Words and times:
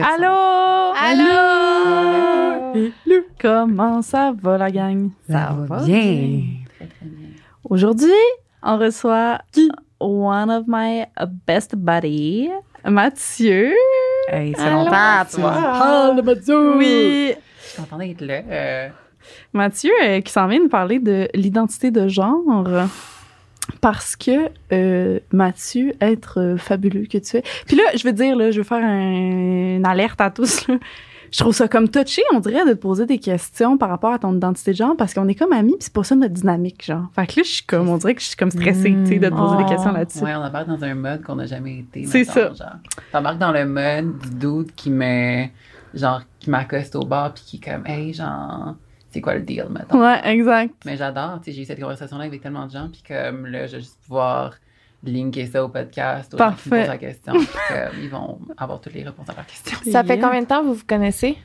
Allô? 0.00 0.94
Allô? 0.96 2.72
Comment 3.38 4.00
ça 4.00 4.32
va, 4.40 4.56
la 4.56 4.70
gang? 4.70 5.10
Ça 5.28 5.54
va 5.68 5.82
bien. 5.84 6.44
Aujourd'hui, 7.68 8.08
on 8.62 8.78
reçoit 8.78 9.42
one 10.00 10.50
of 10.50 10.64
my 10.66 11.04
best 11.46 11.76
buddies, 11.76 12.48
Mathieu. 12.86 13.74
Hey, 14.28 14.54
Allô, 14.56 14.84
longtemps, 14.84 15.24
tu 15.30 15.40
vois. 15.40 16.14
Mathieu. 16.14 16.22
Mathieu. 16.22 16.76
Oui. 16.78 17.34
Je 17.60 17.68
suis 17.68 17.82
contente 17.82 17.98
d'être 17.98 18.22
là. 18.22 18.40
Euh, 18.48 18.88
Mathieu 19.52 19.92
euh, 20.02 20.20
qui 20.22 20.32
s'en 20.32 20.46
vient 20.48 20.60
nous 20.60 20.68
parler 20.70 21.00
de 21.00 21.28
l'identité 21.34 21.90
de 21.90 22.08
genre. 22.08 22.40
Parce 23.80 24.16
que 24.16 24.48
euh, 24.72 25.18
Mathieu, 25.32 25.92
être 26.00 26.40
euh, 26.40 26.56
fabuleux 26.56 27.06
que 27.06 27.18
tu 27.18 27.36
es. 27.38 27.42
Puis 27.66 27.76
là, 27.76 27.84
je 27.96 28.04
veux 28.04 28.12
dire, 28.12 28.36
là, 28.36 28.50
je 28.50 28.58
veux 28.58 28.64
faire 28.64 28.84
un- 28.84 29.76
une 29.76 29.86
alerte 29.86 30.20
à 30.20 30.30
tous. 30.30 30.66
là. 30.68 30.76
Je 31.30 31.38
trouve 31.38 31.54
ça 31.54 31.66
comme 31.66 31.88
touché, 31.88 32.20
on 32.34 32.40
dirait, 32.40 32.66
de 32.66 32.72
te 32.74 32.78
poser 32.78 33.06
des 33.06 33.16
questions 33.18 33.78
par 33.78 33.88
rapport 33.88 34.12
à 34.12 34.18
ton 34.18 34.36
identité 34.36 34.72
de 34.72 34.76
genre, 34.76 34.94
parce 34.98 35.14
qu'on 35.14 35.26
est 35.28 35.34
comme 35.34 35.52
amis, 35.54 35.70
puis 35.72 35.78
c'est 35.84 35.92
pas 35.92 36.04
ça 36.04 36.14
notre 36.14 36.34
dynamique, 36.34 36.84
genre. 36.84 37.06
Fait 37.14 37.26
que 37.26 37.40
là, 37.40 37.42
je 37.46 37.50
suis 37.50 37.62
comme, 37.64 37.88
on 37.88 37.96
dirait 37.96 38.14
que 38.14 38.20
je 38.20 38.26
suis 38.26 38.36
comme 38.36 38.50
stressée, 38.50 38.94
tu 39.04 39.06
sais, 39.06 39.18
de 39.18 39.28
te 39.30 39.34
poser 39.34 39.56
des 39.56 39.62
Oh. 39.64 39.68
questions 39.70 39.92
là-dessus. 39.92 40.18
ouais, 40.22 40.34
on 40.34 40.42
embarque 40.44 40.68
dans 40.68 40.84
un 40.84 40.94
mode 40.94 41.22
qu'on 41.22 41.36
n'a 41.36 41.46
jamais 41.46 41.78
été. 41.78 42.04
C'est 42.04 42.18
mettons, 42.28 42.54
Genre. 42.54 42.76
T'embarques 43.12 43.38
dans 43.38 43.52
le 43.52 43.64
mode 43.64 44.18
du 44.18 44.30
dude 44.46 44.74
qui 44.74 44.90
me. 44.90 45.46
Genre, 45.94 46.20
qui 46.38 46.50
m'accoste 46.50 46.96
au 46.96 47.04
bar 47.06 47.32
puis 47.32 47.44
qui 47.46 47.56
est 47.56 47.60
comme, 47.72 47.86
hey, 47.86 48.12
genre, 48.12 48.74
c'est 49.12 49.20
quoi 49.20 49.34
le 49.34 49.42
deal, 49.42 49.66
mettons? 49.70 50.00
Ouais, 50.00 50.20
exact. 50.24 50.74
Mais 50.84 50.96
j'adore, 50.96 51.38
tu 51.42 51.50
sais, 51.50 51.52
j'ai 51.56 51.62
eu 51.62 51.64
cette 51.64 51.80
conversation-là 51.80 52.24
avec 52.24 52.40
tellement 52.42 52.66
de 52.66 52.72
gens, 52.72 52.88
puis 52.90 53.02
comme 53.06 53.46
là, 53.46 53.66
je 53.66 53.72
vais 53.76 53.80
juste 53.82 53.98
pouvoir 54.02 54.54
linker 55.04 55.46
ça 55.48 55.64
au 55.64 55.68
podcast, 55.68 56.32
aux 56.34 56.38
gens 56.38 56.52
qui 56.52 56.68
me 56.68 56.70
Parfait. 56.70 56.70
posent 56.80 56.88
la 56.88 56.98
question, 56.98 57.32
puis 57.34 57.48
comme, 57.68 58.02
ils 58.02 58.08
vont 58.10 58.38
avoir 58.56 58.80
toutes 58.80 58.94
les 58.94 59.02
réponses 59.02 59.28
à 59.28 59.34
leurs 59.34 59.46
questions. 59.46 59.78
Ça 59.92 60.02
fait 60.04 60.18
combien 60.18 60.40
de 60.42 60.46
temps 60.46 60.62
vous 60.62 60.74
vous 60.74 60.84
connaissez? 60.86 61.36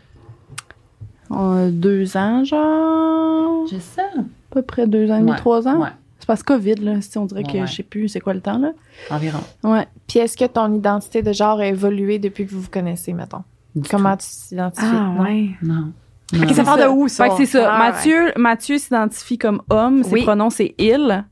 Euh, 1.32 1.70
deux 1.72 2.16
ans, 2.16 2.44
genre. 2.46 3.68
J'ai 3.70 3.80
ça. 3.82 4.04
À 4.16 4.22
peu 4.52 4.62
près 4.62 4.88
deux 4.88 5.12
ans 5.12 5.18
et 5.18 5.20
demi, 5.20 5.32
Ouais, 5.32 5.38
trois 5.38 5.68
ans. 5.68 5.82
Ouais, 5.82 5.90
C'est 6.20 6.26
parce 6.28 6.42
que 6.42 6.54
COVID, 6.54 6.76
là. 6.76 7.02
Si 7.02 7.18
on 7.18 7.26
dirait 7.26 7.44
que 7.44 7.52
Ouais, 7.52 7.62
ouais. 7.62 7.68
je 7.68 7.76
sais 7.76 7.84
plus 7.84 8.08
c'est 8.08 8.22
quoi 8.22 8.34
le 8.34 8.40
temps, 8.42 8.58
là. 8.58 8.72
environ. 9.10 9.40
Ouais. 9.64 9.88
Puis 10.08 10.20
est-ce 10.20 10.38
que 10.38 10.46
ton 10.46 10.74
identité 10.74 11.22
de 11.22 11.34
genre 11.34 11.60
a 11.60 11.66
évolué 11.68 12.18
depuis 12.20 12.46
que 12.46 12.52
vous 12.52 12.62
vous 12.62 12.70
connaissez, 12.70 13.12
mettons? 13.12 13.44
Du 13.76 13.90
Comment 13.90 14.16
tu 14.16 14.26
t'identifies? 14.48 14.86
Non? 14.86 15.26
tout. 15.26 15.66
Non. 15.68 15.92
Ok, 16.34 16.40
Non. 16.42 16.54
ça 16.54 16.64
part 16.64 16.78
de 16.78 16.86
où, 16.88 17.08
ça? 17.08 17.24
Fait 17.26 17.30
que 17.30 17.36
c'est 17.38 17.46
ça. 17.46 17.74
Ah, 17.74 17.78
Mathieu, 17.80 18.34
Mathieu 18.36 18.78
s'identifie 18.78 19.38
comme 19.38 19.62
homme. 19.70 20.04
Ses 20.04 20.12
Oui. 20.12 20.24
pronoms, 20.24 20.50
c'est 20.50 20.76
il. 20.78 21.26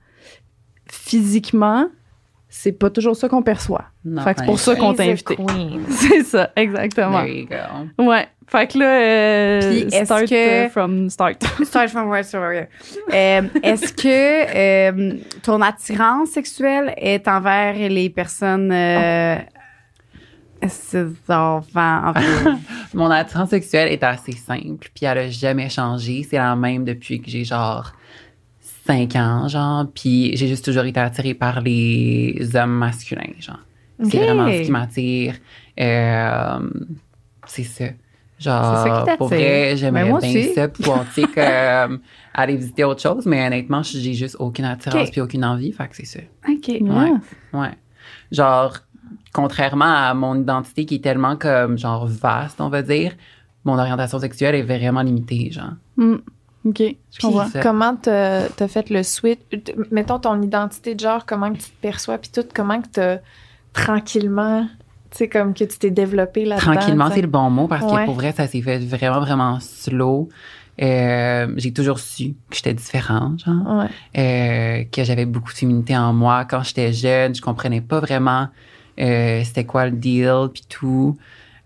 Physiquement, 0.89 1.87
c'est 2.47 2.71
pas 2.71 2.89
toujours 2.89 3.15
ça 3.15 3.27
qu'on 3.27 3.41
perçoit. 3.41 3.85
Non, 4.05 4.21
Fait 4.23 4.33
que 4.35 4.39
c'est 4.41 4.45
pour 4.45 4.59
ça 4.59 4.75
qu'on 4.75 4.93
t'a 4.93 5.03
invité. 5.03 5.35
C'est 5.89 6.23
ça, 6.23 6.51
exactement. 6.55 7.23
There 7.23 7.35
you 7.39 7.47
go. 7.97 8.03
Ouais. 8.03 8.27
Fait 8.47 8.67
que 8.71 8.77
là, 8.77 8.85
euh, 8.85 9.59
Puis 9.71 9.79
est-ce 9.91 10.05
start 10.05 10.25
que- 10.27 10.65
euh, 10.65 10.69
from 10.69 11.09
start. 11.09 11.43
Start 11.63 11.89
from 11.89 12.07
where 12.09 12.23
to 12.29 12.37
where. 12.37 12.67
Euh, 13.11 13.41
Est-ce 13.63 13.91
que 13.91 14.05
euh, 14.55 15.13
ton 15.41 15.59
attirance 15.61 16.29
sexuelle 16.29 16.93
est 16.97 17.27
envers 17.27 17.73
les 17.89 18.11
personnes 18.11 18.71
euh, 18.71 19.37
ces 20.67 21.05
enfants 21.29 22.01
en 22.07 22.13
fait, 22.13 22.51
Mon 22.95 23.11
attirance 23.11 23.49
sexuelle 23.49 23.91
est 23.91 24.03
assez 24.03 24.31
simple, 24.31 24.89
puis 24.93 25.05
elle 25.05 25.17
a 25.17 25.29
jamais 25.29 25.69
changé. 25.69 26.23
C'est 26.27 26.37
la 26.37 26.55
même 26.55 26.85
depuis 26.85 27.21
que 27.21 27.29
j'ai 27.29 27.43
genre 27.43 27.91
5 28.85 29.15
ans, 29.15 29.47
genre. 29.47 29.85
Puis 29.93 30.35
j'ai 30.35 30.47
juste 30.47 30.65
toujours 30.65 30.85
été 30.85 30.99
attirée 30.99 31.33
par 31.33 31.61
les 31.61 32.49
hommes 32.55 32.71
masculins, 32.77 33.33
genre. 33.39 33.59
C'est 33.99 34.17
Ok. 34.17 34.23
vraiment 34.23 34.47
ce 34.51 34.61
qui 34.61 34.71
m'attire. 34.71 35.35
Euh, 35.79 36.59
c'est 37.47 37.63
ça. 37.63 37.85
Genre, 38.37 38.83
C'est 38.83 38.89
ça 38.89 39.11
qui 39.13 39.17
pour 39.17 39.27
vrai, 39.29 39.77
j'aimerais 39.77 40.03
Ben, 40.03 40.09
moi 40.09 40.19
bien 40.19 40.29
aussi. 40.29 40.53
ça 40.53 40.67
pouvoir, 40.67 41.05
tu 41.13 41.21
sais, 41.21 41.27
comme, 41.27 42.01
aller 42.33 42.57
visiter 42.57 42.83
autre 42.83 43.01
chose, 43.01 43.25
mais 43.25 43.45
honnêtement, 43.47 43.81
j'ai 43.81 44.13
juste 44.13 44.35
aucune 44.39 44.65
attirance 44.65 45.03
Ok. 45.07 45.11
puis 45.11 45.21
aucune 45.21 45.45
envie, 45.45 45.71
fait 45.71 45.87
que 45.87 45.95
c'est 45.95 46.05
ça. 46.05 46.19
OK. 46.49 46.67
Ouais. 46.67 47.11
Ouais. 47.53 47.71
Genre, 48.33 48.75
contrairement 49.33 49.85
à 49.85 50.13
mon 50.13 50.39
identité 50.41 50.85
qui 50.85 50.95
est 50.95 51.03
tellement 51.03 51.35
comme, 51.35 51.77
genre, 51.77 52.05
vaste, 52.07 52.59
on 52.61 52.69
va 52.69 52.81
dire, 52.81 53.13
mon 53.63 53.77
orientation 53.79 54.19
sexuelle 54.19 54.55
est 54.55 54.63
vraiment 54.63 55.01
limitée, 55.01 55.49
genre. 55.51 55.71
Hmm. 55.97 56.17
OK, 56.65 56.81
je 56.81 57.19
comprends. 57.21 57.47
ça. 57.47 57.61
Comment 57.61 57.95
t'as 57.95 58.49
t'as 58.49 58.67
fait 58.67 58.89
le 58.89 59.03
switch? 59.03 59.39
Mettons 59.91 60.17
ton 60.17 60.41
identité 60.41 60.95
de 60.95 60.99
genre, 60.99 61.23
comment 61.25 61.51
que 61.53 61.57
tu 61.59 61.65
te 61.69 61.81
perçois, 61.81 62.17
puis 62.17 62.31
tout, 62.33 62.43
comment 62.55 62.81
que 62.81 62.87
t'as 62.91 63.17
tranquillement, 63.73 64.67
tu 65.11 65.17
sais, 65.17 65.29
comme 65.29 65.53
que 65.53 65.63
tu 65.63 65.77
t'es 65.77 65.91
développé 65.91 66.45
là-dedans. 66.45 66.71
Tranquillement, 66.73 67.09
c'est 67.11 67.21
le 67.21 67.27
bon 67.27 67.49
mot 67.49 67.67
parce 67.67 67.83
Ouais. 67.91 68.01
que 68.01 68.05
pour 68.05 68.15
vrai, 68.15 68.31
ça 68.31 68.47
s'est 68.47 68.61
fait 68.61 68.79
vraiment, 68.79 69.19
vraiment 69.19 69.59
slow. 69.59 70.29
Euh, 70.81 71.53
j'ai 71.55 71.71
toujours 71.71 71.99
su 71.99 72.33
que 72.49 72.55
j'étais 72.55 72.73
différente, 72.73 73.43
genre. 73.45 73.77
Ouais. 73.77 73.87
euh, 74.17 74.83
que 74.91 75.03
j'avais 75.03 75.25
beaucoup 75.25 75.51
de 75.53 75.57
féminité 75.57 75.95
en 75.95 76.13
moi. 76.13 76.45
Quand 76.45 76.63
j'étais 76.63 76.91
jeune, 76.91 77.33
je 77.35 77.41
comprenais 77.41 77.79
pas 77.81 77.99
vraiment 77.99 78.47
euh, 78.99 79.43
c'était 79.43 79.65
quoi 79.65 79.85
le 79.85 79.91
deal 79.91 80.49
puis 80.53 80.63
tout. 80.69 81.17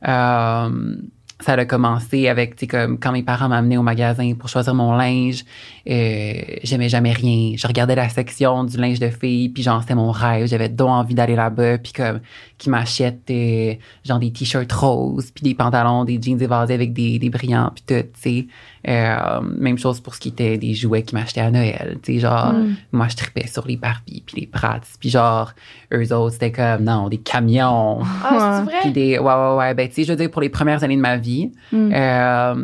Euh, 0.08 0.96
ça 1.42 1.54
a 1.54 1.66
commencé 1.66 2.28
avec, 2.28 2.56
tu 2.56 2.62
sais, 2.62 2.68
comme 2.68 3.00
quand 3.00 3.14
mes 3.14 3.24
parents 3.24 3.48
m'amenaient 3.48 3.78
au 3.78 3.84
magasin 3.84 4.34
pour 4.34 4.50
choisir 4.50 4.74
mon 4.74 4.94
linge, 4.96 5.46
euh, 5.90 6.34
j'aimais 6.64 6.90
jamais 6.90 7.14
rien. 7.14 7.54
Je 7.56 7.66
regardais 7.66 7.96
la 7.96 8.10
section 8.10 8.66
du 8.66 8.78
linge 8.78 9.00
de 9.00 9.10
filles, 9.10 9.50
puis 9.50 9.64
genre, 9.64 9.82
c'était 9.82 9.96
mon 9.96 10.12
rêve. 10.12 10.48
J'avais 10.48 10.68
donc 10.68 10.90
envie 10.90 11.16
d'aller 11.16 11.36
là-bas, 11.36 11.78
puis 11.78 11.94
comme, 11.94 12.20
qui 12.60 12.70
m'achètent 12.70 13.32
euh, 13.32 13.74
genre 14.06 14.20
des 14.20 14.32
t-shirts 14.32 14.72
roses, 14.72 15.32
puis 15.32 15.44
des 15.44 15.56
pantalons, 15.56 16.04
des 16.04 16.20
jeans 16.22 16.40
évasés 16.40 16.76
avec 16.76 16.94
des, 16.94 17.18
des 17.18 17.30
brillants, 17.32 17.72
puis 17.74 17.84
tout, 17.88 18.08
tu 18.14 18.20
sais. 18.22 18.48
Euh, 18.88 19.42
même 19.42 19.78
chose 19.80 20.00
pour 20.00 20.14
ce 20.14 20.20
qui 20.20 20.30
était 20.30 20.58
des 20.58 20.74
jouets 20.76 21.02
qu'ils 21.04 21.18
m'achetaient 21.18 21.42
à 21.42 21.50
Noël, 21.52 21.98
tu 22.04 22.14
sais, 22.14 22.20
genre, 22.20 22.54
Mm. 22.54 22.76
moi, 22.92 23.08
je 23.10 23.16
tripais 23.16 23.48
sur 23.48 23.66
les 23.66 23.78
Barbie, 23.78 24.24
puis 24.26 24.42
les 24.42 24.46
Bratz, 24.46 24.98
puis 25.00 25.10
genre, 25.10 25.54
eux 25.94 26.14
autres, 26.14 26.34
c'était 26.34 26.52
comme, 26.52 26.84
non, 26.84 27.10
des 27.10 27.18
camions, 27.18 28.02
Ah, 28.24 28.60
c'est 28.60 28.70
vrai? 28.72 28.80
puis 28.82 28.92
des, 28.92 29.18
ouais, 29.18 29.34
ouais, 29.34 29.56
ouais, 29.58 29.74
ben, 29.74 29.88
tu 29.88 29.96
sais, 29.96 30.04
je 30.04 30.12
veux 30.12 30.18
dire, 30.18 30.30
pour 30.30 30.42
les 30.42 30.50
premières 30.50 30.84
années 30.84 30.98
de 30.98 31.02
ma 31.02 31.18
vie, 31.18 31.52
Mm. 31.72 31.92
euh, 31.94 32.56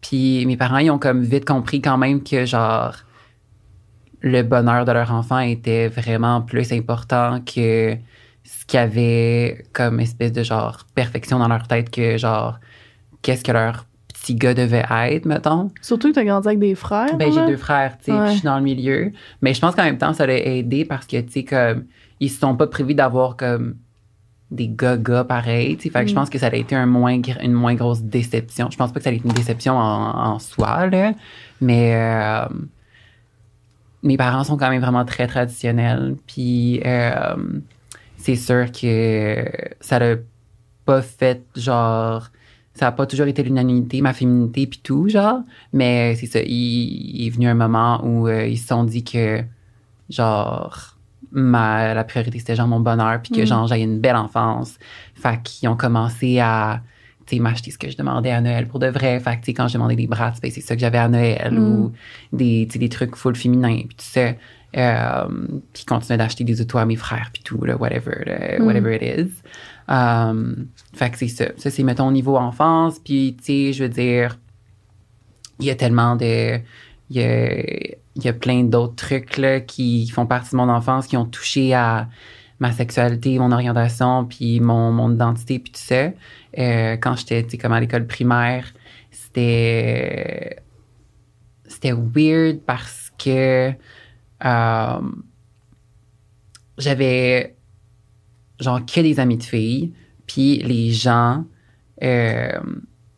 puis 0.00 0.46
mes 0.46 0.56
parents, 0.56 0.78
ils 0.78 0.90
ont 0.90 0.98
comme 0.98 1.22
vite 1.22 1.44
compris 1.44 1.80
quand 1.82 1.98
même 1.98 2.22
que, 2.22 2.44
genre, 2.44 2.94
le 4.20 4.42
bonheur 4.42 4.84
de 4.84 4.92
leur 4.92 5.12
enfant 5.12 5.38
était 5.40 5.88
vraiment 5.88 6.40
plus 6.40 6.72
important 6.72 7.40
que 7.42 7.96
ce 8.46 8.64
qu'il 8.66 8.78
y 8.78 8.82
avait 8.82 9.64
comme 9.72 10.00
espèce 10.00 10.32
de, 10.32 10.42
genre, 10.42 10.86
perfection 10.94 11.38
dans 11.38 11.48
leur 11.48 11.66
tête 11.68 11.90
que, 11.90 12.16
genre, 12.16 12.58
qu'est-ce 13.22 13.42
que 13.44 13.52
leur 13.52 13.86
petit 14.08 14.34
gars 14.34 14.54
devait 14.54 14.84
être, 14.90 15.24
mettons. 15.26 15.70
Surtout 15.82 16.08
que 16.10 16.14
t'as 16.14 16.24
grandi 16.24 16.48
avec 16.48 16.58
des 16.58 16.74
frères. 16.74 17.16
Ben, 17.16 17.32
j'ai 17.32 17.46
deux 17.46 17.56
frères, 17.56 17.96
tu 17.98 18.06
sais, 18.06 18.12
Ouais. 18.12 18.26
je 18.28 18.32
suis 18.34 18.42
dans 18.42 18.56
le 18.56 18.62
milieu. 18.64 19.12
Mais 19.42 19.54
je 19.54 19.60
pense 19.60 19.74
qu'en 19.74 19.84
même 19.84 19.98
temps, 19.98 20.12
ça 20.14 20.26
l'a 20.26 20.38
aidé 20.38 20.84
parce 20.84 21.06
que, 21.06 21.20
tu 21.20 21.32
sais, 21.32 21.44
comme, 21.44 21.84
ils 22.20 22.28
se 22.30 22.38
sont 22.40 22.56
pas 22.56 22.66
prévus 22.66 22.94
d'avoir, 22.94 23.36
comme, 23.36 23.76
des 24.50 24.68
gars-gars 24.68 25.24
pareils, 25.24 25.76
tu 25.76 25.84
sais. 25.84 25.90
Fait 25.90 26.02
que 26.02 26.08
je 26.08 26.12
Mm. 26.12 26.16
pense 26.16 26.30
que 26.30 26.38
ça 26.38 26.46
a 26.46 26.54
été 26.54 26.74
un 26.76 26.86
moins, 26.86 27.18
gr- 27.18 27.42
une 27.44 27.52
moins 27.52 27.74
grosse 27.74 28.02
déception. 28.02 28.68
Je 28.70 28.76
pense 28.76 28.92
pas 28.92 29.00
que 29.00 29.04
ça 29.04 29.10
a 29.10 29.12
été 29.12 29.26
une 29.26 29.34
déception 29.34 29.76
en, 29.76 30.32
en 30.34 30.38
soi, 30.38 30.86
là. 30.86 31.12
Mais, 31.60 31.94
euh, 31.96 32.46
mes 34.02 34.16
parents 34.16 34.44
sont 34.44 34.56
quand 34.56 34.70
même 34.70 34.80
vraiment 34.82 35.04
très 35.04 35.26
traditionnels. 35.26 36.16
Puis, 36.26 36.80
euh, 36.84 37.34
c'est 38.16 38.36
sûr 38.36 38.70
que 38.72 39.44
ça 39.80 39.98
l'a 39.98 40.16
pas 40.84 41.02
fait, 41.02 41.42
genre, 41.56 42.30
ça 42.74 42.88
a 42.88 42.92
pas 42.92 43.06
toujours 43.06 43.26
été 43.26 43.42
l'unanimité, 43.42 44.00
ma 44.00 44.12
féminité 44.12 44.66
puis 44.66 44.80
tout, 44.82 45.08
genre. 45.08 45.40
Mais 45.72 46.14
c'est 46.16 46.26
ça, 46.26 46.40
il, 46.40 46.50
il 46.50 47.26
est 47.26 47.30
venu 47.30 47.48
un 47.48 47.54
moment 47.54 48.00
où 48.04 48.28
euh, 48.28 48.46
ils 48.46 48.58
se 48.58 48.68
sont 48.68 48.84
dit 48.84 49.02
que, 49.04 49.42
genre, 50.10 50.96
ma, 51.32 51.94
la 51.94 52.04
priorité 52.04 52.38
c'était 52.38 52.54
genre 52.56 52.68
mon 52.68 52.80
bonheur 52.80 53.20
puis 53.22 53.32
que, 53.32 53.42
Mm. 53.42 53.46
genre, 53.46 53.66
j'avais 53.66 53.82
une 53.82 53.98
belle 54.00 54.16
enfance. 54.16 54.78
Fait 55.14 55.40
qu'ils 55.42 55.68
ont 55.68 55.76
commencé 55.76 56.38
à, 56.38 56.80
tu 57.26 57.36
sais, 57.36 57.42
m'acheter 57.42 57.70
ce 57.72 57.78
que 57.78 57.90
je 57.90 57.96
demandais 57.96 58.30
à 58.30 58.40
Noël 58.40 58.68
pour 58.68 58.78
de 58.78 58.86
vrai. 58.86 59.18
Fait 59.20 59.32
que, 59.32 59.40
tu 59.40 59.46
sais, 59.46 59.54
quand 59.54 59.66
je 59.68 59.74
demandais 59.74 59.96
des 59.96 60.06
bras, 60.06 60.32
ben, 60.40 60.50
c'est 60.50 60.60
ça 60.60 60.74
que 60.76 60.80
j'avais 60.80 60.98
à 60.98 61.08
Noël 61.08 61.52
Mm. 61.52 61.58
ou 61.58 61.92
des, 62.32 62.68
sais, 62.70 62.78
des 62.78 62.88
trucs 62.88 63.16
full 63.16 63.34
féminins 63.34 63.78
puis 63.88 63.96
tout 63.96 64.04
ça. 64.04 64.32
Euh, 64.76 65.26
puis 65.72 65.82
ils 65.82 65.86
continuaient 65.86 66.18
d'acheter 66.18 66.44
des 66.44 66.60
autos 66.60 66.78
à 66.78 66.84
mes 66.84 66.96
frères 66.96 67.30
puis 67.32 67.42
tout, 67.42 67.62
là, 67.64 67.76
whatever, 67.76 68.24
là, 68.26 68.58
Mm. 68.58 68.66
whatever 68.66 68.96
it 68.96 69.02
is. 69.02 69.32
Um, 69.88 70.66
fait 70.94 71.10
que 71.10 71.18
c'est 71.18 71.28
ça. 71.28 71.46
Ça, 71.56 71.70
c'est, 71.70 71.82
mettons, 71.82 72.08
au 72.08 72.12
niveau 72.12 72.36
enfance. 72.36 72.98
Puis, 72.98 73.36
tu 73.38 73.44
sais, 73.44 73.72
je 73.72 73.84
veux 73.84 73.88
dire, 73.88 74.38
il 75.60 75.66
y 75.66 75.70
a 75.70 75.74
tellement 75.74 76.16
de... 76.16 76.60
Il 77.08 77.16
y 77.16 77.22
a, 77.22 77.62
y 78.16 78.28
a 78.28 78.32
plein 78.32 78.64
d'autres 78.64 78.96
trucs 78.96 79.36
là, 79.38 79.60
qui 79.60 80.08
font 80.08 80.26
partie 80.26 80.50
de 80.50 80.56
mon 80.56 80.68
enfance, 80.68 81.06
qui 81.06 81.16
ont 81.16 81.24
touché 81.24 81.72
à 81.72 82.08
ma 82.58 82.72
sexualité, 82.72 83.38
mon 83.38 83.52
orientation, 83.52 84.24
puis 84.24 84.58
mon, 84.60 84.90
mon 84.90 85.14
identité, 85.14 85.58
puis 85.60 85.72
tout 85.72 85.80
ça. 85.80 86.10
Euh, 86.58 86.96
quand 86.96 87.14
j'étais, 87.16 87.44
tu 87.44 87.50
sais, 87.50 87.58
comme 87.58 87.72
à 87.72 87.80
l'école 87.80 88.06
primaire, 88.06 88.66
c'était... 89.10 90.56
C'était 91.66 91.92
weird 91.92 92.60
parce 92.66 93.12
que... 93.18 93.72
euh, 94.44 95.00
j'avais 96.78 97.56
genre 98.60 98.80
que 98.84 99.00
des 99.00 99.20
amis 99.20 99.36
de 99.36 99.42
filles, 99.42 99.92
puis 100.26 100.58
les 100.58 100.92
gens 100.92 101.44
euh, 102.02 102.50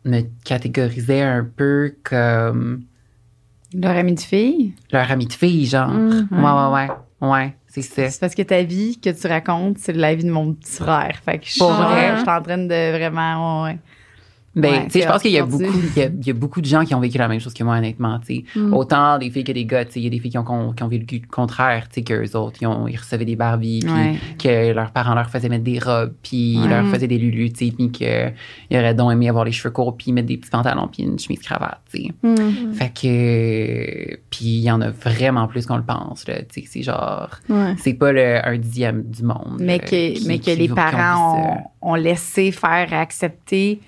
me 0.05 0.21
catégorisaient 0.43 1.21
un 1.21 1.43
peu 1.43 1.95
comme 2.03 2.83
Leur 3.73 3.95
ami 3.95 4.15
de 4.15 4.19
fille. 4.19 4.73
leur 4.91 5.09
ami 5.11 5.27
de 5.27 5.33
fille, 5.33 5.65
genre. 5.65 5.89
Mm. 5.89 6.27
Ouais, 6.31 6.51
ouais, 6.51 6.87
ouais. 6.87 6.95
Ouais, 7.21 7.55
c'est 7.67 7.81
ça. 7.81 8.09
C'est 8.09 8.19
parce 8.19 8.33
que 8.33 8.41
ta 8.43 8.63
vie 8.63 8.97
que 8.99 9.09
tu 9.09 9.27
racontes, 9.27 9.77
c'est 9.79 9.91
la 9.91 10.15
vie 10.15 10.23
de 10.23 10.31
mon 10.31 10.53
petit 10.53 10.71
frère. 10.77 11.19
Fait 11.23 11.37
que 11.37 11.45
je 11.45 11.51
suis 11.51 11.59
Pour 11.59 11.73
vrai? 11.73 12.15
je 12.15 12.21
suis 12.21 12.29
en 12.29 12.41
train 12.41 12.57
de 12.57 12.91
vraiment. 12.97 13.63
ouais. 13.63 13.77
Ben, 14.55 14.71
Ouais, 14.71 14.83
tu 14.85 14.91
sais, 14.93 15.01
je 15.01 15.07
pense 15.07 15.21
qu'il 15.21 15.31
y 15.31 15.37
a 15.37 15.45
beaucoup, 15.45 15.63
il 15.95 16.01
y 16.01 16.03
a, 16.03 16.07
il 16.07 16.25
y 16.27 16.29
a 16.31 16.33
beaucoup 16.33 16.59
de 16.59 16.65
gens 16.65 16.83
qui 16.83 16.95
ont 16.95 16.99
vécu 16.99 17.17
la 17.19 17.27
même 17.27 17.39
chose 17.39 17.53
que 17.53 17.63
moi, 17.63 17.77
honnêtement, 17.77 18.19
tu 18.19 18.37
sais. 18.37 18.43
Mm. 18.59 18.73
Autant 18.73 19.17
des 19.19 19.29
filles 19.29 19.43
que 19.43 19.51
des 19.51 19.65
gars, 19.65 19.85
tu 19.85 19.91
sais. 19.93 19.99
Il 19.99 20.03
y 20.03 20.07
a 20.07 20.09
des 20.09 20.19
filles 20.19 20.31
qui 20.31 20.37
ont, 20.39 20.73
qui 20.73 20.81
ont 20.83 20.87
vécu 20.87 21.19
le 21.21 21.27
contraire, 21.27 21.87
tu 21.87 21.95
sais, 21.95 22.03
qu'eux 22.03 22.35
autres, 22.35 22.57
ils, 22.61 22.65
ont, 22.67 22.87
ils 22.87 22.97
recevaient 22.97 23.25
des 23.25 23.35
Barbies, 23.35 23.81
puis 23.81 23.91
Ouais. 23.91 24.15
que 24.41 24.73
leurs 24.73 24.91
parents 24.91 25.13
leur 25.13 25.29
faisaient 25.29 25.49
mettre 25.49 25.63
des 25.63 25.77
robes, 25.79 26.13
puis 26.23 26.57
Ouais. 26.59 26.67
leur 26.67 26.85
faisaient 26.87 27.07
des 27.07 27.19
lulus, 27.19 27.51
tu 27.53 27.67
sais, 27.67 27.71
puis 27.71 27.91
qu'ils 27.91 28.33
auraient 28.77 28.95
donc 28.95 29.11
aimé 29.13 29.29
avoir 29.29 29.45
les 29.45 29.51
cheveux 29.51 29.71
courts, 29.71 29.95
puis 29.95 30.11
mettre 30.11 30.27
des 30.27 30.37
petits 30.37 30.49
pantalons, 30.49 30.87
puis 30.91 31.03
une 31.03 31.19
chemise 31.19 31.39
cravate, 31.39 31.79
tu 31.93 32.03
sais. 32.05 32.11
Mm. 32.23 32.73
Fait 32.73 32.91
que, 32.93 34.15
puis 34.29 34.45
il 34.45 34.61
y 34.61 34.71
en 34.71 34.81
a 34.81 34.89
vraiment 34.89 35.47
plus 35.47 35.65
qu'on 35.65 35.77
le 35.77 35.83
pense, 35.83 36.27
là, 36.27 36.39
tu 36.41 36.61
sais. 36.61 36.63
C'est 36.67 36.83
genre, 36.83 37.29
Ouais. 37.49 37.75
c'est 37.77 37.93
pas 37.93 38.11
le, 38.11 38.45
un 38.47 38.57
dixième 38.57 39.03
du 39.03 39.23
monde. 39.23 39.57
Mais 39.59 39.77
là, 39.77 39.83
que, 39.83 40.13
qui- 40.13 40.27
mais 40.27 40.39
que 40.39 40.51
les 40.51 40.71
ont 40.71 40.75
parents 40.75 41.63
ont, 41.81 41.91
ont 41.91 41.95
laissé 41.95 42.51
faire 42.51 42.93
accepter. 42.93 43.79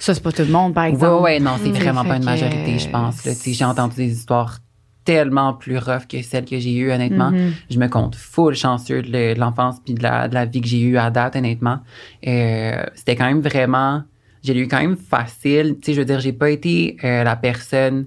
Ça, 0.00 0.14
c'est 0.14 0.22
pas 0.22 0.32
tout 0.32 0.42
le 0.42 0.48
monde, 0.52 0.74
par 0.74 0.84
exemple. 0.84 1.22
ouais, 1.22 1.38
non, 1.38 1.56
c'est 1.62 1.68
Mm. 1.68 1.72
vraiment 1.74 2.04
pas 2.04 2.16
une 2.16 2.20
que, 2.20 2.24
majorité, 2.24 2.78
je 2.78 2.88
pense. 2.88 3.22
J'ai 3.46 3.64
entendu 3.64 3.96
des 3.96 4.12
histoires 4.12 4.58
tellement 5.04 5.54
plus 5.54 5.78
rough 5.78 6.06
que 6.08 6.20
celles 6.22 6.44
que 6.44 6.58
j'ai 6.58 6.74
eues, 6.74 6.90
honnêtement. 6.90 7.30
Mhm. 7.30 7.54
Je 7.70 7.78
me 7.78 7.86
compte 7.88 8.16
full 8.16 8.54
chanceux 8.54 9.02
de 9.02 9.10
le- 9.10 9.34
de 9.34 9.40
l'enfance 9.40 9.76
puis 9.84 9.94
de 9.94 10.02
la, 10.02 10.26
de 10.28 10.34
la 10.34 10.44
vie 10.46 10.60
que 10.60 10.68
j'ai 10.68 10.80
eue 10.80 10.96
à 10.98 11.10
date, 11.10 11.36
honnêtement. 11.36 11.78
Euh, 12.26 12.82
C'était 12.94 13.14
quand 13.16 13.26
même 13.26 13.40
vraiment... 13.40 14.02
J'ai 14.42 14.56
eu 14.58 14.68
quand 14.68 14.80
même 14.80 14.96
facile. 14.96 15.76
Tu 15.80 15.86
sais, 15.86 15.94
je 15.94 16.00
veux 16.00 16.06
dire, 16.06 16.18
j'ai 16.20 16.32
pas 16.32 16.50
été 16.50 16.96
euh, 17.04 17.22
la 17.24 17.36
personne 17.36 18.06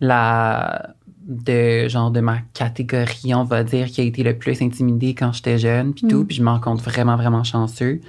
la 0.00 0.94
de 1.26 1.88
genre 1.88 2.10
de 2.10 2.20
ma 2.20 2.38
catégorie, 2.54 3.34
on 3.34 3.44
va 3.44 3.62
dire, 3.62 3.86
qui 3.86 4.00
a 4.00 4.04
été 4.04 4.22
le 4.22 4.38
plus 4.38 4.62
intimidée 4.62 5.14
quand 5.14 5.32
j'étais 5.32 5.58
jeune 5.58 5.92
puis 5.92 6.06
tout. 6.08 6.24
Puis 6.24 6.36
je 6.36 6.42
m'en 6.42 6.58
compte 6.58 6.80
vraiment, 6.82 7.16
vraiment 7.16 7.44
chanceux. 7.44 8.00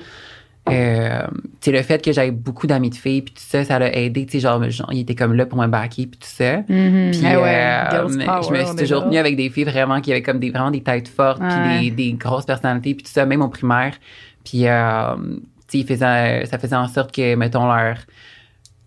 Euh, 0.67 1.25
tu 1.61 1.71
le 1.71 1.81
fait 1.81 2.03
que 2.03 2.11
j'avais 2.11 2.29
beaucoup 2.31 2.67
d'amis 2.67 2.91
de 2.91 2.95
filles 2.95 3.23
puis 3.23 3.33
tout 3.33 3.41
ça, 3.44 3.63
ça 3.63 3.79
l'a 3.79 3.95
aidé. 3.95 4.25
Tu 4.25 4.33
sais, 4.33 4.39
genre, 4.41 4.61
genre, 4.69 4.91
ils 4.94 5.00
étaient 5.00 5.15
comme 5.15 5.33
là 5.33 5.45
pour 5.47 5.57
me 5.59 5.65
backer 5.67 6.06
puis 6.06 6.19
tout 6.19 6.27
ça. 6.27 6.57
Mhm. 6.69 7.11
Puis, 7.11 7.21
Ah 7.25 7.41
ouais, 7.41 8.09
euh, 8.19 8.25
power, 8.25 8.44
je 8.44 8.51
me 8.51 8.65
suis 8.65 8.75
toujours 8.75 9.00
là. 9.00 9.06
tenue 9.07 9.17
avec 9.17 9.35
des 9.35 9.50
filles 9.50 9.63
vraiment 9.63 10.00
qui 10.00 10.11
avaient 10.11 10.21
comme 10.21 10.39
des, 10.39 10.51
vraiment 10.51 10.69
des 10.69 10.83
têtes 10.83 11.07
fortes, 11.07 11.41
Ouais. 11.41 11.47
puis 11.79 11.89
des, 11.91 12.11
des 12.11 12.13
grosses 12.13 12.45
personnalités, 12.45 12.94
puis 12.94 13.03
tout 13.03 13.11
ça, 13.11 13.25
même 13.25 13.41
au 13.41 13.50
primaire. 13.50 13.95
Puis, 14.45 14.67
euh, 14.67 15.15
tu 15.67 15.81
sais, 15.88 15.95
ça 16.45 16.59
faisait 16.59 16.75
en 16.75 16.88
sorte 16.88 17.15
que, 17.15 17.33
mettons, 17.35 17.65
leur, 17.65 17.97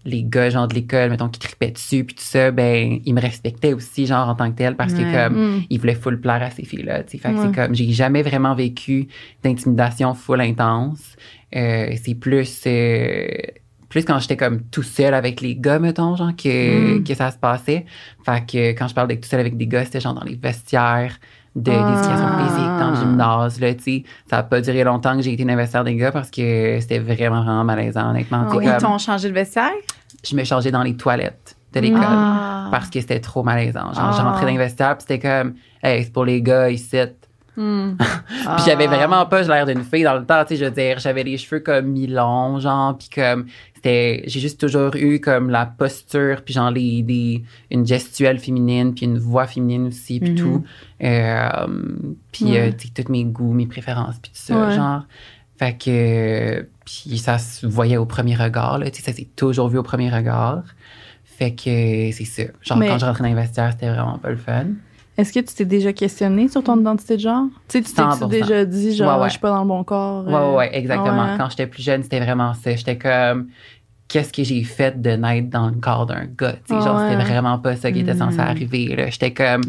les 0.04 0.22
gars, 0.25 0.50
genre 0.50 0.66
de 0.68 0.75
l'école, 0.75 1.10
mettons, 1.10 1.28
qui 1.28 1.38
tripaient 1.40 1.70
dessus, 1.70 2.04
puis 2.04 2.14
tout 2.16 2.25
ça, 2.25 2.50
ben, 2.52 2.98
ils 3.04 3.14
me 3.14 3.20
respectaient 3.20 3.72
aussi, 3.72 4.06
genre, 4.06 4.28
en 4.28 4.34
tant 4.34 4.50
que 4.50 4.56
tel, 4.56 4.76
parce 4.76 4.92
Ouais. 4.94 5.02
que, 5.04 5.26
comme, 5.28 5.56
Mm. 5.58 5.62
ils 5.70 5.80
voulaient 5.80 5.94
full 5.94 6.20
plaire 6.20 6.42
à 6.42 6.50
ces 6.50 6.64
filles-là, 6.64 7.02
tu 7.04 7.12
sais. 7.12 7.18
Fait 7.18 7.32
que 7.32 7.40
c'est 7.40 7.52
comme, 7.54 7.75
j'ai 7.75 7.90
jamais 7.92 8.22
vraiment 8.22 8.54
vécu 8.54 9.08
d'intimidation 9.44 10.14
full 10.14 10.40
intense. 10.40 11.16
Euh, 11.54 11.90
c'est 12.02 12.14
plus, 12.14 12.62
euh, 12.66 13.26
plus 13.88 14.04
quand 14.04 14.19
j'étais 14.19 14.37
comme 14.38 14.62
tout 14.70 14.82
seul 14.82 15.12
avec 15.14 15.40
les 15.40 15.54
gars, 15.56 15.78
mettons, 15.78 16.16
genre, 16.16 16.31
que, 16.37 16.99
Mm. 16.99 17.04
que 17.04 17.14
ça 17.14 17.31
se 17.31 17.37
passait. 17.37 17.84
Fait 18.25 18.44
que 18.46 18.70
quand 18.78 18.88
je 18.88 18.94
parle 18.94 19.08
d'être 19.08 19.20
tout 19.22 19.28
seul 19.28 19.40
avec 19.40 19.56
des 19.56 19.66
gars, 19.66 19.84
c'était 19.84 20.00
genre 20.00 20.14
dans 20.14 20.25
les 20.25 20.37
vestiaires, 20.37 21.19
de 21.54 21.70
Ah. 21.70 21.90
d'éducation 21.90 22.28
physique, 22.38 22.78
dans 22.81 22.90
le 22.93 22.96
gymnase, 22.96 23.60
là, 23.60 23.75
tu 23.75 23.82
sais. 23.82 24.04
Ça 24.31 24.38
a 24.38 24.43
pas 24.43 24.62
duré 24.62 24.84
longtemps 24.84 25.14
que 25.14 25.22
j'ai 25.22 25.34
été 25.34 25.44
le 25.44 25.54
vestiaire 25.54 25.84
des 25.84 25.94
gars 25.96 26.10
parce 26.10 26.31
que 26.31 26.78
c'était 26.81 26.99
vraiment, 26.99 27.43
vraiment 27.43 27.64
malaisant, 27.64 28.08
honnêtement. 28.10 28.46
Oh, 28.54 28.60
ils 28.62 28.75
t'ont 28.78 28.96
changé 28.99 29.28
de 29.28 29.34
vestiaire? 29.34 29.70
je 30.25 30.37
me 30.37 30.44
changeais 30.44 30.70
dans 30.70 30.82
les 30.84 30.96
toilettes 30.96 31.56
de 31.75 31.81
l'école 31.81 32.00
Ah. 32.02 32.69
parce 32.70 32.88
que 32.88 33.00
c'était 33.00 33.19
trop 33.20 33.43
malaisant. 33.43 33.93
Genre, 33.93 34.10
Ah. 34.12 34.14
je 34.16 34.22
rentrais 34.22 34.43
dans 34.46 34.52
les 34.52 34.56
vestiaires 34.58 34.96
puis 34.96 35.04
c'était 35.08 35.19
comme, 35.19 35.54
hey, 35.82 36.04
c'est 36.04 36.12
pour 36.12 36.25
les 36.25 36.40
gars 36.40 36.70
ici. 36.70 36.96
Mm. 37.56 37.96
Puis 37.99 38.64
j'avais 38.66 38.87
vraiment 38.87 39.26
pas 39.26 39.43
l'air 39.43 39.66
d'une 39.66 39.82
fille 39.84 40.04
dans 40.04 40.14
le 40.19 40.25
temps, 40.25 40.43
tu 40.44 40.54
sais, 40.54 40.56
je 40.60 40.64
veux 40.64 40.70
dire, 40.70 40.99
j'avais 40.99 41.22
les 41.22 41.37
cheveux 41.37 41.60
comme 41.60 41.87
mi-longs, 41.87 42.60
genre, 42.60 42.96
puis 42.96 43.08
comme 43.14 43.46
c'était 43.75 44.22
j'ai 44.26 44.40
juste 44.40 44.58
toujours 44.60 44.94
eu 44.96 45.20
comme 45.20 45.50
la 45.50 45.66
posture 45.66 46.43
puis 46.44 46.54
genre 46.54 46.70
les 46.70 47.02
des 47.02 47.43
une 47.70 47.84
gestuelle 47.87 48.38
féminine 48.38 48.94
puis 48.94 49.04
une 49.06 49.19
voix 49.19 49.46
féminine 49.46 49.88
aussi 49.88 50.19
puis 50.20 50.31
Mhm. 50.31 50.37
tout. 50.37 50.64
Euh, 51.02 51.66
puis 52.32 52.44
Ouais. 52.46 52.69
euh, 52.69 52.72
tu 52.78 52.88
sais, 52.88 53.02
tous 53.02 53.10
mes 53.12 53.25
goûts, 53.25 53.52
mes 53.52 53.66
préférences 53.66 54.19
puis 54.20 54.31
tout 54.32 54.38
ça, 54.40 54.69
Ouais. 54.69 54.75
genre. 54.75 55.02
Fait 55.58 55.76
que 55.76 56.69
puis 56.84 57.19
ça 57.19 57.38
se 57.38 57.66
voyait 57.66 57.96
au 57.96 58.06
premier 58.06 58.34
regard 58.34 58.78
là, 58.78 58.90
tu 58.90 59.02
sais, 59.02 59.10
ça 59.10 59.16
s'est 59.16 59.28
toujours 59.37 59.69
vu 59.69 59.78
au 59.78 59.82
premier 59.82 60.10
regard. 60.10 60.62
Fait 61.25 61.52
que 61.52 62.10
c'est 62.12 62.25
ça. 62.25 62.43
Genre 62.62 62.78
Mais- 62.78 62.88
quand 62.88 62.99
je 62.99 63.04
rentrais 63.04 63.22
dans 63.25 63.28
les 63.28 63.34
vestiaires, 63.40 63.72
c'était 63.72 63.88
vraiment 63.88 64.19
pas 64.19 64.31
le 64.31 64.37
fun. 64.37 64.66
Est-ce 65.19 65.32
que 65.32 65.41
tu 65.41 65.55
t'es 65.55 65.64
déjà 65.67 65.93
questionné 65.93 66.49
sur 66.49 66.62
ton 66.64 66.81
identité 66.81 67.17
de 67.17 67.20
genre? 67.23 67.47
Tu 67.69 67.79
sais, 67.79 67.85
tu 67.85 67.93
t'es 67.93 68.03
100%. 68.03 68.29
déjà 68.29 68.64
dit, 68.64 68.94
genre, 68.97 69.17
Ouais, 69.17 69.23
ouais. 69.25 69.29
je 69.29 69.32
suis 69.32 69.41
pas 69.41 69.50
dans 69.50 69.62
le 69.62 69.69
bon 69.69 69.85
corps. 69.85 70.25
Ouais, 70.26 70.32
euh, 70.32 70.50
ouais, 70.50 70.56
ouais, 70.56 70.76
exactement. 70.76 71.25
ouais. 71.32 71.35
Quand 71.38 71.50
j'étais 71.50 71.67
plus 71.67 71.82
jeune, 71.82 72.03
c'était 72.03 72.20
vraiment 72.20 72.55
ça. 72.55 72.75
J'étais 72.75 72.97
comme, 72.97 73.49
qu'est-ce 74.09 74.32
que 74.32 74.43
j'ai 74.43 74.62
fait 74.64 75.00
de 75.00 75.11
naître 75.11 75.50
dans 75.50 75.69
le 75.69 75.75
corps 75.76 76.06
d'un 76.06 76.25
gars? 76.25 76.55
Tu 76.67 76.75
sais, 76.75 76.81
genre, 76.81 76.97
Ouais. 76.97 77.11
c'était 77.11 77.23
vraiment 77.25 77.59
pas 77.59 77.76
ça 77.76 77.93
qui 77.93 78.00
était 78.00 78.14
censé 78.17 78.37
Mhm. 78.38 78.41
arriver. 78.41 78.97
là. 78.97 79.11
J'étais 79.11 79.32
comme, 79.35 79.62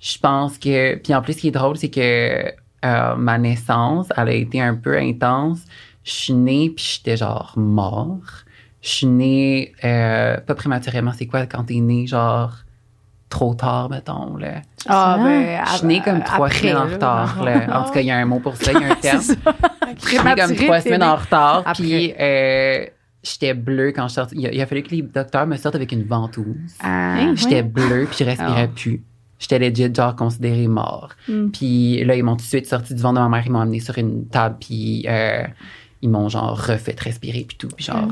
je 0.00 0.18
pense 0.18 0.58
que. 0.58 0.96
Puis 0.96 1.14
en 1.14 1.22
plus, 1.22 1.32
ce 1.32 1.38
qui 1.40 1.48
est 1.48 1.52
drôle, 1.52 1.76
c'est 1.78 1.88
que 1.90 2.52
euh, 2.84 3.16
ma 3.16 3.38
naissance, 3.38 4.08
elle 4.16 4.28
a 4.28 4.32
été 4.32 4.60
un 4.60 4.74
peu 4.76 4.96
intense. 4.98 5.60
Je 6.04 6.12
suis 6.12 6.32
née, 6.34 6.70
puis 6.70 6.84
j'étais 6.96 7.16
genre 7.16 7.52
mort. 7.56 8.20
Je 8.82 8.88
suis 8.88 9.06
née, 9.06 9.72
euh, 9.82 10.36
pas 10.38 10.54
prématurément, 10.54 11.10
c'est 11.12 11.26
quoi 11.26 11.46
quand 11.46 11.64
t'es 11.64 11.80
né, 11.80 12.06
genre 12.06 12.52
trop 13.28 13.54
tard, 13.54 13.90
mettons, 13.90 14.36
là. 14.36 14.62
Ah, 14.86 15.16
Ah. 15.18 15.22
ben, 15.24 15.60
Je 15.66 15.76
suis 15.78 15.86
née 15.86 16.00
comme 16.04 16.22
trois 16.22 16.50
semaines 16.50 16.76
en 16.76 16.84
retard, 16.86 17.42
là. 17.44 17.80
En 17.80 17.84
tout 17.84 17.92
cas, 17.92 18.00
il 18.00 18.06
y 18.06 18.10
a 18.10 18.16
un 18.16 18.24
mot 18.24 18.38
pour 18.40 18.56
ça, 18.56 18.72
il 18.72 18.80
y 18.80 18.84
a 18.84 18.92
un 18.92 18.94
terme. 19.00 19.20
Je 19.22 20.06
suis 20.08 20.18
née 20.18 20.34
comme 20.36 20.54
trois 20.56 20.80
semaines 20.80 21.02
en 21.02 21.16
retard. 21.16 21.58
Après. 21.66 21.74
Puis 21.74 22.14
euh, 22.18 22.86
j'étais 23.22 23.54
bleue 23.54 23.92
quand 23.92 24.08
je 24.08 24.14
sortais. 24.14 24.36
Il 24.38 24.46
a, 24.46 24.52
il 24.52 24.60
a 24.60 24.66
fallu 24.66 24.82
que 24.82 24.90
les 24.90 25.02
docteurs 25.02 25.46
me 25.46 25.56
sortent 25.56 25.74
avec 25.74 25.92
une 25.92 26.04
ventouse. 26.04 26.46
Ah. 26.80 27.14
Hein? 27.18 27.34
J'étais 27.36 27.62
bleue 27.62 28.06
puis 28.10 28.18
je 28.20 28.24
respirais 28.24 28.68
Ah. 28.70 28.74
plus. 28.74 29.02
J'étais 29.40 29.58
legit 29.60 29.94
genre 29.94 30.16
considérée 30.16 30.66
mort. 30.66 31.10
Mm. 31.28 31.48
Puis 31.50 32.04
là, 32.04 32.16
ils 32.16 32.24
m'ont 32.24 32.34
tout 32.34 32.42
de 32.42 32.48
suite 32.48 32.66
sorti 32.66 32.92
du 32.94 33.00
ventre 33.02 33.16
de 33.16 33.20
ma 33.20 33.28
mère. 33.28 33.42
Ils 33.46 33.52
m'ont 33.52 33.60
amené 33.60 33.78
sur 33.80 33.96
une 33.98 34.26
table 34.26 34.56
puis 34.58 35.04
euh, 35.08 35.44
ils 36.02 36.08
m'ont 36.10 36.28
genre 36.28 36.56
refait 36.56 36.96
respirer 36.98 37.44
puis 37.46 37.56
tout. 37.56 37.68
Puis 37.68 37.84
genre, 37.84 38.08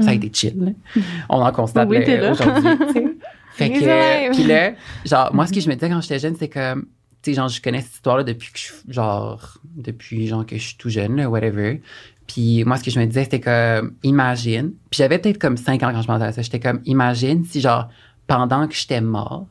ça 0.00 0.10
a 0.10 0.12
été 0.12 0.30
chill. 0.32 0.54
là. 0.62 1.02
On 1.30 1.40
en 1.40 1.50
constate 1.52 1.88
Oui, 1.88 2.04
là. 2.04 2.32
aujourd'hui. 2.32 2.68
fait 3.52 3.70
que, 3.70 3.82
élèves. 3.84 4.32
puis 4.32 4.44
là, 4.44 4.72
genre, 5.04 5.34
moi, 5.34 5.46
ce 5.46 5.52
que 5.52 5.60
je 5.60 5.68
me 5.68 5.74
disais 5.74 5.88
quand 5.90 6.00
j'étais 6.00 6.18
jeune, 6.18 6.36
c'est 6.38 6.48
comme, 6.48 6.86
tu 7.22 7.30
sais, 7.30 7.34
genre, 7.34 7.48
je 7.48 7.60
connais 7.60 7.80
cette 7.82 7.94
histoire-là 7.94 8.24
depuis 8.24 8.52
que 8.52 8.58
je, 8.58 8.92
genre, 8.92 9.58
depuis, 9.64 10.26
genre, 10.26 10.46
que 10.46 10.56
je 10.56 10.62
suis 10.68 10.76
tout 10.76 10.88
jeune, 10.88 11.16
là, 11.16 11.28
whatever. 11.28 11.82
Puis 12.26 12.62
moi, 12.64 12.76
ce 12.76 12.84
que 12.84 12.90
je 12.90 12.98
me 13.00 13.06
disais, 13.06 13.24
c'était 13.24 13.40
comme, 13.40 13.94
imagine, 14.02 14.70
puis 14.90 14.98
j'avais 14.98 15.18
peut-être 15.18 15.38
comme 15.38 15.56
5 15.56 15.82
ans 15.82 15.92
quand 15.92 16.00
je 16.02 16.06
pensais 16.06 16.24
à 16.24 16.32
ça, 16.32 16.42
j'étais 16.42 16.60
comme, 16.60 16.80
imagine 16.84 17.44
si, 17.44 17.60
genre, 17.60 17.88
pendant 18.26 18.68
que 18.68 18.74
j'étais 18.74 19.00
mort, 19.00 19.48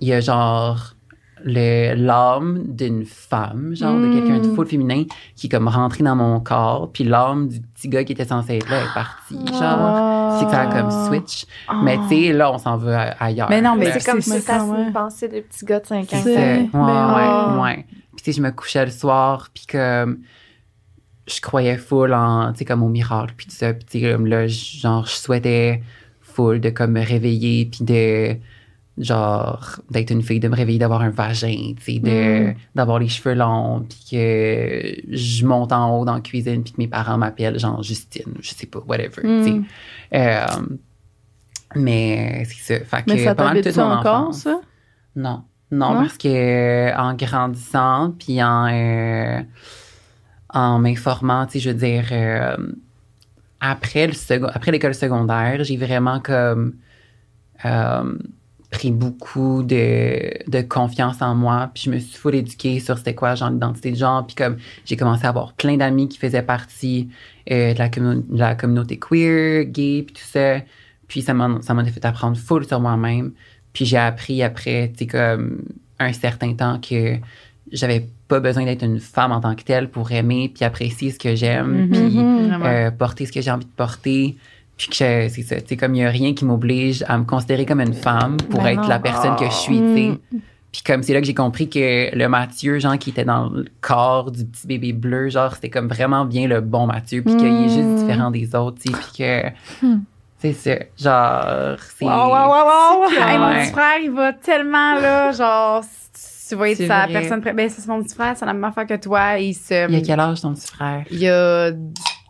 il 0.00 0.08
y 0.08 0.12
a, 0.12 0.20
genre, 0.20 0.94
le- 1.44 1.94
l'âme 1.94 2.64
d'une 2.68 3.04
femme, 3.04 3.74
genre, 3.76 4.00
de 4.00 4.08
quelqu'un 4.08 4.40
de 4.40 4.46
Mm. 4.48 4.54
full 4.54 4.66
féminin, 4.66 5.04
qui 5.36 5.46
est 5.46 5.50
comme 5.50 5.68
rentré 5.68 6.02
dans 6.02 6.16
mon 6.16 6.40
corps, 6.40 6.90
puis 6.90 7.04
l'âme 7.04 7.48
du 7.48 7.60
petit 7.84 7.88
gars 7.90 8.04
qui 8.04 8.12
était 8.12 8.24
censé 8.24 8.56
être 8.56 8.70
là 8.70 8.80
est 8.82 9.48
genre. 9.52 9.62
Ah. 9.62 10.36
C'est 10.38 10.46
que 10.46 10.50
ça 10.50 10.60
a 10.62 10.66
comme 10.66 10.90
switch. 11.06 11.44
Mais 11.82 11.98
tu 12.08 12.24
sais, 12.26 12.32
là, 12.32 12.50
on 12.52 12.58
s'en 12.58 12.76
va 12.76 13.14
ailleurs. 13.20 13.48
Mais 13.50 13.60
non, 13.60 13.76
mais 13.76 13.92
c'est 13.92 14.10
comme 14.10 14.20
c'est 14.22 14.38
si 14.38 14.40
ça, 14.40 14.58
ça, 14.58 14.64
c'est 14.64 14.70
ouais. 14.70 14.82
une 14.86 14.92
pensée 14.92 15.28
de 15.28 15.40
petit 15.40 15.64
gars 15.64 15.80
de 15.80 15.86
5 15.86 16.12
ans. 16.12 16.20
C'est- 16.22 16.34
Ouais, 16.34 16.60
ouais, 16.62 16.68
Ben, 16.72 16.72
ah. 16.72 17.60
ouais. 17.62 17.86
Puis 18.16 18.24
tu 18.24 18.32
sais, 18.32 18.32
je 18.32 18.42
me 18.42 18.50
couchais 18.50 18.84
le 18.84 18.90
soir, 18.90 19.48
puis 19.52 19.66
comme 19.66 20.20
je 21.26 21.40
croyais 21.40 21.76
full 21.76 22.12
en, 22.14 22.52
tu 22.52 22.58
sais, 22.60 22.64
comme 22.64 22.82
au 22.82 22.88
miracle, 22.88 23.34
puis 23.36 23.46
tout 23.46 23.54
ça. 23.54 23.72
Puis 23.74 23.84
tu 23.84 24.00
sais, 24.00 24.12
comme 24.12 24.26
là, 24.26 24.46
genre, 24.48 25.04
je 25.06 25.14
souhaitais 25.14 25.82
full 26.22 26.60
de 26.60 26.70
comme 26.70 26.92
me 26.92 27.04
réveiller, 27.04 27.66
puis 27.66 27.84
de 27.84 28.36
genre 28.98 29.80
d'être 29.90 30.10
une 30.10 30.22
fille, 30.22 30.38
de 30.40 30.46
me 30.48 30.54
réveiller, 30.54 30.78
d'avoir 30.78 31.02
un 31.02 31.10
vagin, 31.10 31.74
tu 31.76 31.94
sais, 31.94 31.98
de, 31.98 32.50
Mm. 32.50 32.54
d'avoir 32.76 32.98
les 33.00 33.08
cheveux 33.08 33.34
longs, 33.34 33.84
puis 33.88 34.04
que 34.12 35.16
je 35.16 35.44
monte 35.46 35.72
en 35.72 35.98
haut 35.98 36.04
dans 36.04 36.14
la 36.14 36.20
cuisine, 36.20 36.62
puis 36.62 36.72
que 36.74 36.78
mes 36.78 36.86
parents 36.88 37.18
m'appellent 37.18 37.58
genre 37.58 37.82
Justine, 37.82 38.34
je 38.40 38.50
sais 38.54 38.66
pas, 38.66 38.78
whatever, 38.86 39.22
tu 39.22 39.44
sais. 39.44 39.50
Mm. 39.50 39.64
Euh, 40.14 40.46
mais 41.76 42.44
c'est 42.46 42.78
ça. 42.78 42.84
Fait 42.84 43.02
que 43.04 43.10
Mais 43.12 43.24
ça 43.24 43.34
pas 43.34 43.44
mal 43.44 43.54
t'habite 43.54 43.72
toute 43.74 43.82
mon 43.82 43.90
encore, 43.90 44.14
enfance. 44.22 44.38
ça? 44.42 44.60
Non. 45.16 45.42
Non, 45.72 45.94
Non? 45.94 46.00
parce 46.02 46.18
que 46.18 46.28
euh, 46.28 46.96
en 46.96 47.14
grandissant, 47.14 48.14
puis 48.16 48.40
en, 48.42 48.66
euh, 48.72 49.40
en 50.50 50.78
m'informant, 50.78 51.46
tu 51.46 51.54
sais, 51.54 51.58
je 51.60 51.70
veux 51.70 51.76
dire, 51.76 52.04
euh, 52.12 52.56
après, 53.60 54.06
le 54.06 54.12
second- 54.12 54.50
après 54.54 54.70
l'école 54.70 54.94
secondaire, 54.94 55.64
j'ai 55.64 55.76
vraiment 55.76 56.20
comme 56.20 56.74
pris 58.74 58.90
beaucoup 58.90 59.62
de, 59.62 60.50
de 60.50 60.60
confiance 60.62 61.22
en 61.22 61.34
moi, 61.36 61.70
puis 61.72 61.84
je 61.84 61.90
me 61.90 61.98
suis 62.00 62.16
full 62.18 62.34
éduquée 62.34 62.80
sur 62.80 62.98
c'était 62.98 63.14
quoi 63.14 63.36
genre 63.36 63.50
l'identité 63.50 63.92
de 63.92 63.96
genre, 63.96 64.26
puis 64.26 64.34
comme 64.34 64.56
j'ai 64.84 64.96
commencé 64.96 65.24
à 65.26 65.28
avoir 65.28 65.52
plein 65.52 65.76
d'amis 65.76 66.08
qui 66.08 66.18
faisaient 66.18 66.42
partie 66.42 67.08
euh, 67.52 67.72
de, 67.72 67.78
la 67.78 67.88
commu- 67.88 68.24
de 68.28 68.38
la 68.38 68.54
communauté 68.56 68.98
queer, 68.98 69.64
gay, 69.66 70.02
puis 70.04 70.14
tout 70.14 70.28
ça, 70.28 70.56
puis 71.06 71.22
ça 71.22 71.34
m'a 71.34 71.60
ça 71.62 71.72
m'a 71.72 71.84
fait 71.84 72.04
apprendre 72.04 72.36
full 72.36 72.66
sur 72.66 72.80
moi-même, 72.80 73.30
puis 73.72 73.84
j'ai 73.86 73.96
appris 73.96 74.42
après, 74.42 74.90
tu 74.92 75.04
sais 75.04 75.06
comme 75.06 75.62
un 76.00 76.12
certain 76.12 76.52
temps 76.54 76.80
que 76.80 77.16
j'avais 77.70 78.06
pas 78.26 78.40
besoin 78.40 78.64
d'être 78.64 78.84
une 78.84 78.98
femme 79.00 79.30
en 79.32 79.40
tant 79.40 79.54
que 79.54 79.62
telle 79.62 79.88
pour 79.88 80.10
aimer 80.10 80.50
puis 80.52 80.64
apprécier 80.64 81.12
ce 81.12 81.18
que 81.20 81.34
j'aime, 81.36 81.86
Mhm. 81.86 81.90
puis 81.92 82.48
Vraiment. 82.48 82.64
euh, 82.66 82.90
porter 82.90 83.26
ce 83.26 83.32
que 83.32 83.40
j'ai 83.40 83.50
envie 83.52 83.66
de 83.66 83.70
porter. 83.76 84.36
Puis 84.76 84.88
que 84.88 84.94
je- 84.94 85.28
c'est 85.28 85.42
ça, 85.42 85.56
sais, 85.64 85.76
comme 85.76 85.94
il 85.94 85.98
y 86.02 86.04
a 86.04 86.10
rien 86.10 86.34
qui 86.34 86.44
m'oblige 86.44 87.04
à 87.08 87.16
me 87.18 87.24
considérer 87.24 87.64
comme 87.64 87.80
une 87.80 87.94
femme 87.94 88.36
pour 88.50 88.60
Ben 88.62 88.70
être 88.74 88.82
non. 88.82 88.88
la 88.88 88.98
personne 88.98 89.36
que 89.36 89.44
je 89.46 89.50
suis, 89.54 89.78
tu 89.80 89.94
sais. 89.94 90.18
Puis 90.72 90.82
comme 90.84 91.04
c'est 91.04 91.12
là 91.14 91.20
que 91.20 91.26
j'ai 91.26 91.34
compris 91.34 91.70
que 91.70 92.12
le 92.16 92.28
Mathieu, 92.28 92.80
genre, 92.80 92.98
qui 92.98 93.10
était 93.10 93.24
dans 93.24 93.48
le 93.48 93.66
corps 93.80 94.32
du 94.32 94.44
petit 94.44 94.66
bébé 94.66 94.92
bleu, 94.92 95.28
genre, 95.28 95.54
c'était 95.54 95.70
comme 95.70 95.86
vraiment 95.86 96.24
bien 96.24 96.48
le 96.48 96.60
bon 96.60 96.86
Mathieu, 96.88 97.22
puis 97.22 97.36
qu'il 97.36 97.64
est 97.64 97.68
juste 97.68 97.94
différent 97.98 98.32
des 98.32 98.52
autres, 98.56 98.78
tu 98.84 98.92
sais, 98.92 98.98
puis 98.98 99.22
que... 99.22 99.88
C'est 100.38 100.52
ça, 100.52 100.74
genre, 101.00 101.78
c'est... 101.96 102.04
Wow, 102.04 102.28
wow, 102.28 102.48
wow, 102.48 103.00
wow. 103.04 103.10
Hey, 103.12 103.38
mon 103.38 103.54
petit 103.62 103.70
frère, 103.72 103.98
il 104.02 104.10
va 104.10 104.32
tellement 104.32 104.94
là, 105.00 105.30
genre, 105.32 105.82
tu 106.48 106.54
vas 106.56 106.68
être 106.70 106.76
C'est 106.76 106.86
sa 106.86 107.04
vrai. 107.04 107.12
personne. 107.12 107.40
Ben, 107.40 107.70
c'est 107.70 107.86
mon 107.86 108.02
petit 108.02 108.14
frère, 108.14 108.36
c'est 108.36 108.44
la 108.44 108.52
même 108.52 108.64
affaire 108.64 108.86
que 108.86 108.96
toi. 108.96 109.38
Il 109.38 109.54
se. 109.54 109.88
Il 109.88 109.94
a 109.94 110.00
quel 110.02 110.20
âge 110.20 110.42
ton 110.42 110.52
petit 110.52 110.66
frère? 110.66 111.04
Il 111.10 111.26
a 111.28 111.70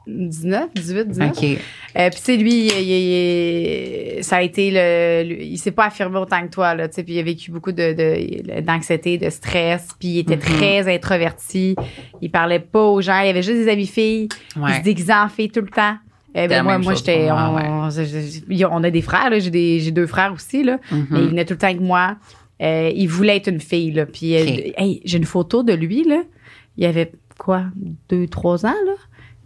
19, 0.06 0.68
18, 0.74 1.08
19. 1.08 1.30
OK. 1.30 1.44
Euh, 1.44 2.10
puis 2.10 2.18
tu 2.18 2.24
sais, 2.24 2.36
lui, 2.36 2.66
il, 2.66 2.72
il- 2.72 4.18
il- 4.18 4.24
ça 4.24 4.36
a 4.36 4.42
été 4.42 4.70
le, 4.70 5.42
il 5.42 5.56
s'est 5.58 5.70
pas 5.70 5.86
affirmé 5.86 6.18
autant 6.18 6.42
que 6.46 6.50
toi 6.52 6.74
là, 6.74 6.88
tu 6.88 6.96
sais, 6.96 7.02
puis 7.04 7.14
il 7.14 7.18
a 7.18 7.22
vécu 7.22 7.50
beaucoup 7.50 7.72
de, 7.72 7.92
de 7.92 8.60
d'anxiété, 8.60 9.16
de 9.18 9.30
stress, 9.30 9.88
puis 9.98 10.08
il 10.08 10.18
était 10.18 10.36
Mhm. 10.36 10.42
très 10.42 10.94
introverti. 10.94 11.74
Il 12.20 12.30
parlait 12.30 12.60
pas 12.60 12.82
aux 12.84 13.00
gens, 13.00 13.20
il 13.20 13.28
avait 13.28 13.42
juste 13.42 13.58
des 13.64 13.68
amis 13.70 13.86
filles. 13.86 14.28
Il 14.56 14.60
se 14.60 14.60
Ouais. 14.60 14.80
déguisait 14.82 15.14
en 15.14 15.28
fille 15.28 15.50
tout 15.50 15.60
le 15.62 15.68
temps. 15.68 15.96
C'était 16.34 16.48
ben, 16.48 16.62
moi, 16.64 16.78
moi 16.78 16.94
j'étais, 16.94 17.28
on, 17.30 18.70
on 18.72 18.82
a 18.84 18.90
des 18.90 19.02
frères 19.02 19.30
là, 19.30 19.38
j'ai 19.38 19.50
des, 19.50 19.78
j'ai 19.80 19.90
deux 19.92 20.06
frères 20.06 20.32
aussi 20.32 20.64
là, 20.64 20.78
Mhm. 20.90 21.06
mais 21.10 21.20
il 21.20 21.28
venait 21.28 21.44
tout 21.44 21.54
le 21.54 21.58
temps 21.58 21.68
avec 21.68 21.80
moi. 21.80 22.16
Euh, 22.62 22.90
il 22.94 23.06
voulait 23.08 23.36
être 23.36 23.48
une 23.48 23.60
fille 23.60 23.92
là, 23.92 24.04
puis 24.06 24.36
euh, 24.36 24.70
hey, 24.76 25.00
j'ai 25.04 25.18
une 25.18 25.24
photo 25.24 25.62
de 25.62 25.72
lui 25.72 26.04
là. 26.04 26.22
Il 26.76 26.84
avait 26.86 27.12
quoi, 27.38 27.64
deux, 28.08 28.26
trois 28.26 28.64
ans 28.66 28.74
là? 28.86 28.94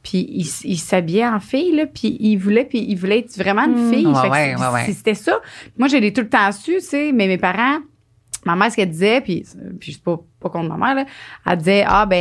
Puis 0.09 0.27
il, 0.65 0.79
s'habillait 0.79 1.27
en 1.27 1.39
fille, 1.39 1.77
là, 1.77 1.85
puis 1.85 2.17
il 2.19 2.37
voulait, 2.37 2.65
puis 2.65 2.79
il 2.89 2.95
voulait 2.97 3.19
être 3.19 3.37
vraiment 3.37 3.65
une 3.67 3.89
Mm. 3.89 3.93
fille. 3.93 4.07
Ouais, 4.07 4.55
ouais, 4.57 4.85
C'était 4.95 5.13
ça. 5.13 5.39
Moi, 5.77 5.89
je 5.89 5.99
l'ai 5.99 6.15
tout 6.15 6.23
le 6.23 6.31
temps 6.31 6.51
su, 6.51 6.77
tu 6.77 6.81
sais, 6.81 7.13
mais 7.13 7.27
mes 7.29 7.37
parents, 7.37 7.81
ma 8.47 8.57
mère, 8.57 8.71
ce 8.71 8.77
qu'elle 8.77 8.89
disait, 8.91 9.21
puis, 9.21 9.45
puis 9.79 9.91
je 9.93 9.97
suis 9.97 10.01
pas, 10.01 10.19
pas 10.41 10.49
contre 10.51 10.69
ma 10.75 10.77
mère, 10.87 10.95
là, 10.95 11.05
elle 11.47 11.59
disait, 11.59 11.85
ah, 11.87 12.07
ben, 12.07 12.17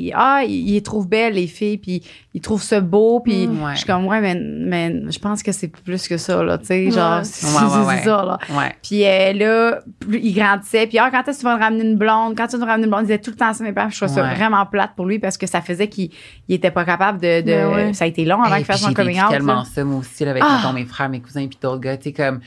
il- 0.00 0.12
ah, 0.14 0.42
ils 0.46 0.72
les 0.74 0.82
trouvent 0.82 1.08
belles, 1.08 1.34
les 1.34 1.46
filles, 1.46 1.78
puis 1.78 2.02
ils 2.34 2.40
trouvent 2.40 2.62
ça 2.62 2.80
beau, 2.80 3.20
puis 3.20 3.46
Mm, 3.46 3.62
ouais. 3.64 3.72
je 3.72 3.78
suis 3.78 3.86
comme, 3.86 4.06
ouais, 4.06 4.20
mais, 4.20 4.34
mais 4.34 5.10
je 5.10 5.18
pense 5.18 5.42
que 5.42 5.52
c'est 5.52 5.68
plus 5.68 6.06
que 6.08 6.16
ça, 6.18 6.42
là, 6.42 6.58
tu 6.58 6.66
sais, 6.66 6.84
Ouais. 6.86 6.90
genre, 6.90 7.20
c'est 7.24 7.46
Ouais, 7.46 8.02
ça, 8.04 8.24
là. 8.24 8.38
Puis 8.82 9.04
euh, 9.06 9.32
là, 9.32 9.80
il 10.10 10.34
grandissait. 10.34 10.86
Puis 10.86 10.98
ah, 10.98 11.08
quand 11.10 11.20
est-ce 11.28 11.38
que 11.38 11.42
tu 11.42 11.44
vas 11.44 11.56
me 11.56 11.62
ramener 11.62 11.84
une 11.84 11.96
blonde? 11.96 12.34
Quand 12.36 12.46
tu 12.46 12.56
vas 12.58 12.64
me 12.64 12.70
ramener 12.70 12.84
une 12.84 12.90
blonde? 12.90 13.02
Il 13.04 13.06
disait 13.06 13.18
tout 13.18 13.30
le 13.30 13.36
temps 13.36 13.52
ça, 13.52 13.64
mes 13.64 13.72
parents. 13.72 13.90
Je 13.90 13.96
trouvais 13.96 14.12
ça 14.12 14.22
vraiment 14.34 14.64
plate 14.66 14.90
pour 14.96 15.06
lui 15.06 15.18
parce 15.18 15.36
que 15.38 15.46
ça 15.46 15.60
faisait 15.60 15.88
qu'il 15.88 16.10
il 16.48 16.54
était 16.54 16.70
pas 16.70 16.84
capable 16.84 17.20
de... 17.20 17.40
de- 17.40 17.74
Ben. 17.74 17.94
Ça 17.94 18.04
a 18.04 18.08
été 18.08 18.24
long 18.24 18.42
avant 18.42 18.56
qu'il 18.56 18.64
fasse 18.64 18.80
son 18.82 18.92
coming 18.92 19.18
out. 19.20 19.30
tellement 19.30 19.64
ça, 19.64 19.82
moi 19.84 19.98
aussi, 20.00 20.24
là, 20.24 20.30
avec 20.32 20.42
Ah! 20.46 20.58
mettons, 20.58 20.72
mes 20.74 20.84
frères, 20.84 21.08
mes 21.08 21.20
cousins, 21.20 21.46
puis 21.48 21.58
d'autres 21.62 21.80
gars. 21.80 21.96
Tu 21.96 22.04
sais, 22.04 22.12
comme, 22.12 22.40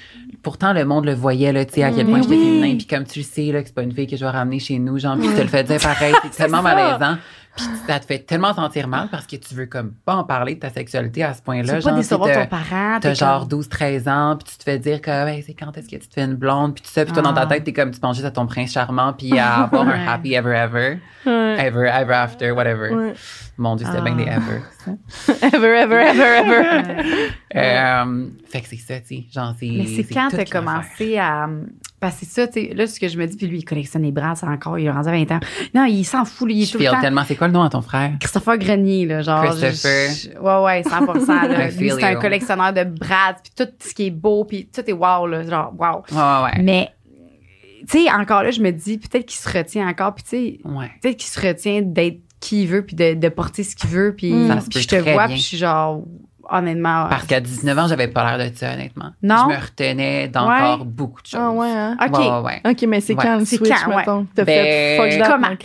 pourtant, 0.44 0.74
le 0.74 0.86
monde 0.86 1.06
le 1.06 1.14
voyait, 1.14 1.52
là, 1.52 1.66
tu 1.66 1.76
sais, 1.76 1.84
à 1.84 1.92
quel 1.92 2.06
Mm. 2.06 2.10
point 2.10 2.18
Mais 2.20 2.24
j'étais 2.24 2.36
féminin. 2.38 2.76
Puis 2.78 2.88
comme 2.88 3.04
tu 3.06 3.20
le 3.20 3.26
sais, 3.26 3.52
là, 3.52 3.62
que 3.62 3.68
c'est 3.68 3.76
pas 3.76 3.84
une 3.84 3.94
fille 3.94 4.08
que 4.08 4.18
je 4.18 4.24
vais 4.26 4.32
ramener 4.32 4.60
chez 4.60 4.78
nous, 4.80 4.98
genre, 5.00 5.15
puis 5.18 5.28
tu 5.30 5.36
te 5.36 5.42
le 5.42 5.48
fais 5.48 5.64
dire 5.64 5.80
pareil. 5.80 6.14
C'est 6.24 6.30
tellement 6.44 6.62
ça. 6.64 6.76
malaisant. 6.76 7.18
Puis 7.56 7.66
ça 7.88 8.02
te 8.02 8.06
fait 8.06 8.20
tellement 8.20 8.54
sentir 8.54 8.86
mal 8.90 9.08
parce 9.10 9.26
que 9.26 9.38
tu 9.38 9.56
veux, 9.56 9.66
comme, 9.68 9.94
pas 10.06 10.16
en 10.16 10.26
parler 10.26 10.56
de 10.56 10.60
ta 10.60 10.70
sexualité 10.70 11.24
à 11.24 11.34
ce 11.34 11.42
point-là. 11.42 11.76
veux 11.76 11.80
pas 11.80 11.90
genre, 11.90 11.96
décevoir 11.96 12.34
ton 12.34 12.46
parent. 12.48 12.98
T'as 13.00 13.14
genre 13.14 13.48
comme- 13.48 13.62
12-13 13.62 14.10
ans, 14.10 14.36
puis 14.36 14.52
tu 14.52 14.58
te 14.58 14.64
fais 14.64 14.78
dire 14.78 15.00
que 15.00 15.10
ben, 15.24 15.42
c'est 15.42 15.54
quand 15.54 15.72
est-ce 15.78 15.88
que 15.88 15.96
tu 15.96 16.06
te 16.10 16.14
fais 16.16 16.24
une 16.26 16.36
blonde, 16.36 16.74
puis 16.76 16.84
tout 16.84 16.92
ça, 16.92 17.06
puis 17.06 17.14
toi, 17.14 17.22
dans 17.24 17.34
ta 17.34 17.44
Ah. 17.44 17.46
tête, 17.46 17.64
t'es 17.64 17.72
comme, 17.72 17.92
tu 17.92 18.00
penses 18.02 18.18
juste 18.18 18.28
à 18.28 18.32
ton 18.32 18.46
prince 18.46 18.74
charmant, 18.74 19.14
puis 19.14 19.40
à 19.40 19.64
avoir 19.64 19.84
un 19.88 19.92
Ouais. 19.94 20.06
happy 20.06 20.34
ever, 20.34 20.54
ever, 20.54 20.98
Ouais. 21.26 21.56
ever, 21.66 21.88
ever 21.88 22.14
after, 22.14 22.52
whatever. 22.52 22.90
Ouais. 22.94 23.14
Mon 23.58 23.78
Dieu, 23.78 23.88
c'était 23.88 24.00
Ah. 24.00 24.02
bien 24.02 24.16
des 24.18 24.24
ever. 24.30 24.62
Ever, 25.56 25.78
ever, 25.78 26.10
ever, 26.10 26.40
ever. 26.40 27.30
Euh, 27.56 28.28
fait 28.50 28.62
que 28.62 28.68
c'est 28.68 28.76
ça, 28.78 29.00
tu 29.00 29.08
sais. 29.08 29.24
Genre, 29.34 29.54
c'est. 29.58 29.72
Mais 29.72 29.86
c'est 29.86 30.14
quand 30.14 30.28
t'as 30.30 30.44
commencé 30.44 31.18
à... 31.18 31.48
Parce 32.06 32.20
que 32.20 32.26
c'est 32.28 32.32
ça, 32.42 32.48
tu 32.48 32.54
sais, 32.68 32.74
là, 32.76 32.86
ce 32.86 33.00
que 33.00 33.08
je 33.08 33.18
me 33.18 33.26
dis, 33.26 33.36
puis 33.36 33.48
lui, 33.48 33.58
il 33.60 33.64
collectionne 33.66 34.04
les 34.04 34.12
bras, 34.12 34.36
c'est 34.36 34.46
encore, 34.46 34.78
il 34.78 34.88
a 34.88 34.94
rendu 34.94 35.10
à 35.10 35.12
20 35.12 35.32
ans. 35.32 35.40
Non, 35.74 35.86
il 35.86 36.04
s'en 36.04 36.24
fout, 36.24 36.48
lui, 36.48 36.56
il 36.58 36.62
est 36.64 36.66
Je 36.66 36.78
le 36.78 37.02
tellement. 37.02 37.24
C'est 37.28 37.36
quoi 37.36 37.48
le 37.48 37.54
nom 37.54 37.64
à 37.64 37.70
ton 37.70 37.82
frère? 37.82 38.12
Christopher 38.20 38.58
Grenier, 38.60 39.06
là, 39.08 39.22
genre. 39.24 39.44
Christopher. 39.44 40.10
je- 40.12 40.30
je- 40.34 40.40
ouais, 40.40 40.64
ouais, 40.64 40.84
100 40.84 41.34
là. 41.48 41.70
Lui, 41.80 41.90
c'est 41.90 42.04
un 42.04 42.16
collectionneur 42.16 42.74
de 42.74 42.84
Brad, 42.84 43.38
puis 43.44 43.52
tout 43.66 43.72
ce 43.80 43.94
qui 43.96 44.06
est 44.08 44.12
beau, 44.12 44.46
puis 44.46 44.68
tout 44.74 44.82
est 44.88 44.94
wow, 44.94 45.26
là, 45.26 45.42
genre, 45.44 45.74
wow. 45.78 46.04
Ouais, 46.12 46.22
ouais, 46.22 46.44
ouais. 46.58 46.64
Mais, 46.64 46.90
tu 47.90 48.04
sais, 48.04 48.12
encore 48.12 48.44
là, 48.44 48.52
je 48.52 48.62
me 48.62 48.72
dis, 48.72 48.98
peut-être 49.00 49.26
qu'il 49.26 49.40
se 49.40 49.50
retient 49.50 49.88
encore, 49.88 50.14
puis 50.14 50.24
tu 50.24 50.30
sais, 50.30 50.60
Ouais. 50.64 50.92
peut-être 51.02 51.18
qu'il 51.18 51.30
se 51.30 51.40
retient 51.40 51.82
d'être 51.82 52.20
qui 52.40 52.62
il 52.64 52.68
veut, 52.68 52.86
puis 52.86 52.96
de, 52.96 53.16
de 53.16 53.30
porter 53.30 53.64
ce 53.64 53.76
qu'il 53.76 53.90
veut, 53.90 54.14
puis 54.16 54.30
je 54.32 54.88
te 54.88 54.96
vois, 54.98 55.26
bien. 55.26 55.28
puis 55.28 55.38
je 55.38 55.42
suis 55.48 55.58
genre, 55.58 56.04
honnêtement. 56.50 57.08
Parce 57.10 57.26
qu'à 57.26 57.40
19 57.40 57.78
ans, 57.78 57.88
j'avais 57.88 58.08
pas 58.08 58.38
l'air 58.38 58.50
de 58.50 58.56
ça, 58.56 58.74
honnêtement. 58.74 59.12
Non? 59.22 59.48
Je 59.50 59.56
me 59.56 59.62
retenais 59.62 60.28
d'encore 60.28 60.86
beaucoup 60.86 61.22
de 61.22 61.28
choses. 61.28 61.40
Ah 61.42 61.52
ouais, 61.52 61.70
hein? 61.70 61.98
OK. 62.02 62.72
OK, 62.72 62.86
mais 62.88 63.02
c'est 63.02 63.16
quand 63.16 63.38
le 63.40 63.46
switch, 63.46 63.70
quand, 63.70 63.96
mettons? 63.96 64.28
T'as 64.36 64.44
Ben, 64.46 64.54
fait 64.54 64.98
fuck 64.98 65.20
that, 65.22 65.32
comment? 65.32 65.56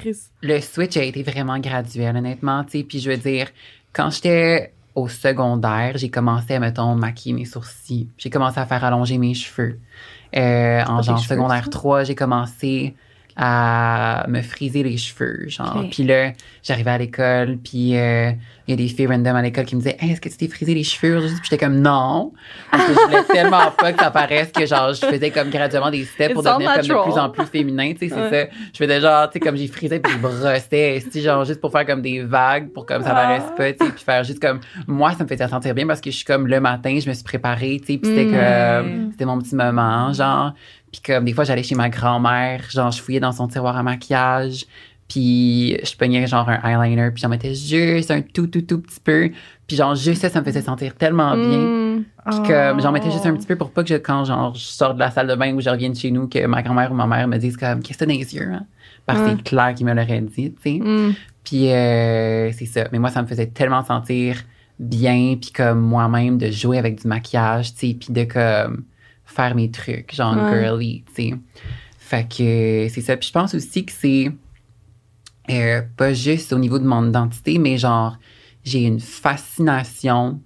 Le 0.43 0.61
switch 0.61 0.97
a 0.97 1.03
été 1.03 1.23
vraiment 1.23 1.59
graduel, 1.59 2.17
honnêtement, 2.17 2.65
tu 2.65 2.79
sais. 2.79 2.85
Puis 2.85 3.01
je 3.01 3.11
veux 3.11 3.17
dire, 3.17 3.49
quand 3.93 4.11
j'étais 4.11 4.73
au 4.95 5.09
secondaire, 5.09 5.93
j'ai 5.97 6.11
commencé 6.11 6.55
à, 6.55 6.61
mettons, 6.61 6.95
maquiller 6.95 7.35
mes 7.35 7.45
sourcils. 7.45 8.09
J'ai 8.19 8.31
commencé 8.31 8.59
à 8.59 8.67
faire 8.67 8.85
allonger 8.85 9.19
mes 9.19 9.35
cheveux. 9.35 9.79
Euh, 10.37 10.83
en 10.87 11.03
genre 11.03 11.19
cheveux, 11.19 11.37
secondaire 11.37 11.65
ça? 11.65 11.71
3, 11.71 12.05
j'ai 12.05 12.15
commencé 12.15 12.95
à 13.43 14.27
me 14.29 14.43
friser 14.43 14.83
les 14.83 14.99
cheveux, 14.99 15.49
genre. 15.49 15.79
Ok. 15.85 15.91
Puis 15.93 16.03
là, 16.05 16.33
j'arrivais 16.63 16.91
à 16.91 16.99
l'école, 16.99 17.57
puis 17.65 17.97
euh, 17.97 18.33
il 18.69 18.71
y 18.71 18.73
a 18.75 18.77
des 18.77 18.87
filles 18.89 19.07
random 19.07 19.35
à 19.35 19.41
l'école 19.41 19.65
qui 19.65 19.77
me 19.77 19.81
disaient 19.81 19.97
hey, 19.99 20.11
est-ce 20.13 20.21
que 20.21 20.29
tu 20.29 20.37
t'es 20.37 20.47
frisé 20.49 20.75
les 20.75 20.85
cheveux? 20.85 21.21
Puis 21.27 21.39
j'étais 21.51 21.65
comme 21.65 21.81
non, 21.81 22.33
parce 22.71 22.85
que 22.85 22.93
je 22.93 22.99
voulais 23.07 23.23
tellement 23.33 23.71
pas 23.79 23.93
que 23.95 23.99
ça 23.99 24.11
paraisse 24.11 24.53
que 24.53 24.67
genre 24.67 24.93
je 24.93 25.07
faisais 25.07 25.31
comme 25.31 25.49
graduellement 25.49 25.91
des 25.91 26.05
steps 26.05 26.35
pour 26.35 26.43
It's 26.43 26.53
devenir 26.53 26.75
comme 26.75 26.83
de 26.83 27.11
plus 27.11 27.19
en 27.19 27.31
plus 27.31 27.47
féminin, 27.47 27.93
tu 27.99 28.09
sais, 28.11 28.15
c'est 28.15 28.21
Ouais. 28.21 28.49
ça. 28.51 28.57
Je 28.75 28.79
faisais 28.85 29.01
genre, 29.01 29.27
tu 29.31 29.33
sais, 29.35 29.41
comme 29.41 29.57
j'ai 29.57 29.69
frisé 29.69 30.01
puis 30.01 30.13
je 30.13 30.19
brossais, 30.19 31.03
genre 31.17 31.45
juste 31.47 31.63
pour 31.63 31.73
faire 31.73 31.87
comme 31.87 32.03
des 32.03 32.23
vagues, 32.23 32.69
pour 32.75 32.85
comme 32.85 33.03
ça 33.03 33.11
paraisse 33.15 33.43
Ah. 33.49 33.55
pas, 33.57 33.73
tu 33.73 33.87
sais, 33.87 33.91
puis 33.93 34.05
faire 34.05 34.23
juste 34.23 34.43
comme 34.43 34.61
moi, 34.87 35.13
ça 35.15 35.25
me 35.25 35.29
faisait 35.31 35.49
sentir 35.49 35.75
bien 35.75 35.87
parce 35.87 36.03
que 36.03 36.11
je 36.11 36.17
suis 36.17 36.27
comme 36.27 36.47
le 36.47 36.61
matin, 36.61 36.99
je 37.03 37.09
me 37.09 37.15
suis 37.15 37.25
préparée, 37.25 37.79
tu 37.81 37.95
sais, 37.95 37.99
puis 37.99 38.11
c'était 38.11 38.27
Mm. 38.27 38.33
comme 38.83 39.09
c'était 39.13 39.25
mon 39.25 39.39
petit 39.39 39.55
moment, 39.55 40.13
genre. 40.13 40.53
Puis 40.93 41.01
comme 41.05 41.25
des 41.25 41.33
fois 41.33 41.45
j'allais 41.45 41.63
chez 41.63 41.75
ma 41.75 41.89
grand-mère, 41.89 42.65
genre 42.71 42.91
je 42.91 43.01
fouillais 43.01 43.21
dans 43.21 43.33
son 43.33 43.47
tiroir 43.49 43.77
à 43.77 43.83
maquillage, 43.83 44.65
puis 45.09 45.77
je 45.85 45.97
pognais 45.97 46.27
genre 46.27 46.49
un 46.49 46.61
eyeliner, 46.69 47.11
puis 47.11 47.21
j'en 47.21 47.29
mettais 47.29 47.55
juste 47.55 48.11
un 48.11 48.23
tout 48.23 48.47
tout 48.47 48.63
tout 48.63 48.81
petit 48.81 49.01
peu, 49.03 49.31
puis 49.67 49.77
genre 49.77 49.95
juste 49.95 50.23
ça, 50.23 50.29
ça 50.29 50.41
me 50.41 50.45
faisait 50.45 50.63
sentir 50.63 50.95
tellement 50.95 51.37
bien. 51.37 51.59
Mm. 51.59 52.05
Puis 52.31 52.39
comme 52.49 52.81
j'en 52.81 52.93
mettais 52.93 53.09
Oh. 53.09 53.13
juste 53.13 53.27
un 53.27 53.35
petit 53.35 53.47
peu 53.47 53.57
pour 53.57 53.71
pas 53.71 53.83
que 53.83 53.89
je, 53.89 53.95
quand 53.97 54.25
genre, 54.25 54.55
je 54.55 54.61
sors 54.61 54.95
de 54.95 55.01
la 55.01 55.11
salle 55.11 55.27
de 55.27 55.35
bain 55.35 55.55
ou 55.55 55.61
je 55.61 55.71
revienne 55.71 55.95
chez 55.95 56.11
nous, 56.11 56.29
que 56.29 56.45
ma 56.47 56.63
grand-mère 56.63 56.93
ou 56.93 56.95
ma 56.95 57.07
mère 57.07 57.27
me 57.29 57.39
disent 57.39 57.57
comme 57.57 57.83
qu'est-ce 57.83 57.99
que 57.99 58.05
t'as 58.05 58.13
dans 58.13 58.19
les 58.19 58.35
yeux, 58.35 58.51
hein? 58.53 58.67
Parce 59.07 59.21
que 59.21 59.31
c'est 59.31 59.43
clair 59.43 59.75
qu'ils 59.75 59.87
me 59.87 59.95
l'auraient 59.95 60.21
dit, 60.21 60.53
tu 60.53 60.57
sais. 60.63 60.79
Mm. 60.79 61.15
Puis 61.43 61.73
euh, 61.73 62.53
c'est 62.53 62.67
ça. 62.67 62.85
Mais 62.93 62.99
moi, 62.99 63.11
ça 63.11 63.23
me 63.23 63.27
faisait 63.27 63.47
tellement 63.47 63.85
sentir 63.85 64.37
bien, 64.79 65.37
puis 65.41 65.51
comme 65.51 65.81
moi-même 65.81 66.39
de 66.39 66.51
jouer 66.51 66.79
avec 66.79 67.01
du 67.03 67.09
maquillage, 67.09 67.75
tu 67.75 67.89
sais, 67.89 67.97
puis 67.99 68.13
de 68.13 68.25
comme 68.25 68.85
faire 69.31 69.55
mes 69.55 69.71
trucs, 69.71 70.15
genre 70.15 70.37
Ouais. 70.37 70.61
girly, 70.63 71.05
tu 71.15 71.31
sais. 71.31 71.35
Fait 71.99 72.25
que 72.29 72.89
c'est 72.93 73.01
ça. 73.01 73.17
Puis 73.17 73.29
je 73.29 73.33
pense 73.33 73.55
aussi 73.55 73.85
que 73.85 73.93
c'est 73.93 74.31
euh, 75.51 75.83
pas 75.97 76.13
juste 76.13 76.53
au 76.53 76.59
niveau 76.59 76.79
de 76.79 76.85
mon 76.87 77.09
identité, 77.09 77.59
mais 77.59 77.79
genre 77.79 78.17
j'ai 78.65 78.83
une 78.85 79.01
fascination 79.01 80.41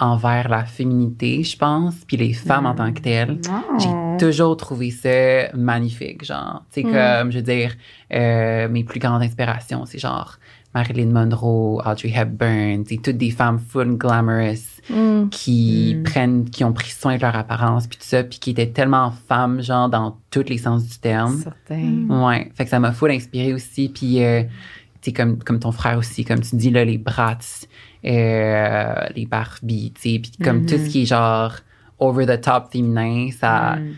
envers 0.00 0.48
la 0.48 0.64
féminité, 0.64 1.42
je 1.42 1.56
pense, 1.56 1.96
puis 2.06 2.16
les 2.16 2.32
femmes 2.32 2.66
en 2.66 2.74
tant 2.74 2.92
que 2.92 3.00
telles. 3.00 3.40
Oh. 3.50 3.78
J'ai 3.78 4.24
toujours 4.24 4.56
trouvé 4.56 4.92
ça 4.92 5.50
magnifique, 5.56 6.24
genre. 6.24 6.64
Tu 6.72 6.82
sais, 6.82 6.86
Mm. 6.86 6.92
comme, 6.92 7.32
je 7.32 7.38
veux 7.38 7.42
dire, 7.42 7.74
euh, 8.12 8.68
mes 8.68 8.84
plus 8.84 9.00
grandes 9.00 9.22
inspirations, 9.22 9.86
c'est 9.86 9.98
genre 9.98 10.38
Marilyn 10.74 11.06
Monroe, 11.10 11.80
Audrey 11.84 12.12
Hepburn, 12.14 12.84
c'est 12.86 13.00
toutes 13.02 13.16
des 13.16 13.30
femmes 13.30 13.58
full 13.58 13.96
glamorous 13.96 14.80
Mm. 14.90 15.28
qui 15.30 15.94
Mm. 15.96 16.02
prennent, 16.04 16.50
qui 16.50 16.62
ont 16.64 16.72
pris 16.72 16.90
soin 16.90 17.16
de 17.16 17.22
leur 17.22 17.34
apparence, 17.36 17.86
puis 17.86 17.98
tout 17.98 18.04
ça, 18.06 18.22
puis 18.22 18.38
qui 18.38 18.50
étaient 18.50 18.68
tellement 18.70 19.12
femmes, 19.28 19.60
genre, 19.62 19.88
dans 19.88 20.16
tous 20.30 20.44
les 20.48 20.58
sens 20.58 20.86
du 20.86 20.98
terme. 20.98 21.36
Certain. 21.42 22.06
Ouais, 22.08 22.50
fait 22.54 22.64
que 22.64 22.70
ça 22.70 22.78
m'a 22.80 22.92
full 22.92 23.10
inspiré 23.10 23.52
aussi. 23.52 23.88
Puis, 23.88 24.22
euh, 24.24 24.42
tu 25.00 25.10
sais, 25.10 25.12
comme, 25.12 25.38
comme 25.42 25.58
ton 25.58 25.72
frère 25.72 25.98
aussi, 25.98 26.24
comme 26.24 26.40
tu 26.40 26.56
dis, 26.56 26.70
là, 26.70 26.84
les 26.84 26.98
Bratz, 26.98 27.66
euh, 28.04 28.94
les 29.14 29.26
Barbie, 29.26 29.92
tu 29.94 30.00
sais, 30.14 30.18
puis 30.20 30.32
comme 30.42 30.66
tout 30.66 30.76
ce 30.78 30.88
qui 30.88 31.02
est 31.02 31.06
genre 31.06 31.52
over 31.98 32.26
the 32.26 32.40
top 32.40 32.70
féminin, 32.72 33.28
ça, 33.38 33.76
Mm. 33.76 33.94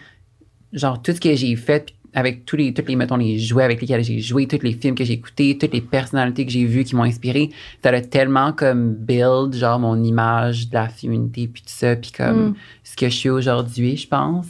genre, 0.72 1.02
tout 1.02 1.12
ce 1.12 1.20
que 1.20 1.34
j'ai 1.34 1.54
fait, 1.56 1.86
puis 1.86 1.94
avec 2.14 2.44
tous 2.44 2.56
les, 2.56 2.74
toutes 2.74 2.88
les, 2.88 2.96
mettons, 2.96 3.16
les 3.16 3.38
jouets 3.38 3.64
avec 3.64 3.80
lesquels 3.80 4.02
j'ai 4.02 4.18
joué, 4.20 4.46
tous 4.48 4.62
les 4.62 4.72
films 4.72 4.94
que 4.94 5.04
j'ai 5.04 5.12
écoutés, 5.14 5.56
toutes 5.58 5.72
les 5.72 5.80
personnalités 5.80 6.44
que 6.44 6.52
j'ai 6.52 6.64
vues 6.64 6.84
qui 6.84 6.96
m'ont 6.96 7.04
inspiré, 7.04 7.50
ça 7.82 7.90
a 7.90 8.00
tellement 8.00 8.52
comme 8.52 8.94
build, 8.94 9.54
genre, 9.54 9.78
mon 9.78 10.02
image 10.02 10.68
de 10.68 10.74
la 10.74 10.88
féminité, 10.88 11.46
puis 11.48 11.62
tout 11.62 11.68
ça, 11.68 11.94
puis 11.96 12.10
comme 12.12 12.48
Mm. 12.50 12.54
ce 12.84 12.96
que 12.96 13.08
je 13.08 13.14
suis 13.14 13.28
aujourd'hui, 13.30 13.96
je 13.96 14.08
pense. 14.08 14.46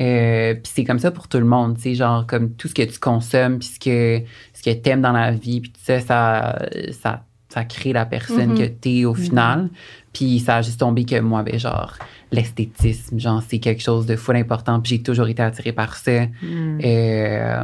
Euh, 0.00 0.54
puis 0.54 0.72
c'est 0.74 0.84
comme 0.84 0.98
ça 0.98 1.10
pour 1.10 1.28
tout 1.28 1.38
le 1.38 1.44
monde, 1.44 1.76
tu 1.76 1.82
sais, 1.82 1.94
genre, 1.94 2.26
comme 2.26 2.52
tout 2.52 2.66
ce 2.68 2.74
que 2.74 2.82
tu 2.82 2.98
consommes, 2.98 3.58
puis 3.58 3.68
ce 3.68 3.78
que, 3.78 4.24
ce 4.54 4.62
que 4.62 4.70
t'aimes 4.74 5.02
dans 5.02 5.12
la 5.12 5.32
vie, 5.32 5.60
puis 5.60 5.70
tout 5.70 5.80
ça, 5.82 6.00
ça, 6.00 6.58
ça, 6.92 7.24
ça 7.50 7.64
crée 7.64 7.92
la 7.92 8.06
personne 8.06 8.50
Mhm. 8.52 8.58
que 8.58 8.64
t'es 8.64 9.04
au 9.04 9.12
final. 9.14 9.68
Puis 10.14 10.38
ça 10.40 10.56
a 10.56 10.62
juste 10.62 10.80
tombé 10.80 11.04
que 11.04 11.20
moi, 11.20 11.42
ben, 11.42 11.58
genre, 11.58 11.94
l'esthétisme, 12.32 13.18
genre, 13.18 13.42
c'est 13.48 13.58
quelque 13.58 13.82
chose 13.82 14.06
de 14.06 14.16
full 14.16 14.36
important, 14.36 14.80
puis 14.80 14.90
j'ai 14.96 15.02
toujours 15.02 15.28
été 15.28 15.42
attirée 15.42 15.72
par 15.72 15.96
ça. 15.96 16.26
Hmm. 16.42 16.78
Euh, 16.84 17.62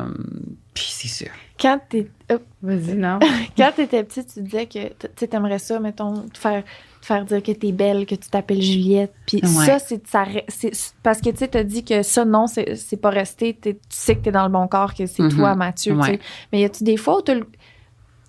puis 0.75 0.87
c'est 0.89 1.09
sûr. 1.09 1.29
Quand 1.61 1.81
t'es- 1.89 2.09
hop, 2.31 2.43
Vas-y, 2.63 2.95
non. 2.95 3.19
quand 3.57 3.73
t'étais 3.75 4.05
petite, 4.05 4.33
tu 4.33 4.43
disais 4.43 4.67
que 4.67 4.89
tu 4.89 5.07
sais, 5.17 5.27
t'aimerais 5.27 5.59
ça, 5.59 5.81
mettons, 5.81 6.29
te 6.29 6.39
faire, 6.39 6.63
te 7.01 7.07
faire 7.07 7.25
dire 7.25 7.43
que 7.43 7.51
t'es 7.53 7.73
belle, 7.73 8.07
que 8.07 8.15
tu 8.15 8.29
t'appelles 8.31 8.63
Juliette. 8.63 9.13
Puis 9.27 9.41
Ouais. 9.43 9.67
ça, 9.67 9.79
c'est 9.81 10.07
ça 10.07 10.25
c'est- 10.49 10.95
parce 11.03 11.21
que 11.21 11.31
tu 11.31 11.39
sais, 11.39 11.49
t'as 11.49 11.65
dit 11.65 11.85
que 11.85 12.03
ça, 12.03 12.25
non, 12.25 12.47
c'est 12.47 12.77
c'est 12.77 12.97
pas 12.97 13.11
resté. 13.11 13.55
T'es- 13.55 13.75
Tu 13.75 13.81
sais 13.89 14.15
que 14.15 14.21
t'es 14.23 14.31
dans 14.33 14.45
le 14.45 14.53
bon 14.53 14.69
corps, 14.69 14.95
que 14.95 15.07
c'est 15.07 15.23
Mhm. 15.25 15.33
toi, 15.35 15.55
Mathieu. 15.57 15.97
tu 15.97 16.03
sais. 16.05 16.11
Ouais. 16.13 16.21
Mais 16.53 16.61
y 16.61 16.65
a-tu 16.65 16.85
des 16.85 16.97
fois 16.97 17.19
où 17.19 17.23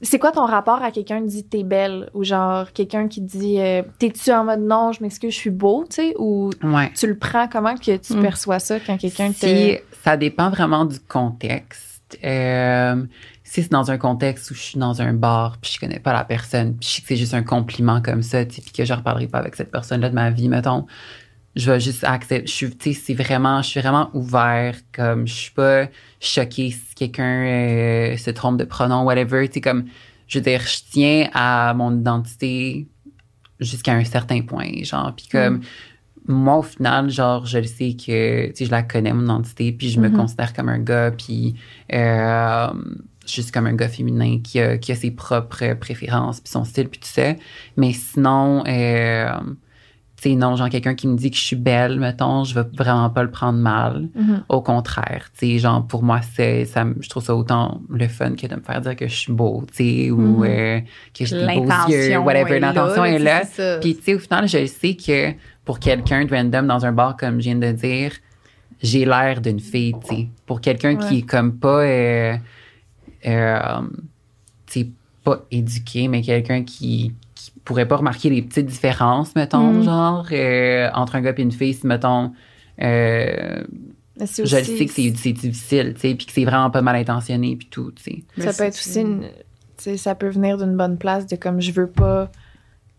c'est 0.01 0.19
quoi 0.19 0.31
ton 0.31 0.45
rapport 0.45 0.81
à 0.81 0.91
quelqu'un 0.91 1.19
qui 1.21 1.27
dit 1.27 1.43
t'es 1.43 1.63
belle 1.63 2.09
ou 2.13 2.23
genre 2.23 2.71
quelqu'un 2.73 3.07
qui 3.07 3.21
dit 3.21 3.59
euh, 3.59 3.81
t'es-tu 3.99 4.31
en 4.31 4.45
mode 4.45 4.61
non, 4.61 4.91
je 4.91 5.01
m'excuse, 5.03 5.33
je 5.33 5.37
suis 5.39 5.49
beau, 5.49 5.85
tu 5.89 5.95
sais, 5.97 6.13
ou 6.17 6.49
Ouais. 6.63 6.91
tu 6.95 7.07
le 7.07 7.17
prends? 7.17 7.47
Comment 7.47 7.75
que 7.75 7.97
tu 7.97 8.13
Mm. 8.13 8.21
perçois 8.21 8.59
ça 8.59 8.79
quand 8.79 8.97
quelqu'un 8.97 9.31
te. 9.31 9.45
Si, 9.45 9.77
ça 10.03 10.15
dépend 10.17 10.49
vraiment 10.49 10.85
du 10.85 10.99
contexte. 10.99 12.17
Euh, 12.23 13.03
si 13.43 13.61
c'est 13.63 13.71
dans 13.71 13.91
un 13.91 13.97
contexte 13.99 14.49
où 14.49 14.55
je 14.55 14.59
suis 14.61 14.79
dans 14.79 14.99
un 15.01 15.13
bar 15.13 15.57
puis 15.61 15.71
je 15.75 15.79
connais 15.79 15.99
pas 15.99 16.11
la 16.13 16.23
personne 16.23 16.75
puis 16.75 16.87
je 16.89 16.95
sais 16.95 17.01
que 17.01 17.07
c'est 17.09 17.15
juste 17.17 17.33
un 17.35 17.43
compliment 17.43 18.01
comme 18.01 18.23
ça 18.23 18.43
tu 18.45 18.55
sais, 18.55 18.61
puis 18.63 18.71
que 18.71 18.83
je 18.85 18.93
reparlerai 18.93 19.27
pas 19.27 19.37
avec 19.37 19.55
cette 19.55 19.69
personne-là 19.71 20.09
de 20.09 20.15
ma 20.15 20.31
vie 20.31 20.49
mettons 20.49 20.87
je 21.55 21.71
vais 21.71 21.79
juste 21.79 22.03
accepter 22.03 22.47
je 22.47 22.51
suis 22.51 22.69
tu 22.77 22.93
sais 22.93 22.99
c'est 23.01 23.13
vraiment 23.13 23.61
je 23.61 23.69
suis 23.69 23.81
vraiment 23.81 24.09
ouvert 24.13 24.75
comme 24.93 25.27
je 25.27 25.33
suis 25.33 25.51
pas 25.51 25.87
choquée 26.19 26.71
si 26.71 26.95
quelqu'un 26.95 27.23
euh, 27.45 28.17
se 28.17 28.29
trompe 28.29 28.57
de 28.57 28.63
pronom 28.65 29.03
whatever 29.03 29.47
tu 29.47 29.55
sais 29.55 29.61
comme 29.61 29.85
je 30.27 30.39
veux 30.39 30.43
dire 30.43 30.61
je 30.61 30.79
tiens 30.91 31.29
à 31.33 31.73
mon 31.75 31.97
identité 31.97 32.87
jusqu'à 33.59 33.93
un 33.93 34.03
certain 34.03 34.41
point 34.41 34.83
genre 34.83 35.13
puis 35.15 35.27
comme 35.27 35.61
moi, 36.27 36.57
au 36.57 36.61
final, 36.61 37.09
genre, 37.09 37.47
je 37.47 37.57
le 37.57 37.63
sais 37.65 37.93
que, 37.95 38.49
tu 38.49 38.55
sais, 38.55 38.65
je 38.65 38.69
la 38.69 38.83
connais, 38.83 39.11
mon 39.11 39.23
identité, 39.23 39.71
puis 39.71 39.89
je 39.89 39.99
me 39.99 40.09
Mhm. 40.09 40.15
considère 40.15 40.53
comme 40.53 40.69
un 40.69 40.77
gars, 40.77 41.09
puis 41.09 41.55
euh, 41.91 42.67
juste 43.25 43.51
comme 43.51 43.65
un 43.65 43.73
gars 43.73 43.87
féminin 43.87 44.39
qui 44.43 44.59
a, 44.59 44.77
qui 44.77 44.91
a 44.91 44.95
ses 44.95 45.09
propres 45.09 45.73
préférences, 45.73 46.39
puis 46.39 46.51
son 46.51 46.65
style, 46.65 46.87
puis 46.87 46.99
tout 46.99 47.07
ça. 47.09 47.33
Mais 47.77 47.93
sinon, 47.93 48.63
euh, 48.67 49.31
sais, 50.21 50.35
non, 50.35 50.55
genre, 50.55 50.69
quelqu'un 50.69 50.95
qui 50.95 51.07
me 51.07 51.15
dit 51.17 51.29
que 51.31 51.37
je 51.37 51.41
suis 51.43 51.55
belle, 51.55 51.99
mettons, 51.99 52.43
je 52.43 52.53
vais 52.55 52.65
vraiment 52.77 53.09
pas 53.09 53.23
le 53.23 53.31
prendre 53.31 53.59
mal. 53.59 54.09
Mhm. 54.15 54.43
Au 54.49 54.61
contraire, 54.61 55.29
tu 55.37 55.47
sais, 55.47 55.59
genre, 55.59 55.85
pour 55.85 56.03
moi, 56.03 56.19
c'est, 56.35 56.65
ça, 56.65 56.85
je 56.99 57.09
trouve 57.09 57.23
ça 57.23 57.35
autant 57.35 57.81
le 57.89 58.07
fun 58.07 58.35
que 58.35 58.47
de 58.47 58.55
me 58.55 58.61
faire 58.61 58.81
dire 58.81 58.95
que 58.95 59.07
je 59.07 59.15
suis 59.15 59.31
beau, 59.33 59.63
tu 59.71 59.83
sais, 59.83 60.11
ou 60.11 60.17
Mhm. 60.39 60.43
euh, 60.45 60.79
que 61.13 61.25
j'ai 61.25 61.35
des 61.39 61.45
beaux 61.45 61.61
yeux, 61.61 61.67
L'intention 61.67 62.25
whatever, 62.25 62.55
est 62.55 62.59
là, 62.59 62.73
l'intention 62.73 63.05
est 63.05 63.19
là. 63.19 63.41
Puis, 63.81 63.95
tu 63.95 64.03
sais, 64.03 64.15
au 64.15 64.19
final, 64.19 64.47
je 64.47 64.65
sais 64.65 64.95
que 64.95 65.31
pour 65.65 65.79
quelqu'un 65.79 66.25
de 66.25 66.33
random 66.35 66.65
dans 66.67 66.85
un 66.85 66.91
bar, 66.91 67.15
comme 67.17 67.39
je 67.39 67.45
viens 67.45 67.55
de 67.55 67.71
dire, 67.71 68.11
j'ai 68.81 69.05
l'air 69.05 69.41
d'une 69.41 69.59
fille, 69.59 69.93
tu 70.07 70.15
sais. 70.15 70.27
Pour 70.45 70.61
quelqu'un 70.61 70.95
Ouais. 70.95 71.07
qui 71.07 71.17
est 71.19 71.21
comme 71.23 71.57
pas, 71.57 71.81
euh, 71.83 72.35
euh, 73.27 73.59
tu 74.65 74.79
sais, 74.81 74.87
pas 75.23 75.43
éduqué, 75.51 76.07
mais 76.07 76.21
quelqu'un 76.21 76.63
qui, 76.63 77.13
qui 77.69 77.73
pourrait 77.73 77.87
pas 77.87 77.97
remarquer 77.97 78.29
les 78.31 78.41
petites 78.41 78.65
différences, 78.65 79.35
mettons, 79.35 79.73
Mm. 79.73 79.83
genre, 79.83 80.27
euh, 80.31 80.89
entre 80.95 81.15
un 81.15 81.21
gars 81.21 81.33
et 81.37 81.41
une 81.41 81.51
fille, 81.51 81.75
si, 81.75 81.85
mettons, 81.85 82.33
euh, 82.81 83.63
je 84.17 84.41
le 84.57 84.63
sais 84.63 84.85
que 84.85 84.91
c'est 84.91 85.11
difficile, 85.11 85.93
tu 85.93 86.01
sais, 86.01 86.15
puis 86.15 86.25
que 86.25 86.31
c'est 86.31 86.45
vraiment 86.45 86.71
pas 86.71 86.81
mal 86.81 86.95
intentionné, 86.95 87.55
puis 87.55 87.67
tout, 87.69 87.91
tu 87.91 88.03
sais. 88.03 88.23
Mais 88.37 88.45
ça 88.45 88.53
peut 88.53 88.63
être 88.67 88.73
aussi 88.73 89.01
une, 89.01 89.21
tu 89.77 89.83
sais, 89.83 89.97
ça 89.97 90.15
peut 90.15 90.29
venir 90.29 90.57
d'une 90.57 90.75
bonne 90.75 90.97
place 90.97 91.27
de 91.27 91.35
comme 91.35 91.61
je 91.61 91.71
veux 91.71 91.87
pas 91.87 92.31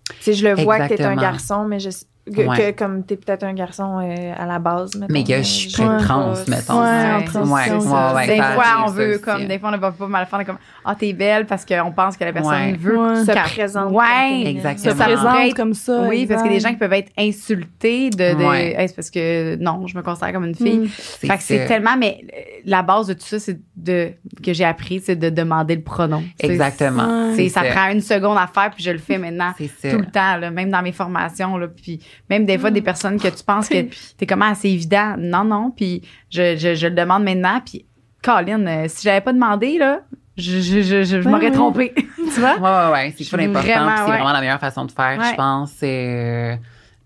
tu 0.08 0.16
sais 0.20 0.32
je 0.32 0.44
le 0.48 0.54
vois 0.54 0.80
que 0.80 0.94
t'es 0.94 1.02
un 1.04 1.12
Exactement. 1.12 1.20
garçon 1.20 1.64
mais 1.68 1.78
je 1.78 1.90
que, 2.26 2.42
Ouais. 2.42 2.72
que 2.74 2.78
comme 2.78 3.02
t'es 3.04 3.16
peut-être 3.16 3.42
un 3.44 3.54
garçon 3.54 3.98
euh, 4.02 4.32
à 4.38 4.46
la 4.46 4.58
base 4.58 4.94
mettons, 4.94 5.12
Mais 5.12 5.24
que 5.24 5.38
je 5.38 5.42
suis 5.42 5.72
très 5.72 5.96
trans, 5.98 6.34
mettons. 6.48 6.80
Ouais, 6.82 7.24
transition, 7.24 7.78
ouais, 7.80 8.14
ouais, 8.14 8.26
des 8.26 8.36
fois, 8.42 8.64
on 8.86 8.90
veut, 8.90 9.14
aussi. 9.14 9.20
comme, 9.22 9.46
des 9.46 9.58
fois, 9.58 9.70
on 9.70 9.72
ne 9.72 9.78
va 9.78 9.90
pas 9.90 10.06
mal 10.06 10.26
faire, 10.26 10.44
comme, 10.44 10.58
ah, 10.84 10.94
t'es 10.94 11.12
belle 11.12 11.46
parce 11.46 11.64
qu'on 11.64 11.90
pense 11.92 12.16
que 12.16 12.24
la 12.24 12.32
personne 12.32 12.52
Ouais. 12.52 12.76
veut 12.78 12.96
Ouais. 12.98 13.24
se 13.24 13.30
présente 13.32 13.84
comme 13.86 13.94
Ouais. 13.96 14.42
Se 14.44 14.48
Exactement. 14.48 14.94
Ça 14.96 15.04
présente 15.04 15.54
comme 15.54 15.74
ça. 15.74 16.02
Oui, 16.08 16.26
parce 16.26 16.42
qu'il 16.42 16.52
y 16.52 16.54
a 16.54 16.58
des 16.58 16.62
gens 16.62 16.70
qui 16.70 16.76
peuvent 16.78 16.92
être 16.92 17.10
insultés 17.18 18.10
de. 18.10 18.34
de 18.38 18.44
Ouais. 18.44 18.74
Hey, 18.78 18.88
c'est 18.88 18.94
parce 18.96 19.10
que 19.10 19.56
non, 19.56 19.86
je 19.86 19.96
me 19.96 20.02
considère 20.02 20.32
comme 20.32 20.44
une 20.44 20.54
fille. 20.54 20.78
Mm. 20.80 20.88
C'est 20.98 21.26
Fait 21.26 21.36
que 21.36 21.42
c'est 21.42 21.66
tellement, 21.66 21.96
mais 21.98 22.20
la 22.64 22.82
base 22.82 23.06
de 23.08 23.14
tout 23.14 23.24
ça, 23.26 23.38
c'est 23.38 23.58
de 23.76 24.12
que 24.44 24.52
j'ai 24.52 24.64
appris, 24.64 25.00
c'est 25.00 25.16
de 25.16 25.30
demander 25.30 25.74
le 25.76 25.82
pronom. 25.82 26.22
Exactement. 26.38 27.32
C'est- 27.34 27.48
ça 27.48 27.62
prend 27.62 27.90
une 27.90 28.00
seconde 28.02 28.36
à 28.38 28.46
faire, 28.46 28.70
puis 28.70 28.84
je 28.84 28.90
le 28.90 28.98
fais 28.98 29.18
maintenant 29.18 29.52
tout 29.56 29.64
le 29.98 30.06
temps, 30.06 30.38
même 30.52 30.70
dans 30.70 30.82
mes 30.82 30.92
formations. 30.92 31.56
Là, 31.56 31.66
puis 31.68 32.00
même 32.28 32.46
des 32.46 32.58
fois, 32.58 32.70
des 32.70 32.82
personnes 32.82 33.18
que 33.20 33.28
tu 33.28 33.42
penses 33.44 33.68
que 33.68 33.86
t'es 34.16 34.26
comment 34.26 34.46
assez 34.50 34.68
évident. 34.68 35.14
Non, 35.18 35.44
non. 35.44 35.70
Puis 35.70 36.02
je, 36.30 36.56
je, 36.56 36.74
je 36.74 36.86
le 36.86 36.94
demande 36.94 37.24
maintenant. 37.24 37.60
Puis, 37.64 37.84
Colin, 38.22 38.66
euh, 38.66 38.84
si 38.88 39.02
j'avais 39.02 39.20
pas 39.20 39.32
demandé, 39.32 39.78
là, 39.78 40.00
je, 40.36 40.60
je, 40.60 40.82
je, 41.04 41.16
Ouais, 41.16 41.30
m'aurais 41.30 41.50
trompée. 41.50 41.92
tu 42.16 42.40
vois? 42.40 42.56
Ouais, 42.56 42.86
ouais, 42.86 42.92
ouais. 42.92 43.14
C'est 43.16 43.24
suis 43.24 43.34
important. 43.36 43.60
vraiment, 43.60 43.96
C'est 43.96 44.02
ouais. 44.04 44.08
vraiment 44.18 44.32
la 44.32 44.40
meilleure 44.40 44.60
façon 44.60 44.84
de 44.84 44.92
faire, 44.92 45.18
Ouais. 45.18 45.30
je 45.30 45.34
pense. 45.36 45.72
euh, 45.82 46.56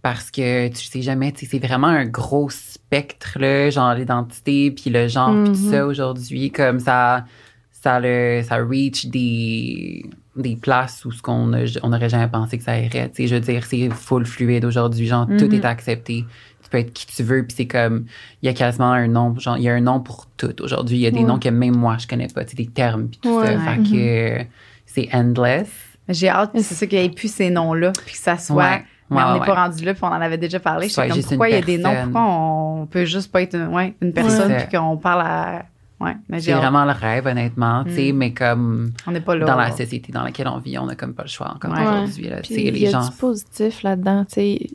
parce 0.03 0.31
que 0.31 0.69
tu 0.69 0.85
sais 0.85 1.01
jamais, 1.01 1.33
tu 1.33 1.47
sais, 1.47 1.59
c'est 1.59 1.67
vraiment 1.67 1.87
un 1.87 2.05
gros 2.05 2.51
spectre, 2.51 3.39
là, 3.41 3.71
genre 3.71 3.95
l'identité, 3.95 4.71
puis 4.71 4.91
le 4.91 5.09
genre, 5.09 5.33
puis 5.33 5.53
tout 5.55 5.59
Mhm. 5.65 5.71
ça 5.71 5.87
aujourd'hui. 5.87 6.51
Comme 6.53 6.79
ça, 6.79 7.25
ça, 7.73 7.99
le, 8.01 8.43
ça 8.47 8.57
reach 8.57 9.07
des, 9.07 10.05
des 10.37 10.57
places 10.57 11.05
où 11.05 11.13
ce 11.13 11.23
qu'on 11.23 11.53
on 11.83 11.89
n'aurait 11.89 12.09
jamais 12.09 12.29
pensé 12.29 12.59
que 12.59 12.65
ça 12.65 12.79
irait. 12.79 13.09
Tu 13.11 13.23
sais, 13.23 13.27
je 13.29 13.35
veux 13.37 13.41
dire, 13.41 13.65
c'est 13.65 13.89
full 13.91 14.27
fluide 14.27 14.65
aujourd'hui. 14.65 15.07
Genre, 15.07 15.27
tout 15.27 15.47
Mhm. 15.47 15.55
est 15.55 15.65
accepté. 15.65 16.25
Tu 16.63 16.69
peux 16.71 16.79
être 16.79 16.93
qui 16.93 17.07
tu 17.07 17.23
veux, 17.23 17.45
puis 17.47 17.55
c'est 17.57 17.67
comme, 17.67 18.07
il 18.43 18.47
y 18.47 18.49
a 18.49 18.53
quasiment 18.55 18.91
un 18.91 19.07
nom, 19.07 19.39
genre, 19.39 19.57
il 19.59 19.63
y 19.65 19.69
a 19.69 19.75
un 19.75 19.81
nom 19.81 20.01
pour 20.01 20.27
tout 20.37 20.61
aujourd'hui. 20.63 20.97
Il 20.97 21.01
y 21.03 21.07
a 21.07 21.11
des 21.11 21.19
Ouais. 21.19 21.25
noms 21.25 21.39
que 21.39 21.49
même 21.51 21.77
moi, 21.77 21.97
je 21.99 22.07
connais 22.09 22.27
pas, 22.29 22.45
tu 22.45 22.51
sais, 22.51 22.57
des 22.57 22.67
termes, 22.67 23.09
puis 23.09 23.21
tout 23.23 23.37
Ouais. 23.39 23.47
ça. 23.47 23.59
Fait 23.59 23.77
que 23.83 24.41
euh, 24.41 24.45
c'est 24.87 25.09
endless. 25.13 25.69
J'ai 26.09 26.29
hâte, 26.29 26.51
c'est 26.57 26.75
ça 26.75 26.87
qu'il 26.87 26.99
n'y 26.99 27.05
ait 27.05 27.09
plus 27.11 27.33
ces 27.33 27.51
noms-là, 27.51 27.93
puis 28.05 28.13
que 28.15 28.19
ça 28.21 28.37
soit. 28.39 28.57
Ouais. 28.57 28.85
Mais 29.11 29.23
on 29.23 29.35
n'est 29.39 29.47
pas 29.47 29.55
rendu 29.55 29.85
là, 29.85 29.95
puis 29.95 30.03
on 30.03 30.09
en 30.09 30.13
avait 30.21 30.39
déjà 30.39 30.59
parlé. 30.59 30.89
Soit 30.89 31.05
J'étais 31.09 31.21
comme, 31.21 31.29
pourquoi 31.29 31.49
il 31.51 31.55
y 31.55 31.59
a 31.59 31.61
des 31.63 31.79
noms? 31.79 31.95
Pourquoi 32.05 32.23
on 32.27 32.87
peut 32.87 33.05
juste 33.05 33.31
pas 33.31 33.43
être 33.43 33.55
une, 33.55 33.69
ouais, 33.69 33.95
une 34.01 34.13
personne, 34.13 34.53
puis 34.57 34.77
qu'on 34.77 34.97
parle 34.97 35.21
à. 35.23 35.67
Ouais, 36.01 36.17
mais 36.29 36.41
C'est 36.41 36.53
vraiment 36.53 36.85
le 36.85 36.91
rêve, 36.93 37.27
honnêtement, 37.27 37.85
tu 37.85 37.95
sais, 37.95 38.13
Mm. 38.13 38.17
mais 38.17 38.33
comme 38.35 38.93
On 39.07 39.13
n'est 39.13 39.21
pas 39.21 39.37
là. 39.37 39.47
dans 39.47 39.57
la 39.57 39.71
société 39.71 40.13
dans 40.13 40.23
laquelle 40.25 40.49
on 40.49 40.59
vit, 40.59 40.77
on 40.79 40.87
n'a 40.87 40.97
comme 40.97 41.15
pas 41.15 41.23
le 41.23 41.29
choix 41.29 41.53
encore 41.55 41.71
Ouais. 41.73 41.81
aujourd'hui. 41.83 42.31
Il 42.51 42.79
y 42.79 42.87
a 42.87 42.91
gens. 42.91 43.09
du 43.09 43.17
positif 43.17 43.83
là-dedans, 43.83 44.25
tu 44.25 44.35
sais. 44.35 44.67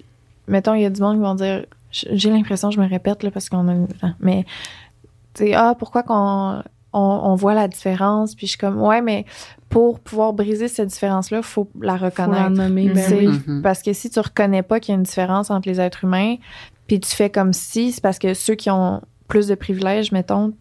Mettons, 0.47 0.73
il 0.73 0.81
y 0.81 0.85
a 0.85 0.89
du 0.89 1.01
monde 1.01 1.17
qui 1.17 1.21
vont 1.21 1.35
dire, 1.35 1.65
j'ai 1.91 2.29
l'impression, 2.31 2.71
je 2.71 2.79
me 2.79 2.87
répète 2.87 3.21
là, 3.23 3.31
parce 3.31 3.49
qu'on 3.49 3.67
a, 3.69 3.73
mais 4.19 4.45
tu 5.33 5.43
sais, 5.45 5.53
ah 5.53 5.75
pourquoi 5.77 6.03
qu'on 6.03 6.63
on, 6.93 6.99
on 7.23 7.35
voit 7.35 7.53
la 7.53 7.67
différence, 7.67 8.33
puis 8.33 8.47
je 8.47 8.51
suis 8.51 8.57
comme 8.57 8.81
ouais, 8.81 9.01
mais 9.01 9.25
pour 9.69 9.99
pouvoir 9.99 10.33
briser 10.33 10.67
cette 10.67 10.87
différence-là, 10.87 11.41
faut 11.43 11.69
la 11.79 11.97
Faut 11.97 12.03
la 12.03 12.09
reconnaître. 12.09 12.49
nommer, 12.49 12.89
ben. 12.89 13.39
Mhm. 13.45 13.61
Parce 13.61 13.83
que 13.83 13.93
si 13.93 14.09
tu 14.09 14.19
reconnais 14.19 14.63
pas 14.63 14.79
qu'il 14.79 14.93
y 14.93 14.95
a 14.95 14.97
une 14.97 15.03
différence 15.03 15.51
entre 15.51 15.67
les 15.69 15.79
êtres 15.79 16.05
humains, 16.05 16.37
puis 16.87 16.99
tu 16.99 17.11
fais 17.15 17.29
comme 17.29 17.53
si, 17.53 17.91
c'est 17.91 18.01
parce 18.01 18.17
que 18.17 18.33
ceux 18.33 18.55
qui 18.55 18.71
ont 18.71 19.01
plus 19.27 19.47
de 19.47 19.53
privilèges, 19.53 20.11
mettons, 20.11 20.53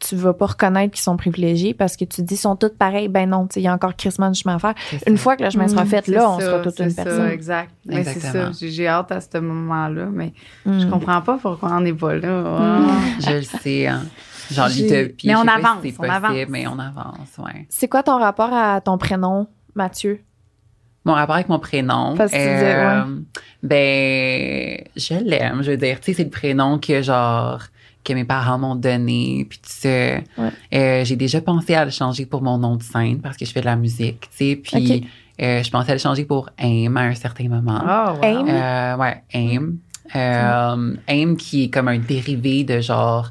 tu 0.00 0.16
vas 0.16 0.32
pas 0.34 0.46
reconnaître 0.46 0.92
qu'ils 0.94 1.02
sont 1.02 1.16
privilégiés 1.16 1.74
parce 1.74 1.96
que 1.96 2.04
tu 2.04 2.16
te 2.16 2.22
dis 2.22 2.34
ils 2.34 2.38
sont 2.38 2.56
tous 2.56 2.70
pareils. 2.70 3.08
Ben 3.08 3.28
non, 3.28 3.46
il 3.54 3.62
y 3.62 3.68
a 3.68 3.72
encore 3.74 3.94
crissement 3.96 4.30
de 4.30 4.34
chemin 4.34 4.56
à 4.56 4.58
faire. 4.58 4.74
Une 5.06 5.16
ça. 5.16 5.22
fois 5.22 5.36
que 5.36 5.44
le 5.44 5.50
chemin 5.50 5.68
sera 5.68 5.84
Mm, 5.84 5.88
fait, 5.88 6.06
là, 6.08 6.30
on 6.30 6.38
ça, 6.40 6.46
sera 6.46 6.58
toute 6.60 6.76
c'est 6.76 6.84
une 6.84 6.90
ça, 6.90 7.04
personne. 7.04 7.30
exact. 7.30 7.70
Mais 7.86 8.02
c'est 8.04 8.12
Exactement. 8.16 8.52
ça. 8.52 8.58
J'ai 8.60 8.70
j'ai 8.70 8.88
hâte 8.88 9.12
à 9.12 9.20
ce 9.20 9.38
moment-là, 9.38 10.06
mais 10.12 10.32
je 10.66 10.86
comprends 10.86 11.20
pas 11.22 11.38
pourquoi 11.40 11.70
on 11.72 11.80
n'est 11.80 11.92
pas 11.92 12.14
là. 12.16 12.44
Ah. 12.58 12.80
Je 13.20 13.36
le 13.36 13.42
sais, 13.42 13.86
hein. 13.86 14.02
Genre 14.50 14.68
l'utopie. 14.68 15.28
Mais 15.28 15.34
je 15.34 15.38
on 15.38 15.46
avance, 15.46 15.78
si 15.82 15.94
on 15.96 16.02
possible, 16.02 16.10
avance. 16.10 16.36
mais 16.48 16.66
on 16.66 16.78
avance, 16.78 17.38
ouais. 17.38 17.66
C'est 17.68 17.86
quoi 17.86 18.02
ton 18.02 18.18
rapport 18.18 18.52
à 18.52 18.80
ton 18.80 18.98
prénom, 18.98 19.46
Mathieu? 19.76 20.20
Mon 21.04 21.12
rapport 21.14 21.36
avec 21.36 21.48
mon 21.48 21.58
prénom. 21.60 22.14
Parce 22.16 22.32
que 22.32 22.36
tu 22.36 22.42
disais, 22.42 22.74
euh, 22.74 23.04
Ben, 23.62 24.82
je 24.96 25.14
l'aime. 25.24 25.62
Je 25.62 25.70
veux 25.70 25.76
dire, 25.76 26.00
tu 26.00 26.06
sais, 26.06 26.16
c'est 26.16 26.24
le 26.24 26.30
prénom 26.30 26.78
que, 26.78 27.00
genre, 27.00 27.62
que 28.04 28.12
mes 28.12 28.24
parents 28.24 28.58
m'ont 28.58 28.76
donné, 28.76 29.46
puis 29.48 29.58
tu 29.58 29.70
sais. 29.70 30.24
Euh, 30.72 31.04
j'ai 31.04 31.16
déjà 31.16 31.40
pensé 31.40 31.74
à 31.74 31.84
le 31.84 31.90
changer 31.90 32.26
pour 32.26 32.42
mon 32.42 32.58
nom 32.58 32.76
de 32.76 32.82
scène 32.82 33.20
parce 33.20 33.36
que 33.36 33.44
je 33.44 33.52
fais 33.52 33.60
de 33.60 33.66
la 33.66 33.76
musique, 33.76 34.20
tu 34.22 34.28
sais. 34.36 34.56
Puis, 34.56 35.06
euh, 35.42 35.62
je 35.62 35.70
pensais 35.70 35.90
à 35.90 35.94
le 35.94 36.00
changer 36.00 36.24
pour 36.24 36.48
Aim 36.58 36.96
à 36.96 37.02
un 37.02 37.14
certain 37.14 37.48
moment. 37.48 37.80
Ah, 37.86 38.14
wow. 38.14 38.22
Aim? 38.24 38.46
Euh, 38.48 38.96
ouais, 38.96 39.22
AIM. 39.32 39.76
Euh, 40.16 40.96
AIM 41.08 41.36
qui 41.36 41.64
est 41.64 41.68
comme 41.70 41.88
un 41.88 41.98
dérivé 41.98 42.64
de 42.64 42.80
genre 42.80 43.30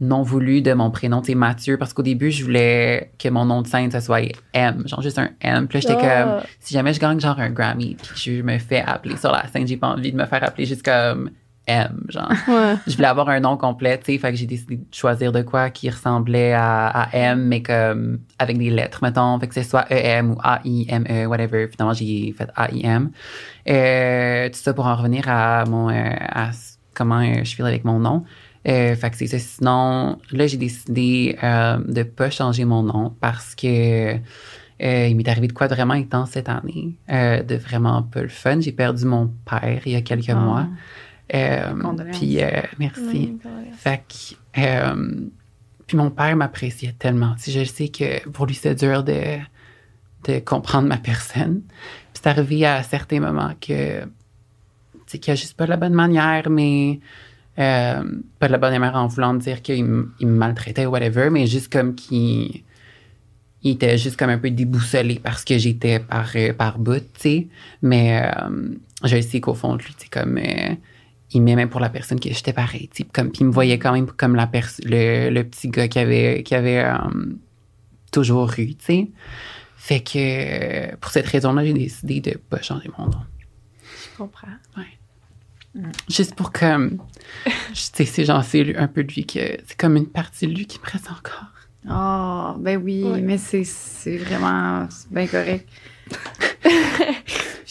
non 0.00 0.22
voulu 0.22 0.62
de 0.62 0.72
mon 0.74 0.90
prénom, 0.92 1.20
tu 1.20 1.28
sais, 1.32 1.34
Mathieu, 1.34 1.76
parce 1.76 1.92
qu'au 1.92 2.02
début, 2.02 2.30
je 2.30 2.44
voulais 2.44 3.10
que 3.18 3.28
mon 3.28 3.44
nom 3.44 3.62
de 3.62 3.66
scène, 3.66 3.90
ça 3.90 4.00
soit 4.00 4.20
M, 4.52 4.84
genre 4.86 5.02
juste 5.02 5.18
un 5.18 5.30
M. 5.40 5.66
Puis 5.66 5.78
là, 5.78 5.80
j'étais 5.80 6.06
Ah. 6.06 6.22
comme, 6.24 6.40
si 6.60 6.72
jamais 6.74 6.92
je 6.94 7.00
gagne 7.00 7.18
genre 7.18 7.38
un 7.40 7.50
Grammy, 7.50 7.96
puis 8.00 8.12
je 8.36 8.42
me 8.42 8.58
fais 8.58 8.80
appeler 8.80 9.16
sur 9.16 9.32
la 9.32 9.46
scène, 9.48 9.66
j'ai 9.66 9.76
pas 9.76 9.88
envie 9.88 10.12
de 10.12 10.16
me 10.16 10.24
faire 10.26 10.44
appeler 10.44 10.66
juste 10.66 10.84
comme 10.84 11.30
M, 11.68 12.04
genre. 12.08 12.28
Ouais. 12.48 12.74
je 12.86 12.96
voulais 12.96 13.08
avoir 13.08 13.28
un 13.28 13.40
nom 13.40 13.56
complet, 13.56 13.98
tu 13.98 14.12
sais, 14.12 14.18
fait 14.18 14.30
que 14.32 14.36
j'ai 14.36 14.46
décidé 14.46 14.76
de 14.76 14.84
choisir 14.90 15.30
de 15.32 15.42
quoi 15.42 15.70
qui 15.70 15.88
ressemblait 15.90 16.52
à, 16.54 16.86
à 16.88 17.08
M, 17.14 17.44
mais 17.46 17.62
comme 17.62 18.20
avec 18.38 18.58
des 18.58 18.70
lettres, 18.70 19.00
mettons, 19.02 19.38
fait 19.38 19.46
que 19.48 19.54
c'est 19.54 19.62
soit 19.62 19.86
EM 19.90 20.32
ou 20.32 20.36
A-I-M-E, 20.42 21.26
whatever. 21.26 21.68
Finalement, 21.70 21.92
j'ai 21.94 22.32
fait 22.36 22.48
A-I-M. 22.56 23.10
Euh, 23.68 24.48
tout 24.48 24.58
ça 24.58 24.72
pour 24.74 24.86
en 24.86 24.96
revenir 24.96 25.24
à 25.28 25.64
mon, 25.66 25.90
euh, 25.90 25.94
à 26.20 26.50
comment 26.94 27.20
euh, 27.20 27.44
je 27.44 27.54
file 27.54 27.66
avec 27.66 27.84
mon 27.84 27.98
nom. 27.98 28.24
Euh, 28.66 28.94
fait 28.96 29.10
que 29.10 29.16
c'est 29.16 29.26
ça. 29.28 29.38
Sinon, 29.38 30.18
là, 30.32 30.46
j'ai 30.46 30.56
décidé 30.56 31.36
euh, 31.42 31.78
de 31.86 32.02
pas 32.02 32.28
changer 32.30 32.64
mon 32.64 32.82
nom 32.82 33.14
parce 33.20 33.54
que 33.54 34.14
euh, 34.14 35.06
il 35.08 35.16
m'est 35.16 35.28
arrivé 35.28 35.46
de 35.48 35.52
quoi 35.52 35.68
de 35.68 35.74
vraiment 35.74 35.94
intense 35.94 36.30
cette 36.30 36.48
année, 36.48 36.96
euh, 37.10 37.42
de 37.42 37.56
vraiment 37.56 38.02
pas 38.02 38.22
le 38.22 38.28
fun. 38.28 38.60
J'ai 38.60 38.72
perdu 38.72 39.04
mon 39.06 39.30
père 39.48 39.80
il 39.86 39.92
y 39.92 39.96
a 39.96 40.02
quelques 40.02 40.30
Ah. 40.30 40.34
mois. 40.34 40.66
Euh, 41.34 41.74
puis 42.12 42.42
euh, 42.42 42.62
merci. 42.78 43.36
Fait 43.76 44.02
que, 44.08 44.60
euh, 44.60 45.26
puis 45.86 45.96
mon 45.96 46.10
père 46.10 46.36
m'appréciait 46.36 46.94
tellement. 46.98 47.34
Sais, 47.38 47.50
je 47.50 47.64
sais 47.64 47.88
que 47.88 48.26
pour 48.30 48.46
lui, 48.46 48.54
c'est 48.54 48.74
dur 48.74 49.04
de, 49.04 49.38
de 50.24 50.38
comprendre 50.40 50.88
ma 50.88 50.96
personne. 50.96 51.62
Puis 52.12 52.22
c'est 52.22 52.26
arrivé 52.28 52.64
à 52.66 52.82
certains 52.82 53.20
moments 53.20 53.52
que, 53.60 54.02
sais, 55.06 55.18
qu'il 55.18 55.32
n'y 55.32 55.38
a 55.38 55.40
juste 55.40 55.54
pas 55.54 55.64
de 55.64 55.70
la 55.70 55.76
bonne 55.76 55.94
manière, 55.94 56.48
mais 56.48 57.00
euh, 57.58 58.02
pas 58.38 58.46
de 58.46 58.52
la 58.52 58.58
bonne 58.58 58.78
manière 58.78 58.96
en 58.96 59.06
voulant 59.06 59.34
dire 59.34 59.60
qu'il 59.62 59.84
me 59.84 60.12
maltraitait 60.20 60.86
ou 60.86 60.90
whatever, 60.90 61.28
mais 61.30 61.46
juste 61.46 61.70
comme 61.72 61.94
qu'il 61.94 62.62
il 63.64 63.72
était 63.72 63.98
juste 63.98 64.16
comme 64.16 64.30
un 64.30 64.38
peu 64.38 64.50
déboussolé 64.50 65.20
parce 65.22 65.44
que 65.44 65.58
j'étais 65.58 65.98
par, 65.98 66.30
par 66.56 66.78
bout, 66.78 67.00
tu 67.14 67.20
sais. 67.20 67.48
Mais 67.82 68.22
euh, 68.24 68.68
je 69.04 69.20
sais 69.20 69.40
qu'au 69.40 69.54
fond 69.54 69.74
de 69.76 69.82
lui, 69.82 69.94
sais, 69.98 70.08
comme... 70.08 70.38
euh, 70.38 70.74
il 71.32 71.42
m'aimait 71.42 71.66
pour 71.66 71.80
la 71.80 71.88
personne 71.90 72.18
que 72.20 72.28
j'étais 72.32 72.52
pareil. 72.52 72.88
Comme, 73.12 73.30
puis 73.30 73.40
il 73.42 73.46
me 73.46 73.52
voyait 73.52 73.78
quand 73.78 73.92
même 73.92 74.06
comme 74.06 74.34
la 74.34 74.50
le, 74.84 75.30
le 75.30 75.44
petit 75.44 75.68
gars 75.68 75.88
qui 75.88 75.98
avait, 75.98 76.42
qui 76.42 76.54
avait 76.54 76.82
euh, 76.84 76.96
toujours 78.12 78.50
eu, 78.58 78.74
tu 78.74 78.84
sais. 78.84 79.08
Fait 79.76 80.00
que 80.00 80.12
euh, 80.16 80.96
pour 81.00 81.10
cette 81.10 81.26
raison-là, 81.26 81.64
j'ai 81.64 81.72
décidé 81.72 82.20
de 82.20 82.36
pas 82.38 82.60
changer 82.62 82.90
mon 82.98 83.06
nom. 83.06 83.20
Je 83.82 84.16
comprends. 84.18 84.48
Juste 86.10 86.34
pour 86.34 86.50
comme... 86.50 86.98
Tu 87.44 87.52
sais, 87.74 88.04
c'est 88.04 88.24
genre, 88.24 88.42
c'est 88.42 88.74
un 88.76 88.88
peu 88.88 89.04
de 89.04 89.12
lui 89.12 89.24
que... 89.24 89.38
C'est 89.66 89.76
comme 89.78 89.96
une 89.96 90.08
partie 90.08 90.46
de 90.48 90.52
lui 90.52 90.66
qui 90.66 90.78
me 90.80 90.90
reste 90.90 91.08
encore. 91.10 91.44
Ah, 91.88 92.56
ben 92.58 92.82
oui, 92.82 93.04
Ouais. 93.04 93.20
mais 93.20 93.38
c'est, 93.38 93.64
c'est 93.64 94.16
vraiment 94.16 94.88
bien 95.10 95.26
correct. 95.26 95.68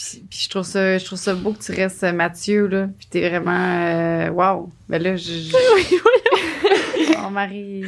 puis, 0.09 0.23
puis 0.29 0.39
je 0.43 0.49
trouve 0.49 0.63
ça 0.63 0.97
je 0.97 1.05
trouve 1.05 1.19
ça 1.19 1.33
beau 1.33 1.53
que 1.53 1.63
tu 1.63 1.71
restes 1.71 2.03
euh, 2.03 2.11
Mathieu 2.11 2.67
là, 2.67 2.87
puis 2.97 3.07
t'es 3.09 3.27
vraiment 3.27 3.51
euh, 3.51 4.29
wow. 4.29 4.69
Ben 4.89 5.01
là 5.01 5.15
je, 5.15 5.31
je... 5.31 5.51
Marie. 7.37 7.83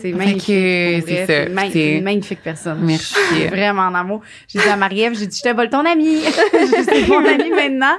C'est 0.00 0.12
magnifique. 0.12 0.44
c'est 0.46 1.46
une 1.46 1.52
ma- 1.52 2.10
magnifique 2.10 2.40
personne. 2.42 2.78
Merci. 2.80 3.14
Je 3.30 3.34
suis 3.36 3.46
vraiment 3.48 3.82
en 3.82 3.94
amour. 3.94 4.22
J'ai 4.48 4.60
dit 4.60 4.68
à 4.68 4.76
Marie-Ève, 4.76 5.14
j'ai 5.14 5.26
dit, 5.26 5.36
je 5.36 5.50
te 5.50 5.54
vole 5.54 5.68
ton 5.68 5.84
ami. 5.84 6.20
je 6.52 6.94
suis 7.02 7.10
mon 7.10 7.22
ami 7.26 7.50
maintenant. 7.50 7.98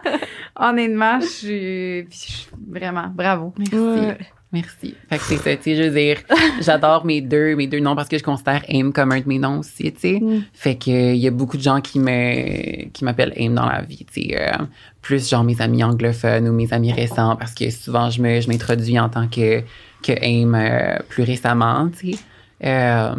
Honnêtement, 0.56 1.19
je 1.19 1.28
suis, 1.28 2.04
puis 2.10 2.19
je 2.28 2.32
suis 2.32 2.47
vraiment, 2.67 3.12
bravo. 3.13 3.54
Merci. 3.60 3.76
Ouais. 3.76 4.17
Merci. 4.53 4.95
Fait 5.09 5.17
que 5.17 5.23
c'est 5.23 5.37
ça, 5.37 5.55
tu 5.55 5.63
sais, 5.63 5.75
je 5.75 5.89
veux 5.89 5.95
dire, 5.95 6.17
j'adore 6.61 7.05
mes 7.05 7.21
deux, 7.21 7.55
mes 7.55 7.65
deux 7.65 7.79
noms 7.79 7.95
parce 7.95 8.07
que 8.07 8.19
je 8.19 8.23
considère 8.23 8.63
AIM 8.67 8.93
comme 8.93 9.11
un 9.11 9.19
de 9.19 9.27
mes 9.27 9.39
noms 9.39 9.59
aussi, 9.59 9.91
tu 9.91 9.99
sais. 9.99 10.19
Mm. 10.21 10.43
Fait 10.53 10.75
que 10.75 10.91
il 10.91 11.17
y 11.17 11.27
a 11.27 11.31
beaucoup 11.31 11.57
de 11.57 11.63
gens 11.63 11.81
qui 11.81 11.99
me 11.99 12.85
qui 12.89 13.03
m'appellent 13.03 13.33
AIM 13.35 13.55
dans 13.55 13.65
la 13.65 13.81
vie, 13.81 14.05
tu 14.05 14.29
sais. 14.29 14.37
euh, 14.39 14.63
plus 15.01 15.27
genre 15.27 15.43
mes 15.43 15.59
amis 15.59 15.83
anglophones 15.83 16.47
ou 16.47 16.53
mes 16.53 16.71
amis 16.71 16.93
récents 16.93 17.35
parce 17.35 17.53
que 17.53 17.69
souvent 17.71 18.11
je 18.11 18.21
me 18.21 18.39
je 18.39 18.47
m'introduis 18.47 18.99
en 18.99 19.09
tant 19.09 19.27
que 19.27 19.61
que 20.03 20.11
AIM 20.11 20.53
euh, 20.53 20.99
plus 21.09 21.23
récemment, 21.23 21.89
tu 21.89 22.13
sais. 22.13 22.19
Euh, 22.63 23.15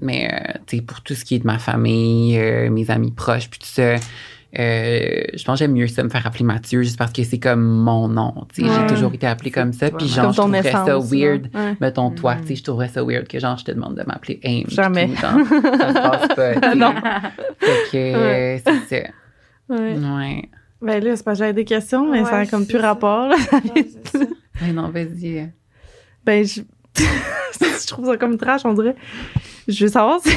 mais 0.00 0.28
euh, 0.32 0.52
tu 0.66 0.76
sais 0.76 0.82
pour 0.82 1.00
tout 1.00 1.14
ce 1.14 1.24
qui 1.24 1.34
est 1.34 1.38
de 1.40 1.46
ma 1.46 1.58
famille, 1.58 2.38
euh, 2.38 2.70
mes 2.70 2.90
amis 2.90 3.10
proches 3.10 3.48
puis 3.48 3.58
tout 3.58 3.66
ça, 3.66 3.96
euh, 4.58 5.22
je 5.34 5.44
pense 5.44 5.54
que 5.58 5.64
j'aime 5.64 5.72
mieux 5.72 5.86
ça 5.88 6.02
me 6.04 6.08
faire 6.08 6.26
appeler 6.26 6.44
Mathieu 6.44 6.82
juste 6.82 6.96
parce 6.98 7.12
que 7.12 7.22
c'est 7.24 7.38
comme 7.38 7.62
mon 7.64 8.08
nom. 8.08 8.32
Ouais. 8.58 8.68
J'ai 8.68 8.86
toujours 8.94 9.12
été 9.14 9.26
appelée 9.26 9.50
comme 9.50 9.72
ça 9.72 9.90
puis 9.90 10.06
genre 10.08 10.34
Comme 10.34 10.52
je 10.52 10.60
trouverais 10.60 10.72
ça 10.72 10.98
weird. 10.98 11.48
Ouais. 11.54 11.76
mettons 11.80 12.10
toi, 12.10 12.36
tu 12.36 12.48
sais, 12.48 12.56
je 12.56 12.62
trouverais 12.64 12.88
ça 12.88 13.02
weird 13.02 13.26
que 13.26 13.38
genre 13.38 13.56
je 13.58 13.64
te 13.64 13.72
demande 13.72 13.96
de 13.96 14.02
m'appeler 14.04 14.40
Aim. 14.44 14.64
Jamais. 14.68 15.08
tout, 15.08 15.16
genre, 15.16 15.38
ça 15.48 15.88
se 15.88 15.92
passe 15.94 16.28
pas. 16.60 16.74
Non. 16.76 16.94
Fait 17.58 17.90
que 17.92 17.96
euh, 17.96 18.58
c'est 18.88 19.02
ça. 19.02 19.08
Ouais. 19.68 19.96
Ouais. 19.96 20.48
Ben 20.82 21.02
là, 21.02 21.16
c'est 21.16 21.24
pas 21.24 21.32
que 21.32 21.38
j'avais 21.38 21.52
des 21.54 21.64
questions, 21.64 22.10
mais 22.10 22.20
Ouais, 22.20 22.30
ça 22.30 22.38
a 22.40 22.46
comme 22.46 22.66
plus 22.66 22.78
ça. 22.80 22.88
rapport. 22.88 23.28
là. 23.28 23.36
Ouais, 24.62 24.72
non, 24.72 24.90
vas-y. 24.90 25.50
Ben, 26.24 26.44
je... 26.46 26.60
je 27.60 27.86
trouve 27.86 28.06
ça 28.06 28.16
comme 28.18 28.36
trash, 28.36 28.62
on 28.64 28.74
dirait. 28.74 28.94
Je 29.66 29.84
veux 29.86 29.90
savoir 29.90 30.20
si... 30.20 30.30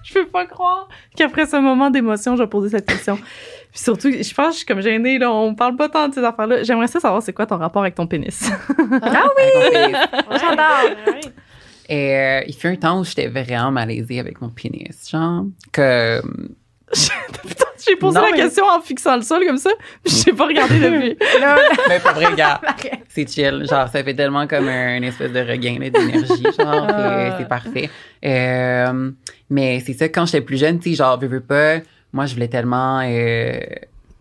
je 0.04 0.14
peux 0.14 0.26
pas 0.26 0.46
croire 0.46 0.88
qu'après 1.16 1.46
ce 1.46 1.56
moment 1.56 1.90
d'émotion, 1.90 2.36
je 2.36 2.42
vais 2.42 2.48
poser 2.48 2.70
cette 2.70 2.86
question. 2.86 3.16
Puis 3.16 3.80
surtout, 3.82 4.10
je 4.10 4.34
pense 4.34 4.46
que 4.46 4.52
je 4.52 4.56
suis 4.58 4.66
comme 4.66 4.80
gênée, 4.80 5.18
là. 5.18 5.30
On 5.30 5.54
parle 5.54 5.76
pas 5.76 5.88
tant 5.88 6.08
de 6.08 6.14
ces 6.14 6.24
affaires-là. 6.24 6.62
J'aimerais 6.62 6.88
ça 6.88 7.00
savoir 7.00 7.22
c'est 7.22 7.32
quoi 7.32 7.46
ton 7.46 7.58
rapport 7.58 7.82
avec 7.82 7.94
ton 7.94 8.06
pénis. 8.06 8.50
Ah 9.02 9.28
oui! 9.36 9.92
J'adore. 10.32 11.22
Et 11.88 12.16
euh, 12.16 12.42
il 12.46 12.54
fait 12.54 12.68
un 12.68 12.76
temps 12.76 13.00
où 13.00 13.04
j'étais 13.04 13.26
vraiment 13.26 13.72
malaisée 13.72 14.20
avec 14.20 14.40
mon 14.40 14.48
pénis. 14.48 15.08
Genre, 15.10 15.44
comme. 15.72 16.54
Putain, 16.92 17.69
j'ai 17.86 17.96
posé 17.96 18.18
Non, 18.18 18.24
la 18.26 18.30
mais- 18.32 18.36
question 18.38 18.64
en 18.64 18.80
fixant 18.80 19.16
le 19.16 19.22
sol 19.22 19.44
comme 19.46 19.58
ça. 19.58 19.70
n'ai 20.26 20.32
pas 20.32 20.46
regardé 20.46 20.78
depuis. 20.78 21.16
Mais 21.88 21.98
pas 22.00 22.12
vrai, 22.12 22.26
gars. 22.36 22.60
C'est 23.08 23.28
chill. 23.28 23.66
Genre, 23.68 23.88
ça 23.88 24.04
fait 24.04 24.14
tellement 24.14 24.46
comme 24.46 24.68
un, 24.68 24.96
une 24.96 25.04
espèce 25.04 25.32
de 25.32 25.40
regain 25.40 25.78
d'énergie. 25.78 26.42
Genre, 26.58 26.86
Ah. 26.88 27.36
c'est 27.38 27.48
parfait. 27.48 27.90
Euh, 28.24 29.10
mais 29.48 29.80
c'est 29.84 29.94
ça, 29.94 30.08
quand 30.08 30.26
j'étais 30.26 30.40
plus 30.42 30.58
jeune, 30.58 30.78
tu 30.78 30.90
sais, 30.90 30.96
genre, 30.96 31.18
veux, 31.18 31.26
veux 31.28 31.40
pas, 31.40 31.78
moi, 32.12 32.26
je 32.26 32.34
voulais 32.34 32.48
tellement. 32.48 33.00
euh, 33.04 33.58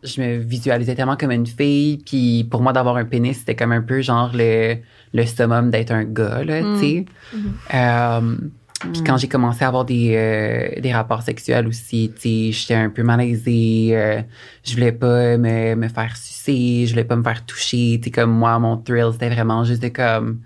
je 0.01 0.21
me 0.21 0.37
visualisais 0.37 0.95
tellement 0.95 1.17
comme 1.17 1.31
une 1.31 1.45
fille. 1.45 1.97
Puis 2.05 2.47
pour 2.49 2.61
moi, 2.61 2.71
d'avoir 2.73 2.95
un 2.97 3.05
pénis, 3.05 3.37
c'était 3.37 3.55
comme 3.55 3.73
un 3.73 3.81
peu 3.81 4.01
genre 4.01 4.31
le, 4.33 4.77
le 5.13 5.25
summum 5.25 5.69
d'être 5.71 5.91
un 5.91 6.05
gars, 6.05 6.43
là, 6.43 6.61
Mm. 6.61 6.79
tu 6.79 6.85
sais. 6.87 7.05
Mhm. 7.33 8.51
Puis 8.79 9.03
quand 9.03 9.17
j'ai 9.17 9.27
commencé 9.27 9.63
à 9.63 9.67
avoir 9.67 9.85
des, 9.85 10.13
euh, 10.15 10.79
des 10.79 10.93
rapports 10.93 11.21
sexuels 11.21 11.67
aussi, 11.67 12.11
j'étais 12.23 12.75
un 12.75 12.89
peu 12.89 13.03
malaisée. 13.03 13.89
euh, 13.91 14.21
je 14.63 14.73
voulais 14.73 14.93
pas 14.93 15.37
me, 15.37 15.75
me 15.75 15.87
faire 15.89 16.15
sucer, 16.15 16.85
je 16.85 16.91
voulais 16.91 17.03
pas 17.03 17.15
me 17.15 17.23
faire 17.23 17.45
toucher. 17.45 17.99
Tu 18.01 18.05
sais, 18.05 18.11
comme 18.11 18.31
moi, 18.31 18.57
mon 18.59 18.77
thrill, 18.77 19.09
c'était 19.11 19.29
vraiment 19.29 19.63
juste 19.63 19.81
de 19.81 19.89
comme 19.89 20.41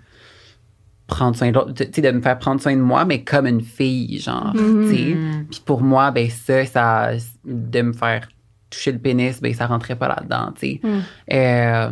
prendre 1.06 1.36
soin 1.36 1.50
de 1.50 1.54
l'autre, 1.54 1.72
de 1.72 2.10
me 2.10 2.20
faire 2.20 2.38
prendre 2.38 2.60
soin 2.60 2.74
de 2.74 2.80
moi, 2.80 3.04
mais 3.04 3.22
comme 3.22 3.46
une 3.46 3.60
fille, 3.60 4.18
genre, 4.18 4.52
sais. 4.88 5.16
Puis 5.50 5.62
pour 5.64 5.82
moi, 5.82 6.10
ben 6.10 6.28
ça, 6.30 6.64
ça, 6.64 7.10
de 7.44 7.82
me 7.82 7.92
faire 7.92 8.28
toucher 8.70 8.92
le 8.92 8.98
pénis, 8.98 9.40
ben 9.40 9.52
ça 9.54 9.66
rentrait 9.66 9.96
pas 9.96 10.08
là-dedans, 10.08 10.52
tu 10.58 10.66
sais. 10.66 10.80
Mm. 10.82 11.00
Euh, 11.32 11.90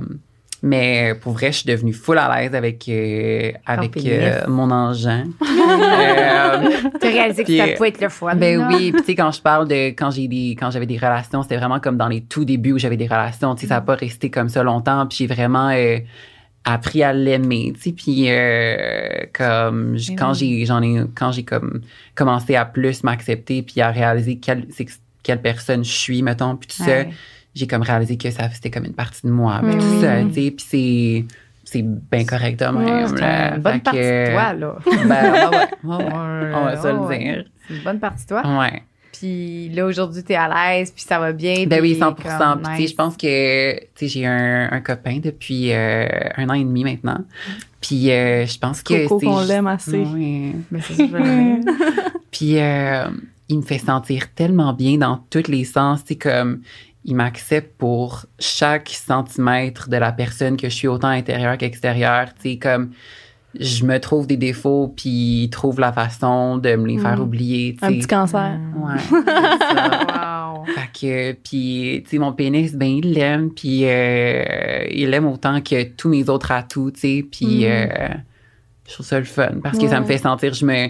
mais 0.62 1.14
pour 1.20 1.32
vrai, 1.32 1.52
je 1.52 1.58
suis 1.58 1.66
devenue 1.66 1.92
full 1.92 2.18
à 2.18 2.40
l'aise 2.40 2.54
avec, 2.54 2.88
euh, 2.88 3.50
avec 3.66 3.96
euh, 4.06 4.42
mon 4.48 4.70
engin. 4.70 5.24
Euh, 5.62 6.68
t'as 7.00 7.08
réalisé 7.08 7.44
que 7.44 7.56
ça 7.56 7.68
pouvait 7.76 7.88
être 7.90 8.00
le 8.00 8.08
fun. 8.08 8.34
ben 8.34 8.66
oui, 8.68 8.92
puis 8.92 9.00
tu 9.02 9.06
sais 9.06 9.14
quand 9.14 9.30
je 9.30 9.40
parle 9.40 9.68
de 9.68 9.88
quand 9.90 10.10
j'ai 10.10 10.28
des 10.28 10.50
quand 10.58 10.70
j'avais 10.70 10.86
des 10.86 10.96
relations, 10.96 11.42
c'était 11.42 11.56
vraiment 11.56 11.80
comme 11.80 11.96
dans 11.96 12.08
les 12.08 12.20
tout 12.22 12.44
débuts 12.44 12.72
où 12.72 12.78
j'avais 12.78 12.96
des 12.96 13.06
relations, 13.06 13.54
tu 13.54 13.62
sais 13.62 13.66
ça 13.68 13.74
n'a 13.76 13.80
pas 13.80 13.94
resté 13.94 14.30
comme 14.30 14.48
ça 14.48 14.62
longtemps, 14.62 15.06
puis 15.06 15.18
j'ai 15.18 15.26
vraiment 15.26 15.68
euh, 15.70 15.98
appris 16.64 17.02
à 17.02 17.12
l'aimer, 17.12 17.72
tu 17.74 17.80
sais 17.80 17.92
puis 17.92 18.24
euh, 18.28 19.24
comme 19.32 19.96
j- 19.96 20.10
Ben 20.10 20.16
quand 20.18 20.32
oui. 20.32 20.58
j'ai 20.60 20.66
j'en 20.66 20.82
ai 20.82 21.02
quand 21.14 21.32
j'ai 21.32 21.44
comme 21.44 21.80
commencé 22.14 22.54
à 22.56 22.64
plus 22.64 23.02
m'accepter 23.04 23.62
puis 23.62 23.80
à 23.80 23.90
réaliser 23.90 24.36
quelle 24.38 24.66
quelle 25.22 25.40
personne 25.40 25.84
je 25.84 25.92
suis 25.92 26.22
mettons 26.22 26.56
puis 26.56 26.68
tout 26.68 26.82
ça, 26.82 26.90
Ouais. 26.90 27.10
J'ai 27.54 27.66
comme 27.66 27.82
réalisé 27.82 28.16
que 28.16 28.30
ça 28.30 28.48
c'était 28.50 28.70
comme 28.70 28.84
une 28.84 28.94
partie 28.94 29.26
de 29.26 29.30
moi, 29.32 29.60
puis 29.62 29.72
tout 29.78 29.84
oui. 29.84 30.00
ça, 30.00 30.22
tu 30.24 30.32
sais 30.34 30.50
puis 30.50 30.66
c'est 30.68 31.24
c'est 31.64 31.82
bien 31.82 32.24
correct 32.24 32.58
de 32.60 32.64
même. 32.66 32.76
Ouais, 33.02 33.08
C'est 33.08 33.20
là. 33.20 33.54
une 33.56 33.62
bonne 33.62 33.80
partie 33.80 33.98
de 34.00 34.30
toi, 34.32 34.52
là. 34.52 34.76
Ben, 35.06 35.32
ouais, 35.32 35.40
ouais, 35.48 35.96
ouais, 35.96 36.04
ouais. 36.04 36.52
On 36.54 36.64
va 36.64 36.82
se 36.82 36.88
le 36.88 36.98
Ouais. 36.98 37.18
dire. 37.18 37.44
C'est 37.68 37.74
une 37.76 37.82
bonne 37.84 37.98
partie 38.00 38.24
de 38.24 38.28
toi. 38.28 38.42
Ouais. 38.58 38.82
Puis 39.12 39.68
là, 39.70 39.86
aujourd'hui, 39.86 40.22
t'es 40.24 40.34
à 40.34 40.48
l'aise, 40.48 40.90
puis 40.90 41.04
ça 41.04 41.18
va 41.18 41.32
bien. 41.32 41.64
Ben 41.66 41.80
oui, 41.80 41.92
puis 41.92 42.00
100 42.00 42.06
comme, 42.06 42.16
Puis, 42.16 42.26
tu 42.26 42.70
sais, 42.76 42.78
nice. 42.82 42.90
je 42.90 42.94
pense 42.96 43.16
que 43.16 43.74
tu 43.80 43.86
sais, 43.94 44.08
j'ai 44.08 44.26
un, 44.26 44.68
un 44.72 44.80
copain 44.80 45.18
depuis 45.22 45.72
euh, 45.72 46.06
un 46.36 46.48
an 46.48 46.54
et 46.54 46.64
demi 46.64 46.82
maintenant. 46.84 47.20
Puis 47.80 48.10
euh, 48.10 48.44
je 48.46 48.58
pense 48.58 48.82
que 48.82 48.94
c'est 48.94 49.06
qu'on 49.06 49.40
l'aime 49.44 49.66
assez. 49.68 49.98
Oui. 50.12 50.52
Ben, 50.70 50.82
c'est. 50.82 51.08
Puis 52.32 52.58
euh, 52.58 53.04
il 53.48 53.58
me 53.58 53.62
fait 53.62 53.78
sentir 53.78 54.32
tellement 54.34 54.72
bien 54.72 54.96
dans 54.98 55.24
tous 55.30 55.48
les 55.48 55.64
sens, 55.64 56.00
sais 56.04 56.16
comme 56.16 56.60
il 57.04 57.16
m'accepte 57.16 57.76
pour 57.78 58.26
chaque 58.38 58.88
centimètre 58.90 59.88
de 59.88 59.96
la 59.96 60.12
personne 60.12 60.56
que 60.56 60.68
je 60.68 60.74
suis, 60.74 60.88
autant 60.88 61.08
intérieur 61.08 61.58
qu'extérieur. 61.58 62.28
Tu 62.40 62.50
sais, 62.52 62.56
comme 62.58 62.90
je 63.58 63.84
me 63.84 63.98
trouve 64.00 64.26
des 64.26 64.36
défauts, 64.38 64.94
puis 64.96 65.44
il 65.44 65.50
trouve 65.50 65.78
la 65.80 65.92
façon 65.92 66.56
de 66.56 66.74
me 66.76 66.86
les 66.86 66.98
faire 66.98 67.18
Mm. 67.18 67.22
oublier. 67.22 67.76
Un 67.82 67.88
petit 67.92 68.06
cancer. 68.06 68.58
Ouais. 68.76 68.94
c'est 68.98 69.76
ça. 69.76 70.54
Wow. 70.54 70.64
Fait 70.66 70.88
que, 70.92 71.32
puis, 71.32 72.02
tu 72.04 72.10
sais, 72.10 72.18
mon 72.18 72.32
pénis, 72.32 72.72
ben, 72.74 72.88
il 72.88 73.12
l'aime, 73.12 73.50
puis 73.50 73.80
euh, 73.84 74.84
il 74.90 75.10
l'aime 75.10 75.26
autant 75.26 75.60
que 75.60 75.82
tous 75.82 76.08
mes 76.08 76.28
autres 76.30 76.52
atouts, 76.52 76.92
tu 76.92 77.00
sais, 77.00 77.26
puis 77.30 77.64
Mm. 77.64 77.68
euh, 77.68 78.08
je 78.88 78.92
trouve 78.94 79.06
ça 79.06 79.18
le 79.18 79.24
fun 79.24 79.48
parce 79.62 79.76
que 79.78 79.88
ça 79.88 79.96
me 80.00 80.06
Ouais. 80.06 80.12
fait 80.12 80.18
sentir, 80.18 80.54
je 80.54 80.64
me, 80.64 80.88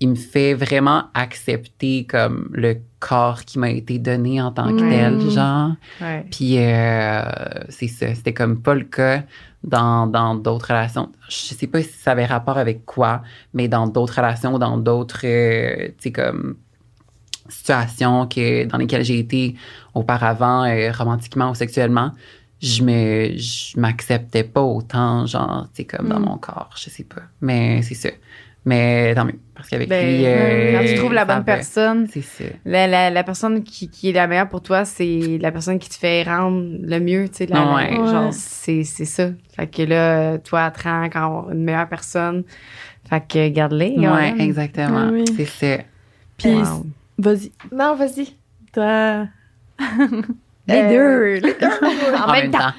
il 0.00 0.10
me 0.10 0.14
fait 0.14 0.52
vraiment 0.54 1.04
accepter 1.14 2.04
comme 2.04 2.50
le 2.52 2.76
corps 3.00 3.44
qui 3.44 3.58
m'a 3.58 3.70
été 3.70 3.98
donné 3.98 4.42
en 4.42 4.52
tant 4.52 4.74
que 4.76 4.80
tel, 4.80 5.30
genre. 5.30 5.70
Ouais. 6.00 6.26
Puis 6.30 6.58
euh, 6.58 7.22
c'est 7.70 7.88
ça, 7.88 8.14
c'était 8.14 8.34
comme 8.34 8.60
pas 8.60 8.74
le 8.74 8.84
cas 8.84 9.22
dans 9.64 10.06
dans 10.06 10.34
d'autres 10.34 10.68
relations. 10.68 11.10
Je 11.28 11.34
sais 11.54 11.66
pas 11.66 11.82
si 11.82 11.88
ça 11.92 12.12
avait 12.12 12.26
rapport 12.26 12.58
avec 12.58 12.84
quoi, 12.84 13.22
mais 13.54 13.68
dans 13.68 13.86
d'autres 13.86 14.16
relations 14.16 14.54
ou 14.54 14.58
dans 14.58 14.76
d'autres, 14.76 15.22
euh, 15.24 15.88
tu 15.88 15.94
sais, 16.00 16.12
comme 16.12 16.56
situations 17.48 18.26
que, 18.26 18.64
dans 18.66 18.78
lesquelles 18.78 19.04
j'ai 19.04 19.18
été 19.18 19.54
auparavant, 19.94 20.64
euh, 20.64 20.90
romantiquement 20.92 21.50
ou 21.50 21.54
sexuellement, 21.54 22.12
je 22.60 22.82
me 22.82 23.36
je 23.36 23.78
m'acceptais 23.78 24.44
pas 24.44 24.62
autant, 24.62 25.26
genre, 25.26 25.66
tu 25.74 25.82
sais, 25.82 25.84
comme 25.84 26.08
dans 26.08 26.18
Mm. 26.20 26.24
mon 26.24 26.38
corps, 26.38 26.70
je 26.76 26.90
sais 26.90 27.04
pas. 27.04 27.22
Mais 27.40 27.82
c'est 27.82 27.94
ça. 27.94 28.08
Mais 28.68 29.14
tant 29.14 29.24
mieux, 29.24 29.38
parce 29.54 29.68
qu'avec 29.68 29.88
Ben, 29.88 30.04
lui... 30.04 30.24
euh, 30.26 30.72
quand 30.76 30.84
tu 30.86 30.94
trouves 30.96 31.12
la 31.14 31.24
bonne 31.24 31.36
va. 31.36 31.42
personne, 31.44 32.08
C'est 32.12 32.20
ça. 32.20 32.44
la, 32.64 32.88
la, 32.88 33.10
la 33.10 33.22
personne 33.22 33.62
qui, 33.62 33.88
qui 33.88 34.10
est 34.10 34.12
la 34.12 34.26
meilleure 34.26 34.48
pour 34.48 34.60
toi, 34.60 34.84
c'est 34.84 35.38
la 35.40 35.52
personne 35.52 35.78
qui 35.78 35.88
te 35.88 35.94
fait 35.94 36.24
rendre 36.24 36.66
le 36.82 36.98
mieux, 36.98 37.28
tu 37.28 37.36
sais. 37.36 37.46
la- 37.46 37.72
Ouais. 37.74 37.94
Genre, 37.94 38.32
c'est, 38.32 38.82
c'est 38.82 39.04
ça. 39.04 39.28
Fait 39.54 39.68
que 39.68 39.82
là, 39.82 40.38
toi, 40.38 40.72
tu 40.72 40.88
rends 40.88 41.04
encore 41.04 41.50
une 41.52 41.62
meilleure 41.62 41.88
personne. 41.88 42.42
Fait 43.08 43.22
que 43.26 43.48
garde-les. 43.50 43.90
Ouais, 43.98 44.02
gars. 44.02 44.44
exactement. 44.44 45.10
Oui. 45.12 45.24
C'est 45.36 45.44
ça. 45.78 45.82
Puis, 46.36 46.52
Wow. 46.54 46.86
vas-y. 47.18 47.52
Non, 47.72 47.94
vas-y. 47.94 48.34
Toi. 48.72 49.28
Les 50.68 50.74
Euh, 50.82 51.40
deux. 51.40 51.48
en, 52.26 52.32
même 52.32 52.50
temps. 52.50 52.72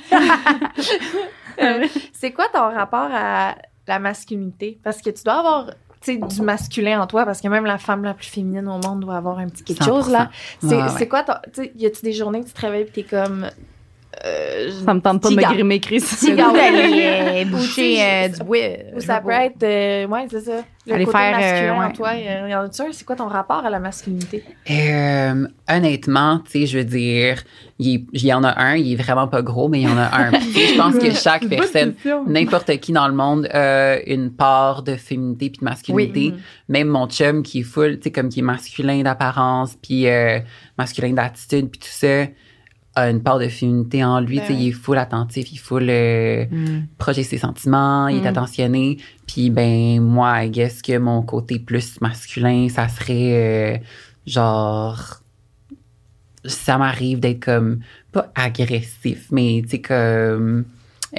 Ah 1.60 1.78
C'est 2.14 2.32
quoi 2.32 2.46
ton 2.54 2.70
rapport 2.76 3.10
à 3.14 3.56
la 3.88 4.00
masculinité? 4.00 4.80
Parce 4.84 5.02
que 5.02 5.10
tu 5.10 5.24
dois 5.24 5.36
avoir 5.40 5.72
du 6.06 6.42
masculin 6.42 7.02
en 7.02 7.08
toi, 7.08 7.26
parce 7.26 7.42
que 7.42 7.48
même 7.48 7.66
la 7.66 7.78
femme 7.78 8.04
la 8.04 8.14
plus 8.14 8.28
féminine 8.28 8.68
au 8.70 8.78
monde 8.78 9.02
doit 9.02 9.18
avoir 9.18 9.40
un 9.40 9.48
petit 9.50 9.64
quelque 9.64 9.84
100%. 9.84 9.86
chose, 9.86 10.10
là. 10.10 10.30
C'est 10.62 10.68
Ouais, 10.76 10.84
ouais. 10.84 11.08
quoi 11.08 11.24
ton... 11.24 11.34
Tu 11.54 11.64
sais, 11.64 11.72
y 11.76 11.86
a-tu 11.86 12.02
des 12.04 12.14
journées 12.14 12.42
que 12.42 12.48
tu 12.48 12.54
te 12.54 12.62
réveilles 12.62 12.84
et 12.84 12.86
t'es 12.88 13.04
comme... 13.04 13.48
Euh, 14.26 14.72
Ça 14.86 14.94
me 14.94 15.00
tente 15.00 15.22
pas 15.22 15.30
de 15.30 15.36
me 15.36 15.42
grimer, 15.42 15.80
Chris. 15.80 16.04
D'aller 16.24 16.44
euh, 16.44 17.46
Ou 17.46 17.58
boucher 17.58 17.98
euh, 18.02 18.28
du 18.30 18.44
bois. 18.44 18.58
Ou 18.96 19.00
ça 19.00 19.22
peut 19.22 19.32
être... 19.32 19.64
euh, 19.64 20.08
ouais, 20.08 20.26
c'est 20.30 20.42
ça. 20.42 20.64
Le 20.88 20.94
Aller 20.94 21.06
côté 21.06 21.18
faire, 21.18 21.36
euh, 21.36 21.42
masculin 21.42 21.76
en 21.76 21.88
ouais. 21.88 21.94
toi. 21.94 22.16
Y 22.16 22.56
en 22.56 22.62
a-tu 22.62 22.82
un? 22.82 22.86
C'est 22.92 23.04
quoi 23.06 23.16
ton 23.18 23.28
rapport 23.28 23.66
à 23.66 23.70
la 23.70 23.80
masculinité? 23.80 24.44
Euh, 24.70 25.48
honnêtement, 25.70 26.40
tu 26.46 26.52
sais, 26.62 26.66
je 26.66 26.78
veux 26.78 26.86
dire, 26.86 27.44
il, 27.78 28.08
y 28.14 28.34
en 28.34 28.44
a 28.46 28.58
un, 28.58 28.76
il 28.78 28.94
est 28.94 28.96
vraiment 28.96 29.28
pas 29.28 29.42
gros, 29.42 29.68
mais 29.68 29.82
il 29.82 29.88
y 29.90 29.92
en 29.92 29.98
a 29.98 30.10
un. 30.18 30.32
Je 30.40 30.78
pense 30.78 30.96
que 30.96 31.12
chaque 31.12 31.46
personne, 31.48 31.94
n'importe 32.26 32.78
qui 32.78 32.94
dans 32.94 33.08
le 33.10 33.14
monde 33.14 33.48
a 33.48 34.00
une 34.08 34.32
part 34.32 34.82
de 34.82 34.96
féminité 34.96 35.50
puis 35.50 35.60
de 35.60 35.66
masculinité. 35.66 36.32
Oui. 36.34 36.42
Même 36.70 36.88
mon 36.88 37.08
chum 37.08 37.44
qui 37.44 37.60
est 37.60 37.64
full, 37.64 37.98
tu 37.98 38.04
sais, 38.04 38.12
comme 38.12 38.30
qui 38.30 38.40
est 38.40 38.44
masculin 38.44 39.02
d'apparence 39.04 39.78
puis 39.82 40.08
euh, 40.08 40.40
masculin 40.78 41.12
d'attitude 41.12 41.70
puis 41.70 41.80
tout 41.80 41.88
ça, 41.92 42.28
a 42.98 43.10
une 43.10 43.22
part 43.22 43.40
de 43.40 43.48
féminité 43.48 44.04
en 44.04 44.20
lui. 44.20 44.40
Ben 44.40 44.52
il 44.60 44.68
est 44.70 44.72
full 44.72 44.98
attentif, 44.98 45.52
il 45.52 45.56
est 45.56 45.60
full 45.60 45.88
euh, 45.90 46.46
Mm. 46.52 47.14
ses 47.24 47.38
sentiments, 47.38 48.08
il 48.08 48.18
est 48.18 48.22
Mm. 48.22 48.28
attentionné. 48.28 48.98
Puis 49.28 49.50
ben 49.50 50.02
moi, 50.02 50.44
I 50.44 50.50
guess 50.50 50.82
que 50.82 50.98
mon 50.98 51.22
côté 51.22 51.60
plus 51.60 52.00
masculin, 52.02 52.68
ça 52.70 52.88
serait 52.88 53.76
euh, 53.76 53.78
genre 54.26 55.22
ça 56.46 56.78
m'arrive 56.78 57.20
d'être 57.20 57.44
comme 57.44 57.80
pas 58.12 58.32
agressif, 58.36 59.28
mais 59.32 59.62
tu 59.64 59.70
sais 59.72 59.82
comme 59.82 60.64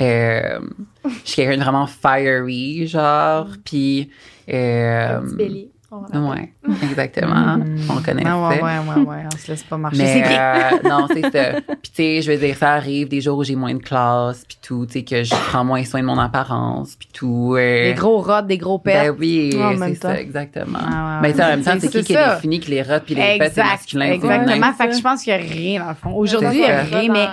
euh, 0.01 0.59
je 1.05 1.11
suis 1.25 1.37
quelqu'un 1.37 1.57
de 1.59 1.63
vraiment 1.63 1.87
fiery, 1.87 2.87
genre, 2.87 3.49
puis 3.65 4.11
euh, 4.49 5.19
Un 5.19 5.23
petit 5.37 5.69
ouais, 5.91 6.53
exactement, 6.83 7.57
Mm. 7.57 7.77
on 7.91 8.03
connaît 8.03 8.23
Ah, 8.27 8.49
ouais, 8.49 8.59
ça. 8.59 8.63
ouais, 8.65 8.79
ouais, 8.79 9.05
ouais, 9.07 9.23
on 9.33 9.37
se 9.39 9.51
laisse 9.51 9.63
pas 9.63 9.77
marcher. 9.79 9.99
Mais 10.03 10.13
C'est 10.13 10.21
bien. 10.29 10.55
euh, 10.85 10.89
non, 10.89 11.07
c'est 11.09 11.23
ça. 11.23 11.61
Puis 11.61 11.91
tu 11.91 11.91
sais, 11.95 12.23
je 12.23 12.31
veux 12.33 12.37
dire, 12.39 12.57
ça 12.57 12.73
arrive 12.75 13.09
des 13.09 13.21
jours 13.21 13.39
où 13.39 13.45
j'ai 13.45 13.57
moins 13.57 13.73
de 13.75 13.83
classe, 13.83 14.45
puis 14.47 14.59
tout, 14.61 14.85
tu 14.87 14.93
sais, 14.95 15.03
que 15.05 15.23
je 15.25 15.35
prends 15.49 15.65
moins 15.65 15.83
soin 15.85 16.01
de 16.01 16.07
mon 16.07 16.19
apparence, 16.19 16.95
puis 16.97 17.09
tout. 17.13 17.55
euh, 17.57 17.85
Des 17.89 17.95
gros 17.95 18.19
rods, 18.21 18.43
des 18.43 18.59
gros 18.59 18.79
pets. 18.79 18.95
Ben 19.13 19.17
oui, 19.19 19.51
c'est 19.79 19.95
ça, 19.95 20.21
exactement. 20.21 20.79
Ah, 20.81 21.21
ouais, 21.23 21.29
Mais 21.29 21.31
tu 21.33 21.39
sais, 21.39 21.45
en 21.45 21.49
même 21.49 21.63
temps, 21.63 21.73
C'est- 21.81 21.89
qui 21.89 22.05
qui 22.05 22.13
ça. 22.13 22.35
définit 22.35 22.61
que 22.61 22.71
les 22.71 22.83
rats 22.83 23.01
puis 23.01 23.15
les 23.15 23.39
pets, 23.39 23.53
c'est 23.55 23.63
masculin, 23.65 24.07
Exactement. 24.13 24.73
Fait 24.75 24.89
que 24.89 24.97
je 24.97 25.03
pense 25.03 25.23
qu'il 25.23 25.35
n'y 25.35 25.41
a 25.41 25.43
rien 25.45 25.81
dans 25.83 25.89
le 25.89 25.95
fond. 25.95 26.13
Aujourd'hui, 26.15 26.51
il 26.53 26.61
n'y 26.61 26.65
a 26.67 26.85
ça. 26.85 26.99
rien, 26.99 27.13
mais 27.13 27.27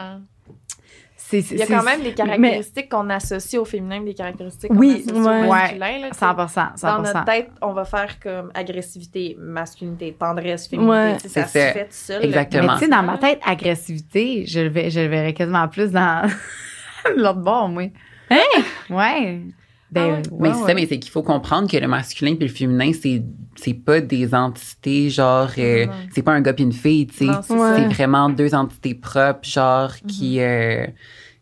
Il 1.33 1.57
y 1.57 1.61
a 1.63 1.67
quand 1.67 1.83
même 1.83 2.01
des 2.01 2.13
caractéristiques 2.13 2.89
qu'on 2.89 3.09
associe 3.09 3.59
au 3.61 3.65
féminin, 3.65 4.01
des 4.01 4.13
caractéristiques 4.13 4.69
qu'on 4.69 4.77
Oui, 4.77 5.03
associe 5.07 5.25
ouais. 5.25 5.47
au 5.47 5.49
masculin. 5.49 5.97
là, 5.99 6.09
tu 6.11 6.17
sais. 6.17 6.25
100%. 6.25 6.75
100%. 6.77 6.81
Dans 6.81 7.01
notre 7.01 7.25
tête, 7.25 7.49
on 7.61 7.73
va 7.73 7.85
faire 7.85 8.19
comme 8.19 8.51
agressivité, 8.53 9.35
masculinité, 9.39 10.15
tendresse, 10.19 10.67
féminité. 10.67 10.91
Ouais. 10.91 11.17
ça 11.19 11.29
C'est 11.29 11.43
se 11.43 11.49
ça. 11.49 11.71
fait 11.73 11.85
tout 11.85 11.91
seul. 11.91 12.25
Exactement. 12.25 12.63
Mais 12.63 12.73
tu 12.73 12.79
sais, 12.85 12.88
dans 12.89 13.03
ma 13.03 13.17
tête, 13.17 13.39
agressivité, 13.45 14.45
je 14.45 14.59
le, 14.61 14.69
vais, 14.69 14.89
je 14.89 14.99
le 14.99 15.07
verrais 15.07 15.33
quasiment 15.33 15.67
plus 15.67 15.91
dans 15.91 16.29
l'autre 17.15 17.39
bord, 17.39 17.69
moi. 17.69 17.83
Hein? 18.29 18.38
Ouais. 18.89 19.41
Ben, 19.91 20.01
Ah 20.01 20.07
ouais? 20.07 20.13
ouais, 20.15 20.21
Mais 20.39 20.53
c'est 20.53 20.61
ouais. 20.61 20.67
ça, 20.67 20.73
mais 20.73 20.85
c'est 20.87 20.99
qu'il 20.99 21.11
faut 21.11 21.23
comprendre 21.23 21.69
que 21.69 21.77
le 21.77 21.87
masculin 21.87 22.35
puis 22.35 22.47
le 22.47 22.53
féminin, 22.53 22.91
c'est 22.99 23.23
c'est 23.55 23.73
pas 23.73 24.01
des 24.01 24.33
entités 24.35 25.09
genre 25.09 25.49
euh, 25.57 25.85
c'est 26.13 26.21
pas 26.23 26.33
un 26.33 26.41
gars 26.41 26.53
puis 26.53 26.65
une 26.65 26.73
fille, 26.73 27.07
tu 27.07 27.25
sais. 27.25 27.31
C'est 27.47 27.53
Ouais. 27.53 27.87
vraiment 27.87 28.29
deux 28.29 28.53
entités 28.53 28.93
propres, 28.95 29.47
genre 29.47 29.91
qui 30.07 30.37
Mhm. 30.39 30.43
euh, 30.43 30.87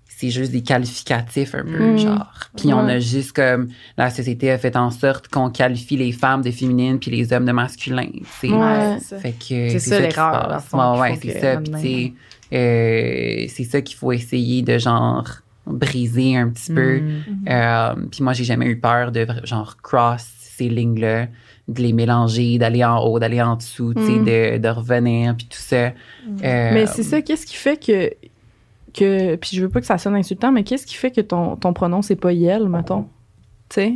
c'est 0.06 0.30
juste 0.30 0.52
des 0.52 0.62
qualificatifs 0.62 1.56
un 1.56 1.64
peu, 1.64 1.92
Mhm. 1.94 1.98
genre. 1.98 2.34
Puis 2.56 2.72
on 2.74 2.86
Ouais. 2.86 2.94
a 2.94 3.00
juste 3.00 3.34
comme 3.34 3.70
la 3.98 4.10
société 4.12 4.52
a 4.52 4.58
fait 4.60 4.76
en 4.76 4.92
sorte 4.92 5.28
qu'on 5.30 5.50
qualifie 5.50 5.98
les 5.98 6.12
femmes 6.12 6.42
de 6.44 6.52
féminines 6.52 7.00
puis 7.00 7.10
les 7.12 7.34
hommes 7.34 7.46
de 7.46 7.52
masculins, 7.52 8.06
tu 8.12 8.48
sais. 8.48 8.54
Ouais. 8.54 8.98
c'est 9.00 9.06
ça. 9.06 9.18
Fait 9.20 9.32
que 9.32 9.70
C'est 9.70 9.80
ça, 9.80 9.98
qui 9.98 10.02
l'erreur, 10.04 10.64
Ouais, 10.74 11.00
ouais, 11.02 11.20
c'est 11.22 11.40
ça. 11.40 11.58
Puis 11.58 11.72
tu 11.72 11.80
sais, 11.80 12.14
euh, 12.54 13.46
c'est 13.50 13.64
ça 13.64 13.82
qu'il 13.82 13.98
faut 13.98 14.12
essayer 14.12 14.62
de 14.62 14.78
genre 14.78 15.26
briser 15.66 16.36
un 16.38 16.50
petit 16.50 16.74
peu. 16.74 17.00
Mm. 17.00 17.24
Euh, 17.50 17.96
puis 18.12 18.24
moi, 18.24 18.34
j'ai 18.34 18.44
jamais 18.44 18.66
eu 18.68 18.80
peur 18.80 19.12
de 19.12 19.26
genre 19.44 19.78
cross 19.82 20.26
ces 20.40 20.70
lignes-là, 20.70 21.28
de 21.68 21.82
les 21.82 21.94
mélanger, 21.94 22.58
d'aller 22.58 22.84
en 22.84 23.00
haut, 23.00 23.20
d'aller 23.20 23.42
en 23.42 23.56
dessous, 23.56 23.94
tu 23.94 24.06
sais, 24.06 24.20
Mm. 24.20 24.26
de, 24.26 24.58
de 24.58 24.68
revenir, 24.70 25.36
puis 25.36 25.48
tout 25.48 25.58
ça. 25.58 25.76
Euh, 25.86 25.92
Mais 26.44 26.86
c'est 26.88 27.04
ça, 27.04 27.22
qu'est-ce 27.22 27.46
qui 27.46 27.56
fait 27.56 27.78
que. 27.84 28.12
que 28.94 29.36
puis 29.38 29.52
je 29.54 29.62
veux 29.62 29.70
pas 29.70 29.80
que 29.80 29.88
ça 29.88 29.98
sonne 29.98 30.16
insultant, 30.16 30.52
mais 30.52 30.64
qu'est-ce 30.64 30.86
qui 30.86 30.96
fait 30.96 31.12
que 31.12 31.22
ton, 31.22 31.56
ton 31.56 31.74
pronom, 31.74 32.02
c'est 32.02 32.16
pas 32.16 32.32
Yel, 32.34 32.68
mettons? 32.70 33.04
Tu 33.70 33.76
sais? 33.76 33.94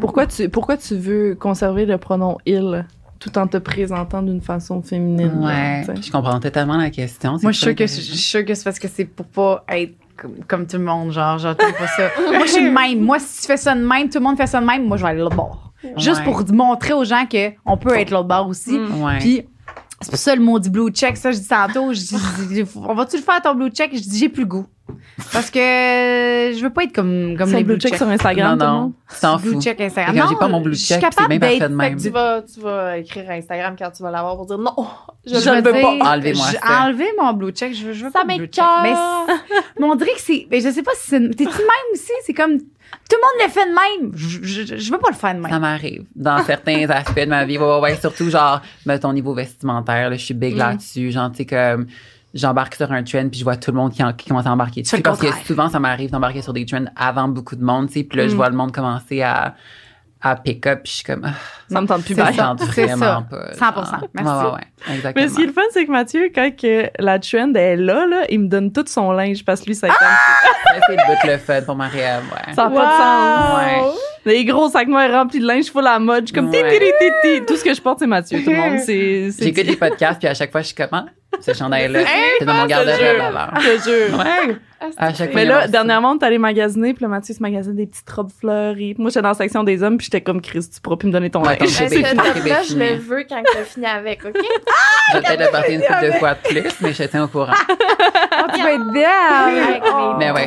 Pourquoi 0.00 0.26
tu, 0.26 0.48
pourquoi 0.48 0.76
tu 0.76 0.96
veux 0.96 1.34
conserver 1.38 1.84
le 1.86 1.98
pronom 1.98 2.38
il 2.46 2.86
tout 3.20 3.38
en 3.38 3.46
te 3.46 3.58
présentant 3.58 4.22
d'une 4.22 4.40
façon 4.40 4.82
féminine? 4.82 5.38
Ouais, 5.44 5.84
je 6.02 6.10
comprends 6.10 6.40
totalement 6.40 6.76
la 6.76 6.90
question. 6.90 7.36
Moi, 7.42 7.52
je 7.52 7.58
suis 7.58 7.66
sûre 7.66 7.74
que, 7.76 7.86
je 7.86 8.00
suis 8.00 8.16
sûre 8.16 8.44
que 8.44 8.54
c'est 8.54 8.64
parce 8.64 8.78
que 8.78 8.88
c'est 8.88 9.04
pour 9.04 9.26
pas 9.26 9.64
être 9.68 9.94
comme, 10.22 10.44
comme 10.46 10.66
tout 10.66 10.78
le 10.78 10.84
monde, 10.84 11.10
genre, 11.10 11.38
j'attends 11.38 11.72
pas 11.72 11.88
ça. 11.88 12.10
moi, 12.32 12.46
je 12.46 12.52
suis 12.52 12.64
de 12.64 12.70
même. 12.70 13.00
Moi, 13.00 13.18
si 13.18 13.40
tu 13.42 13.46
fais 13.48 13.56
ça 13.56 13.74
de 13.74 13.84
même, 13.84 14.08
tout 14.08 14.18
le 14.18 14.24
monde 14.24 14.36
fait 14.36 14.46
ça 14.46 14.60
de 14.60 14.66
même, 14.66 14.86
moi, 14.86 14.96
je 14.96 15.02
vais 15.02 15.10
aller 15.10 15.20
l'autre 15.20 15.36
bord. 15.36 15.72
Juste 15.96 16.22
pour 16.22 16.44
montrer 16.52 16.92
aux 16.92 17.04
gens 17.04 17.24
qu'on 17.26 17.76
peut 17.76 17.98
être 17.98 18.10
l'autre 18.10 18.28
bord 18.28 18.48
aussi. 18.48 18.78
Mm. 18.78 19.02
Ouais. 19.02 19.18
Puis, 19.18 19.42
c'est 20.00 20.10
pour 20.10 20.18
ça 20.18 20.34
le 20.34 20.42
mot 20.42 20.58
du 20.58 20.70
blue 20.70 20.90
check, 20.90 21.16
ça, 21.16 21.32
je 21.32 21.38
dis 21.38 21.48
tantôt, 21.48 21.92
je 21.92 21.98
dis, 21.98 22.16
je 22.38 22.62
dis, 22.62 22.70
on 22.76 22.94
va-tu 22.94 23.16
le 23.16 23.22
faire 23.22 23.42
ton 23.42 23.54
blue 23.54 23.70
check? 23.70 23.90
Je 23.94 24.00
dis, 24.00 24.18
j'ai 24.18 24.28
plus 24.28 24.42
le 24.42 24.48
goût. 24.48 24.66
Parce 25.32 25.50
que 25.50 25.58
je 25.60 26.60
veux 26.62 26.70
pas 26.70 26.84
être 26.84 26.92
comme, 26.94 27.36
comme 27.36 27.48
C'est 27.48 27.54
les 27.56 27.60
le 27.60 27.64
blue 27.66 27.74
blue 27.76 27.80
check 27.80 27.96
sur 27.96 28.08
Instagram, 28.08 28.58
non, 28.58 28.66
non, 28.66 28.92
t'en 29.20 29.36
Blue 29.38 29.52
fous. 29.54 29.60
check 29.62 29.80
Instagram. 29.80 30.16
Non, 30.16 30.24
j'ai 30.28 30.36
pas 30.36 30.48
mon 30.48 30.60
blue 30.60 30.74
je 30.74 30.78
suis 30.78 30.88
check, 30.94 31.00
capable 31.00 31.22
c'est 31.22 31.28
bien 31.28 31.38
parfait 31.38 31.58
d'être- 31.58 31.70
de 31.70 31.76
Fait 31.76 31.88
même. 31.90 31.96
que 31.96 32.02
tu 32.02 32.10
vas, 32.10 32.42
tu 32.42 32.60
vas 32.60 32.98
écrire 32.98 33.30
à 33.30 33.34
Instagram 33.34 33.74
quand 33.78 33.90
tu 33.90 34.02
vas 34.02 34.10
l'avoir 34.10 34.36
pour 34.36 34.46
dire 34.46 34.58
non, 34.58 34.74
je, 35.26 35.34
Je, 35.38 35.50
ne 35.50 35.60
veux 35.62 35.72
pas. 35.72 36.12
Enlevez-moi 36.14 36.46
je- 36.48 36.56
ça. 36.56 36.84
Enlevez 36.84 37.08
mon 37.20 37.32
blue 37.32 37.52
check. 37.52 37.74
Je 37.74 37.86
veux, 37.86 37.92
je 37.92 38.04
veux 38.04 38.10
Ça 38.10 38.24
pas 38.26 38.34
blue 38.36 38.46
check. 38.46 38.64
Mais, 38.82 38.92
mais 39.78 39.86
on 39.86 39.94
dirait 39.94 40.12
que 40.14 40.20
c'est. 40.20 40.46
Mais 40.50 40.60
je 40.60 40.70
sais 40.70 40.82
pas 40.82 40.92
si 40.96 41.10
c'est. 41.10 41.20
T'es-tu 41.30 41.44
même 41.44 41.88
aussi? 41.92 42.10
C'est 42.24 42.34
comme. 42.34 42.58
Tout 43.08 43.16
le 43.16 43.20
monde 43.20 43.46
le 43.46 43.50
fait 43.50 43.64
de 43.66 44.02
même. 44.04 44.12
Je, 44.14 44.38
je, 44.66 44.76
je 44.76 44.92
veux 44.92 44.98
pas 44.98 45.08
le 45.10 45.14
faire 45.16 45.34
de 45.34 45.42
Ça 45.42 45.48
même. 45.48 45.60
m'arrive. 45.60 46.04
Dans 46.14 46.42
certains 46.44 46.88
aspects 46.90 47.18
de 47.20 47.24
ma 47.26 47.44
vie. 47.46 47.56
Ouais, 47.56 47.64
ouais, 47.64 47.80
ouais. 47.80 47.96
Surtout, 47.98 48.28
genre, 48.28 48.60
ton 49.00 49.12
niveau 49.14 49.32
vestimentaire, 49.32 50.10
là, 50.10 50.16
je 50.16 50.22
suis 50.24 50.34
big 50.34 50.54
Mm. 50.54 50.58
là-dessus. 50.58 51.10
Genre, 51.10 51.30
tu 51.30 51.38
sais, 51.38 51.46
comme, 51.46 51.86
j'embarque 52.34 52.74
sur 52.74 52.90
un 52.92 53.02
trend, 53.02 53.28
puis 53.28 53.38
je 53.40 53.44
vois 53.44 53.56
tout 53.56 53.70
le 53.70 53.76
monde 53.76 53.92
qui, 53.92 54.02
en- 54.02 54.12
qui 54.12 54.28
commence 54.28 54.46
à 54.46 54.50
embarquer 54.52 54.82
dessus. 54.82 55.00
Parce 55.02 55.18
que 55.20 55.26
souvent, 55.46 55.68
ça 55.68 55.78
m'arrive 55.78 56.10
d'embarquer 56.10 56.42
sur 56.42 56.52
des 56.52 56.64
trends 56.66 56.84
avant 56.96 57.28
beaucoup 57.28 57.56
de 57.56 57.64
monde, 57.64 57.88
tu 57.88 57.94
sais. 57.94 58.04
Puis 58.04 58.18
là, 58.18 58.26
je 58.28 58.32
Mm. 58.32 58.36
vois 58.36 58.48
le 58.48 58.56
monde 58.56 58.72
commencer 58.72 59.22
à, 59.22 59.54
à 60.24 60.36
pick-up, 60.36 60.82
puis 60.84 60.90
je 60.92 60.96
suis 60.98 61.04
comme, 61.04 61.22
ah, 61.24 61.32
Ça 61.68 61.80
me 61.80 61.86
tente 61.86 62.04
plus 62.04 62.14
bien. 62.14 62.32
ça. 62.32 62.42
tente 62.44 62.60
c'est 62.72 62.86
vraiment 62.86 63.04
ça. 63.04 63.26
pas. 63.28 63.52
100%. 63.54 63.90
genre. 63.90 64.08
Merci. 64.14 64.30
Ouais, 64.30 64.44
ouais, 64.44 64.50
ouais, 64.52 64.94
exactement. 64.94 65.24
Mais 65.24 65.28
ce 65.28 65.34
qui 65.34 65.42
est 65.42 65.46
le 65.46 65.52
fun, 65.52 65.62
c'est 65.72 65.84
que 65.84 65.90
Mathieu, 65.90 66.30
quand 66.34 66.50
que 66.56 66.90
la 67.00 67.18
trend 67.18 67.52
est 67.54 67.76
là, 67.76 68.06
là, 68.06 68.24
il 68.30 68.40
me 68.40 68.46
donne 68.48 68.72
tout 68.72 68.84
son 68.86 69.10
linge 69.12 69.44
parce 69.44 69.60
que 69.62 69.66
lui, 69.66 69.74
ça 69.74 69.88
tente 69.88 69.96
Ça, 69.98 70.80
c'est 70.86 70.92
le 70.96 71.02
bout 71.06 71.26
le 71.32 71.38
fun 71.38 71.62
pour 71.62 71.74
Marie-Ève, 71.74 72.22
ouais. 72.32 72.54
Ça 72.54 72.68
n'a 72.68 72.70
pas 72.70 72.86
de 72.86 73.82
sens. 73.82 73.94
Ouais. 73.94 74.32
Les 74.32 74.44
gros 74.44 74.68
sacs 74.68 74.86
noirs 74.86 75.10
remplis 75.10 75.40
de 75.40 75.46
linge 75.46 75.66
full 75.72 75.84
à 75.86 75.98
mode. 75.98 76.22
Je 76.22 76.26
suis 76.26 76.34
comme 76.34 76.48
Ouais. 76.50 76.70
ti, 76.70 76.78
ti, 76.78 76.84
ti, 77.00 77.10
ti, 77.34 77.40
ti. 77.40 77.46
Tout 77.46 77.56
ce 77.56 77.64
que 77.64 77.74
je 77.74 77.80
porte, 77.82 77.98
c'est 77.98 78.06
Mathieu. 78.06 78.42
Tout 78.44 78.50
le 78.50 78.56
monde, 78.56 78.78
c'est. 78.78 79.32
c'est- 79.32 79.42
J'écoute 79.44 79.64
les 79.64 79.76
podcasts, 79.76 80.20
puis 80.20 80.28
à 80.28 80.34
chaque 80.34 80.52
fois, 80.52 80.60
je 80.62 80.66
suis 80.68 80.76
comment? 80.76 81.04
Ce 81.40 81.52
chandail-là, 81.54 82.00
c'est 82.38 82.44
dans 82.44 82.54
mon 82.54 82.66
garde-robe 82.66 83.20
alors. 83.20 83.50
Je 83.60 84.08
jure. 84.08 84.18
Ouais. 84.18 84.56
Ah, 84.96 85.06
À 85.06 85.14
chaque. 85.14 85.34
Mais 85.34 85.44
Il 85.44 85.50
a 85.50 85.60
là, 85.60 85.68
dernièrement, 85.68 86.12
on 86.12 86.18
est 86.18 86.24
allé 86.24 86.38
magasiner, 86.38 86.94
puis 86.94 87.02
là, 87.02 87.08
Mathieu 87.08 87.34
se 87.34 87.42
magasine 87.42 87.74
des 87.74 87.86
petites 87.86 88.10
robes 88.10 88.30
fleuries. 88.30 88.94
Moi, 88.98 89.10
j'étais 89.10 89.22
dans 89.22 89.28
la 89.28 89.34
section 89.34 89.64
des 89.64 89.82
hommes, 89.82 89.96
puis 89.96 90.06
j'étais 90.06 90.20
comme 90.20 90.40
Chris, 90.40 90.68
tu 90.74 90.80
pourras 90.80 90.96
plus 90.96 91.08
me 91.08 91.12
donner 91.12 91.30
ton 91.30 91.42
linge. 91.42 91.58
comme 91.58 91.66
Est-ce 91.68 91.80
que 91.82 92.16
top-là, 92.16 92.62
je 92.68 92.76
le 92.76 92.94
veux 92.96 93.24
quand 93.28 93.42
tu 93.52 93.58
as 93.58 93.64
fini 93.64 93.86
avec, 93.86 94.24
OK? 94.24 94.32
Je 95.12 95.18
vais 95.18 95.22
peut-être 95.24 95.40
le 95.40 95.50
porter 95.50 95.74
une 95.74 95.80
couple 95.82 96.06
de 96.06 96.12
fois 96.12 96.34
plus, 96.36 96.80
mais 96.80 96.92
tiens 97.08 97.24
au 97.24 97.28
courant. 97.28 97.52
Tu 98.54 98.62
vas 98.62 98.72
être 98.72 98.92
down. 98.92 99.68
Avec 99.68 99.82
mes 99.82 100.18
Mais 100.18 100.30
ouais, 100.30 100.46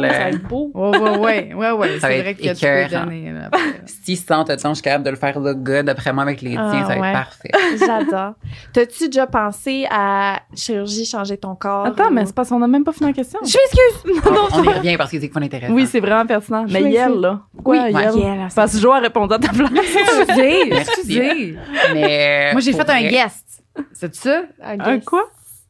là. 0.00 0.08
ça 0.12 0.18
va 0.18 0.28
être 0.30 0.48
beau. 0.48 0.70
Ouais, 0.74 1.52
ouais, 1.54 1.70
ouais, 1.72 1.72
va 1.72 2.00
C'est 2.00 2.20
vrai 2.20 2.30
être 2.30 2.36
que 2.38 2.54
tu 2.54 2.66
peux 2.66 2.96
donner. 2.96 3.32
là, 3.32 3.40
après. 3.46 3.60
Si 3.86 4.16
sans 4.16 4.44
je 4.70 4.74
suis 4.74 4.82
capable 4.82 5.04
de 5.04 5.10
le 5.10 5.16
faire 5.16 5.38
look 5.38 5.58
good, 5.58 5.88
après 5.88 6.12
moi, 6.14 6.22
avec 6.22 6.40
les 6.40 6.56
Ah, 6.56 6.70
tiens, 6.72 6.86
ça 6.86 6.96
va 6.98 7.08
être 7.08 7.12
parfait. 7.12 7.50
J'adore. 7.78 8.34
T'as-tu 8.72 9.06
déjà 9.08 9.26
pensé 9.26 9.86
à 9.90 10.40
chirurgie, 10.54 11.04
changer 11.04 11.36
ton 11.36 11.54
corps? 11.54 11.84
Attends, 11.84 12.10
mais 12.10 12.24
c'est 12.24 12.34
parce 12.34 12.48
qu'on 12.48 12.58
n'a 12.58 12.66
même 12.66 12.84
pas 12.88 12.92
fini 12.92 13.08
la 13.10 13.12
question. 13.14 13.38
Je 13.44 13.56
m'excuse! 13.56 14.22
On, 14.54 14.58
on 14.60 14.64
y 14.64 14.68
revient 14.68 14.96
parce 14.96 15.10
que 15.10 15.20
c'est 15.20 15.28
quoi 15.28 15.40
l'intéressant. 15.40 15.74
Oui, 15.74 15.86
c'est 15.86 16.00
vraiment 16.00 16.26
pertinent. 16.26 16.66
Je 16.66 16.72
Mais. 16.72 16.90
Yel, 16.90 17.12
là. 17.20 17.40
Pourquoi 17.54 17.84
Oui. 17.84 17.92
Yel? 17.92 18.48
Parce 18.54 18.72
que 18.72 18.78
Jo 18.78 18.92
a 18.92 18.98
répondu 19.00 19.34
à 19.34 19.38
ta 19.38 19.48
place. 19.48 19.70
Excusez, 19.72 20.72
excusez. 20.72 21.56
Mais, 21.94 22.48
Moi, 22.52 22.60
j'ai 22.60 22.72
fait 22.72 22.90
un 22.90 23.02
guest. 23.08 23.62
C'est 23.92 24.14
ça? 24.14 24.42
Un 24.62 25.00
quoi? 25.00 25.24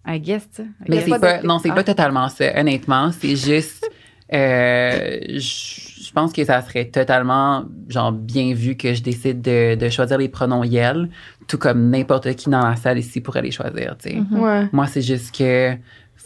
Un 0.05 0.19
guest, 0.19 0.63
Mais 0.89 1.01
c'est 1.03 1.19
pas 1.19 1.43
non, 1.43 1.59
c'est 1.59 1.71
Ah. 1.71 1.75
pas 1.75 1.85
totalement 1.85 2.29
ça. 2.29 2.45
Honnêtement, 2.59 3.11
c'est 3.13 3.37
juste, 3.37 3.89
euh, 4.33 5.19
je 5.29 5.89
je 6.09 6.13
pense 6.15 6.33
que 6.33 6.43
ça 6.43 6.63
serait 6.63 6.87
totalement, 6.87 7.65
genre, 7.89 8.13
bien 8.13 8.55
vu 8.55 8.77
que 8.77 8.95
je 8.95 9.03
décide 9.03 9.43
de, 9.43 9.75
de 9.75 9.89
choisir 9.91 10.17
les 10.17 10.31
pronoms 10.31 10.65
Yel, 10.65 11.11
tout 11.47 11.59
comme 11.59 11.91
n'importe 11.91 12.35
qui 12.35 12.49
dans 12.49 12.67
la 12.67 12.77
salle 12.77 12.99
ici 12.99 13.21
pourrait 13.21 13.43
les 13.43 13.51
choisir, 13.51 13.95
tu 14.03 14.09
sais. 14.09 14.15
Mhm. 14.17 14.41
Ouais. 14.41 14.69
Moi, 14.73 14.87
c'est 14.87 15.03
juste 15.03 15.37
que, 15.37 15.75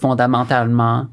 fondamentalement, 0.02 1.06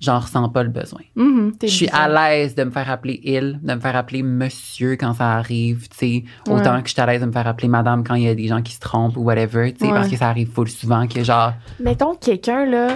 j'en 0.00 0.18
ressens 0.18 0.48
pas 0.50 0.62
le 0.62 0.68
besoin. 0.68 1.00
Mhm. 1.16 1.52
T'es 1.58 1.66
Je 1.68 1.74
suis 1.74 1.86
bizarre. 1.86 2.02
à 2.02 2.08
l'aise 2.30 2.54
de 2.54 2.64
me 2.64 2.70
faire 2.70 2.90
appeler 2.90 3.20
il, 3.24 3.58
de 3.62 3.74
me 3.74 3.80
faire 3.80 3.96
appeler 3.96 4.22
monsieur 4.22 4.96
quand 4.96 5.14
ça 5.14 5.32
arrive, 5.32 5.88
tu 5.88 5.96
sais. 5.96 6.24
Autant 6.48 6.74
Ouais. 6.76 6.82
que 6.82 6.88
je 6.88 6.92
suis 6.94 7.00
à 7.02 7.06
l'aise 7.06 7.20
de 7.20 7.26
me 7.26 7.32
faire 7.32 7.46
appeler 7.46 7.68
madame 7.68 8.04
quand 8.04 8.14
il 8.14 8.24
y 8.24 8.28
a 8.28 8.34
des 8.34 8.48
gens 8.48 8.62
qui 8.62 8.72
se 8.74 8.80
trompent 8.80 9.16
ou 9.16 9.22
whatever, 9.22 9.72
tu 9.72 9.78
sais, 9.80 9.86
Ouais. 9.86 9.92
parce 9.98 10.08
que 10.08 10.16
ça 10.16 10.28
arrive 10.28 10.50
full 10.52 10.68
souvent 10.68 11.06
que 11.06 11.22
genre, 11.24 11.52
Mettons 11.80 12.14
quelqu'un, 12.14 12.66
là. 12.66 12.88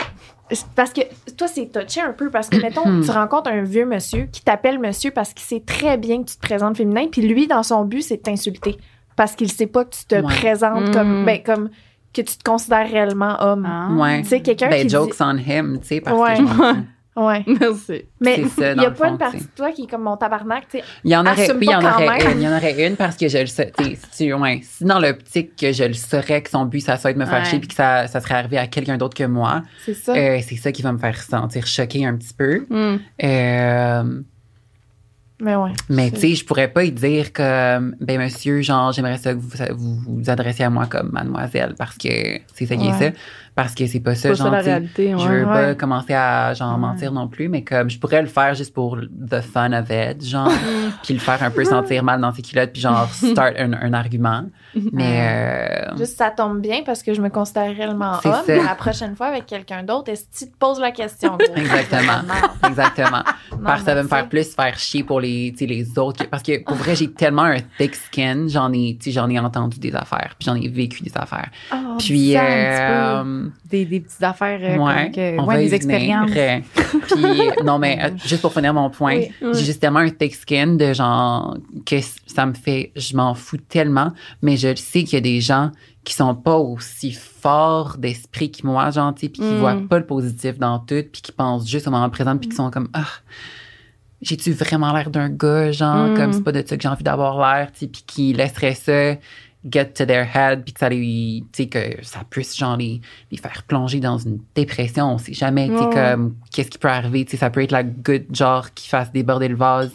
Parce 0.74 0.94
que 0.94 1.02
toi, 1.36 1.46
c'est 1.46 1.70
touché 1.70 2.00
un 2.00 2.12
peu. 2.14 2.30
Parce 2.30 2.48
que, 2.48 2.56
mettons, 2.56 3.00
tu 3.04 3.10
rencontres 3.10 3.50
un 3.50 3.62
vieux 3.62 3.84
monsieur 3.84 4.24
qui 4.32 4.40
t'appelle 4.42 4.78
monsieur 4.78 5.10
parce 5.10 5.34
qu'il 5.34 5.44
sait 5.44 5.60
très 5.64 5.98
bien 5.98 6.22
que 6.22 6.30
tu 6.30 6.36
te 6.36 6.40
présentes 6.40 6.76
féminin. 6.78 7.06
Puis 7.12 7.20
lui, 7.20 7.46
dans 7.46 7.62
son 7.62 7.84
but, 7.84 8.00
c'est 8.00 8.16
de 8.16 8.22
t'insulter. 8.22 8.78
Parce 9.14 9.34
qu'il 9.34 9.52
sait 9.52 9.66
pas 9.66 9.84
que 9.84 9.94
tu 9.94 10.06
te 10.06 10.14
Ouais. 10.14 10.22
présentes 10.22 10.88
Mm. 10.88 10.92
comme, 10.94 11.24
ben, 11.26 11.42
comme 11.44 11.68
que 12.22 12.30
tu 12.30 12.36
te 12.36 12.44
considères 12.44 12.88
réellement 12.90 13.36
homme. 13.42 13.66
Ah. 13.68 13.88
ouais. 13.92 14.22
Tu 14.22 14.28
sais, 14.28 14.40
quelqu'un 14.40 14.68
Ben, 14.70 14.82
qui 14.86 14.88
jokes 14.90 15.10
dit... 15.12 15.16
on 15.20 15.36
him, 15.36 15.78
tu 15.80 15.86
sais, 15.88 16.00
parce 16.00 16.18
Ouais. 16.20 16.36
que 16.36 16.46
je. 16.46 16.74
Ouais. 17.18 17.42
Merci. 17.48 18.02
Mais 18.20 18.36
il 18.38 18.76
dans 18.76 18.80
y 18.84 18.86
a 18.86 18.90
pas 18.92 19.06
fond, 19.06 19.10
une 19.10 19.18
partie 19.18 19.38
de 19.38 19.48
toi 19.56 19.72
qui 19.72 19.82
est 19.82 19.86
comme 19.90 20.02
mon 20.04 20.16
tabarnak, 20.16 20.68
tu 20.70 20.78
sais. 20.78 20.84
Il 21.02 21.10
y 21.10 21.16
en 21.16 21.26
aurait, 21.26 21.50
oui, 21.50 21.58
il 21.62 21.70
y 21.70 21.74
en 21.74 21.80
aurait 21.84 22.32
une. 22.32 22.40
Il 22.40 22.44
y 22.44 22.48
en 22.48 22.56
aurait 22.56 22.86
une 22.86 22.94
parce 22.94 23.16
que 23.16 23.26
je 23.26 23.38
le 23.38 23.46
sais. 23.46 23.72
tu 23.76 23.82
sais, 23.86 23.98
Si, 24.12 24.26
tu- 24.28 24.32
ouais, 24.34 24.60
si 24.62 24.84
dans 24.84 25.00
l'optique 25.00 25.56
que 25.56 25.72
je 25.72 25.82
le 25.82 25.94
saurais 25.94 26.42
que 26.42 26.48
son 26.50 26.64
but, 26.66 26.78
ça 26.78 26.96
soit 26.96 27.12
de 27.12 27.18
me 27.18 27.24
faire 27.26 27.40
Ouais. 27.40 27.44
chier 27.44 27.58
puis 27.58 27.66
que 27.66 27.74
ça, 27.74 28.06
ça 28.06 28.20
serait 28.20 28.36
arrivé 28.36 28.56
à 28.58 28.68
quelqu'un 28.68 28.98
d'autre 28.98 29.16
que 29.16 29.24
moi, 29.24 29.62
C'est 29.84 29.94
ça. 29.94 30.12
euh, 30.14 30.38
c'est 30.46 30.54
ça 30.54 30.70
qui 30.70 30.82
va 30.82 30.92
me 30.92 30.98
faire 30.98 31.20
sentir 31.20 31.66
choquée 31.66 32.06
un 32.06 32.14
petit 32.16 32.34
peu. 32.34 32.64
Mm. 32.70 32.98
Euh, 33.24 34.20
Mais 35.40 35.54
ouais. 35.54 35.70
mais 35.88 36.10
tu 36.10 36.20
sais, 36.20 36.34
je 36.34 36.44
pourrais 36.44 36.68
pas 36.68 36.82
y 36.82 36.90
dire 36.90 37.32
comme, 37.32 37.94
ben 38.00 38.20
monsieur, 38.20 38.60
genre, 38.60 38.92
j'aimerais 38.92 39.18
ça 39.18 39.34
que 39.34 39.38
vous 39.38 39.50
vous, 39.76 40.00
vous 40.18 40.30
adressiez 40.30 40.64
à 40.64 40.70
moi 40.70 40.86
comme 40.86 41.10
mademoiselle 41.12 41.74
parce 41.78 41.96
que 41.96 42.40
c'est 42.54 42.66
ça 42.66 42.76
qui 42.76 42.88
est 42.88 42.98
ça. 42.98 43.10
Parce 43.58 43.74
que 43.74 43.88
c'est 43.88 43.98
pas 43.98 44.14
ça, 44.14 44.28
pas 44.28 44.34
genre, 44.36 44.46
ça 44.62 44.62
la. 44.62 44.80
Je 44.96 45.02
ouais. 45.02 45.14
veux 45.40 45.44
pas 45.44 45.66
Ouais. 45.70 45.76
commencer 45.76 46.14
à 46.14 46.54
genre 46.54 46.74
Ouais. 46.74 46.78
mentir 46.78 47.10
non 47.10 47.26
plus, 47.26 47.48
mais 47.48 47.64
comme 47.64 47.90
je 47.90 47.98
pourrais 47.98 48.22
le 48.22 48.28
faire 48.28 48.54
juste 48.54 48.72
pour 48.72 48.96
the 48.96 49.40
fun 49.40 49.72
of 49.72 49.88
it, 49.90 50.24
genre, 50.24 50.48
puis 51.02 51.14
le 51.14 51.18
faire 51.18 51.42
un 51.42 51.50
peu 51.50 51.64
sentir 51.64 52.04
mal 52.04 52.20
dans 52.20 52.32
ses 52.32 52.42
culottes, 52.42 52.70
puis 52.72 52.80
genre 52.80 53.08
start 53.12 53.54
un, 53.58 53.72
un 53.72 53.92
argument. 53.94 54.44
Mais 54.92 55.88
euh, 55.90 55.96
Juste, 55.96 56.16
ça 56.18 56.30
tombe 56.30 56.60
bien 56.60 56.82
parce 56.86 57.02
que 57.02 57.12
je 57.14 57.20
me 57.20 57.30
considère 57.30 57.74
réellement 57.74 58.12
homme. 58.12 58.32
ça. 58.32 58.44
mais 58.46 58.62
La 58.62 58.76
prochaine 58.76 59.16
fois, 59.16 59.26
avec 59.26 59.46
quelqu'un 59.46 59.82
d'autre, 59.82 60.12
est-ce 60.12 60.26
que 60.26 60.44
tu 60.44 60.52
te 60.52 60.56
poses 60.56 60.78
la 60.78 60.92
question? 60.92 61.36
Exactement. 61.56 62.22
Non, 62.28 62.68
exactement. 62.68 63.22
Parce 63.64 63.80
que 63.80 63.86
ça 63.86 63.94
va 63.96 64.02
me 64.04 64.08
faire 64.08 64.28
plus 64.28 64.54
faire 64.54 64.78
chier 64.78 65.02
pour 65.02 65.20
les, 65.20 65.52
les 65.58 65.98
autres. 65.98 66.26
Parce 66.30 66.44
que 66.44 66.62
pour 66.62 66.76
vrai, 66.76 66.94
j'ai 66.94 67.10
tellement 67.10 67.42
un 67.42 67.56
thick 67.76 67.96
skin, 67.96 68.44
j'en 68.46 68.72
ai, 68.72 68.96
j'en 69.04 69.28
ai 69.28 69.38
entendu 69.40 69.80
des 69.80 69.94
affaires, 69.96 70.34
puis 70.38 70.46
j'en 70.46 70.54
ai 70.54 70.68
vécu 70.68 71.02
des 71.02 71.12
affaires. 71.16 71.48
Oh, 71.72 71.96
Puis 71.98 72.36
Des, 73.70 73.84
des 73.84 74.00
petites 74.00 74.22
affaires, 74.22 74.58
euh, 74.62 74.76
Ouais, 74.84 75.10
que- 75.10 75.38
on 75.40 75.46
ouais, 75.46 75.56
va 75.56 75.60
des 75.62 75.74
expériences. 75.74 76.30
Puis, 76.30 77.24
non, 77.64 77.78
mais 77.78 77.98
euh, 78.02 78.10
juste 78.24 78.42
pour 78.42 78.52
finir 78.52 78.72
mon 78.74 78.90
point, 78.90 79.16
Oui. 79.16 79.32
j'ai 79.54 79.64
juste 79.64 79.80
tellement 79.80 80.00
un 80.00 80.10
thick 80.10 80.34
skin 80.34 80.74
de 80.76 80.92
genre 80.92 81.56
que 81.86 81.96
ça 82.26 82.46
me 82.46 82.54
fait, 82.54 82.92
je 82.96 83.16
m'en 83.16 83.34
fous 83.34 83.56
tellement, 83.58 84.12
mais 84.42 84.56
je 84.56 84.74
sais 84.76 85.04
qu'il 85.04 85.14
y 85.14 85.16
a 85.16 85.20
des 85.20 85.40
gens 85.40 85.70
qui 86.04 86.14
sont 86.14 86.34
pas 86.34 86.56
aussi 86.56 87.12
forts 87.12 87.96
d'esprit 87.98 88.50
que 88.50 88.66
moi, 88.66 88.90
genre, 88.90 89.12
sais, 89.18 89.28
puis 89.28 89.42
qui 89.42 89.52
Mm. 89.54 89.58
voient 89.58 89.76
pas 89.88 89.98
le 89.98 90.06
positif 90.06 90.58
dans 90.58 90.78
tout, 90.78 91.02
puis 91.12 91.20
qui 91.22 91.32
pensent 91.32 91.68
juste 91.68 91.86
au 91.86 91.90
moment 91.90 92.08
présent, 92.08 92.36
puis 92.38 92.48
qui 92.48 92.56
sont 92.56 92.70
comme, 92.70 92.88
ah, 92.94 93.04
j'ai-tu 94.22 94.52
vraiment 94.52 94.92
l'air 94.92 95.10
d'un 95.10 95.28
gars, 95.28 95.70
genre, 95.70 96.08
Mm. 96.08 96.14
comme 96.16 96.32
c'est 96.32 96.42
pas 96.42 96.52
de 96.52 96.64
ça 96.66 96.76
que 96.76 96.82
j'ai 96.82 96.88
envie 96.88 97.04
d'avoir 97.04 97.38
l'air, 97.38 97.70
tu 97.72 97.80
sais, 97.80 97.86
puis 97.86 98.02
qui 98.06 98.32
laisserait 98.32 98.74
ça 98.74 99.16
get 99.70 99.86
to 99.94 100.04
their 100.06 100.24
head, 100.34 100.62
puis 100.64 100.72
que 100.72 100.80
ça 100.80 100.88
les, 100.88 101.42
tu 101.52 101.64
sais, 101.64 101.68
que 101.68 102.04
ça 102.04 102.20
puisse, 102.28 102.56
genre, 102.56 102.76
les, 102.76 103.00
les 103.30 103.38
faire 103.38 103.62
plonger 103.64 104.00
dans 104.00 104.18
une 104.18 104.38
dépression. 104.54 105.06
On 105.14 105.18
sait 105.18 105.32
jamais, 105.34 105.68
tu 105.68 105.76
sais, 105.76 105.84
Ouais. 105.86 105.94
comme, 105.94 106.36
qu'est-ce 106.52 106.70
qui 106.70 106.78
peut 106.78 106.88
arriver, 106.88 107.24
tu 107.24 107.32
sais, 107.32 107.36
ça 107.38 107.50
peut 107.50 107.62
être 107.62 107.72
la 107.72 107.82
goutte, 107.82 108.34
genre, 108.34 108.72
qui 108.74 108.88
fasse 108.88 109.10
déborder 109.12 109.48
le 109.48 109.56
vase. 109.56 109.92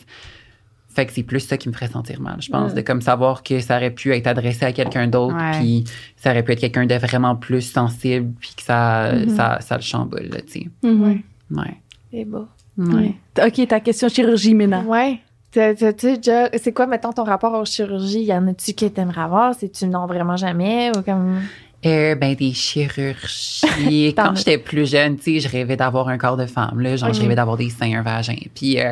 Fait 0.90 1.08
que 1.08 1.14
c'est 1.14 1.24
plus 1.24 1.40
ça 1.40 1.58
qui 1.58 1.70
me 1.70 1.74
ferait 1.74 1.88
sentir 1.88 2.22
mal, 2.22 2.40
je 2.40 2.52
pense, 2.52 2.72
Ouais. 2.72 2.76
de 2.78 2.82
comme 2.86 3.02
savoir 3.02 3.42
que 3.42 3.60
ça 3.62 3.78
aurait 3.78 3.90
pu 3.90 4.14
être 4.14 4.28
adressé 4.28 4.64
à 4.66 4.74
quelqu'un 4.74 5.08
d'autre, 5.08 5.36
puis 5.54 5.86
ça 6.18 6.30
aurait 6.30 6.44
pu 6.44 6.52
être 6.52 6.60
quelqu'un 6.60 6.86
de 6.86 6.94
vraiment 6.96 7.36
plus 7.36 7.62
sensible, 7.64 8.32
puis 8.40 8.52
que 8.56 8.62
ça, 8.62 9.12
Mhm. 9.14 9.30
ça, 9.30 9.58
ça 9.62 9.76
le 9.78 9.82
chamboule, 9.82 10.30
tu 10.46 10.52
sais. 10.62 10.70
Mhm. 10.84 11.22
Ouais. 11.52 11.78
C'est 12.12 12.26
beau. 12.26 12.48
Ouais. 12.78 13.16
OK, 13.44 13.68
ta 13.68 13.80
question 13.80 14.08
chirurgie, 14.08 14.54
Ména. 14.54 14.82
Ouais. 14.82 15.20
C'est 15.54 16.74
quoi, 16.74 16.88
mettons, 16.88 17.12
ton 17.14 17.24
rapport 17.24 17.54
aux 17.54 17.66
chirurgies? 17.66 18.24
Y 18.24 18.34
en 18.34 18.48
a-tu 18.48 18.74
que 18.74 18.86
t'aimerais 18.86 19.22
avoir? 19.22 19.54
C'est-tu 19.56 19.86
non 19.88 20.06
vraiment 20.08 20.36
jamais? 20.38 20.92
Ou 20.98 21.02
comme? 21.02 21.42
Euh, 21.86 22.16
ben, 22.16 22.34
des 22.36 22.54
chirurgies. 22.54 24.14
Quand 24.18 24.36
j'étais 24.36 24.58
plus 24.58 24.90
jeune, 24.90 25.18
tu 25.18 25.34
sais, 25.36 25.40
je 25.42 25.50
rêvais 25.50 25.76
d'avoir 25.76 26.08
un 26.08 26.18
corps 26.18 26.38
de 26.38 26.46
femme, 26.46 26.80
là. 26.80 26.96
Genre, 26.96 27.10
je 27.14 27.18
Mhm. 27.20 27.24
rêvais 27.24 27.36
d'avoir 27.36 27.58
des 27.58 27.70
seins, 27.70 28.00
un 28.00 28.02
vagin. 28.02 28.36
Puis, 28.56 28.80
euh, 28.80 28.92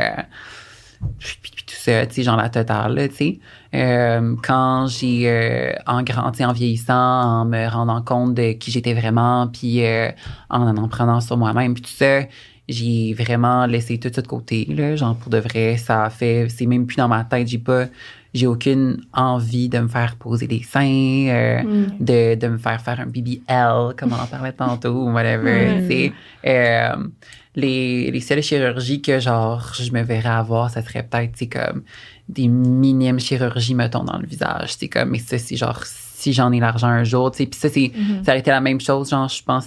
puis, 1.18 1.38
puis- 1.42 1.52
puis 1.56 1.64
tout 1.66 1.76
ça, 1.76 2.06
tu 2.06 2.16
sais, 2.16 2.24
genre 2.24 2.36
la 2.38 2.50
totale, 2.50 2.94
là, 2.94 3.08
tu 3.08 3.16
sais. 3.16 3.40
Euh, 3.74 4.36
quand 4.46 4.88
j'ai, 4.88 5.24
euh, 5.30 5.72
en 5.88 6.04
grand, 6.04 6.32
en 6.40 6.52
vieillissant, 6.52 6.94
en 6.94 7.46
me 7.46 7.66
rendant 7.70 8.02
compte 8.02 8.34
de 8.36 8.52
qui 8.52 8.70
j'étais 8.72 8.94
vraiment, 8.94 9.48
puis 9.48 9.86
euh, 9.86 10.10
en 10.50 10.76
en 10.78 10.88
prenant 10.90 11.22
sur 11.22 11.38
moi-même, 11.38 11.74
puis 11.74 11.84
tout 11.84 11.90
ça, 11.96 12.24
j'ai 12.70 13.14
vraiment 13.14 13.66
laissé 13.66 13.98
tout 14.00 14.10
ça 14.14 14.22
de 14.22 14.28
côté, 14.28 14.66
là. 14.70 14.96
Genre, 14.96 15.16
pour 15.16 15.30
de 15.30 15.38
vrai, 15.40 15.78
ça 15.78 16.06
a 16.06 16.10
fait, 16.10 16.48
c'est 16.50 16.66
même 16.66 16.86
plus 16.86 16.96
dans 16.98 17.08
ma 17.08 17.24
tête, 17.24 17.48
j'ai 17.48 17.58
pas, 17.58 17.86
j'ai 18.34 18.48
aucune 18.48 19.02
envie 19.14 19.68
de 19.68 19.80
me 19.80 19.88
faire 19.90 20.16
poser 20.16 20.48
des 20.48 20.62
seins, 20.64 21.28
euh, 21.30 21.64
Mm. 21.64 21.86
de, 22.00 22.36
de 22.36 22.48
me 22.48 22.58
faire 22.58 22.80
faire 22.82 23.00
un 23.02 23.06
BBL, 23.08 23.96
comme 23.98 24.14
on 24.14 24.20
en 24.22 24.28
parlait 24.28 24.54
tantôt, 24.54 24.90
ou 25.08 25.12
whatever, 25.12 25.82
Mm. 25.82 26.12
Euh, 26.46 26.96
les, 27.56 28.10
les 28.12 28.20
seules 28.22 28.42
chirurgies 28.42 29.02
que, 29.02 29.20
genre, 29.20 29.74
je 29.78 29.92
me 29.92 30.02
verrais 30.04 30.30
avoir, 30.30 30.70
ça 30.70 30.82
serait 30.82 31.04
peut-être, 31.04 31.50
comme 31.52 31.84
des 32.30 32.48
minimes 32.48 33.20
chirurgies, 33.20 33.76
mettons, 33.76 34.06
dans 34.06 34.18
le 34.18 34.26
visage. 34.26 34.76
C'est 34.78 34.88
comme, 34.88 35.10
mais 35.10 35.20
ça, 35.20 35.38
c'est 35.38 35.58
genre, 35.58 35.82
si 35.84 36.32
j'en 36.32 36.52
ai 36.54 36.60
l'argent 36.62 36.88
un 36.88 37.04
jour, 37.04 37.32
tu 37.32 37.40
sais. 37.40 37.46
Puis 37.48 37.60
ça, 37.60 37.68
c'est, 37.68 37.92
Mhm. 37.94 38.24
ça 38.24 38.32
aurait 38.32 38.40
été 38.40 38.52
la 38.52 38.62
même 38.62 38.80
chose, 38.80 39.10
genre, 39.10 39.28
je 39.28 39.44
pense, 39.44 39.66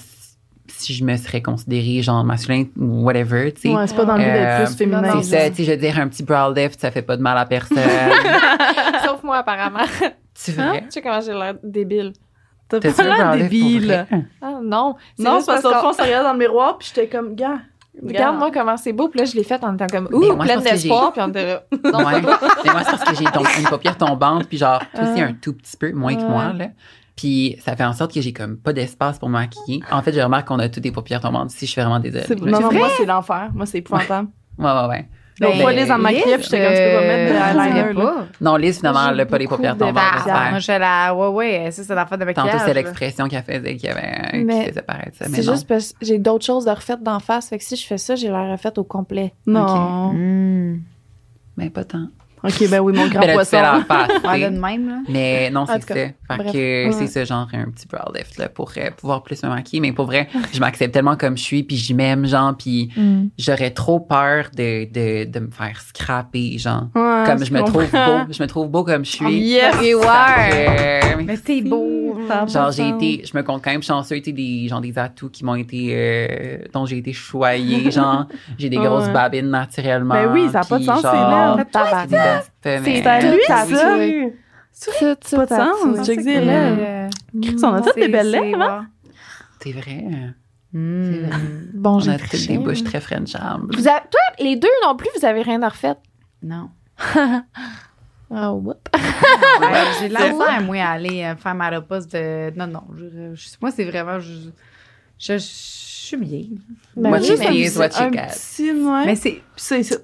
si 0.69 0.95
je 0.95 1.05
me 1.05 1.17
serais 1.17 1.43
considérée, 1.43 2.03
genre, 2.03 2.25
masculin 2.25 2.65
ou 2.79 3.03
whatever, 3.05 3.53
tu 3.53 3.61
sais. 3.62 3.69
Ouais, 3.75 3.87
c'est 3.87 3.95
pas 3.97 4.05
dans 4.05 4.17
le 4.17 4.25
but 4.25 4.31
d'être 4.33 4.61
Euh, 4.61 4.65
plus 4.67 4.77
féminin. 4.77 5.23
C'est 5.23 5.39
ça, 5.39 5.51
tu 5.51 5.57
sais, 5.57 5.65
je 5.65 5.71
veux 5.73 5.77
dire, 5.77 5.99
un 5.99 6.09
petit 6.09 6.23
brow 6.23 6.53
lift, 6.55 6.81
ça 6.81 6.91
fait 6.91 7.03
pas 7.03 7.17
de 7.17 7.23
mal 7.23 7.37
à 7.39 7.45
personne. 7.47 7.79
Sauf 9.05 9.23
moi, 9.23 9.39
apparemment. 9.39 9.81
tu 10.45 10.53
vrai? 10.53 10.81
tu 10.83 10.87
sais 10.91 11.03
comment 11.03 11.21
j'ai 11.21 11.33
l'air 11.33 11.55
débile. 11.62 12.12
T'as 12.69 12.81
pas 12.81 13.03
l'air 13.03 13.37
débile. 13.37 14.07
Ah 14.41 14.59
non. 14.62 14.95
Non, 15.19 15.41
c'est 15.41 15.47
parce 15.47 15.62
qu'au 15.62 15.75
fond, 15.75 15.93
ça 15.93 16.05
regarde 16.05 16.25
dans 16.25 16.33
le 16.33 16.39
miroir, 16.39 16.79
puis 16.79 16.91
j'étais 16.95 17.09
comme, 17.09 17.35
gars, 17.35 17.59
Regarde-moi 18.05 18.51
comment 18.53 18.77
c'est 18.77 18.93
beau. 18.93 19.09
Puis 19.09 19.21
là, 19.21 19.25
je 19.25 19.37
l'ai 19.37 19.45
fait 19.45 19.62
en 19.62 19.75
étant 19.77 19.87
comme, 19.87 20.09
ouh, 20.12 20.37
pleine 20.37 20.61
d'espoir. 20.62 21.12
Puis 21.12 21.23
on 21.23 21.29
était 21.29 21.47
là. 21.47 21.62
Non, 21.93 22.05
Ouais. 22.05 22.15
Mais 22.65 22.73
moi, 22.73 22.83
c'est 22.85 22.91
parce 22.91 23.05
que 23.05 23.15
j'ai 23.15 23.25
une 23.61 23.69
paupière 23.69 23.97
tombante, 23.97 24.49
puis 24.49 24.59
genre, 24.59 24.81
toi 24.95 25.05
aussi 25.05 25.21
Ah. 25.23 25.27
un 25.27 25.33
tout 25.35 25.53
petit 25.53 25.77
peu, 25.77 25.93
moins 25.93 26.17
que 26.17 26.23
moi, 26.23 26.53
là. 26.53 26.67
Puis 27.17 27.57
ça 27.65 27.77
fait 27.77 27.85
en 27.85 27.93
sorte 27.93 28.12
que 28.12 28.21
j'ai 28.21 28.33
comme 28.33 28.57
pas 28.57 28.73
d'espace 28.73 29.19
pour 29.19 29.29
me 29.29 29.35
maquiller. 29.35 29.83
En 29.91 30.03
fait, 30.03 30.12
je 30.12 30.21
remarque 30.21 30.49
qu'on 30.49 30.59
a 30.59 30.69
tous 30.69 30.81
des 30.81 30.91
paupières 30.91 31.21
tombantes 31.21 31.53
ici, 31.53 31.67
je 31.67 31.71
suis 31.73 31.81
vraiment 31.81 32.01
désolée. 32.01 32.25
Non, 32.41 32.61
non, 32.61 32.69
vrai? 32.69 32.79
moi, 32.79 32.89
c'est 32.97 33.07
l'enfer. 33.07 33.51
Moi, 33.55 33.67
c'est 33.67 33.79
épouvantable. 33.79 34.29
Ouais, 34.59 34.65
ouais, 34.65 34.89
ouais. 34.89 35.09
L'autre 35.41 35.55
Ben, 35.57 35.61
fois, 35.62 35.73
Liz 35.73 35.91
en 35.91 35.99
maquillait, 35.99 36.37
puis 36.39 36.45
j'étais 36.45 36.65
comme, 36.65 36.75
tu 36.75 36.79
peux 36.81 36.95
pas 36.95 37.01
mettre 37.01 37.33
de 37.33 37.37
Euh, 37.37 37.65
eyeliner, 37.65 37.93
là. 37.93 37.95
pas. 37.95 38.27
Non, 38.41 38.57
Liz, 38.57 38.77
finalement, 38.77 39.09
elle 39.11 39.21
a 39.21 39.27
pas 39.27 39.39
les 39.39 39.49
paupières 39.49 39.75
de 39.75 39.81
tombantes. 39.81 40.27
moi, 40.27 40.59
je 40.61 40.73
la. 40.79 41.12
Ouais, 41.15 41.29
ouais, 41.29 41.71
ça, 41.73 41.83
c'est 41.83 41.95
l'affaire 41.95 42.19
de 42.19 42.25
maquillage. 42.25 42.53
Tantôt, 42.53 42.65
c'est 42.67 42.75
l'expression 42.75 43.29
qu'elle 43.29 43.43
faisait 43.43 43.77
qui, 43.77 43.89
avait, 43.89 44.45
qui 44.47 44.69
faisait 44.69 44.83
paraître 44.83 45.17
ça. 45.17 45.25
C'est 45.29 45.43
juste 45.43 45.67
parce 45.67 45.93
que 45.93 46.05
j'ai 46.07 46.19
d'autres 46.19 46.45
choses 46.45 46.67
de 46.67 46.71
refaites 46.71 47.03
d'en 47.03 47.19
face. 47.19 47.49
Fait 47.49 47.59
que 47.59 47.65
si 47.65 47.75
je 47.75 47.85
fais 47.85 47.99
ça, 47.99 48.15
j'ai 48.15 48.29
l'air 48.29 48.49
refaite 48.53 48.79
au 48.79 48.85
complet. 48.85 49.33
Non. 49.47 50.12
Hmm. 50.12 50.81
Mais 51.57 51.71
pas 51.71 51.85
tant. 51.85 52.07
OK, 52.45 52.69
ben 52.71 52.81
oui, 52.81 52.93
mon 52.93 53.09
grand 53.09 53.21
Mais 53.21 53.27
là, 53.29 53.33
tu 53.33 53.37
poisson. 53.37 53.57
là, 53.57 54.51
de 54.51 54.59
même, 54.59 54.89
là. 54.89 54.99
Mais 55.09 55.51
non, 55.51 55.65
c'est 55.67 55.81
ça. 55.83 55.95
Fait 55.95 56.15
bref. 56.29 56.53
que 56.53 56.87
Ouais. 56.87 56.93
c'est 56.93 57.07
ça, 57.07 57.25
genre 57.25 57.49
un 57.53 57.71
petit 57.71 57.87
brow 57.87 58.13
lift 58.15 58.37
là, 58.39 58.49
pour 58.49 58.71
euh, 58.77 58.91
pouvoir 58.97 59.23
plus 59.23 59.43
me 59.43 59.49
maquiller. 59.49 59.81
Mais 59.81 59.93
pour 59.93 60.07
vrai, 60.07 60.29
je 60.53 60.61
m'accepte 60.61 60.93
tellement 60.93 61.17
comme 61.17 61.37
je 61.39 61.43
suis, 61.43 61.63
puis 61.63 61.77
j'y 61.77 61.95
m'aime, 61.95 62.27
genre, 62.27 62.55
puis 62.57 62.91
j'aurais 63.39 63.71
trop 63.71 63.99
peur 64.01 64.47
de, 64.57 64.85
de, 64.93 65.25
de 65.31 65.41
me 65.41 65.51
faire 65.51 65.81
scraper, 65.81 66.59
genre. 66.59 66.89
Ouais, 66.95 67.23
comme 67.27 67.45
je 67.45 67.53
me 67.53 67.61
trouve 67.63 67.91
beau. 67.91 68.33
Je 68.33 68.43
me 68.43 68.47
trouve 68.47 68.69
beau 68.69 68.85
comme 68.85 69.05
je 69.05 69.11
suis. 69.13 69.33
Yes! 69.41 69.77
Et 69.83 69.95
ouais. 69.95 70.05
Euh, 70.05 71.23
Mais 71.25 71.37
t'es 71.39 71.63
beau. 71.63 72.19
Ça 72.29 72.47
Genre, 72.47 72.71
j'ai 72.73 72.89
été, 72.89 73.25
je 73.27 73.37
me 73.37 73.43
compte 73.43 73.63
quand 73.63 73.71
même 73.71 73.83
chanceux, 73.83 74.17
tu 74.19 74.25
sais, 74.25 74.33
des, 74.33 74.69
genre, 74.69 74.81
des 74.81 74.99
atouts 74.99 75.31
qui 75.31 75.45
m'ont 75.45 75.55
été, 75.57 75.89
euh, 75.93 76.59
dont 76.73 76.87
j'ai 76.87 76.99
été 76.99 77.13
choyée, 77.13 77.91
genre, 77.91 78.27
j'ai 78.59 78.69
des 78.69 78.79
Ouais. 78.85 78.85
grosses 78.85 79.09
babines 79.09 79.51
naturellement. 79.51 80.15
Ben 80.15 80.31
oui, 80.33 80.49
ça 80.53 80.61
a 80.61 80.65
pas 80.65 80.79
de 80.79 80.85
sens, 80.85 81.01
c'est 81.01 81.09
genre, 81.09 81.57
C'est 82.62 83.07
à 83.07 83.20
lui, 83.20 83.39
Tout 83.47 83.74
ça! 83.76 83.97
Tout, 84.99 85.14
tout 85.30 85.37
Pas 85.37 85.47
de 85.47 85.51
sens, 85.51 86.07
check 86.07 86.20
C'est 86.20 86.24
des 86.24 86.35
que, 86.35 86.39
lèvres. 86.41 87.11
on 87.62 87.72
a 87.74 87.80
toutes 87.80 87.95
des 87.97 88.09
belles 88.09 88.30
lèvres, 88.30 88.61
hein? 88.62 88.87
C'est 89.62 89.72
vrai. 89.72 90.05
Hmm. 90.72 91.26
Bon, 91.74 91.95
On 91.97 91.99
j'ai 92.01 92.16
toutes 92.16 92.47
des 92.49 92.59
bouches 92.59 92.82
très 92.82 93.01
frenchables. 93.01 93.74
Vous 93.76 93.87
avez, 93.87 94.01
toi, 94.11 94.20
les 94.41 94.57
deux 94.57 94.68
non 94.85 94.97
plus, 94.97 95.09
vous 95.16 95.24
avez 95.24 95.43
rien 95.43 95.62
à 95.62 95.68
refaire? 95.68 95.95
Non. 96.43 96.70
Ah, 98.37 98.53
whoop. 98.53 98.89
Ouais, 98.93 99.68
j'ai 100.01 100.09
de 100.09 100.14
la 100.14 100.28
misère, 100.32 100.62
moi, 100.62 100.76
à 100.78 100.91
aller 100.93 101.22
euh, 101.22 101.37
faire 101.37 101.55
ma 101.55 101.70
repasse 101.70 102.09
de. 102.09 102.51
Non, 102.59 102.66
non. 102.66 102.82
Je, 102.97 103.35
je- 103.35 103.49
moi, 103.61 103.70
c'est 103.70 103.85
vraiment. 103.85 104.18
Je, 104.18 104.32
je, 105.18 105.35
je 105.35 105.39
suis 105.39 106.16
bien. 106.16 106.41
Ben 106.97 107.11
What 107.12 107.20
oui, 107.20 107.28
you 107.28 107.37
mais 107.39 107.47
see 107.49 107.61
is 107.61 107.78
what 107.78 107.89
you 107.91 108.07
un 108.07 108.11
get. 108.11 108.26
petit, 108.32 108.72
ouais. 108.72 109.07
Mais 109.07 109.14
c'est. 109.14 109.41
c'est 109.55 109.82
ça. 109.85 109.97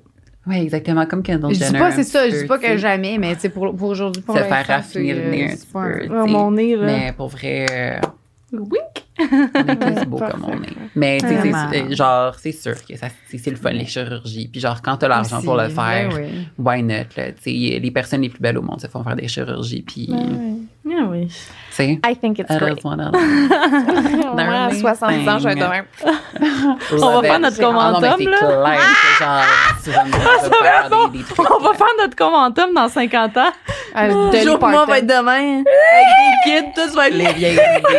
Oui, 0.46 0.56
exactement, 0.56 1.04
comme 1.06 1.22
Kendall 1.22 1.52
Je 1.52 1.58
dis 1.58 1.64
Jenner. 1.64 1.78
pas, 1.78 1.90
c'est 1.92 2.04
ça. 2.04 2.28
Je 2.28 2.36
dis 2.40 2.46
pas 2.46 2.58
que 2.58 2.76
jamais, 2.78 3.18
mais 3.18 3.36
pour, 3.52 3.74
pour 3.76 3.90
aujourd'hui, 3.90 4.22
pour 4.22 4.36
Se 4.36 4.42
faire 4.42 4.66
raffiner 4.66 5.14
le 5.14 5.30
nez 5.30 5.42
euh, 5.42 5.46
un 5.46 5.56
c'est 5.56 5.66
petit 5.66 6.08
peu. 6.08 6.26
Mon 6.26 6.50
nez, 6.50 6.76
là. 6.76 6.86
Mais 6.86 7.12
pour 7.16 7.28
vrai, 7.28 7.66
euh, 7.70 7.98
Wink! 8.52 9.06
On 9.20 9.66
est 9.66 9.94
tous 10.00 10.04
beaux 10.06 10.18
comme 10.18 10.44
on 10.46 10.62
est. 10.62 10.76
Mais 10.94 11.18
tu 11.20 11.28
sais, 11.28 11.40
c'est- 11.42 11.52
c'est- 11.88 11.94
genre, 11.96 12.34
c'est 12.38 12.52
sûr 12.52 12.74
que 12.86 12.96
ça, 12.96 13.08
c'est 13.28 13.38
c'est 13.38 13.50
le 13.50 13.56
fun, 13.56 13.70
les 13.70 13.86
chirurgies. 13.86 14.48
Puis 14.48 14.60
genre, 14.60 14.80
quand 14.82 14.96
t'as 14.96 15.08
l'argent 15.08 15.36
Aussi, 15.38 15.46
pour 15.46 15.56
le 15.56 15.68
faire, 15.68 16.08
ben 16.08 16.16
oui. 16.16 16.48
why 16.58 16.82
not, 16.82 16.94
là? 17.16 17.32
Tu 17.32 17.42
sais, 17.42 17.78
les 17.80 17.90
personnes 17.90 18.22
les 18.22 18.28
plus 18.28 18.40
belles 18.40 18.58
au 18.58 18.62
monde 18.62 18.80
se 18.80 18.86
font 18.86 19.02
faire 19.04 19.16
des 19.16 19.28
chirurgies. 19.28 19.82
Puis, 19.82 20.06
tu 20.08 20.14
Ah 20.98 21.04
oui. 21.08 21.28
sais, 21.70 21.98
I 22.06 22.16
think 22.16 22.38
it's 22.38 22.48
great. 22.56 22.82
Moi, 22.84 22.94
à 24.36 24.70
70 24.74 25.28
ans, 25.28 25.38
je 25.38 25.44
vais 25.44 25.52
être 25.52 25.58
de 25.58 25.70
même. 25.70 25.84
On 27.02 27.20
va 27.20 27.28
faire 27.28 27.38
notre 27.40 27.56
Ah 27.60 27.64
commentum, 27.64 28.14
c'est 28.18 28.24
là. 28.24 28.38
faire. 29.18 30.88
On 31.38 31.62
va 31.62 31.74
faire 31.74 31.86
notre 31.98 32.16
commentum 32.16 32.74
dans 32.74 32.88
50 32.88 33.36
ans. 33.36 33.50
Euh, 33.96 34.30
Dolly 34.30 34.44
Jour 34.44 34.58
pour 34.58 34.68
moi 34.68 34.86
Parton. 34.86 34.92
va 34.92 34.98
être 34.98 35.06
demain. 35.06 35.62
Avec 35.64 35.64
des 35.64 36.62
kids, 36.62 36.72
tout 36.74 36.94
va 36.94 37.08
être 37.08 37.14
Les 37.16 37.32
vieilles. 37.32 37.58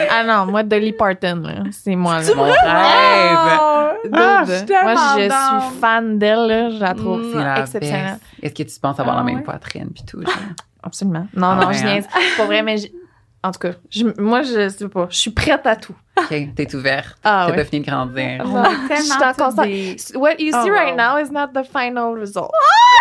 Ah 0.09 0.23
non, 0.23 0.45
moi, 0.51 0.63
Dolly 0.63 0.93
Parton, 0.93 1.10
là. 1.21 1.63
c'est 1.71 1.95
moi. 1.95 2.19
Là. 2.21 2.35
Mon 2.35 2.43
rêve. 2.43 2.57
Ah, 4.13 4.43
je 4.45 4.83
moi, 4.83 4.95
je 5.17 5.27
down. 5.29 5.61
suis 5.71 5.79
fan 5.79 6.17
d'elle, 6.19 6.47
là. 6.47 6.69
Je 6.71 6.79
la 6.79 6.93
trouve 6.93 7.21
C'est 7.31 7.37
la 7.43 7.59
exceptionnelle. 7.59 8.17
Est-ce 8.41 8.53
que 8.53 8.63
tu 8.63 8.79
penses 8.79 8.99
avoir 8.99 9.15
Ah 9.17 9.19
la 9.19 9.25
même 9.25 9.37
ouais? 9.37 9.43
poitrine 9.43 9.89
puis 9.93 10.03
tout? 10.05 10.21
genre? 10.21 10.33
Absolument. 10.83 11.27
Non, 11.35 11.47
Ah 11.51 11.55
non, 11.65 11.71
je 11.71 11.79
hein? 11.79 11.93
niaise. 11.93 12.07
Pas 12.37 12.45
vrai, 12.45 12.63
mais 12.63 12.77
en 13.43 13.51
tout 13.51 13.59
cas, 13.59 13.71
je- 13.89 14.19
moi, 14.21 14.41
je 14.41 14.69
sais 14.69 14.87
pas. 14.89 15.07
Je 15.09 15.17
suis 15.17 15.31
prête 15.31 15.65
à 15.67 15.75
tout. 15.75 15.95
OK, 16.17 16.35
t'es 16.55 16.75
ouverte. 16.75 17.15
Ah 17.23 17.45
T'as 17.45 17.51
ouais. 17.51 17.57
pas 17.57 17.65
fini 17.65 17.81
de 17.85 17.89
grandir. 17.91 18.43
Non, 18.45 18.63
je 18.89 19.01
suis 19.01 19.11
en 19.13 19.33
constant- 19.33 19.63
des- 19.63 19.95
What 20.15 20.35
you 20.39 20.51
see 20.51 20.69
Oh, 20.69 20.73
right 20.73 20.91
wow. 20.91 20.97
now 20.97 21.17
is 21.17 21.31
not 21.31 21.47
the 21.53 21.63
final 21.65 22.15
result. 22.19 22.51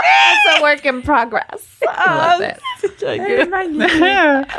It's 0.02 0.58
a 0.58 0.62
work 0.62 0.84
in 0.86 1.00
progress. 1.00 1.78
Ah, 2.02 2.36
it. 2.40 2.56
C'est 2.98 3.48
magnifique. 3.50 4.02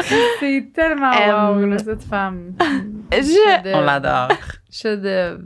C'est 0.40 0.72
tellement 0.76 1.10
wow, 1.12 1.60
Euh, 1.60 1.66
là, 1.68 1.78
cette 1.80 2.04
femme. 2.04 2.54
Je, 3.12 3.74
On 3.76 3.82
l'adore. 3.82 4.30
Chef-d'œuvre. 4.72 5.40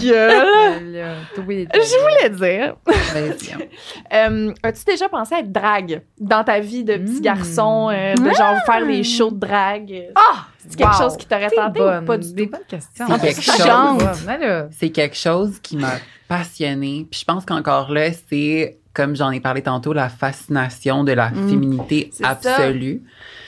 gueule! 0.00 1.14
Oui, 1.46 1.68
je 1.72 2.00
voulais 2.00 2.30
dire, 2.30 2.76
Vas-y. 2.86 3.68
euh, 4.14 4.52
as-tu 4.62 4.84
déjà 4.84 5.08
pensé 5.08 5.34
à 5.34 5.38
être 5.40 5.52
drague 5.52 6.02
dans 6.18 6.42
ta 6.44 6.60
vie 6.60 6.84
de 6.84 6.96
petit 6.96 7.18
Mm. 7.18 7.22
garçon, 7.22 7.90
euh, 7.92 8.14
de 8.14 8.30
genre 8.34 8.56
faire 8.64 8.86
des 8.86 9.04
shows 9.04 9.30
de 9.30 9.40
drague? 9.40 10.04
Ah! 10.14 10.46
C'est 10.66 10.76
quelque 10.76 10.92
Wow. 10.96 11.02
chose 11.02 11.16
qui 11.18 11.26
t'aurait 11.26 11.50
tenté 11.50 11.78
bonne. 11.78 12.02
ou 12.04 12.06
pas 12.06 12.16
du 12.16 12.32
Des 12.32 12.44
tout? 12.46 12.52
bonnes 12.52 12.60
questions. 12.66 13.06
C'est 13.06 13.20
quelque 13.20 13.40
Tu 13.40 13.50
chose. 13.50 14.26
Ouais, 14.26 14.38
là. 14.38 14.66
C'est 14.72 14.88
quelque 14.90 15.16
chose 15.16 15.58
qui 15.60 15.76
m'a 15.76 15.92
passionnée. 16.26 17.06
Puis 17.10 17.20
je 17.20 17.24
pense 17.26 17.44
qu'encore 17.44 17.92
là, 17.92 18.08
c'est, 18.30 18.78
comme 18.94 19.14
j'en 19.16 19.30
ai 19.32 19.40
parlé 19.40 19.60
tantôt, 19.62 19.92
la 19.92 20.08
fascination 20.08 21.04
de 21.04 21.12
la 21.12 21.30
Mm. 21.30 21.48
féminité 21.48 22.10
ça. 22.12 22.28
absolue. 22.30 23.02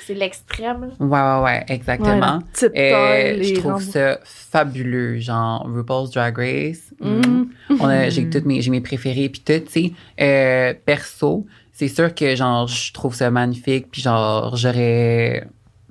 C'est 0.05 0.15
l'extrême. 0.15 0.91
Ouais, 1.01 1.09
ouais, 1.21 1.43
ouais, 1.43 1.65
exactement. 1.69 2.39
Euh, 2.63 2.69
taille, 2.69 3.45
je 3.45 3.55
trouve 3.61 3.81
jambes. 3.81 3.91
ça 3.93 4.19
fabuleux, 4.25 5.19
genre 5.19 5.67
RuPaul's 5.73 6.11
Drag 6.11 6.37
Race. 6.37 6.93
On 7.01 7.89
a, 7.89 8.09
j'ai 8.11 8.29
toutes 8.31 8.45
mes, 8.45 8.61
j'ai 8.63 8.71
mes 8.71 8.81
préférés 8.81 9.29
puis 9.29 9.41
tout, 9.45 9.65
tu 9.67 9.73
sais. 9.73 9.93
Euh, 10.21 10.75
perso, 10.85 11.47
c'est 11.73 11.89
sûr 11.89 12.15
que 12.15 12.37
genre 12.37 12.67
je 12.69 12.93
trouve 12.93 13.15
ça 13.15 13.31
magnifique 13.31 13.89
puis 13.91 14.01
genre 14.03 14.55
j'aurais, 14.57 15.47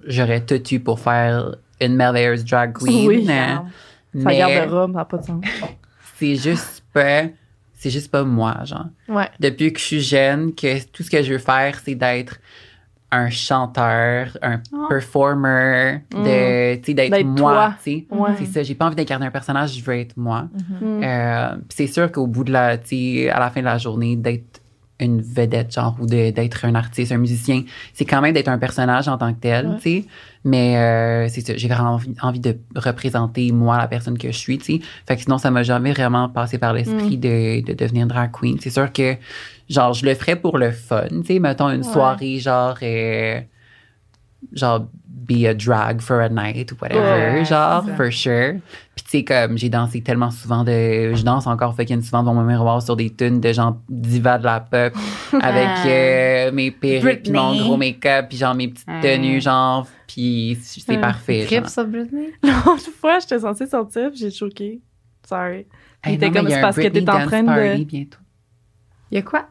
j'aurais 0.07 0.41
tout 0.45 0.61
eu 0.73 0.79
pour 0.79 0.99
faire 0.99 1.55
une 1.81 1.95
merveilleuse 1.95 2.45
drag 2.45 2.73
queen. 2.73 3.07
Oui. 3.07 3.27
hein. 3.29 3.65
Ça 4.13 4.19
mais 4.29 4.37
garde 4.37 4.69
robe, 4.71 4.91
ça 4.93 4.99
n'a 4.99 5.05
pas 5.05 5.17
de 5.17 5.25
sens. 5.25 5.43
c'est 6.17 6.35
juste 6.35 6.83
pas, 6.93 7.23
c'est 7.85 7.91
juste 7.91 8.09
pas 8.09 8.23
moi, 8.23 8.57
genre. 8.65 8.87
Ouais. 9.07 9.29
Depuis 9.39 9.71
que 9.71 9.79
je 9.79 9.85
suis 9.85 10.01
jeune, 10.01 10.55
que 10.55 10.83
tout 10.87 11.03
ce 11.03 11.11
que 11.11 11.21
je 11.21 11.33
veux 11.33 11.39
faire, 11.39 11.79
c'est 11.85 11.93
d'être 11.93 12.39
un 13.11 13.29
chanteur, 13.29 14.35
un 14.41 14.59
Ah. 14.73 14.85
performer, 14.89 16.01
de, 16.11 16.83
sais, 16.83 16.93
d'être 16.95 17.23
moi, 17.23 17.75
tu 17.83 17.91
sais. 17.91 18.05
Ouais. 18.09 18.31
C'est 18.39 18.45
ça, 18.45 18.63
j'ai 18.63 18.73
pas 18.75 18.87
envie 18.87 18.95
d'incarner 18.95 19.27
un 19.27 19.31
personnage, 19.31 19.77
je 19.77 19.83
veux 19.83 19.95
être 19.99 20.17
moi. 20.17 20.47
Euh, 20.81 21.49
puis 21.69 21.75
c'est 21.75 21.87
sûr 21.87 22.11
qu'au 22.11 22.25
bout 22.27 22.43
de 22.43 22.51
la, 22.51 22.77
tu 22.79 22.87
sais, 22.87 23.29
à 23.29 23.39
la 23.39 23.51
fin 23.51 23.59
de 23.61 23.65
la 23.65 23.77
journée, 23.77 24.15
d'être 24.15 24.61
une 24.99 25.21
vedette, 25.21 25.73
genre, 25.73 25.97
ou 25.99 26.05
d'être 26.05 26.63
un 26.65 26.73
artiste, 26.73 27.11
un 27.11 27.17
musicien, 27.17 27.63
c'est 27.93 28.05
quand 28.05 28.21
même 28.21 28.33
d'être 28.33 28.47
un 28.47 28.57
personnage 28.57 29.07
en 29.09 29.17
tant 29.17 29.33
que 29.33 29.39
tel, 29.39 29.67
Ouais. 29.67 29.75
tu 29.75 29.81
sais. 30.01 30.05
Mais 30.45 30.77
euh, 30.77 31.27
c'est 31.27 31.41
ça, 31.41 31.57
j'ai 31.57 31.67
vraiment 31.67 31.95
envie, 31.95 32.13
envie 32.21 32.39
de 32.39 32.57
représenter 32.75 33.51
moi, 33.51 33.77
la 33.77 33.87
personne 33.87 34.17
que 34.17 34.31
je 34.31 34.37
suis, 34.37 34.57
tu 34.57 34.77
sais. 34.77 34.79
Fait 35.07 35.15
que 35.17 35.23
sinon, 35.23 35.37
ça 35.37 35.51
m'a 35.51 35.63
jamais 35.63 35.91
vraiment 35.91 36.29
passé 36.29 36.57
par 36.57 36.73
Mm. 36.73 36.77
l'esprit 36.77 37.17
de, 37.17 37.61
de 37.65 37.73
devenir 37.73 38.07
drag 38.07 38.31
queen. 38.31 38.57
C'est 38.61 38.69
sûr 38.69 38.91
que, 38.93 39.15
genre, 39.69 39.91
je 39.93 40.05
le 40.05 40.15
ferais 40.15 40.37
pour 40.37 40.57
le 40.57 40.71
fun, 40.71 41.07
tu 41.09 41.25
sais. 41.25 41.39
Mettons 41.39 41.69
une 41.69 41.77
Ouais. 41.77 41.83
soirée, 41.83 42.39
genre, 42.39 42.77
euh, 42.81 43.41
genre, 44.53 44.87
be 45.05 45.45
a 45.47 45.53
drag 45.53 46.01
for 46.01 46.19
a 46.21 46.29
night 46.29 46.71
ou 46.71 46.75
whatever, 46.81 47.39
Ouais, 47.39 47.45
genre, 47.45 47.83
for 47.97 48.11
sure. 48.13 48.55
Puis 49.07 49.23
tu 49.23 49.33
sais, 49.33 49.45
comme 49.47 49.55
j'ai 49.57 49.69
dansé 49.69 50.01
tellement 50.01 50.31
souvent 50.31 50.63
de. 50.63 51.13
Je 51.13 51.23
danse 51.23 51.45
encore 51.45 51.75
fucking 51.75 52.01
souvent 52.01 52.21
devant 52.23 52.33
mon 52.33 52.41
miroir 52.43 52.81
sur 52.81 52.95
des 52.95 53.11
tunes 53.13 53.39
de 53.39 53.53
genre 53.53 53.77
diva 53.87 54.39
de 54.39 54.45
la 54.45 54.59
pop 54.59 54.93
avec 55.41 55.67
Ah. 55.67 55.87
euh, 55.87 56.51
mes 56.51 56.71
perruques, 56.71 57.21
puis 57.23 57.31
mon 57.31 57.55
gros 57.55 57.77
make-up, 57.77 58.25
puis 58.29 58.37
genre 58.39 58.55
mes 58.55 58.69
petites 58.69 58.87
Ah. 58.89 58.99
tenues, 59.01 59.39
genre. 59.41 59.85
Puis 60.07 60.57
c'est 60.61 60.95
Ah. 60.95 60.97
parfait. 60.97 61.43
Trip 61.45 61.59
genre. 61.61 61.69
ça, 61.69 61.83
Britney? 61.83 62.29
L'autre 62.43 62.89
fois, 62.99 63.19
j'étais 63.19 63.39
censée 63.39 63.67
sortir, 63.67 64.09
puis 64.09 64.19
j'ai 64.19 64.31
choqué. 64.31 64.81
Sorry. 65.27 65.67
Il 66.03 66.09
Hey, 66.09 66.15
était 66.15 66.27
non, 66.27 66.33
comme, 66.33 66.47
il 66.47 66.49
y 66.49 66.53
a 66.53 66.55
c'est 66.55 66.59
un 66.59 66.61
parce 66.63 66.75
que 66.75 66.81
Britney 66.81 67.05
t'es 67.05 67.11
en 67.11 67.25
train 67.27 67.43
de- 67.43 67.83
bientôt. 67.83 68.17
Il 69.11 69.15
y 69.15 69.17
a 69.19 69.21
quoi? 69.21 69.47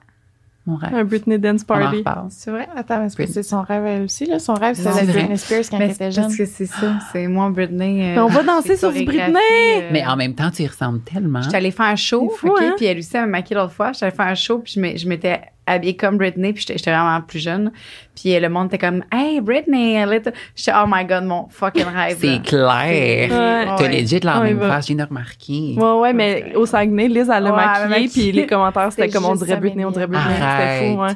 Mon 0.66 0.76
rêve. 0.76 0.94
Un 0.94 1.04
Britney 1.04 1.38
Dance 1.38 1.62
Party. 1.64 2.02
C'est 2.30 2.50
vrai? 2.50 2.66
Attends, 2.74 3.00
mais 3.00 3.10
c'est 3.10 3.16
parce 3.16 3.16
Britney. 3.16 3.26
que 3.26 3.32
c'est 3.34 3.42
son 3.42 3.60
rêve 3.62 3.84
elle 3.84 4.02
aussi, 4.04 4.24
là. 4.24 4.38
Son 4.38 4.54
rêve, 4.54 4.74
C'est 4.76 4.84
la. 4.84 5.12
Britney 5.12 5.36
Spears 5.36 5.62
quand 5.70 5.78
Mais 5.78 5.84
elle 5.84 5.90
c'est 5.90 5.94
était 5.96 6.10
jeune. 6.12 6.24
parce 6.24 6.36
que 6.36 6.46
c'est 6.46 6.66
ça. 6.66 6.94
C'est 7.12 7.26
moi, 7.28 7.50
Britney. 7.50 8.02
euh, 8.02 8.14
Mais 8.14 8.20
on 8.20 8.28
va 8.28 8.42
danser 8.42 8.76
sur 8.78 8.90
du 8.90 9.04
Britney! 9.04 9.34
euh, 9.34 9.88
Mais 9.92 10.06
en 10.06 10.16
même 10.16 10.34
temps, 10.34 10.50
tu 10.50 10.62
y 10.62 10.66
ressembles 10.66 11.00
tellement. 11.02 11.42
J'étais 11.42 11.56
allée 11.58 11.70
faire 11.70 11.86
un 11.86 11.96
show, 11.96 12.30
fou, 12.30 12.48
OK? 12.48 12.62
hein? 12.62 12.72
Puis 12.78 12.86
elle 12.86 12.98
aussi, 12.98 13.10
elle 13.14 13.20
m'a 13.22 13.26
maquillée 13.26 13.60
l'autre 13.60 13.72
fois. 13.74 13.92
J'étais 13.92 14.06
allée 14.06 14.14
faire 14.16 14.26
un 14.26 14.34
show, 14.34 14.58
puis 14.60 14.96
je 14.96 15.06
m'étais 15.08 15.42
habillée 15.66 15.96
comme 15.96 16.18
Britney, 16.18 16.52
puis 16.52 16.64
j'étais 16.66 16.90
vraiment 16.90 17.20
plus 17.20 17.38
jeune. 17.38 17.72
Puis 18.14 18.34
euh, 18.34 18.40
le 18.40 18.48
monde 18.48 18.66
était 18.68 18.78
comme, 18.78 19.02
hey, 19.12 19.40
Britney, 19.40 19.94
elle 19.94 20.20
J'étais, 20.54 20.72
oh 20.76 20.84
my 20.86 21.04
god, 21.04 21.24
mon 21.24 21.48
fucking 21.48 21.84
rêve. 21.84 22.18
C'est 22.20 22.42
clair. 22.42 22.68
Ouais. 22.68 23.28
T'as 23.30 23.76
Ouais. 23.82 23.88
legit 24.02 24.20
la 24.20 24.38
Ouais, 24.40 24.48
même 24.48 24.58
va. 24.58 24.68
face, 24.70 24.86
j'ai 24.88 24.94
remarqué. 25.02 25.74
Ouais, 25.76 25.92
ouais, 26.00 26.12
mais 26.12 26.54
au 26.54 26.66
Saguenay, 26.66 27.08
Liz, 27.08 27.30
elle 27.34 27.42
l'a 27.44 27.50
Ouais, 27.54 27.88
maquillée, 27.88 28.08
puis 28.08 28.32
les 28.32 28.46
commentaires, 28.46 28.90
c'était 28.92 29.08
comme 29.08 29.24
on 29.24 29.34
dirait 29.34 29.50
ça, 29.50 29.56
Britney, 29.56 29.84
on 29.84 29.90
dirait 29.90 30.06
Britney. 30.06 30.32
C'était 30.34 30.42
Arrête. 30.44 30.92
fou, 30.94 31.00
ouais. 31.02 31.08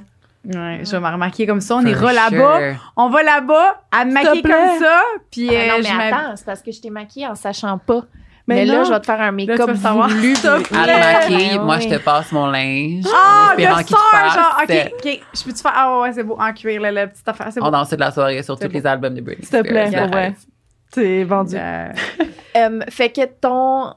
Ouais, 0.54 0.80
je 0.84 0.90
vais 0.92 1.00
me 1.00 1.06
remarquer 1.08 1.46
comme 1.46 1.60
ça. 1.60 1.76
On 1.76 1.80
For 1.82 1.90
ira 1.90 1.98
sure. 2.12 2.38
là-bas. 2.38 2.60
On 2.96 3.08
va 3.10 3.22
là-bas, 3.22 3.82
à 3.90 4.04
me 4.04 4.12
maquiller 4.12 4.40
comme 4.42 4.78
ça. 4.78 5.00
Puis 5.30 5.48
Ah 5.50 5.52
euh, 5.52 5.68
non, 5.68 5.74
je 5.78 5.82
mais 5.82 5.94
m'hab- 6.10 6.14
attends, 6.14 6.36
c'est 6.36 6.46
parce 6.46 6.62
que 6.62 6.72
je 6.72 6.80
t'ai 6.80 6.90
maquillée 6.90 7.26
en 7.26 7.34
sachant 7.34 7.76
pas. 7.76 8.02
Mais 8.48 8.54
Mais, 8.54 8.64
là, 8.64 8.82
je 8.82 8.90
vais 8.90 8.98
te 9.00 9.04
faire 9.06 9.20
un 9.20 9.30
make-up 9.30 9.70
voulu. 9.70 10.32
Te 10.42 10.48
À 10.48 10.58
te 10.60 10.74
Ouais. 10.74 11.12
maquiller, 11.12 11.52
Ouais, 11.52 11.58
moi, 11.58 11.76
ouais. 11.76 11.82
je 11.82 11.88
te 11.90 11.94
passe 12.02 12.32
mon 12.32 12.46
linge. 12.46 13.04
Ah, 13.14 13.52
le 13.56 13.62
te 13.84 13.94
fasse. 13.94 14.34
genre, 14.34 14.60
OK, 14.62 14.92
OK. 15.04 15.20
Je 15.34 15.44
peux-tu 15.44 15.62
faire... 15.62 15.72
Ah 15.76 16.00
ouais, 16.00 16.12
c'est 16.14 16.22
beau, 16.24 16.36
en 16.40 16.52
cuir, 16.54 16.80
là, 16.80 16.90
la 16.90 17.06
petite 17.08 17.28
affaire, 17.28 17.48
c'est 17.50 17.62
On 17.62 17.70
danse 17.70 17.90
toute 17.90 18.00
la 18.00 18.10
soirée 18.10 18.42
sur 18.42 18.58
tous 18.58 18.68
les 18.68 18.86
albums 18.86 19.14
de 19.14 19.20
Britney. 19.20 19.44
S'il 19.44 19.58
te 19.62 19.68
plaît, 19.68 19.90
vrai. 20.06 20.34
C'est 20.92 21.24
vendu. 21.24 21.56
Euh, 22.56 22.80
fait 22.88 23.10
que 23.10 23.20
ton, 23.40 23.92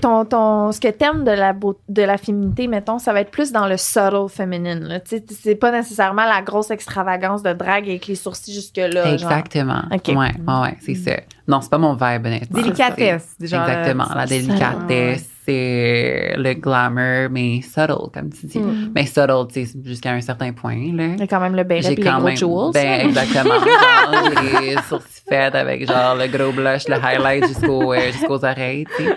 ton, 0.00 0.24
ton, 0.24 0.72
ce 0.72 0.80
que 0.80 0.88
t'aimes 0.88 1.24
de 1.24 1.30
la 1.32 1.52
beau- 1.52 1.78
de 1.88 2.02
la 2.02 2.16
féminité, 2.18 2.66
mettons, 2.68 2.98
ça 2.98 3.12
va 3.12 3.20
être 3.20 3.30
plus 3.30 3.52
dans 3.52 3.66
le 3.66 3.76
subtle 3.76 4.28
féminine. 4.28 4.80
là. 4.84 5.00
C'est 5.04 5.54
pas 5.56 5.70
nécessairement 5.72 6.24
la 6.24 6.40
grosse 6.42 6.70
extravagance 6.70 7.42
de 7.42 7.52
drague 7.52 7.88
avec 7.88 8.06
les 8.06 8.14
sourcils 8.14 8.54
jusque 8.54 8.76
là. 8.76 9.12
Exactement. 9.12 9.82
Ok. 9.92 10.08
Ouais, 10.08 10.14
ouais, 10.16 10.60
ouais, 10.62 10.76
c'est 10.80 10.94
ça. 10.94 11.12
Non, 11.48 11.60
c'est 11.60 11.70
pas 11.70 11.78
mon 11.78 11.94
vibe, 11.94 12.26
honnêtement. 12.26 12.60
délicatesse, 12.60 13.34
déjà. 13.38 13.66
Exactement. 13.66 14.06
La 14.14 14.26
délicatesse, 14.26 15.28
c'est 15.44 16.34
le 16.36 16.54
glamour, 16.54 17.28
mais 17.32 17.60
subtle, 17.62 18.10
comme 18.14 18.30
tu 18.30 18.46
dis. 18.46 18.58
Mm. 18.60 18.92
Mais 18.94 19.06
subtle, 19.06 19.48
tu 19.52 19.66
sais, 19.66 19.78
jusqu'à 19.84 20.12
un 20.12 20.20
certain 20.20 20.52
point, 20.52 20.76
là. 20.94 21.06
Il 21.14 21.18
y 21.18 21.22
a 21.22 21.26
quand 21.26 21.40
même 21.40 21.56
le 21.56 21.64
béret 21.64 21.92
et 21.92 21.96
les 21.96 22.02
gros 22.02 22.28
jewels. 22.28 22.70
Ben, 22.72 23.08
exactement. 23.08 23.54
genre, 23.58 24.60
les 24.62 24.76
sourcils 24.88 25.22
faits 25.28 25.54
avec, 25.56 25.88
genre, 25.88 26.14
le 26.14 26.28
gros 26.28 26.52
blush, 26.52 26.86
le 26.86 26.94
highlight 26.94 27.48
jusqu'au, 27.48 27.92
euh, 27.92 28.12
jusqu'aux 28.12 28.44
oreilles, 28.44 28.86
tu 28.96 29.04
sais. 29.04 29.16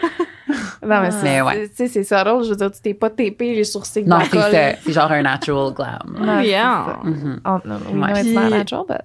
non, 0.85 1.01
mais 1.01 1.11
c'est, 1.11 1.23
Mais 1.23 1.41
ouais. 1.41 1.53
c'est- 1.53 1.69
tu 1.69 1.75
sais, 1.75 1.87
c'est 1.87 2.03
subtle. 2.03 2.43
Je 2.43 2.49
veux 2.49 2.55
dire, 2.55 2.71
tu 2.71 2.81
t'es 2.81 2.93
pas 2.93 3.09
tapé 3.09 3.55
les 3.55 3.63
sourcils 3.63 4.03
Non, 4.05 4.19
c'est 4.31 4.39
ça. 4.39 4.91
Genre 4.91 5.11
un 5.11 5.21
natural 5.23 5.73
glam. 5.73 6.41
Yeah. 6.43 6.85
ça. 6.87 6.99
Oh, 7.03 7.59
no, 7.65 7.75
we 7.75 7.93
Ouais. 7.93 7.93
know 7.93 8.07
it's 8.15 8.21
Puis- 8.21 8.33
not 8.33 8.49
natural, 8.49 8.83
but... 8.87 9.01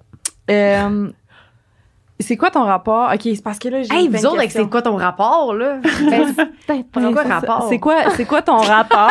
Euh, 0.50 1.10
c'est 2.20 2.36
quoi 2.36 2.50
ton 2.50 2.64
rapport? 2.64 3.10
OK, 3.12 3.20
c'est 3.22 3.42
parce 3.42 3.58
que 3.58 3.68
là, 3.68 3.82
j'ai 3.82 3.94
Hey, 3.94 4.08
vous 4.08 4.24
autres, 4.26 4.42
c'est 4.48 4.68
quoi 4.68 4.82
ton 4.82 4.96
rapport, 4.96 5.54
là? 5.54 5.78
Ben, 6.68 6.84
quoi 6.92 7.22
c'est 7.22 7.28
le 7.28 7.34
rapport? 7.34 7.66
C'est 7.68 7.78
quoi, 7.78 7.96
c'est 8.16 8.24
quoi 8.24 8.42
ton 8.42 8.56
rapport? 8.58 9.10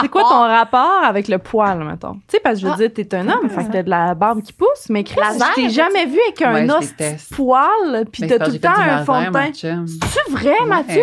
C'est 0.00 0.08
quoi 0.08 0.22
ton 0.22 0.40
rapport 0.42 1.00
avec 1.04 1.28
le 1.28 1.38
poil, 1.38 1.82
mettons? 1.84 2.14
Tu 2.14 2.20
sais, 2.36 2.40
parce 2.40 2.56
que 2.56 2.60
je 2.62 2.66
veux 2.66 2.72
Ah. 2.72 2.76
dire, 2.76 2.90
t'es 2.94 3.14
un 3.16 3.28
homme, 3.28 3.48
fait 3.48 3.64
que 3.66 3.72
t'as 3.72 3.82
de 3.82 3.90
la 3.90 4.14
barbe 4.14 4.42
qui 4.42 4.52
pousse, 4.52 4.88
mais 4.90 5.02
Chris, 5.04 5.16
je 5.34 5.54
t'ai 5.54 5.68
jamais 5.70 6.06
vu 6.06 6.18
avec 6.26 6.42
un 6.42 6.54
Ouais, 6.54 6.70
os 6.70 6.94
poil, 7.34 8.04
puis 8.12 8.22
Mais 8.22 8.28
t'as 8.28 8.44
tout 8.44 8.52
le 8.52 8.58
temps 8.60 8.70
un 8.78 9.04
fond 9.04 9.20
de 9.24 9.30
teint. 9.30 9.52
chum. 9.52 9.86
C'est 9.86 10.30
vrai, 10.30 10.54
Mathieu? 10.66 11.02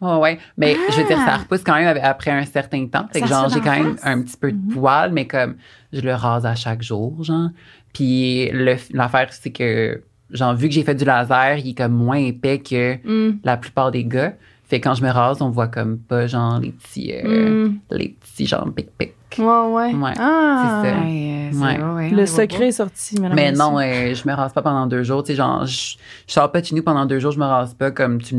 Ouais. 0.00 0.14
Ouais. 0.16 0.38
Mais 0.56 0.76
je 0.90 1.00
veux 1.00 1.06
dire, 1.08 1.18
ça 1.26 1.36
repousse 1.38 1.64
quand 1.64 1.74
même 1.74 1.98
après 2.02 2.30
un 2.30 2.44
certain 2.44 2.86
temps. 2.86 3.06
Fait 3.12 3.20
que 3.20 3.26
genre, 3.26 3.48
j'ai 3.48 3.60
quand 3.60 3.72
même 3.72 3.96
un 4.04 4.22
petit 4.22 4.36
peu 4.36 4.52
de 4.52 4.72
poil, 4.74 5.10
mais 5.12 5.26
comme 5.26 5.56
je 5.92 6.00
le 6.02 6.14
rase 6.14 6.46
à 6.46 6.54
chaque 6.54 6.82
jour, 6.82 7.16
genre. 7.24 7.48
Puis 7.92 8.48
le- 8.52 8.76
l'affaire, 8.92 9.28
c'est 9.32 9.50
que, 9.50 10.00
genre, 10.30 10.54
vu 10.54 10.68
que 10.68 10.74
j'ai 10.74 10.82
fait 10.82 10.94
du 10.94 11.04
laser, 11.04 11.58
il 11.58 11.70
est 11.70 11.74
comme 11.74 11.92
moins 11.92 12.16
épais 12.18 12.58
que 12.58 12.96
Mm. 13.04 13.38
la 13.44 13.56
plupart 13.56 13.90
des 13.90 14.04
gars. 14.04 14.34
Fait 14.64 14.80
que 14.80 14.88
quand 14.88 14.94
je 14.94 15.02
me 15.02 15.08
rase, 15.10 15.40
on 15.40 15.48
voit 15.48 15.68
comme 15.68 15.96
pas, 15.98 16.26
genre, 16.26 16.58
les 16.60 16.72
petits, 16.72 17.12
euh, 17.14 17.68
Mm. 17.68 17.78
les 17.92 18.08
petits, 18.20 18.46
genre, 18.46 18.66
pic-pic. 18.74 19.14
Ouais, 19.38 19.44
ouais. 19.44 19.94
Ouais, 19.94 20.12
Ah. 20.18 20.82
c'est 20.82 20.90
ça. 20.90 20.96
Hey, 21.06 21.50
euh, 21.54 21.58
Ouais. 21.58 21.78
ouais, 21.82 21.94
ouais, 21.94 22.10
Le 22.10 22.26
secret 22.26 22.68
est 22.68 22.72
sorti, 22.72 23.20
madame. 23.20 23.34
Mais 23.36 23.52
non, 23.52 23.78
euh, 23.78 24.14
je 24.14 24.28
me 24.28 24.34
rase 24.34 24.52
pas 24.52 24.62
pendant 24.62 24.86
deux 24.86 25.02
jours. 25.02 25.22
Tu 25.22 25.28
sais, 25.32 25.36
genre, 25.36 25.64
je, 25.66 25.96
je 26.26 26.32
sors 26.32 26.50
pas 26.52 26.60
de 26.60 26.66
chez 26.66 26.74
nous 26.74 26.82
pendant 26.82 27.06
deux 27.06 27.18
jours, 27.18 27.32
je 27.32 27.38
me 27.38 27.44
rase 27.46 27.72
pas 27.74 27.90
comme 27.90 28.20
tu, 28.20 28.34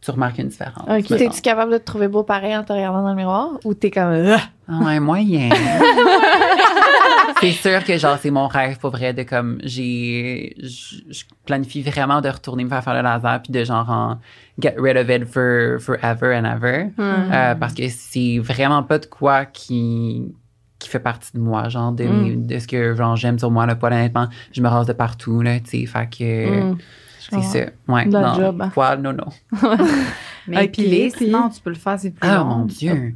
tu 0.00 0.10
remarques 0.10 0.38
une 0.38 0.48
différence. 0.48 0.84
Ok. 0.88 1.06
T'es-tu 1.16 1.40
capable 1.40 1.72
de 1.72 1.78
te 1.78 1.84
trouver 1.84 2.08
beau 2.08 2.22
pareil 2.24 2.56
en 2.56 2.64
te 2.64 2.72
regardant 2.72 3.02
dans 3.02 3.10
le 3.10 3.16
miroir? 3.16 3.50
Ou 3.64 3.74
t'es 3.74 3.90
comme... 3.90 4.10
euh, 4.12 4.36
Ah 4.68 4.78
ouais, 4.84 4.98
moyen. 5.00 5.50
c'est 7.52 7.68
sûr 7.70 7.84
que 7.84 7.96
genre 7.98 8.18
c'est 8.20 8.30
mon 8.30 8.46
rêve 8.48 8.78
pour 8.78 8.90
vrai 8.90 9.12
de 9.12 9.22
comme 9.22 9.58
j'ai 9.64 10.54
je 10.62 11.24
planifie 11.46 11.82
vraiment 11.82 12.20
de 12.20 12.28
retourner 12.28 12.64
me 12.64 12.68
faire 12.68 12.82
faire 12.84 12.94
le 12.94 13.02
laser 13.02 13.42
puis 13.42 13.52
de 13.52 13.64
genre 13.64 13.88
en 13.90 14.18
get 14.60 14.74
rid 14.78 14.96
of 14.96 15.08
it 15.10 15.24
for 15.26 15.78
forever 15.80 16.34
and 16.36 16.44
ever 16.44 16.84
Mm. 16.96 17.02
Euh, 17.32 17.54
parce 17.56 17.74
que 17.74 17.88
c'est 17.88 18.38
vraiment 18.38 18.82
pas 18.82 18.98
de 18.98 19.06
quoi 19.06 19.44
qui 19.44 20.34
qui 20.78 20.88
fait 20.90 21.00
partie 21.00 21.32
de 21.34 21.38
moi 21.38 21.68
genre 21.68 21.92
de, 21.92 22.04
Mm. 22.04 22.46
de 22.46 22.58
ce 22.58 22.66
que 22.66 22.94
genre 22.94 23.16
j'aime 23.16 23.38
sur 23.38 23.50
moi 23.50 23.66
le 23.66 23.74
poil 23.76 23.92
honnêtement 23.92 24.28
je 24.52 24.60
me 24.60 24.68
rase 24.68 24.86
de 24.86 24.92
partout 24.92 25.40
là 25.42 25.60
tu 25.60 25.80
sais 25.80 25.86
fait 25.86 26.08
que 26.18 26.60
Mm. 26.72 26.78
c'est 27.30 27.42
ça 27.42 27.58
ouais 27.88 28.04
non 28.06 28.34
job, 28.34 28.60
hein. 28.62 28.70
poil 28.74 29.00
non 29.00 29.12
non 29.12 29.28
Mais 30.46 30.58
Ok, 30.58 30.64
épiler, 30.64 31.08
sinon, 31.08 31.48
tu 31.48 31.58
peux 31.62 31.70
le 31.70 31.76
faire, 31.76 31.98
c'est 31.98 32.10
plus 32.10 32.28
ah 32.28 32.36
long. 32.36 32.44
mon 32.44 32.64
dieu 32.66 33.14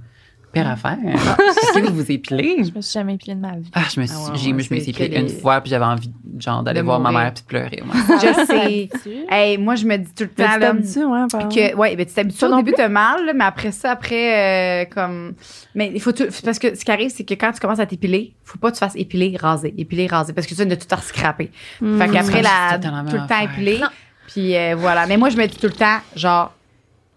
pire 0.52 0.66
affaire 0.68 0.96
est-ce 1.04 1.78
que 1.78 1.86
vous 1.88 1.94
vous 1.96 2.10
épilez 2.12 2.64
Je 2.64 2.72
me 2.74 2.80
suis 2.80 2.92
jamais 2.94 3.14
épilée 3.14 3.34
de 3.34 3.40
ma 3.40 3.56
vie. 3.56 3.70
Ah, 3.74 3.82
je 3.94 4.00
me 4.00 4.06
suis, 4.06 4.16
Ah 4.18 4.30
ouais, 4.32 4.38
j'ai- 4.38 4.52
ouais, 4.52 4.62
je 4.62 4.74
me 4.74 4.80
suis 4.80 4.90
épilée 4.90 5.16
une 5.18 5.26
les- 5.26 5.32
fois, 5.34 5.60
puis 5.60 5.70
j'avais 5.70 5.84
envie, 5.84 6.10
genre, 6.38 6.62
d'aller 6.62 6.80
De 6.80 6.84
voir 6.84 7.00
ma 7.00 7.10
mère 7.12 7.32
puis 7.34 7.42
de 7.42 7.48
pleurer, 7.48 7.82
moi. 7.84 7.94
Je 8.20 8.46
sais. 8.46 8.88
Hey, 9.30 9.58
moi, 9.58 9.74
je 9.74 9.84
me 9.84 9.96
dis 9.98 10.12
tout 10.14 10.24
le 10.24 10.30
Mais 10.38 10.44
temps, 10.44 10.52
tu 10.54 10.60
t'habitues, 10.60 11.04
ouais, 11.04 11.20
pardon. 11.30 11.48
que, 11.54 11.74
ouais, 11.76 11.96
ben, 11.96 12.06
tu 12.06 12.14
t'habitues 12.14 12.44
au 12.44 12.48
non 12.48 12.56
début, 12.58 12.72
t'as 12.76 12.88
mal, 12.88 13.24
là, 13.26 13.32
mais 13.34 13.44
après 13.44 13.72
ça, 13.72 13.90
après, 13.92 14.84
euh, 14.84 14.84
comme, 14.94 15.34
mais 15.74 15.90
il 15.94 16.00
faut 16.00 16.12
tout, 16.12 16.24
parce 16.44 16.58
que 16.58 16.74
ce 16.74 16.84
qui 16.84 16.90
arrive, 16.90 17.10
c'est 17.10 17.24
que 17.24 17.34
quand 17.34 17.52
tu 17.52 17.60
commences 17.60 17.80
à 17.80 17.86
t'épiler, 17.86 18.34
faut 18.44 18.58
pas 18.58 18.70
que 18.70 18.76
tu 18.76 18.80
fasses 18.80 18.96
épiler, 18.96 19.36
raser, 19.38 19.74
épiler, 19.76 20.06
raser, 20.06 20.32
parce 20.32 20.46
que 20.46 20.54
ça, 20.54 20.64
de 20.64 20.74
tout 20.74 20.86
à 20.90 20.96
scraper. 20.98 21.50
Mm. 21.80 21.98
Fait 21.98 22.08
qu'après, 22.08 22.42
la, 22.42 22.50
tout 22.70 22.74
le 22.76 22.80
temps 22.80 22.90
la 22.96 23.02
même 23.02 23.06
tout 23.06 23.12
le 23.16 23.18
temps 23.18 23.24
affaire. 23.34 23.50
épiler, 23.52 23.80
puis 24.28 24.56
euh, 24.56 24.74
voilà. 24.76 25.06
Mais 25.06 25.16
moi, 25.16 25.28
je 25.30 25.36
me 25.36 25.46
dis 25.46 25.56
tout 25.56 25.66
le 25.66 25.72
temps, 25.72 25.98
genre, 26.16 26.54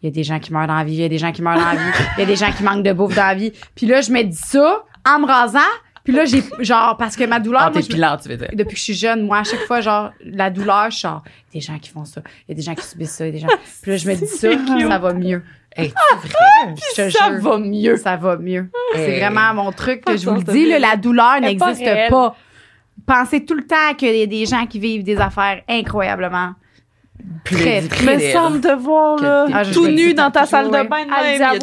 il 0.01 0.05
y 0.05 0.07
a 0.07 0.11
des 0.11 0.23
gens 0.23 0.39
qui 0.39 0.51
meurent 0.53 0.67
dans 0.67 0.75
la 0.77 0.83
vie, 0.83 0.93
il 0.93 1.01
y 1.01 1.05
a 1.05 1.09
des 1.09 1.17
gens 1.17 1.31
qui 1.31 1.41
meurent 1.41 1.57
dans 1.59 1.65
la 1.65 1.75
vie, 1.75 1.91
il 2.17 2.19
y 2.19 2.23
a 2.23 2.25
des 2.25 2.35
gens 2.35 2.51
qui 2.51 2.63
manquent 2.63 2.83
de 2.83 2.93
bouffe 2.93 3.15
dans 3.15 3.27
la 3.27 3.35
vie. 3.35 3.51
Puis 3.75 3.85
là, 3.85 4.01
je 4.01 4.11
me 4.11 4.23
dis 4.23 4.35
ça 4.37 4.83
en 5.07 5.19
me 5.19 5.25
rasant, 5.27 5.59
puis 6.03 6.13
là, 6.13 6.25
j'ai, 6.25 6.43
genre, 6.59 6.97
parce 6.97 7.15
que 7.15 7.23
ma 7.25 7.39
douleur, 7.39 7.61
Ah, 7.65 7.69
moi, 7.69 7.79
me- 7.79 8.21
tu 8.21 8.29
veux 8.29 8.37
dire. 8.37 8.49
depuis 8.53 8.73
que 8.73 8.77
je 8.79 8.83
suis 8.83 8.93
jeune, 8.95 9.23
moi, 9.25 9.39
à 9.39 9.43
chaque 9.43 9.59
fois, 9.67 9.81
genre, 9.81 10.11
la 10.25 10.49
douleur, 10.49 10.89
je 10.89 10.97
suis 10.97 11.01
genre, 11.07 11.21
il 11.25 11.29
y 11.29 11.57
a 11.57 11.59
des 11.67 11.73
gens 11.73 11.79
qui 11.79 11.89
font 11.91 12.05
ça, 12.05 12.21
il 12.47 12.51
y 12.51 12.53
a 12.53 12.55
des 12.55 12.61
gens 12.63 12.73
qui 12.73 12.85
subissent 12.85 13.11
ça, 13.11 13.25
il 13.27 13.27
y 13.27 13.29
a 13.29 13.33
des 13.33 13.39
gens. 13.39 13.55
Puis 13.83 13.91
là, 13.91 13.97
je 13.97 14.07
me 14.09 14.15
dis 14.15 14.25
ça, 14.25 14.49
ça 14.89 14.97
va 14.97 15.13
mieux. 15.13 15.43
Hey, 15.75 15.93
vrai? 16.23 16.75
Ça 16.95 17.07
jure, 17.07 17.39
va 17.39 17.57
mieux. 17.59 17.95
ça 17.97 18.15
va 18.17 18.35
mieux. 18.37 18.69
C'est 18.95 19.19
vraiment 19.19 19.53
mon 19.53 19.71
truc 19.71 20.03
que 20.03 20.17
je 20.17 20.27
vous 20.29 20.35
le 20.37 20.43
dis, 20.43 20.65
là, 20.67 20.79
la 20.79 20.95
douleur 20.97 21.33
pas 21.35 21.39
n'existe 21.41 21.79
réelle. 21.79 22.09
pas. 22.09 22.35
Pensez 23.05 23.45
tout 23.45 23.53
le 23.55 23.65
temps 23.65 23.93
qu'il 23.97 24.15
y 24.15 24.21
a 24.23 24.25
des 24.25 24.45
gens 24.45 24.65
qui 24.65 24.79
vivent 24.79 25.03
des 25.03 25.17
affaires 25.17 25.61
incroyablement. 25.69 26.53
Très, 27.43 27.81
difficile. 27.81 28.05
Mais 28.05 28.31
semble 28.33 28.61
te 28.61 28.73
voir, 28.73 29.17
là, 29.21 29.45
Ah, 29.53 29.63
tout 29.65 29.83
me 29.83 29.89
nu 29.91 30.13
dans 30.13 30.31
ta 30.31 30.41
toujours, 30.41 30.49
salle 30.49 30.65
de 30.67 30.89
bain 30.89 31.05
de 31.05 31.09
même. 31.09 31.59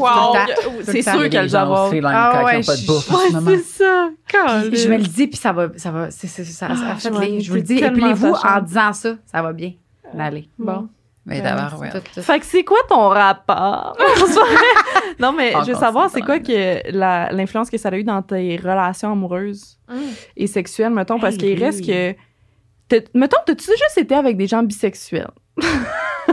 C'est 0.85 1.03
sûr 1.03 1.29
qu'elle 1.31 1.49
gens 1.49 1.55
avoir. 1.63 1.91
Ah 2.13 2.45
ouais, 2.45 2.59
de 2.59 2.63
c'est 2.63 3.59
ça. 3.65 4.09
Puis 4.71 4.79
je 4.79 4.89
me 4.89 4.97
le 4.99 5.05
dis, 5.05 5.27
puis 5.29 5.37
ça 5.39 5.53
va, 5.53 5.69
ça 5.77 5.91
va, 5.91 6.11
c'est, 6.11 6.27
ça, 6.29 6.69
Ah, 6.71 6.77
ça, 6.99 7.11
je 7.41 7.49
vous 7.49 7.57
le 7.57 7.63
dis, 7.63 7.79
attachante. 7.85 8.45
en 8.45 8.61
disant 8.63 8.93
ça, 8.93 9.15
ça 9.27 9.43
va 9.43 9.53
bien. 9.53 9.73
Allez. 10.19 10.49
Bon. 10.59 10.89
Mais 11.27 11.43
d'abord, 11.43 11.79
ouais. 11.81 11.91
Fait 12.23 12.39
que 12.41 12.47
c'est 12.47 12.65
quoi 12.65 12.79
ton 12.89 13.09
rapport? 13.11 13.95
non, 15.19 15.33
mais 15.33 15.53
je 15.67 15.73
veux 15.73 15.79
savoir, 15.79 16.09
c'est 16.11 16.23
quoi 16.23 16.39
que 16.39 16.91
l'influence 17.35 17.69
que 17.71 17.77
ça 17.79 17.91
a 17.91 17.97
eu 17.97 18.05
dans 18.05 18.23
tes 18.23 18.57
relations 18.57 19.13
amoureuses 19.13 19.77
Mm. 19.91 19.95
et 20.37 20.47
sexuelles, 20.47 20.91
mettons, 20.93 21.19
parce 21.19 21.37
qu'il 21.37 21.63
reste 21.63 21.87
que. 21.87 22.15
t'as- 22.89 22.97
Mettons, 23.15 23.39
t'as-tu 23.47 23.65
juste 23.71 23.97
été 23.99 24.15
avec 24.15 24.37
des 24.37 24.47
gens 24.47 24.63
bisexuels? 24.63 25.31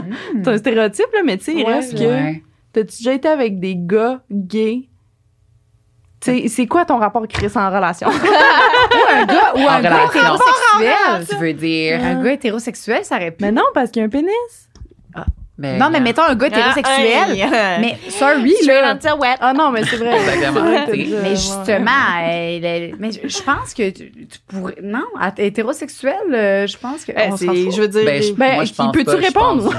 Mm. 0.06 0.42
C'est 0.44 0.50
un 0.50 0.58
stéréotype, 0.58 1.12
là, 1.14 1.20
mais 1.24 1.36
tu 1.38 1.44
sais, 1.44 1.52
il 1.54 1.64
Ouais, 1.64 1.74
reste 1.74 1.96
que. 1.98 2.04
Ouais. 2.04 2.42
T'as-tu 2.72 2.98
déjà 2.98 3.12
été 3.14 3.28
avec 3.28 3.58
des 3.60 3.74
gars 3.76 4.20
gays? 4.30 4.88
Tu 6.20 6.30
sais, 6.42 6.48
c'est 6.48 6.66
quoi 6.66 6.84
ton 6.84 6.98
rapport 6.98 7.26
Chris 7.28 7.50
en 7.54 7.70
relation? 7.70 8.08
un 9.12 9.24
gars 9.26 9.52
ou 9.54 9.58
En 9.60 9.68
un 9.68 9.80
gars 9.82 10.06
relation. 10.06 10.20
hétérosexuel. 10.20 11.26
Tu 11.28 11.36
veux 11.36 11.52
dire. 11.52 12.00
Un 12.02 12.22
gars 12.22 12.32
hétérosexuel, 12.32 13.04
ça 13.04 13.16
aurait 13.16 13.30
pu. 13.30 13.38
mais 13.44 13.52
non, 13.52 13.62
parce 13.74 13.90
qu'il 13.90 14.00
y 14.00 14.02
a 14.02 14.06
un 14.06 14.10
pénis. 14.10 14.30
Non, 15.58 15.88
mais 15.90 16.00
mettons 16.00 16.22
un 16.22 16.34
gars 16.34 16.48
hétérosexuel. 16.48 17.28
Mais, 17.34 17.78
Mais 17.80 18.10
sorry, 18.10 18.54
là. 18.66 18.98
ah 19.40 19.52
non, 19.54 19.70
mais 19.70 19.84
c'est 19.84 19.96
vrai. 19.96 20.14
Exactement, 20.34 20.64
Mais 21.22 21.30
justement, 21.30 21.90
mais 22.98 23.10
je 23.12 23.42
pense 23.42 23.72
que 23.74 23.90
tu, 23.90 24.10
tu 24.12 24.38
pourrais. 24.46 24.76
Non, 24.82 25.04
hétérosexuel, 25.38 26.14
euh, 26.32 26.66
je 26.66 26.76
pense 26.76 27.04
que. 27.04 27.12
Eh, 27.12 27.28
on 27.28 27.30
s'en 27.30 27.36
c'est- 27.38 27.46
fout. 27.64 27.72
je 27.74 27.80
veux 27.80 27.88
dire, 27.88 28.04
Ben, 28.04 28.22
je, 28.22 28.32
ben, 28.32 28.54
moi, 28.56 28.64
je 28.64 28.74
pense 28.74 28.92
peux-tu 28.92 29.10
répondre? 29.16 29.72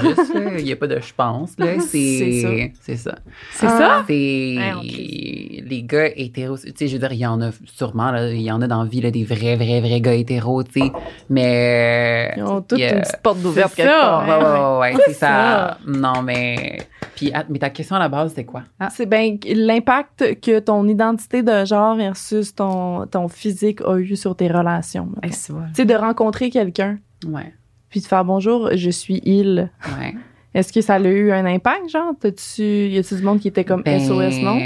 Il 0.58 0.64
n'y 0.66 0.72
a 0.72 0.76
pas 0.76 0.88
de 0.88 1.00
je 1.00 1.14
pense, 1.16 1.52
là. 1.60 1.66
C'est 1.80 2.42
ça. 2.42 2.50
C'est 2.82 3.68
ça. 3.68 4.04
C'est 4.08 4.56
Ah. 4.60 4.82
les 4.84 5.84
gars 5.84 6.08
hétéros. 6.16 6.58
Tu 6.58 6.72
sais, 6.76 6.88
je 6.88 6.94
veux 6.94 7.00
dire, 7.00 7.12
il 7.14 7.20
y 7.20 7.26
en 7.26 7.42
a 7.42 7.52
sûrement, 7.78 8.12
là, 8.12 8.30
il 8.30 8.42
y 8.42 8.52
en 8.52 8.62
a 8.62 8.68
dans 8.68 8.84
la 8.84 8.90
vie, 8.90 9.02
là, 9.02 9.12
des 9.12 9.24
vrais, 9.26 9.56
vrais, 9.56 9.80
vrais 9.82 10.02
gars 10.02 10.14
hétéros, 10.14 10.64
tu 10.64 10.82
sais. 10.82 10.92
Mais. 11.30 12.34
Ils 12.36 12.44
ont 12.44 12.62
toutes 12.62 12.80
une 12.80 13.02
petite 13.02 13.22
porte. 13.22 13.38
Ouais, 13.44 13.54
ouais, 13.64 14.90
ouais, 14.90 14.96
ouais, 14.96 15.04
c'est 15.06 15.14
ça. 15.14 15.67
Ah, 15.72 15.78
non, 15.86 16.22
mais. 16.22 16.78
Puis, 17.16 17.32
ah, 17.34 17.44
mais 17.50 17.60
ta 17.60 17.70
question 17.70 17.96
à 17.96 18.00
la 18.00 18.10
base, 18.10 18.34
c'est 18.36 18.46
quoi? 18.46 18.64
C'est 18.92 19.06
ben 19.06 19.38
l'impact 19.46 20.40
que 20.42 20.60
ton 20.60 20.88
identité 20.88 21.44
de 21.44 21.66
genre 21.66 21.96
versus 21.96 22.54
ton, 22.56 23.06
ton 23.08 23.28
physique 23.28 23.82
a 23.82 23.98
eu 23.98 24.16
sur 24.16 24.36
tes 24.36 24.48
relations. 24.48 25.10
Mettons. 25.22 25.34
c'est 25.36 25.54
vrai. 25.54 25.66
Tu 25.70 25.74
sais, 25.76 25.86
de 25.86 25.94
rencontrer 25.96 26.50
quelqu'un, 26.50 27.00
Ouais. 27.28 27.54
puis 27.90 28.02
de 28.02 28.06
faire 28.06 28.24
bonjour, 28.26 28.70
je 28.76 28.90
suis 28.90 29.22
il. 29.26 29.70
Ouais. 30.00 30.16
Est-ce 30.54 30.72
que 30.74 30.82
ça 30.82 30.96
a 30.96 31.00
eu 31.00 31.32
un 31.32 31.46
impact, 31.46 31.90
genre? 31.90 32.14
T'as-tu, 32.20 32.64
y 32.90 32.98
a-tu 32.98 33.16
du 33.16 33.22
monde 33.22 33.40
qui 33.40 33.48
était 33.50 33.64
comme 33.66 33.84
Ben, 33.84 34.00
SOS, 34.00 34.42
non? 34.42 34.60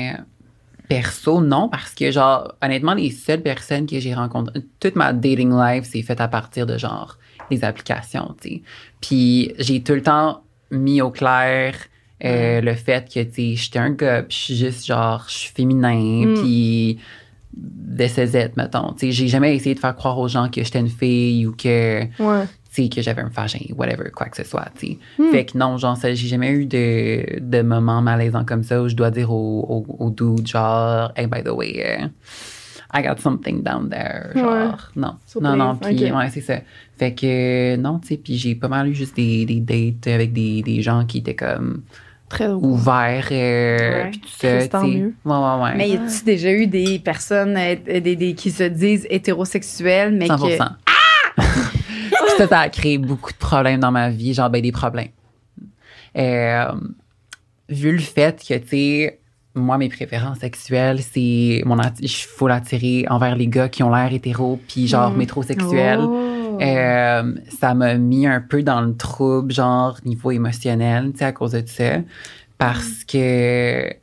Perso, 0.88 1.40
non, 1.42 1.70
parce 1.70 1.94
que, 1.94 2.12
genre, 2.12 2.54
honnêtement, 2.62 2.94
les 2.94 3.12
seules 3.12 3.42
personnes 3.42 3.86
que 3.86 3.98
j'ai 4.00 4.14
rencontrées, 4.14 4.60
toute 4.80 4.98
ma 4.98 5.14
dating 5.14 5.54
life, 5.58 5.86
c'est 5.90 6.02
fait 6.02 6.20
à 6.20 6.28
partir 6.28 6.66
de, 6.66 6.78
genre, 6.78 7.18
des 7.50 7.64
applications, 7.64 8.36
tu 8.42 8.50
sais. 8.50 8.62
Puis, 9.00 9.54
j'ai 9.58 9.82
tout 9.84 9.94
le 9.94 10.02
temps 10.02 10.44
mis 10.72 11.02
au 11.02 11.12
clair 11.12 11.76
euh, 12.24 12.62
le 12.62 12.74
fait 12.76 13.06
que, 13.12 13.22
tu 13.24 13.34
sais, 13.34 13.56
j'étais 13.56 13.80
un 13.80 13.90
gars, 13.92 14.22
puis 14.24 14.38
je 14.38 14.44
suis 14.44 14.56
juste, 14.56 14.86
genre, 14.86 15.26
je 15.28 15.34
suis 15.34 15.52
féminin, 15.54 16.26
Mm. 16.28 16.34
puis 16.42 17.00
de 17.54 18.06
CZ, 18.08 18.52
mettons. 18.56 18.94
Tu 18.94 19.08
sais, 19.08 19.12
j'ai 19.12 19.28
jamais 19.28 19.56
essayé 19.56 19.76
de 19.76 19.80
faire 19.80 19.96
croire 19.96 20.18
aux 20.20 20.28
gens 20.28 20.48
que 20.50 20.64
j'étais 20.64 20.80
une 20.80 20.88
fille 20.90 21.46
ou 21.48 21.52
que, 21.54 22.02
Ouais. 22.20 22.46
tu 22.74 22.84
sais, 22.84 22.90
que 22.90 23.02
j'avais 23.02 23.22
un 23.24 23.28
vagin, 23.30 23.60
whatever, 23.76 24.10
quoi 24.16 24.28
que 24.28 24.38
ce 24.38 24.44
soit, 24.44 24.68
tu 24.80 24.88
sais. 24.88 24.98
Hmm. 25.18 25.32
Fait 25.32 25.46
que 25.46 25.58
non, 25.58 25.78
genre, 25.78 25.98
ça, 25.98 26.14
j'ai 26.14 26.28
jamais 26.28 26.52
eu 26.52 26.66
de, 26.68 27.40
de 27.42 27.62
moments 27.64 28.02
malaisants 28.02 28.46
comme 28.46 28.64
ça 28.64 28.82
où 28.82 28.88
je 28.88 28.96
dois 28.96 29.10
dire 29.12 29.32
au, 29.32 29.86
au, 29.90 30.06
au 30.06 30.10
dude, 30.12 30.48
genre, 30.48 31.12
hey, 31.18 31.26
by 31.28 31.44
the 31.44 31.50
way, 31.50 31.84
euh, 31.86 32.08
I 32.94 33.02
got 33.02 33.20
something 33.20 33.64
down 33.64 33.90
there. 33.90 34.32
Genre, 34.36 34.92
non. 34.96 35.16
Surprise, 35.26 35.50
Non, 35.50 35.56
non, 35.56 35.76
puis, 35.78 36.12
ouais, 36.12 36.30
c'est 36.30 36.42
ça. 36.42 36.56
Fait 36.98 37.14
que, 37.14 37.76
non, 37.78 38.00
tu 38.00 38.10
sais, 38.10 38.18
puis 38.18 38.38
j'ai 38.38 38.54
pas 38.56 38.68
mal 38.68 38.90
eu 38.90 38.94
juste 38.96 39.16
des, 39.16 39.46
des 39.46 39.60
dates 39.62 40.08
avec 40.14 40.34
des, 40.34 40.62
des 40.62 40.82
gens 40.82 41.06
qui 41.06 41.20
étaient 41.20 41.36
comme 41.36 41.84
Très 42.30 42.48
ouverts, 42.48 43.28
euh, 43.32 44.04
Ouais. 44.04 44.10
puis 44.12 44.20
tout 44.22 44.30
ça, 44.30 44.68
tant 44.70 44.86
tu 44.86 44.92
sais. 44.94 44.98
mieux. 45.00 45.14
Ouais, 45.26 45.36
ouais, 45.36 45.64
ouais. 45.64 45.76
Mais 45.76 45.90
y 45.90 45.94
a-tu 45.98 46.24
déjà 46.24 46.50
eu 46.54 46.66
des 46.66 46.98
personnes 47.00 47.58
euh, 47.58 47.76
des, 48.00 48.16
des- 48.16 48.36
qui 48.36 48.52
se 48.52 48.64
disent 48.64 49.06
hétérosexuelles, 49.10 50.14
mais 50.16 50.28
100%. 50.28 50.38
que. 50.38 50.64
Puis 51.36 51.46
ça, 52.38 52.48
ça 52.48 52.60
a 52.60 52.70
créé 52.70 52.98
beaucoup 52.98 53.32
de 53.34 53.38
problèmes 53.38 53.82
dans 53.82 53.92
ma 53.92 54.10
vie, 54.10 54.34
genre 54.34 54.50
ben 54.50 54.62
des 54.62 54.72
problèmes. 54.72 55.10
Euh, 56.18 56.72
vu 57.70 57.92
le 57.94 58.00
fait 58.00 58.42
que, 58.48 58.54
tu 58.58 58.68
sais, 58.68 59.20
moi, 59.54 59.78
mes 59.78 59.90
préférences 59.90 60.40
sexuelles, 60.40 61.00
c'est 61.02 61.62
mon 61.66 61.78
il 62.00 62.10
faut 62.10 62.48
l'attirer 62.48 63.06
envers 63.10 63.36
les 63.36 63.48
gars 63.48 63.68
qui 63.70 63.84
ont 63.84 63.94
l'air 63.94 64.14
hétéro, 64.14 64.60
puis 64.68 64.88
genre 64.88 65.12
Mm. 65.12 65.18
métrosexuels. 65.18 66.00
Oh. 66.02 66.58
Euh, 66.62 67.34
ça 67.60 67.74
m'a 67.74 67.96
mis 67.96 68.28
un 68.28 68.40
peu 68.42 68.64
dans 68.64 68.82
le 68.82 68.96
trouble, 68.96 69.52
genre 69.54 69.98
niveau 70.06 70.32
émotionnel, 70.32 71.12
tu 71.12 71.20
sais, 71.20 71.26
à 71.26 71.32
cause 71.32 71.52
de 71.52 71.64
ça. 71.66 72.00
Parce 72.58 73.04
que 73.06 73.94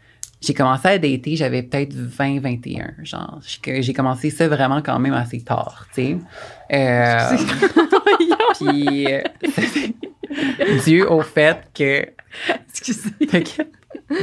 j'ai 0.40 0.54
commencé 0.54 0.88
à 0.88 0.98
dater, 0.98 1.36
j'avais 1.36 1.62
peut-être 1.62 1.94
20, 1.94 2.40
21, 2.40 2.94
genre. 3.02 3.38
J'ai 3.64 3.92
commencé 3.92 4.30
ça 4.30 4.48
vraiment 4.48 4.82
quand 4.82 4.98
même 4.98 5.14
assez 5.14 5.40
tard, 5.40 5.86
tu 5.94 6.02
sais. 6.02 6.18
Euh, 6.72 7.36
puis, 8.58 9.06
euh, 9.12 9.22
dû 10.84 11.02
au 11.04 11.22
fait 11.22 11.58
que 11.74 12.06
Excusez. 12.68 13.10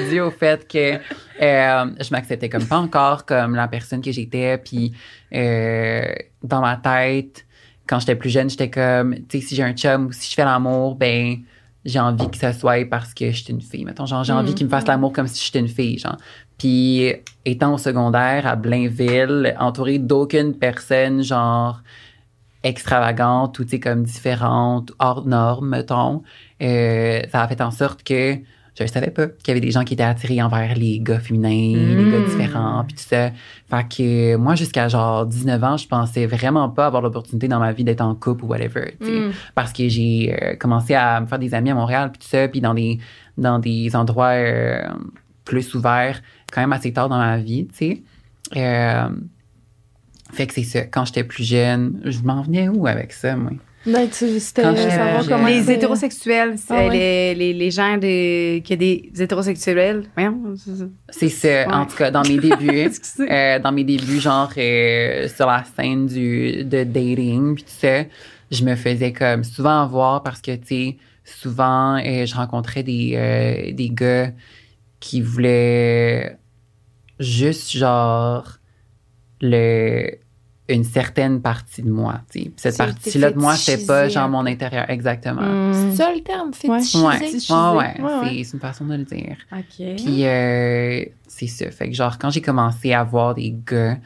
Dû 0.09 0.19
au 0.19 0.31
fait 0.31 0.67
que 0.67 0.95
euh, 0.95 1.91
je 1.99 2.11
m'acceptais 2.11 2.49
comme 2.49 2.65
pas 2.65 2.77
encore 2.77 3.25
comme 3.25 3.55
la 3.55 3.67
personne 3.67 4.01
que 4.01 4.11
j'étais. 4.11 4.57
Puis 4.57 4.93
euh, 5.33 6.13
dans 6.43 6.61
ma 6.61 6.77
tête 6.77 7.45
quand 7.87 7.99
j'étais 7.99 8.15
plus 8.15 8.29
jeune 8.29 8.49
j'étais 8.49 8.69
comme 8.69 9.15
tu 9.27 9.39
sais 9.39 9.47
si 9.47 9.55
j'ai 9.55 9.63
un 9.63 9.73
chum 9.73 10.07
ou 10.07 10.11
si 10.11 10.29
je 10.29 10.35
fais 10.35 10.45
l'amour 10.45 10.95
ben 10.95 11.37
j'ai 11.83 11.99
envie 11.99 12.29
que 12.31 12.37
ça 12.37 12.51
soit 12.51 12.89
parce 12.89 13.13
que 13.13 13.31
je 13.31 13.43
suis 13.43 13.53
une 13.53 13.61
fille 13.61 13.85
mettons. 13.85 14.05
Genre 14.05 14.23
j'ai 14.23 14.33
envie 14.33 14.55
qu'il 14.55 14.65
me 14.65 14.71
fasse 14.71 14.87
l'amour 14.87 15.13
comme 15.13 15.27
si 15.27 15.43
j'étais 15.45 15.59
une 15.59 15.67
fille 15.67 15.99
genre. 15.99 16.17
Puis 16.57 17.13
étant 17.43 17.73
au 17.73 17.77
secondaire 17.77 18.47
à 18.47 18.55
Blainville 18.55 19.55
entourée 19.59 19.99
d'aucune 19.99 20.55
personne 20.57 21.21
genre 21.21 21.81
extravagante 22.63 23.59
ou 23.59 23.63
tu 23.63 23.71
sais 23.71 23.79
comme 23.79 24.03
différente 24.03 24.91
hors 24.97 25.27
norme 25.27 25.69
mettons 25.69 26.23
euh, 26.63 27.21
ça 27.31 27.43
a 27.43 27.47
fait 27.47 27.61
en 27.61 27.69
sorte 27.69 28.01
que 28.03 28.39
je 28.77 28.83
ne 28.83 28.87
savais 28.87 29.09
pas 29.09 29.27
qu'il 29.27 29.47
y 29.47 29.51
avait 29.51 29.61
des 29.61 29.71
gens 29.71 29.83
qui 29.83 29.93
étaient 29.93 30.03
attirés 30.03 30.41
envers 30.41 30.75
les 30.75 30.99
gars 30.99 31.19
féminins, 31.19 31.49
les 31.49 32.11
gars 32.11 32.19
Mm. 32.19 32.25
différents, 32.25 32.83
puis 32.85 32.95
tout 32.95 33.03
ça. 33.03 33.31
Fait 33.69 33.87
que 33.87 34.35
moi, 34.35 34.55
jusqu'à 34.55 34.87
genre 34.89 35.25
19 35.25 35.63
ans, 35.63 35.77
je 35.77 35.87
pensais 35.87 36.25
vraiment 36.25 36.69
pas 36.69 36.87
avoir 36.87 37.01
l'opportunité 37.01 37.47
dans 37.47 37.59
ma 37.59 37.71
vie 37.71 37.83
d'être 37.85 38.01
en 38.01 38.13
couple 38.15 38.43
ou 38.43 38.47
whatever, 38.47 38.95
tu 38.99 39.07
sais. 39.07 39.19
Mm. 39.19 39.31
Parce 39.55 39.71
que 39.71 39.87
j'ai 39.87 40.37
euh, 40.41 40.55
commencé 40.57 40.93
à 40.93 41.21
me 41.21 41.25
faire 41.25 41.39
des 41.39 41.53
amis 41.53 41.71
à 41.71 41.75
Montréal, 41.75 42.11
puis 42.11 42.19
tout 42.21 42.27
ça, 42.27 42.47
puis 42.49 42.59
dans 42.59 42.73
des, 42.73 42.99
dans 43.37 43.59
des 43.59 43.95
endroits 43.95 44.33
euh, 44.35 44.81
plus 45.45 45.73
ouverts, 45.73 46.21
quand 46.51 46.61
même 46.61 46.73
assez 46.73 46.91
tard 46.91 47.07
dans 47.07 47.17
ma 47.17 47.37
vie, 47.37 47.67
tu 47.67 47.75
sais. 47.77 48.03
Euh, 48.57 49.09
fait 50.33 50.47
que 50.47 50.53
c'est 50.53 50.63
ça. 50.63 50.81
Quand 50.81 51.05
j'étais 51.05 51.23
plus 51.23 51.43
jeune, 51.43 52.01
je 52.03 52.19
m'en 52.21 52.41
venais 52.41 52.67
où 52.67 52.87
avec 52.87 53.13
ça, 53.13 53.35
moi? 53.37 53.51
Ben, 53.85 54.09
tu- 54.09 54.39
c'était 54.39 54.63
comment 55.27 55.47
les 55.47 55.71
hétérosexuels, 55.71 56.55
c'est 56.57 56.73
Ah 56.73 56.87
ouais. 56.87 56.89
les, 56.89 57.35
les, 57.35 57.53
les 57.53 57.71
gens 57.71 57.97
de, 57.97 58.57
qui 58.59 58.73
a 58.73 58.75
des 58.75 59.11
hétérosexuels. 59.19 60.03
C'est 61.09 61.29
ça. 61.29 61.65
En 61.71 61.85
tout 61.85 61.95
cas, 61.95 62.09
dans 62.11 62.23
mes 62.23 62.37
débuts. 62.37 62.89
Euh, 63.19 63.59
dans 63.59 63.71
mes 63.71 63.83
débuts, 63.83 64.19
genre 64.19 64.51
euh, 64.57 65.27
sur 65.27 65.45
la 65.47 65.63
scène 65.63 66.07
du, 66.07 66.63
de 66.63 66.83
dating, 66.83 67.55
puis 67.55 67.63
tout 67.63 67.69
ça, 67.79 68.03
je 68.51 68.63
me 68.63 68.75
faisais 68.75 69.13
comme 69.13 69.43
souvent 69.43 69.85
voir 69.87 70.21
parce 70.23 70.41
que, 70.41 70.55
tu 70.55 70.67
sais, 70.67 70.97
souvent, 71.23 71.97
euh, 71.97 72.25
je 72.25 72.35
rencontrais 72.35 72.83
des, 72.83 73.13
euh, 73.15 73.71
des 73.73 73.89
gars 73.89 74.31
qui 74.99 75.21
voulaient 75.21 76.37
juste, 77.19 77.71
genre, 77.77 78.57
le 79.41 80.11
une 80.67 80.83
certaine 80.83 81.41
partie 81.41 81.83
de 81.83 81.91
moi, 81.91 82.21
tu 82.31 82.39
sais. 82.39 82.45
Puis 82.45 82.53
Cette 82.57 82.77
partie-là 82.77 83.31
de 83.31 83.37
moi, 83.37 83.55
c'est 83.55 83.85
pas 83.85 84.09
genre 84.09 84.27
mon 84.29 84.45
intérieur, 84.47 84.89
exactement. 84.89 85.41
Mm. 85.43 85.73
C'est 85.91 85.95
ça 85.97 86.11
le 86.11 86.21
terme, 86.21 86.53
fétichisé? 86.53 87.03
Ouais, 87.03 87.13
ouais, 87.13 87.19
ouais, 87.19 88.01
Ouais, 88.01 88.19
ouais. 88.37 88.43
c'est- 88.43 88.53
une 88.53 88.59
façon 88.59 88.85
de 88.85 88.95
le 88.95 89.03
dire. 89.03 89.37
OK. 89.51 89.63
Puis 89.97 90.25
euh, 90.25 91.05
c'est 91.27 91.45
ça. 91.47 91.69
Fait 91.69 91.89
que 91.89 91.95
genre, 91.95 92.17
quand 92.17 92.31
j'ai 92.31 92.41
commencé 92.41 92.93
à 92.93 93.03
voir 93.03 93.35
des 93.35 93.55
gars, 93.69 93.97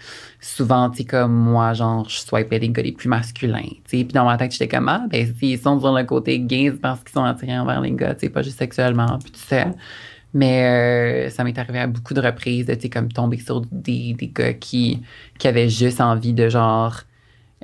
souvent, 0.42 0.90
tu 0.90 0.98
sais, 0.98 1.04
comme 1.06 1.34
moi, 1.34 1.74
genre, 1.74 2.08
je 2.10 2.20
swipais 2.20 2.60
des 2.60 2.70
gars 2.70 2.82
les 2.84 2.92
plus 2.92 3.08
masculins, 3.10 3.62
tu 3.64 3.98
sais. 4.00 4.04
Puis 4.04 4.14
dans 4.14 4.26
ma 4.26 4.38
tête, 4.38 4.52
j'étais 4.52 4.68
comme, 4.68 4.90
ah, 4.90 5.04
ben, 5.10 5.34
s'ils 5.40 5.60
sont 5.60 5.80
sur 5.80 5.94
le 5.94 6.04
côté 6.04 6.40
gay, 6.40 6.72
c'est 6.74 6.82
parce 6.82 7.00
qu'ils 7.02 7.12
sont 7.14 7.24
attirés 7.24 7.58
envers 7.58 7.80
les 7.82 7.92
gars, 7.92 8.16
tu 8.16 8.22
sais, 8.22 8.30
pas 8.30 8.42
juste 8.42 8.58
sexuellement, 8.58 9.18
puis 9.24 9.32
tout 9.32 9.40
ça. 9.48 9.68
Mais 10.34 11.28
euh, 11.28 11.30
ça 11.30 11.44
m'est 11.44 11.58
arrivé 11.58 11.80
à 11.80 11.88
beaucoup 11.88 12.14
de 12.14 12.22
reprises 12.22 12.66
de, 12.68 12.76
tu 12.76 12.82
sais, 12.82 12.90
comme 12.90 13.12
tomber 13.12 13.40
sur 13.40 13.62
des, 13.72 14.14
des 14.14 14.28
gars 14.28 14.54
qui, 14.54 15.02
qui 15.38 15.48
avaient 15.48 15.70
juste 15.70 16.02
envie 16.02 16.34
de, 16.34 16.50
genre, 16.50 17.02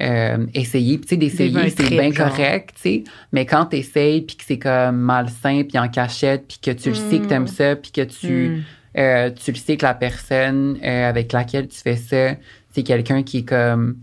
euh, 0.02 0.46
essayer. 0.54 0.98
Puis, 0.98 1.06
tu 1.06 1.10
sais, 1.10 1.18
d'essayer, 1.18 1.70
c'est 1.70 1.90
bien 1.90 2.12
genre. 2.12 2.30
correct, 2.30 2.72
tu 2.76 2.82
sais. 2.82 3.04
Mais 3.32 3.46
quand 3.46 3.68
t'essayes, 3.68 4.22
puis 4.22 4.36
que 4.36 4.44
c'est 4.46 4.58
comme 4.60 4.98
malsain, 4.98 5.64
puis 5.64 5.78
en 5.78 5.88
cachette, 5.88 6.48
puis 6.48 6.58
que 6.62 6.72
tu 6.72 6.90
le 6.90 6.96
sais 6.96 7.20
que 7.20 7.28
t'aimes 7.28 7.48
ça, 7.48 7.76
puis 7.76 7.92
que 7.92 8.02
tu, 8.02 8.50
Mm. 8.50 8.64
euh, 8.98 9.30
tu 9.32 9.52
le 9.52 9.58
sais 9.58 9.78
que 9.78 9.86
la 9.86 9.94
personne 9.94 10.78
euh, 10.84 11.10
avec 11.10 11.32
laquelle 11.34 11.68
tu 11.68 11.78
fais 11.80 11.96
ça, 11.98 12.36
c'est 12.72 12.84
quelqu'un 12.84 13.24
qui 13.24 13.40
est 13.40 13.44
comme 13.48 13.98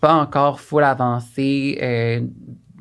pas 0.00 0.14
encore 0.14 0.60
full 0.60 0.82
avancé 0.82 1.78
euh, 1.82 2.20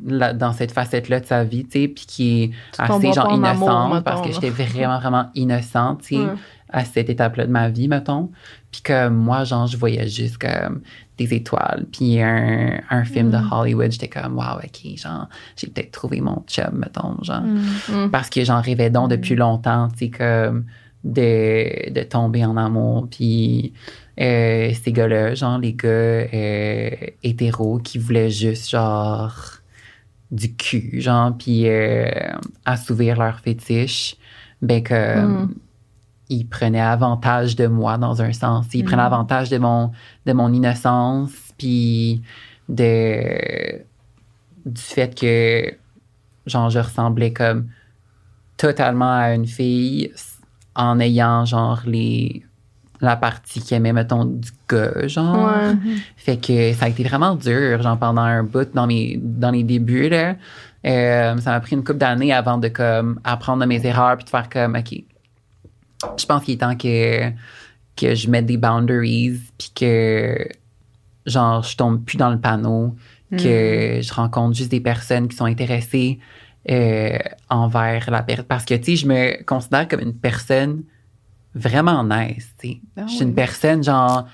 là- 0.05 0.33
dans 0.33 0.53
cette 0.53 0.71
facette-là 0.71 1.19
de 1.19 1.25
sa 1.25 1.43
vie, 1.43 1.63
tu 1.65 1.81
sais, 1.81 1.87
puis 1.87 2.05
qui 2.07 2.43
est 2.43 2.51
assez 2.77 3.07
genre 3.13 3.25
amour, 3.25 3.37
innocente 3.37 3.89
mettons, 3.93 4.01
parce 4.03 4.21
que 4.21 4.31
j'étais 4.33 4.49
vraiment, 4.49 4.99
vraiment 4.99 5.25
innocente, 5.35 6.01
tu 6.01 6.15
sais, 6.15 6.21
à 6.73 6.85
cette 6.85 7.09
étape-là 7.09 7.45
de 7.47 7.51
ma 7.51 7.67
vie, 7.69 7.87
mettons. 7.89 8.31
Puis 8.71 8.81
que 8.81 9.09
moi, 9.09 9.43
genre, 9.43 9.67
je 9.67 9.75
voyais 9.75 10.07
juste 10.07 10.37
comme 10.37 10.81
des 11.17 11.33
étoiles, 11.33 11.85
puis 11.91 12.21
un, 12.21 12.79
un 12.89 13.03
film 13.03 13.29
de 13.29 13.37
Hollywood, 13.51 13.91
j'étais 13.91 14.07
comme, 14.07 14.37
wow, 14.37 14.57
OK, 14.63 14.97
genre, 14.97 15.27
j'ai 15.57 15.67
peut-être 15.67 15.91
trouvé 15.91 16.21
mon 16.21 16.43
chum, 16.47 16.71
mettons, 16.73 17.21
genre 17.23 17.41
Mm. 17.41 18.09
parce 18.11 18.29
que 18.29 18.43
j'en 18.45 18.61
rêvais 18.61 18.89
donc 18.89 19.09
depuis 19.09 19.35
longtemps, 19.35 19.89
tu 19.89 20.05
sais, 20.05 20.09
comme 20.09 20.65
de, 21.03 21.91
de 21.91 22.03
tomber 22.03 22.45
en 22.45 22.55
amour. 22.57 23.07
Puis 23.11 23.73
euh, 24.19 24.71
ces 24.81 24.91
gars-là, 24.91 25.33
genre 25.35 25.57
les 25.57 25.73
gars 25.73 25.87
euh, 25.89 26.89
hétéros 27.23 27.79
qui 27.79 27.97
voulaient 27.97 28.29
juste, 28.29 28.69
genre, 28.69 29.33
du 30.31 30.55
cul, 30.55 31.01
genre, 31.01 31.37
puis 31.37 31.67
euh, 31.67 32.05
assouvir 32.65 33.17
leur 33.19 33.39
fétiche, 33.39 34.15
ben 34.61 34.81
que 34.81 35.25
Mm. 35.25 35.53
ils 36.29 36.45
prenaient 36.47 36.79
avantage 36.79 37.55
de 37.57 37.67
moi 37.67 37.97
dans 37.97 38.21
un 38.21 38.31
sens. 38.31 38.65
Ils 38.73 38.85
prenaient 38.85 39.01
avantage 39.01 39.49
de 39.49 39.57
mon, 39.57 39.91
de 40.25 40.31
mon 40.33 40.51
innocence, 40.53 41.31
puis 41.57 42.21
de 42.69 43.81
du 44.65 44.81
fait 44.81 45.13
que 45.19 45.73
genre 46.45 46.69
je 46.69 46.79
ressemblais 46.79 47.33
comme 47.33 47.67
totalement 48.57 49.11
à 49.11 49.33
une 49.33 49.47
fille 49.47 50.11
en 50.75 50.99
ayant 50.99 51.45
genre 51.45 51.81
les 51.85 52.45
la 53.01 53.15
partie 53.15 53.61
qui 53.61 53.73
aimait, 53.73 53.93
mettons, 53.93 54.25
du 54.25 54.49
gars, 54.69 55.07
genre. 55.07 55.51
Ouais. 55.51 55.75
Fait 56.17 56.37
que 56.37 56.73
ça 56.73 56.85
a 56.85 56.89
été 56.89 57.03
vraiment 57.03 57.35
dur, 57.35 57.81
genre, 57.81 57.97
pendant 57.97 58.21
un 58.21 58.43
bout 58.43 58.71
dans 58.73 58.87
mes, 58.87 59.19
dans 59.21 59.51
les 59.51 59.63
débuts, 59.63 60.09
là. 60.09 60.35
Euh, 60.85 61.37
ça 61.37 61.51
m'a 61.51 61.59
pris 61.59 61.75
une 61.75 61.83
couple 61.83 61.99
d'années 61.99 62.33
avant 62.33 62.57
de, 62.57 62.67
comme, 62.67 63.19
apprendre 63.23 63.61
de 63.61 63.67
mes 63.67 63.85
erreurs 63.85 64.17
puis 64.17 64.25
de 64.25 64.29
faire 64.29 64.49
comme, 64.49 64.75
OK, 64.75 65.03
je 66.17 66.25
pense 66.25 66.43
qu'il 66.43 66.55
est 66.55 66.57
temps 66.57 66.75
que, 66.75 67.29
que 67.95 68.15
je 68.15 68.29
mette 68.29 68.45
des 68.45 68.57
boundaries 68.57 69.39
puis 69.57 69.71
que, 69.75 70.47
genre, 71.25 71.63
je 71.63 71.75
tombe 71.75 72.03
plus 72.03 72.17
dans 72.17 72.31
le 72.31 72.39
panneau, 72.39 72.95
que 73.31 73.99
je 74.01 74.13
rencontre 74.13 74.57
juste 74.57 74.71
des 74.71 74.81
personnes 74.81 75.29
qui 75.29 75.37
sont 75.37 75.45
intéressées 75.45 76.19
euh, 76.69 77.17
envers 77.49 78.11
la 78.11 78.23
personne. 78.23 78.45
Parce 78.45 78.65
que, 78.65 78.73
tu 78.73 78.83
sais, 78.83 78.95
je 78.97 79.07
me 79.07 79.43
considère 79.43 79.87
comme 79.87 80.01
une 80.01 80.13
personne 80.13 80.83
vraiment 81.55 82.03
nice, 82.03 82.49
tu 82.59 82.67
sais. 82.69 82.81
Ah 82.97 83.03
je 83.07 83.13
suis 83.13 83.23
une 83.23 83.33
personne, 83.35 83.83
genre, 83.83 84.25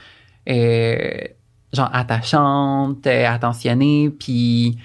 euh, 0.49 1.17
genre 1.73 1.89
attachante, 1.93 3.05
euh, 3.07 3.27
attentionnée, 3.27 4.09
puis 4.09 4.77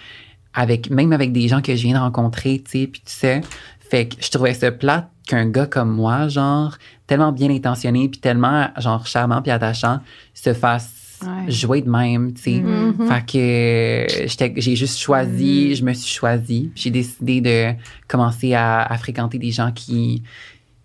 avec 0.55 0.91
même 0.91 1.13
avec 1.13 1.33
des 1.33 1.49
gens 1.49 1.61
que 1.63 1.75
je 1.75 1.83
viens 1.83 1.95
de 1.95 2.01
rencontrer, 2.03 2.63
tu 2.65 2.71
sais, 2.81 2.87
puis 2.87 3.01
tout 3.01 3.07
ça. 3.13 3.41
Fait 3.81 4.09
que 4.09 4.17
je 4.23 4.31
trouvais 4.31 4.55
ça 4.55 4.71
plate 4.73 5.09
qu'un 5.27 5.49
gars 5.49 5.67
comme 5.67 5.91
moi, 5.95 6.29
genre, 6.29 6.77
tellement 7.07 7.33
bien 7.33 7.51
intentionné, 7.51 8.09
puis 8.09 8.21
tellement, 8.21 8.69
genre, 8.79 9.07
charmant 9.07 9.41
puis 9.43 9.51
attachant, 9.51 10.01
se 10.35 10.53
fasse 10.55 10.99
Ouais. 11.25 11.49
jouer 11.53 11.83
de 11.83 11.89
même, 11.89 12.35
tu 12.35 12.43
sais. 12.43 12.59
Mhm. 12.61 13.07
Fait 13.07 13.25
que 13.25 13.39
euh, 13.39 14.53
j'ai 14.57 14.75
juste 14.75 14.99
choisi, 14.99 15.69
Mhm. 15.69 15.75
je 15.77 15.85
me 15.85 15.93
suis 15.93 16.13
choisi. 16.13 16.73
Puis 16.75 16.83
J'ai 16.83 16.91
décidé 16.91 17.41
de 17.41 17.75
commencer 18.09 18.55
à, 18.55 18.83
à 18.83 18.99
fréquenter 18.99 19.39
des 19.39 19.53
gens 19.53 19.71
qui 19.71 20.25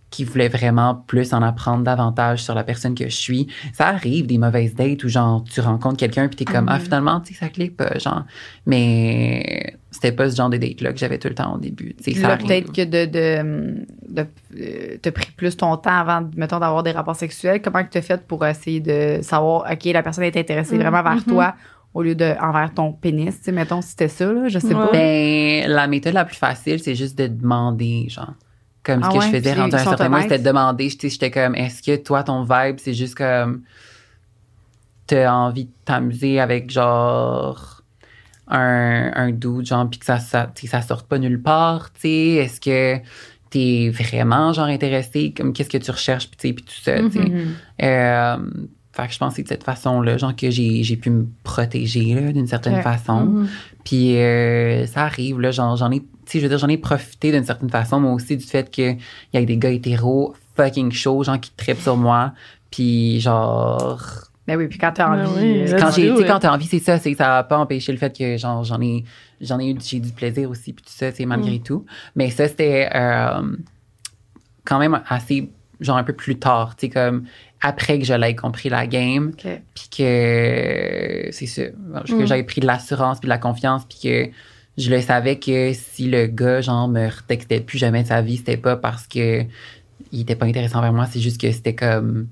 qui 0.10 0.24
voulaient 0.24 0.47
vraiment 0.47 0.95
plus 1.08 1.34
en 1.34 1.41
apprendre 1.41 1.84
davantage 1.84 2.43
sur 2.43 2.55
la 2.55 2.64
personne 2.64 2.95
que 2.95 3.05
je 3.05 3.16
suis. 3.16 3.47
Ça 3.74 3.88
arrive 3.88 4.26
des 4.26 4.38
mauvaises 4.38 4.74
dates 4.74 5.03
où 5.03 5.10
genre 5.10 5.43
tu 5.43 5.60
rencontres 5.60 5.97
quelqu'un 5.97 6.28
puis 6.28 6.38
t'es 6.38 6.45
comme 6.45 6.68
ah 6.70 6.80
finalement 6.80 7.20
tu 7.20 7.34
sais 7.34 7.39
ça 7.39 7.49
clique 7.49 7.76
pas 7.76 7.97
genre 7.99 8.24
mais 8.66 9.76
c'était 9.91 10.12
pas 10.12 10.30
ce 10.30 10.36
genre 10.36 10.49
de 10.49 10.58
date 10.58 10.82
là 10.82 10.93
que 10.93 10.99
j'avais 10.99 11.18
tout 11.18 11.28
le 11.28 11.36
temps 11.36 11.55
au 11.55 11.58
début. 11.58 11.95
Ça 12.01 12.28
là, 12.28 12.38
peut-être 12.38 12.72
que 12.72 12.84
de, 12.84 13.05
de, 13.05 13.84
de, 14.10 14.28
euh, 14.60 14.97
t'as 15.01 15.12
pris 15.12 15.32
plus 15.36 15.58
ton 15.58 15.76
temps 15.78 15.89
avant, 15.89 16.30
mettons, 16.36 16.60
d'avoir 16.60 16.84
des 16.84 16.91
rapports 16.91 17.16
sexuels. 17.16 17.62
Comment 17.62 17.84
que 17.84 17.89
t'as 17.89 18.01
fait 18.01 18.22
pour 18.28 18.45
essayer 18.45 18.80
de 18.80 19.20
savoir, 19.22 19.66
OK, 19.72 19.86
la 19.86 20.03
personne 20.03 20.26
est 20.26 20.38
intéressée 20.38 20.76
Mm, 20.76 20.82
vraiment 20.82 21.03
vers 21.03 21.16
mhm. 21.16 21.24
toi 21.24 21.55
au 21.93 22.03
lieu 22.03 22.14
de 22.16 22.36
envers 22.39 22.72
ton 22.76 22.91
pénis, 22.93 23.36
mettons, 23.47 23.82
si 23.82 23.89
c'était 23.89 24.08
ça, 24.08 24.32
là, 24.32 24.47
je 24.49 24.60
sais 24.60 24.68
Ouais. 24.68 24.74
pas. 24.74 24.91
Ben, 24.91 25.68
la 25.68 25.88
méthode 25.88 26.14
la 26.14 26.26
plus 26.26 26.36
facile, 26.36 26.80
c'est 26.80 26.93
juste 26.95 27.18
de 27.18 27.26
demander, 27.28 28.08
genre. 28.10 28.34
Comme 28.88 29.02
Ah 29.04 29.10
ce 29.12 29.16
que 29.16 29.20
ouais, 29.20 29.26
je 29.26 29.38
faisais 29.38 29.54
rendu 29.54 29.76
à 29.76 29.80
un 29.80 29.84
certain 29.84 30.08
moment, 30.08 30.22
c'était 30.22 30.40
de 30.40 30.46
demander, 30.46 30.88
j'étais 30.90 31.30
comme, 31.30 31.56
est-ce 31.56 31.84
que 31.84 31.98
toi, 31.98 32.24
ton 32.24 32.44
vibe, 32.44 32.78
c'est 32.78 32.94
juste 32.94 33.16
comme, 33.16 33.64
t'as 35.08 35.30
envie 35.30 35.66
de 35.66 35.72
t'amuser 35.84 36.40
avec, 36.40 36.72
genre, 36.72 37.82
un, 38.48 39.12
un 39.14 39.32
dude, 39.32 39.66
genre, 39.66 39.90
puis 39.90 40.00
que 40.00 40.06
ça, 40.06 40.20
ça, 40.20 40.50
ça 40.56 40.82
sorte 40.82 41.06
pas 41.06 41.20
nulle 41.20 41.42
part, 41.42 41.92
tu 41.92 42.00
sais, 42.04 42.28
est-ce 42.36 42.62
que 42.62 43.04
t'es 43.50 43.90
vraiment, 43.90 44.54
genre, 44.54 44.68
intéressé, 44.68 45.34
comme, 45.36 45.52
qu'est-ce 45.52 45.70
que 45.70 45.78
tu 45.78 45.92
recherches, 45.92 46.30
puis 46.30 46.38
tu 46.38 46.48
sais, 46.48 46.54
puis 46.54 46.64
tout 46.64 46.82
ça, 46.82 46.98
tu 47.02 47.12
sais. 47.12 47.30
Mhm. 47.30 47.56
Euh, 47.84 48.38
fait 48.94 49.08
que 49.08 49.14
je 49.14 49.20
pense 49.20 49.36
que 49.36 49.42
de 49.42 49.48
cette 49.50 49.66
façon-là, 49.66 50.18
genre, 50.18 50.34
que 50.34 50.50
j'ai 50.50 50.96
pu 50.96 51.10
me 51.10 51.28
protéger, 51.44 52.14
là, 52.14 52.32
d'une 52.32 52.48
certaine 52.48 52.82
façon. 52.82 53.26
Mhm. 53.26 53.48
Puis 53.84 54.16
euh, 54.16 54.86
ça 54.86 55.04
arrive, 55.04 55.42
là, 55.42 55.52
j'en 55.52 55.92
ai, 55.92 56.02
je 56.36 56.39
veux 56.39 56.49
dire, 56.49 56.57
j'en 56.57 56.67
ai 56.69 56.78
profité 56.78 57.32
d'une 57.32 57.43
certaine 57.45 57.69
façon, 57.69 57.99
moi 57.99 58.13
aussi, 58.13 58.38
du 58.38 58.45
fait 58.45 58.69
qu'il 58.69 58.97
y 59.34 59.38
a 59.38 59.43
des 59.45 59.57
gars 59.57 59.69
hétéros 59.71 60.36
fucking 60.55 60.91
chauds, 60.91 61.23
genre, 61.23 61.39
qui 61.39 61.51
trippent 61.51 61.82
sur 61.82 61.97
moi. 61.97 62.34
Puis 62.71 63.19
genre, 63.21 64.01
Ben 64.47 64.57
oui, 64.57 64.67
puis 64.67 64.78
quand 64.80 64.91
t'as 64.93 65.09
Ben 65.15 65.25
envie. 65.28 65.39
oui, 65.41 65.71
euh, 65.73 65.78
quand 65.80 65.91
j'ai, 65.91 66.13
quand 66.25 66.39
t'as 66.39 66.53
envie, 66.53 66.65
c'est 66.67 66.80
ça, 66.80 66.97
c'est 66.99 67.13
ça 67.13 67.28
n'a 67.28 67.43
pas 67.43 67.57
empêché 67.57 67.91
le 67.91 67.97
fait 67.97 68.15
que, 68.17 68.38
genre, 68.38 68.63
j'en 68.63 68.82
ai, 68.82 69.03
j'en 69.41 69.59
ai 69.59 69.71
eu, 69.71 69.75
j'ai 69.84 69.99
du 69.99 70.11
plaisir 70.11 70.49
aussi, 70.49 70.73
puis 70.73 70.84
tout 70.84 70.91
ça, 70.93 71.11
c'est 71.11 71.25
malgré 71.25 71.59
tout. 71.59 71.86
Mais 72.15 72.30
ça, 72.30 72.47
c'était 72.47 72.89
euh, 72.95 73.41
quand 74.65 74.80
même 74.80 74.99
assez, 75.07 75.49
genre, 75.80 75.97
un 75.97 76.03
peu 76.03 76.13
plus 76.13 76.38
tard, 76.39 76.75
tu 76.75 76.88
sais, 76.88 76.91
comme 76.91 77.23
après 77.61 77.97
que 77.99 78.05
je 78.05 78.13
l'ai 78.13 78.36
compris 78.36 78.69
la 78.69 78.86
game 78.86 79.32
puis 79.34 79.89
que 79.89 81.30
c'est 81.32 81.45
ça 81.47 81.63
que 81.65 82.13
Mm. 82.13 82.25
j'avais 82.28 82.43
pris 82.43 82.61
de 82.61 82.67
l'assurance 82.67 83.19
puis 83.19 83.25
de 83.25 83.30
la 83.32 83.39
confiance 83.39 83.84
puis 83.86 83.97
que 84.03 84.30
je 84.78 84.89
le 84.89 85.01
savais 85.01 85.39
que 85.39 85.73
si 85.73 86.07
le 86.07 86.28
gars 86.28 86.61
genre 86.61 86.88
me 86.88 87.07
retextait 87.07 87.59
plus 87.59 87.78
jamais 87.78 88.03
de 88.03 88.07
sa 88.07 88.21
vie 88.21 88.38
c'était 88.38 88.57
pas 88.57 88.75
parce 88.75 89.07
que 89.07 89.43
il 90.11 90.21
était 90.21 90.36
pas 90.36 90.45
intéressant 90.45 90.82
vers 90.82 90.93
moi 90.93 91.05
c'est 91.05 91.19
juste 91.19 91.41
que 91.41 91.51
c'était 91.51 91.75
comme 91.75 92.28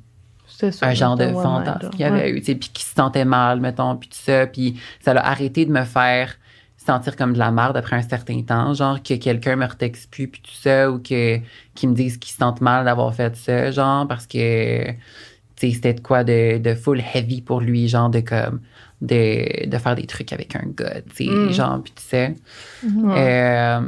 un 0.82 0.94
genre 0.94 1.18
de 1.18 1.28
fantasme 1.34 1.90
qu'il 1.90 2.02
y 2.02 2.04
avait 2.04 2.30
eu 2.32 2.40
tu 2.40 2.46
sais 2.46 2.56
puis 2.56 2.70
qui 2.72 2.84
se 2.84 2.94
sentait 2.94 3.26
mal 3.26 3.60
mettons 3.60 3.96
puis 3.98 4.10
tout 4.10 4.18
ça 4.18 4.48
puis 4.48 4.80
ça 5.02 5.14
l'a 5.14 5.26
arrêté 5.26 5.66
de 5.66 5.72
me 5.72 5.84
faire 5.84 6.36
sentir 6.78 7.16
comme 7.16 7.34
de 7.34 7.40
la 7.40 7.52
merde 7.52 7.76
après 7.78 7.96
un 7.96 8.04
certain 8.04 8.42
temps 8.44 8.74
genre 8.74 9.02
que 9.02 9.16
quelqu'un 9.16 9.56
me 9.56 9.66
retexte 9.66 10.10
plus 10.12 10.28
puis 10.28 10.42
tout 10.42 10.54
ça 10.54 10.92
ou 10.92 11.00
que 11.00 11.40
qu'ils 11.74 11.90
me 11.90 11.96
disent 11.96 12.18
qu'ils 12.18 12.32
se 12.32 12.38
sentent 12.38 12.62
mal 12.62 12.86
d'avoir 12.86 13.14
fait 13.14 13.36
ça 13.36 13.72
genre 13.72 14.08
parce 14.08 14.28
que 14.28 14.92
tu 14.92 14.98
sais 15.58 15.72
c'était 15.72 15.96
de 15.96 16.02
quoi 16.02 16.24
de, 16.24 16.60
de 16.60 16.76
full 16.76 17.02
heavy 17.14 17.42
pour 17.42 17.60
lui 17.60 17.88
genre 17.88 18.10
de 18.10 18.20
comme 18.20 18.62
de, 19.02 19.68
de 19.68 19.78
faire 19.78 19.96
des 19.96 20.06
trucs 20.06 20.32
avec 20.34 20.56
un 20.56 20.64
gars 20.76 21.02
tu 21.16 21.26
sais 21.26 21.30
Mm. 21.32 21.52
genre 21.52 21.82
puis 21.84 21.94
tu 21.96 22.04
sais 22.04 22.36
Ouais. 22.84 23.14
euh, 23.18 23.82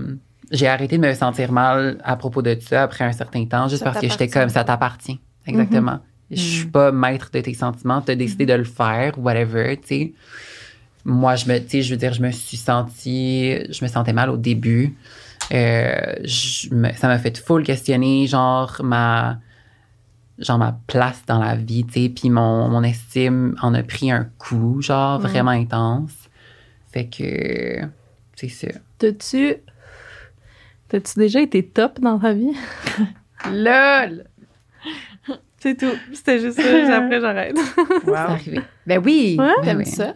j'ai 0.52 0.68
arrêté 0.68 0.98
de 0.98 1.06
me 1.08 1.14
sentir 1.14 1.52
mal 1.52 1.98
à 2.04 2.16
propos 2.16 2.42
de 2.42 2.58
ça 2.62 2.84
après 2.84 3.04
un 3.04 3.12
certain 3.12 3.46
temps, 3.46 3.68
juste 3.68 3.84
Ça 3.84 3.92
parce 3.92 4.00
que 4.02 4.10
j'étais 4.10 4.28
comme 4.30 4.50
ça 4.50 4.64
t'appartient. 4.64 5.20
Exactement. 5.46 6.00
Je 6.32 6.36
suis 6.42 6.66
pas 6.66 6.92
maître 6.92 7.30
de 7.34 7.40
tes 7.42 7.54
sentiments, 7.54 8.02
t'as 8.02 8.16
décidé 8.16 8.46
de 8.46 8.54
le 8.54 8.64
faire, 8.64 9.18
whatever, 9.18 9.78
tu 9.78 9.88
sais. 9.88 10.14
Moi, 11.06 11.36
je 11.36 11.48
me, 11.50 11.58
tu 11.60 11.70
sais, 11.70 11.82
je 11.84 11.92
veux 11.94 11.98
dire, 11.98 12.14
je 12.14 12.22
me 12.22 12.32
suis 12.32 12.58
sentie, 12.58 13.58
je 13.70 13.84
me 13.84 13.90
sentais 13.90 14.12
mal 14.14 14.30
au 14.30 14.36
début. 14.38 14.94
Euh, 15.54 15.96
je 16.26 16.74
me- 16.74 16.92
ça 16.94 17.08
m'a 17.08 17.18
fait 17.18 17.38
full 17.38 17.64
questionner, 17.64 18.28
genre, 18.28 18.82
ma, 18.84 19.40
genre, 20.40 20.58
ma 20.58 20.78
place 20.88 21.24
dans 21.28 21.40
la 21.40 21.56
vie, 21.56 21.86
tu 21.86 21.94
sais, 22.04 22.10
puis 22.10 22.30
mon, 22.30 22.68
mon 22.70 22.84
estime 22.84 23.56
en 23.62 23.74
a 23.74 23.84
pris 23.84 24.12
un 24.12 24.30
coup, 24.38 24.82
genre, 24.82 25.20
vraiment 25.20 25.52
intense. 25.52 26.14
Fait 26.92 27.08
que, 27.08 27.82
c'est 28.36 28.50
ça. 28.50 28.68
T'as-tu. 28.98 29.56
T'as-tu 30.90 31.20
déjà 31.20 31.42
été 31.42 31.66
top 31.66 32.00
dans 32.00 32.18
ta 32.20 32.34
vie? 32.34 32.54
LOL! 33.52 34.26
C'est 35.60 35.76
tout. 35.76 35.92
C'était 36.14 36.40
juste 36.40 36.62
ça. 36.62 36.98
Après, 36.98 37.20
j'arrête. 37.20 37.58
C'est 37.76 38.08
Wow. 38.08 38.16
arrivé. 38.16 38.62
Ben 38.86 39.02
oui! 39.04 39.36
Ouais? 39.40 39.52
Ben 39.66 39.78
oui. 39.78 39.86
ça? 39.86 40.14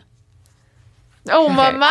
Oh, 1.28 1.46
Correct. 1.46 1.56
maman! 1.56 1.86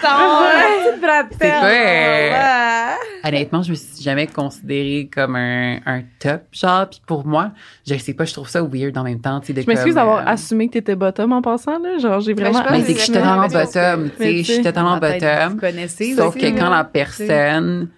C'est 0.00 0.02
Elle 0.02 1.26
C'est 1.30 1.48
pas, 1.48 1.64
euh! 1.64 2.94
Honnêtement, 3.24 3.62
je 3.62 3.70
me 3.70 3.74
suis 3.76 4.02
jamais 4.02 4.26
considérée 4.26 5.08
comme 5.12 5.36
un, 5.36 5.78
un 5.86 6.02
top, 6.18 6.42
genre. 6.52 6.88
Puis 6.90 7.00
pour 7.06 7.26
moi, 7.26 7.52
je 7.86 7.96
sais 7.96 8.12
pas, 8.12 8.26
je 8.26 8.34
trouve 8.34 8.48
ça 8.48 8.62
weird 8.62 8.96
en 8.98 9.04
même 9.04 9.20
temps, 9.20 9.40
tu 9.40 9.48
sais, 9.48 9.52
de 9.54 9.62
Je 9.62 9.66
m'excuse 9.66 9.94
d'avoir 9.94 10.18
euh, 10.18 10.32
assumé 10.32 10.68
que 10.68 10.74
t'étais 10.74 10.96
bottom 10.96 11.32
en 11.32 11.40
passant, 11.40 11.78
là. 11.78 11.96
Genre, 11.98 12.20
j'ai 12.20 12.34
Ben, 12.34 12.52
vraiment. 12.52 12.70
Mais 12.70 12.84
c'est 12.84 12.92
que 12.92 12.98
je 12.98 13.04
suis 13.04 13.12
totalement 13.12 13.48
bottom, 13.48 14.10
tu 14.10 14.16
sais, 14.22 14.36
je 14.42 14.52
suis 14.52 14.62
totalement 14.62 14.98
bottom. 14.98 15.52
Vous 15.52 15.60
connaissez 15.60 16.14
Sauf 16.14 16.34
que 16.34 16.58
quand 16.58 16.70
la 16.70 16.84
personne 16.84 17.88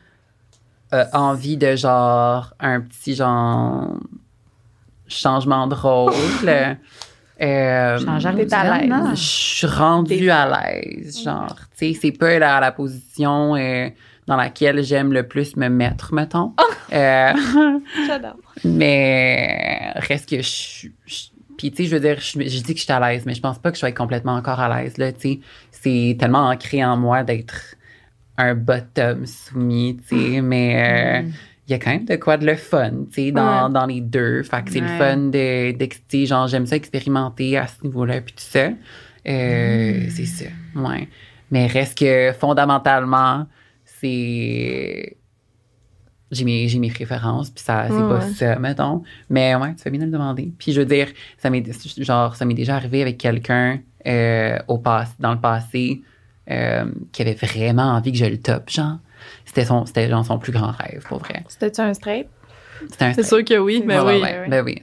a 0.93 1.09
envie 1.21 1.57
de 1.57 1.75
genre 1.75 2.53
un 2.61 2.81
petit 2.81 3.17
genre 3.17 3.89
changement 5.09 5.67
de 5.67 5.75
rôle, 5.75 6.13
euh, 7.43 7.99
Changer 7.99 8.47
T'es 8.47 8.55
à 8.55 8.79
l'aise? 8.79 8.89
non? 8.89 9.11
je 9.15 9.21
suis 9.23 9.67
rendue 9.67 10.31
à 10.31 10.49
l'aise, 10.73 11.23
genre, 11.23 11.57
tu 11.77 11.93
sais, 11.93 11.99
c'est 12.01 12.13
pas 12.13 12.39
la, 12.39 12.61
la 12.61 12.73
position 12.73 13.57
euh, 13.57 13.89
dans 14.27 14.37
laquelle 14.37 14.83
j'aime 14.85 15.13
le 15.13 15.27
plus 15.27 15.57
me 15.57 15.69
mettre, 15.69 16.15
mettons. 16.15 16.55
Euh, 16.93 17.33
J'adore. 18.07 18.37
mais 18.65 19.93
reste 19.97 20.29
que 20.31 20.37
je 20.37 20.43
suis. 20.49 20.93
je- 21.07 21.25
Puis, 21.59 21.71
tu 21.71 21.85
sais, 21.85 21.89
je 21.91 21.95
veux 21.97 22.01
dire, 22.01 22.17
je, 22.21 22.41
je 22.41 22.63
dis 22.63 22.75
que 22.75 22.79
je 22.81 22.85
suis 22.85 22.93
à 22.93 23.01
l'aise, 23.01 23.25
mais 23.27 23.35
je 23.35 23.41
pense 23.41 23.59
pas 23.59 23.71
que 23.71 23.77
je 23.77 23.81
sois 23.81 23.93
complètement 23.93 24.35
encore 24.35 24.59
à 24.61 24.81
l'aise, 24.83 24.97
là, 24.99 25.13
tu 25.13 25.21
sais. 25.21 25.41
C'est 25.71 26.17
tellement 26.19 26.49
ancré 26.49 26.85
en 26.85 26.97
moi 26.97 27.23
d'être 27.25 27.75
un 28.39 28.55
bottom 28.55 29.27
soumis, 29.27 29.99
tu 30.09 30.17
sais, 30.35 30.41
mais 30.41 31.23
euh, 31.25 31.29
il 31.69 31.71
y 31.73 31.75
a 31.75 31.79
quand 31.79 31.91
même 31.91 32.05
de 32.05 32.17
quoi 32.17 32.37
de 32.37 32.45
le 32.47 32.57
fun, 32.57 32.91
tu 33.13 33.15
sais, 33.27 33.33
dans, 33.33 33.67
Ouais. 33.67 33.73
dans 33.73 33.87
les 33.87 34.01
deux. 34.01 34.43
Fait 34.43 34.65
que 34.65 34.73
c'est 34.73 34.81
le 34.81 34.89
fun 34.89 35.17
de, 35.17 35.73
de, 35.73 36.27
genre, 36.27 36.49
j'aime 36.49 36.67
ça 36.67 36.77
expérimenter 36.77 37.57
à 37.57 37.67
ce 37.67 37.83
niveau-là, 37.85 38.21
puis 38.21 38.33
tout 38.35 38.43
ça. 38.43 38.71
Euh, 39.29 40.07
C'est 40.11 40.27
ça, 40.27 40.47
ouais. 40.75 41.09
Mais 41.51 41.67
reste 41.67 41.99
que, 41.99 42.33
fondamentalement, 42.33 43.47
c'est 43.85 45.17
j'ai 46.33 46.45
mes, 46.45 46.67
j'ai 46.67 46.79
mes 46.79 46.91
préférences, 46.91 47.51
puis 47.51 47.63
ça, 47.63 47.85
c'est 47.89 47.95
Ouais, 47.95 48.09
pas 48.09 48.21
ça, 48.23 48.59
mettons. 48.59 49.03
Mais 49.29 49.55
ouais, 49.55 49.75
tu 49.75 49.83
fais 49.83 49.91
bien 49.91 50.01
de 50.01 50.07
le 50.07 50.11
demander. 50.11 50.51
Puis 50.59 50.73
je 50.73 50.81
veux 50.81 50.87
dire, 50.87 51.09
ça 51.37 51.51
m'est, 51.51 51.63
genre, 52.03 52.35
ça 52.37 52.45
m'est 52.47 52.55
déjà 52.55 52.75
arrivé 52.77 53.03
avec 53.03 53.19
quelqu'un 53.19 53.81
euh, 54.07 54.59
au 54.67 54.79
dans 55.21 55.33
le 55.33 55.41
passé 55.41 56.01
euh, 56.51 56.87
qui 57.13 57.21
avait 57.23 57.35
vraiment 57.35 57.93
envie 57.93 58.13
que 58.13 58.19
je 58.19 58.25
le 58.25 58.39
top, 58.41 58.71
genre. 58.71 58.97
C'était 59.55 59.67
son, 59.67 59.85
c'était 59.85 60.09
genre 60.09 60.25
son 60.25 60.39
plus 60.39 60.51
grand 60.53 60.71
rêve, 60.71 61.05
pour 61.09 61.19
vrai. 61.19 61.45
C'était-tu 61.49 61.83
un 61.83 61.93
straight? 61.93 62.27
C'était 62.91 63.05
un 63.05 63.13
C'est 63.13 63.23
sûr 63.23 63.45
que 63.45 63.59
oui, 63.59 63.83
mais 63.85 63.99
Ouais, 64.01 64.15
oui. 64.15 64.23
ouais, 64.23 64.49
ben 64.49 64.65
oui. 64.65 64.83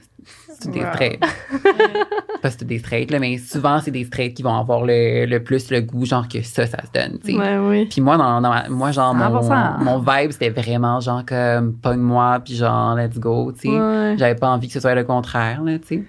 c'est 0.60 0.70
des 0.70 0.80
Wow. 0.84 0.92
straight. 0.92 1.20
pas 2.42 2.50
c'est 2.50 2.64
des 2.64 2.78
straight, 2.78 3.10
là, 3.10 3.18
mais 3.18 3.36
souvent, 3.38 3.80
c'est 3.80 3.90
des 3.90 4.04
straight 4.04 4.32
qui 4.34 4.42
vont 4.42 4.54
avoir 4.54 4.84
le, 4.84 5.26
le 5.26 5.42
plus 5.42 5.70
le 5.72 5.80
goût, 5.80 6.06
genre 6.06 6.28
que 6.28 6.40
ça, 6.42 6.66
ça 6.66 6.78
se 6.86 6.90
donne, 6.98 7.18
tu 7.18 7.32
sais. 7.32 7.36
Ouais, 7.38 7.58
oui. 7.58 7.86
Puis 7.86 8.00
moi, 8.00 8.16
dans, 8.16 8.40
dans 8.40 8.48
ma- 8.50 8.68
moi 8.68 8.92
genre, 8.92 9.12
mon, 9.14 9.40
100%. 9.42 9.78
mon 9.84 9.98
vibe, 9.98 10.30
c'était 10.30 10.50
vraiment 10.50 11.00
genre 11.00 11.24
comme 11.26 11.74
pogne-moi, 11.78 12.40
puis 12.44 12.54
genre, 12.54 12.94
let's 12.94 13.18
go, 13.18 13.52
tu 13.52 13.60
sais. 13.62 13.68
Ouais. 13.68 14.14
J'avais 14.18 14.36
pas 14.36 14.48
envie 14.50 14.68
que 14.68 14.72
ce 14.74 14.80
soit 14.80 14.94
le 14.94 15.02
contraire, 15.04 15.62
là, 15.62 15.78
tu 15.80 15.86
sais. 15.88 16.02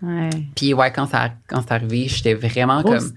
Ouais. 0.00 0.30
Puis 0.54 0.72
ouais, 0.72 0.92
quand 0.92 1.06
ça 1.06 1.30
quand 1.48 1.60
c'est 1.62 1.72
arrivé, 1.72 2.06
j'étais 2.06 2.34
vraiment 2.34 2.82
comme 2.84 3.10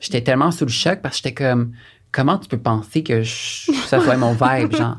j'étais 0.00 0.22
tellement 0.22 0.50
sous 0.50 0.64
le 0.64 0.70
choc 0.70 1.00
parce 1.02 1.20
que 1.20 1.28
j'étais 1.28 1.44
comme 1.44 1.72
comment 2.12 2.38
tu 2.38 2.48
peux 2.48 2.58
penser 2.58 3.02
que 3.02 3.22
je- 3.22 3.72
ça 3.86 4.00
soit 4.00 4.16
mon 4.16 4.32
vibe 4.32 4.72
genre? 4.76 4.96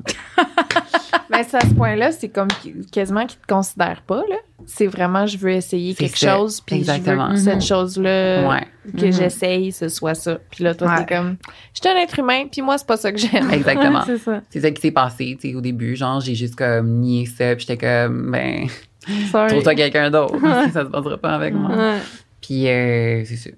Mais 1.29 1.43
c'est 1.43 1.57
à 1.57 1.61
ce 1.61 1.73
point-là, 1.73 2.11
c'est 2.11 2.29
comme 2.29 2.47
quasiment 2.91 3.25
qu'ils 3.25 3.39
te 3.39 3.47
considèrent 3.51 4.01
pas, 4.05 4.23
là. 4.29 4.35
C'est 4.67 4.85
vraiment, 4.87 5.25
je 5.25 5.37
veux 5.37 5.49
essayer 5.51 5.93
quelque 5.95 6.17
ça, 6.17 6.35
chose, 6.35 6.61
puis 6.61 6.83
je 6.83 6.91
veux 6.91 6.99
que 7.29 7.35
cette 7.37 7.61
chose-là 7.63 8.47
Ouais, 8.47 8.67
que 8.97 9.05
Mhm. 9.07 9.11
j'essaye, 9.13 9.71
ce 9.71 9.87
soit 9.89 10.13
ça. 10.13 10.37
Puis 10.51 10.63
là, 10.63 10.75
toi, 10.75 10.89
Ouais. 10.89 11.05
t'es 11.05 11.15
comme, 11.15 11.37
je 11.73 11.79
suis 11.81 11.89
un 11.89 11.99
être 12.01 12.19
humain, 12.19 12.45
puis 12.51 12.61
moi, 12.61 12.77
c'est 12.77 12.85
pas 12.87 12.97
ça 12.97 13.11
que 13.11 13.17
j'aime. 13.17 13.49
exactement. 13.51 14.03
c'est 14.05 14.19
ça. 14.19 14.41
Qui 14.51 14.61
s'est 14.81 14.91
passé, 14.91 15.37
tu 15.41 15.49
sais, 15.49 15.55
au 15.55 15.61
début, 15.61 15.95
genre 15.95 16.21
j'ai 16.21 16.35
juste 16.35 16.55
comme 16.55 16.99
nié 16.99 17.25
ça, 17.25 17.55
puis 17.55 17.65
j'étais 17.67 17.77
comme 17.77 18.31
ben 18.31 18.67
trouve-toi 19.33 19.75
quelqu'un 19.75 20.11
d'autre, 20.11 20.35
ça 20.71 20.83
se 20.85 20.89
passera 20.89 21.17
pas 21.17 21.31
avec 21.35 21.53
moi. 21.55 21.75
Ouais. 21.75 21.99
Puis 22.41 22.67
euh, 22.67 23.23
c'est 23.25 23.35
ça. 23.37 23.49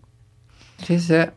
C'est 0.83 0.99
ça. 0.99 1.27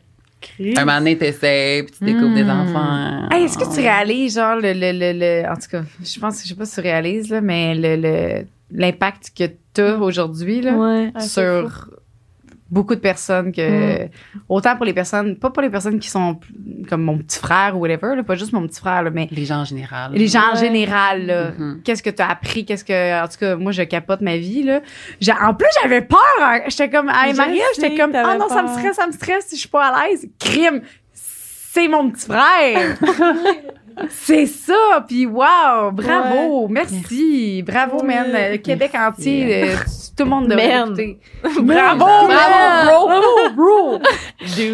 Christ. 0.41 0.79
Un 0.79 0.85
moment 0.85 0.99
donné, 0.99 1.19
t'essayes, 1.19 1.83
puis 1.83 1.95
tu 1.99 2.05
découvres 2.05 2.35
des 2.35 2.45
Mm. 2.45 2.51
enfants. 2.51 3.29
Hey, 3.31 3.45
est-ce 3.45 3.59
que 3.59 3.73
tu 3.75 3.81
réalises, 3.81 4.35
genre, 4.37 4.57
le, 4.57 4.73
le, 4.73 4.93
le, 4.93 5.13
le- 5.19 5.49
En 5.51 5.55
tout 5.55 5.69
cas, 5.71 5.83
je 6.05 6.21
pense 6.21 6.37
que 6.39 6.43
je 6.45 6.49
sais 6.49 6.55
pas 6.55 6.65
si 6.65 6.75
tu 6.77 6.81
réalises, 6.81 7.31
là, 7.31 7.41
mais 7.41 7.75
le, 7.75 7.97
le, 7.97 8.47
l'impact 8.71 9.33
que 9.37 9.45
tu 9.75 9.81
as 9.81 9.97
aujourd'hui, 9.99 10.61
là, 10.63 10.73
Ouais. 10.75 11.13
Sur 11.21 11.89
beaucoup 12.71 12.95
de 12.95 13.01
personnes 13.01 13.53
que. 13.53 14.09
Autant 14.49 14.77
pour 14.77 14.85
les 14.85 14.93
personnes, 14.93 15.37
pas 15.37 15.51
pour 15.51 15.63
les 15.63 15.71
personnes 15.71 15.99
qui 15.99 16.09
sont 16.09 16.39
comme 16.89 17.03
mon 17.03 17.19
petit 17.19 17.39
frère 17.39 17.77
ou 17.77 17.81
whatever, 17.81 18.15
là, 18.17 18.23
pas 18.23 18.35
juste 18.35 18.53
mon 18.53 18.67
petit 18.67 18.81
frère, 18.81 19.03
là, 19.03 19.11
mais 19.11 19.29
Les 19.31 19.45
gens 19.45 19.61
en 19.61 19.65
général. 19.65 20.13
les 20.13 20.27
gens 20.29 20.53
en 20.53 20.57
général. 20.57 21.55
Mhm. 21.59 21.81
Qu'est-ce 21.85 22.03
que 22.03 22.11
tu 22.11 22.23
as 22.23 22.31
appris? 22.31 22.65
Qu'est-ce 22.65 22.85
que. 22.85 23.25
En 23.25 23.29
tout 23.29 23.39
cas, 23.39 23.57
moi, 23.57 23.73
je 23.73 23.83
capote 23.83 24.21
ma 24.21 24.37
vie, 24.37 24.63
là. 24.63 24.81
J'ai- 25.21 25.33
en 25.33 25.55
plus, 25.55 25.69
j'avais 25.83 26.03
peur. 26.03 26.19
hein. 26.41 26.61
J'étais 26.69 26.91
comme. 26.91 27.09
Hey, 27.09 27.35
Maria, 27.35 27.65
j'étais 27.75 27.95
comme. 27.97 28.11
Ah 28.15 28.23
t'avais 28.23 28.39
non, 28.39 28.49
ça 28.49 28.63
me 28.63 28.69
stresse, 28.69 28.97
ça 28.97 29.07
me 29.07 29.13
stresse 29.13 29.47
si 29.47 29.57
je 29.57 29.61
suis 29.61 29.69
pas 29.69 29.87
à 29.89 30.09
l'aise. 30.09 30.27
Crime! 30.39 30.83
C'est 31.13 31.89
mon 31.89 32.11
petit 32.11 32.27
frère! 32.27 32.97
C'est 34.11 34.47
ça! 34.47 35.05
Puis 35.07 35.27
wow! 35.27 35.91
Bravo! 35.93 36.69
Merci! 36.69 37.63
Bravo, 37.67 37.99
Ouais. 38.03 38.07
man! 38.07 38.27
Le 38.53 38.57
Québec 38.59 38.93
entier, 38.95 39.65
euh, 39.65 39.77
tout 40.17 40.25
le 40.25 40.31
monde 40.31 40.49
devrait 40.49 40.69
Man. 40.69 40.95
l'écouter. 40.95 41.19
Bravo, 41.63 42.05
Bravo, 42.27 43.09
bro! 43.09 43.51
Bro! 43.57 43.99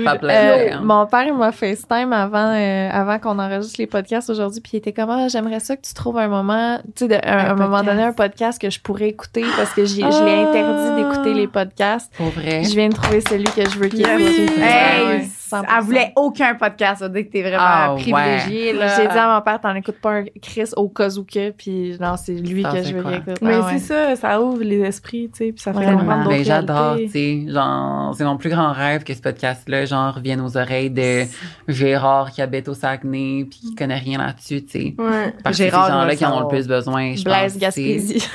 Pas 0.05 0.15
Euh, 0.15 0.19
plaisir. 0.19 0.83
mon 0.83 1.07
père, 1.07 1.25
il 1.27 1.35
m'a 1.35 1.53
FaceTime 1.53 2.13
avant, 2.13 2.53
euh, 2.55 2.89
avant 2.93 3.19
qu'on 3.19 3.39
enregistre 3.39 3.77
les 3.79 3.87
podcasts 3.87 4.29
aujourd'hui, 4.31 4.61
puis 4.61 4.73
il 4.75 4.77
était 4.79 4.93
comme, 4.93 5.11
ah, 5.11 5.29
j'aimerais 5.29 5.61
ça 5.61 5.77
que 5.77 5.83
tu 5.83 5.95
trouves 5.95 6.19
un 6.19 6.29
moment, 6.29 6.79
tu 6.97 7.07
sais, 7.07 7.27
un, 7.27 7.39
Un 7.39 7.51
un 7.51 7.55
moment 7.55 7.83
donné, 7.83 8.03
un 8.03 8.13
podcast 8.13 8.61
que 8.61 8.71
je 8.71 8.81
pourrais 8.81 9.09
écouter 9.09 9.45
parce 9.57 9.73
que 9.73 9.85
j'ai- 9.85 10.03
je 10.03 10.25
l'ai 10.25 10.45
Ah. 10.45 10.49
interdit 10.49 11.03
d'écouter 11.03 11.35
les 11.35 11.47
podcasts. 11.47 12.13
Pour 12.17 12.29
vrai. 12.31 12.65
Je 12.65 12.75
viens 12.75 12.89
de 12.89 12.95
trouver 12.95 13.21
celui 13.21 13.45
que 13.45 13.69
je 13.69 13.79
veux 13.79 13.89
qu'il 13.89 14.01
Yes. 14.01 14.21
écoute. 14.21 14.55
Oui. 14.57 14.63
Hey, 14.63 15.29
100%. 15.63 15.65
elle 15.79 15.85
voulait 15.85 16.13
aucun 16.17 16.55
podcast. 16.55 16.99
Ça 17.01 17.09
veut 17.09 17.15
dire 17.15 17.25
que 17.27 17.33
t'es 17.33 17.43
vraiment 17.43 17.59
Ah, 17.61 17.95
privilégiée, 17.97 18.73
là. 18.73 18.97
J'ai 18.97 19.09
dit 19.09 19.19
à 19.19 19.35
mon 19.35 19.41
père, 19.43 19.61
t'en 19.61 19.75
écoutes 19.75 20.01
pas 20.01 20.13
un 20.13 20.25
Chris 20.43 20.71
au 20.77 20.89
cas 20.89 21.09
où 21.17 21.25
que, 21.25 21.51
puis 21.51 21.97
non, 22.01 22.17
c'est 22.17 22.33
lui 22.35 22.63
Ça, 22.63 22.73
que 22.73 22.83
je 22.83 22.95
veux 22.95 23.03
quoi? 23.03 23.11
qu'il 23.13 23.21
écoute. 23.21 23.39
Mais 23.43 23.55
Ah 23.55 23.61
ouais. 23.67 23.73
c'est 23.73 23.79
ça, 23.79 24.17
ça 24.17 24.41
ouvre 24.41 24.63
les 24.63 24.81
esprits, 24.81 25.31
tu 25.33 25.39
sais, 25.47 25.53
puis 25.53 25.61
ça 25.63 25.73
fait 25.73 25.79
Vraiment. 25.81 25.99
comprendre 26.01 26.25
d'autres 26.25 26.37
Ben, 26.37 26.45
j'adore, 26.45 26.97
tu 26.97 27.09
sais. 27.09 27.45
Genre, 27.49 28.15
c'est 28.17 28.25
mon 28.25 28.37
plus 28.37 28.51
grand 28.51 28.73
rêve 28.73 29.05
que 29.05 29.15
ce 29.15 29.21
podcast-là, 29.21 29.85
genre, 29.85 30.15
revienne 30.15 30.41
aux 30.41 30.57
oreilles 30.57 30.91
de 30.91 31.25
Gérard 31.69 32.31
qui 32.31 32.43
habite 32.43 32.69
au 32.69 32.75
Saguenay 32.75 33.45
puis 33.49 33.59
qui 33.61 33.75
connaît 33.75 33.99
rien 33.99 34.19
là-dessus, 34.19 34.65
tu 34.65 34.71
sais. 34.71 34.95
Ouais. 34.99 35.35
Parce 35.43 35.57
que 35.57 35.65
c'est 35.65 35.71
ces 35.71 35.77
gens-là 35.77 36.17
qui 36.17 36.25
en 36.27 36.37
ont 36.37 36.41
le 36.41 36.49
plus 36.49 36.67
besoin, 36.67 37.15
je 37.15 37.25
Blaise 37.25 37.53
pense. 37.53 37.61
Gaspésie. 37.61 38.29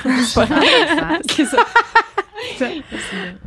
C'est 1.30 1.44
ça. 1.44 1.58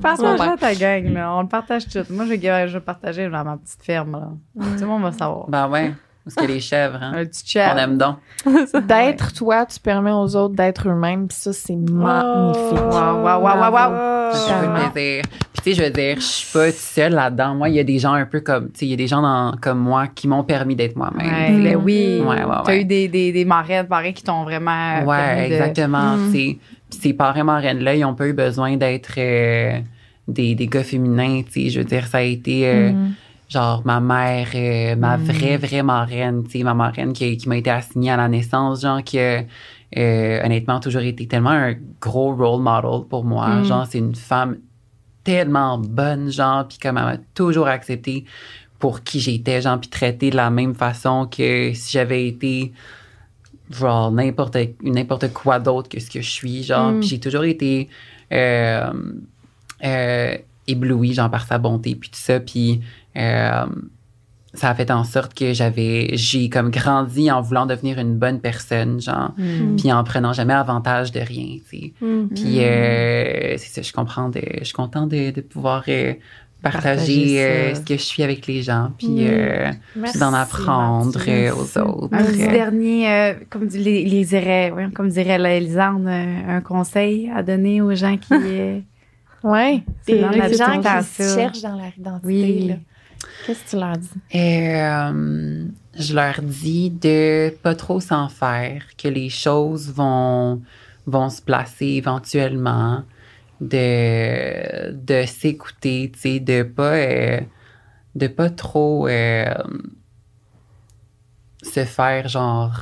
Partage 0.01 0.39
ta 0.59 0.75
gang, 0.75 1.13
là. 1.13 1.33
On 1.35 1.41
le 1.41 1.47
partage 1.47 1.87
tout. 1.87 2.03
Moi, 2.09 2.25
je 2.25 2.33
vais, 2.35 2.67
je 2.67 2.77
partager 2.79 3.29
dans 3.29 3.43
ma 3.43 3.57
petite 3.57 3.81
ferme, 3.83 4.11
là. 4.13 4.29
Tout 4.75 4.81
le 4.81 4.87
monde 4.87 5.03
va 5.03 5.11
savoir. 5.11 5.49
Ben 5.49 5.67
ouais. 5.69 5.93
Parce 6.25 6.35
que 6.35 6.45
les 6.53 6.61
chèvres, 6.61 6.99
hein. 7.01 7.11
Un 7.17 7.25
petit 7.25 7.43
chat. 7.45 7.73
On 7.75 7.77
aime 7.77 7.97
donc. 7.97 8.15
D'être 8.87 9.33
toi, 9.33 9.65
tu 9.65 9.77
permets 9.81 10.11
aux 10.13 10.35
autres 10.37 10.55
d'être 10.55 10.87
eux-mêmes, 10.87 11.27
puis 11.27 11.35
ça, 11.37 11.51
c'est 11.51 11.75
magnifique. 11.75 12.71
Wow, 12.79 13.23
wow, 13.23 13.41
wow, 13.41 13.57
wow, 13.59 13.71
wow. 13.71 14.31
Ça 14.33 14.39
fait 14.39 14.61
Tellement. 14.61 14.89
plaisir. 14.89 15.23
Puis 15.53 15.61
tu 15.61 15.61
sais, 15.63 15.73
je 15.73 15.83
veux 15.83 15.89
dire, 15.89 16.15
je 16.15 16.21
suis 16.21 16.53
pas 16.57 16.67
toute 16.67 16.75
seule 16.79 17.13
là-dedans. 17.13 17.55
Moi, 17.55 17.67
il 17.69 17.75
y 17.75 17.79
a 17.79 17.83
des 17.83 17.99
gens 17.99 18.13
un 18.13 18.25
peu 18.25 18.39
comme, 18.39 18.71
tu 18.71 18.79
sais, 18.79 18.85
il 18.85 18.89
y 18.91 18.93
a 18.93 18.97
des 18.97 19.07
gens 19.07 19.21
dans- 19.21 19.53
comme 19.61 19.79
moi 19.79 20.07
qui 20.07 20.29
m'ont 20.29 20.43
permis 20.45 20.77
d'être 20.77 20.95
moi-même. 20.95 21.27
Ouais, 21.27 21.71
ben 21.71 21.75
oui. 21.83 22.21
Ouais, 22.25 22.27
ouais, 22.43 22.55
T'as 22.63 22.71
ouais. 22.71 22.81
eu 22.81 22.85
des, 22.85 23.09
des, 23.09 23.33
des 23.33 23.45
marraines, 23.45 23.87
pareil, 23.87 24.13
qui 24.13 24.23
t'ont 24.23 24.43
vraiment. 24.43 25.03
Ouais, 25.03 25.17
permis 25.17 25.49
de- 25.49 25.53
exactement. 25.55 26.15
Mm. 26.15 26.31
tu 26.31 26.39
sais. 26.39 26.57
Puis 26.57 26.59
ces 26.93 27.13
parents 27.13 27.43
marraines-là, 27.43 27.95
ils 27.95 28.05
ont 28.05 28.15
pas 28.15 28.27
eu 28.27 28.33
besoin 28.33 28.77
d'être 28.77 29.13
euh, 29.17 29.79
des, 30.27 30.55
des 30.55 30.67
gars 30.67 30.83
féminins, 30.83 31.43
tu 31.43 31.51
sais. 31.63 31.69
Je 31.69 31.79
veux 31.79 31.85
dire, 31.85 32.07
ça 32.07 32.19
a 32.19 32.21
été 32.21 32.67
euh, 32.67 32.91
Mhm. 32.91 33.13
genre 33.49 33.81
ma 33.85 33.99
mère, 33.99 34.47
euh, 34.55 34.95
ma 34.95 35.17
Mm. 35.17 35.21
vraie, 35.23 35.57
vraie 35.57 35.83
marraine, 35.83 36.43
tu 36.45 36.51
sais, 36.59 36.63
ma 36.63 36.73
marraine 36.73 37.13
qui, 37.13 37.37
qui 37.37 37.47
m'a 37.49 37.57
été 37.57 37.69
assignée 37.69 38.11
à 38.11 38.17
la 38.17 38.27
naissance, 38.27 38.81
genre 38.81 39.03
qui 39.03 39.19
a 39.19 39.43
euh, 39.95 40.43
honnêtement 40.45 40.79
toujours 40.79 41.01
été 41.03 41.27
tellement 41.27 41.51
un 41.51 41.75
gros 42.01 42.33
role 42.35 42.61
model 42.61 43.07
pour 43.09 43.23
moi. 43.25 43.59
Mm. 43.59 43.63
Genre, 43.65 43.85
c'est 43.87 43.99
une 43.99 44.15
femme 44.15 44.57
tellement 45.23 45.77
bonne, 45.77 46.31
genre, 46.31 46.67
puis 46.67 46.77
comme 46.79 46.97
elle 46.97 47.03
m'a 47.05 47.17
toujours 47.33 47.67
accepté 47.67 48.25
pour 48.79 49.03
qui 49.03 49.19
j'étais, 49.19 49.61
genre, 49.61 49.79
puis 49.79 49.89
traité 49.89 50.29
de 50.31 50.35
la 50.35 50.49
même 50.49 50.73
façon 50.73 51.27
que 51.27 51.73
si 51.73 51.91
j'avais 51.93 52.27
été 52.27 52.73
genre 53.73 54.11
n'importe 54.11 54.57
n'importe 54.81 55.33
quoi 55.33 55.59
d'autre 55.59 55.89
que 55.89 55.99
ce 55.99 56.09
que 56.09 56.21
je 56.21 56.29
suis 56.29 56.63
genre 56.63 56.91
Mm. 56.91 56.99
puis 56.99 57.09
j'ai 57.09 57.19
toujours 57.19 57.43
été 57.43 57.89
euh, 58.31 58.91
euh, 59.83 60.35
éblouie 60.67 61.13
genre 61.13 61.29
par 61.29 61.45
sa 61.45 61.57
bonté 61.57 61.95
puis 61.95 62.09
tout 62.09 62.19
ça 62.19 62.39
puis 62.39 62.81
euh, 63.17 63.65
ça 64.55 64.69
a 64.69 64.75
fait 64.75 64.91
en 64.91 65.03
sorte 65.03 65.33
que 65.33 65.51
j'avais 65.51 66.11
j'ai 66.13 66.47
comme 66.47 66.69
grandi 66.69 67.31
en 67.31 67.41
voulant 67.41 67.65
devenir 67.65 67.97
une 67.99 68.15
bonne 68.17 68.39
personne 68.39 69.01
genre 69.01 69.31
Mm. 69.37 69.75
puis 69.77 69.91
en 69.91 70.03
prenant 70.03 70.31
jamais 70.33 70.53
avantage 70.53 71.11
de 71.11 71.19
rien 71.19 71.57
tu 71.69 71.77
sais 71.77 71.93
Mm. 72.01 72.27
puis 72.33 72.55
c'est 73.59 73.69
ça 73.75 73.81
je 73.81 73.91
comprends 73.91 74.29
de, 74.29 74.41
je 74.59 74.63
suis 74.65 74.73
contente 74.73 75.09
de, 75.09 75.31
de 75.31 75.41
pouvoir 75.41 75.83
partager, 76.63 76.89
Partager 76.95 77.43
euh, 77.43 77.75
ce 77.75 77.81
que 77.81 77.93
je 77.95 78.01
suis 78.01 78.23
avec 78.23 78.47
les 78.47 78.63
gens 78.63 78.91
puis 78.97 79.07
Mm. 79.09 79.17
euh, 79.19 79.71
d'en 80.19 80.33
apprendre 80.33 81.19
euh, 81.27 81.51
aux 81.53 81.77
autres 81.77 82.09
Un 82.11 82.23
petit 82.23 82.47
dernier, 82.47 83.11
euh, 83.11 83.33
comme, 83.49 83.67
les, 83.67 84.03
les 84.05 84.25
dirait, 84.25 84.71
ouais, 84.71 84.87
comme 84.95 85.09
dirait 85.09 85.37
la 85.37 85.53
Elisande, 85.55 86.07
un 86.07 86.61
conseil 86.61 87.29
à 87.35 87.43
donner 87.43 87.81
aux 87.81 87.93
gens 87.93 88.17
qui. 88.17 88.33
Ouais. 89.43 89.83
C'est 90.07 90.13
Des 90.13 90.21
gens 90.55 90.79
qui 90.81 91.03
se 91.05 91.35
cherchent 91.35 91.61
dans 91.61 91.75
leur 91.75 91.91
identité. 91.97 92.25
Oui. 92.27 92.73
Qu'est-ce 93.45 93.65
que 93.65 93.69
tu 93.71 93.75
leur 93.75 93.97
dis? 93.97 94.09
Euh, 94.35 95.65
je 95.99 96.13
leur 96.15 96.35
dis 96.41 96.89
de 96.89 97.49
pas 97.61 97.75
trop 97.75 97.99
s'en 97.99 98.29
faire, 98.29 98.83
que 98.97 99.09
les 99.09 99.27
choses 99.29 99.91
vont, 99.93 100.61
vont 101.05 101.29
se 101.29 101.41
placer 101.41 101.87
éventuellement, 101.87 103.03
de, 103.63 104.91
de 104.91 105.25
s'écouter, 105.25 106.11
tu 106.13 106.19
sais, 106.19 106.39
de 106.39 106.63
pas, 106.63 106.93
euh, 106.95 107.39
de 108.15 108.27
pas 108.27 108.49
trop 108.49 109.07
euh, 109.07 109.53
se 111.61 111.85
faire 111.85 112.27
genre 112.27 112.77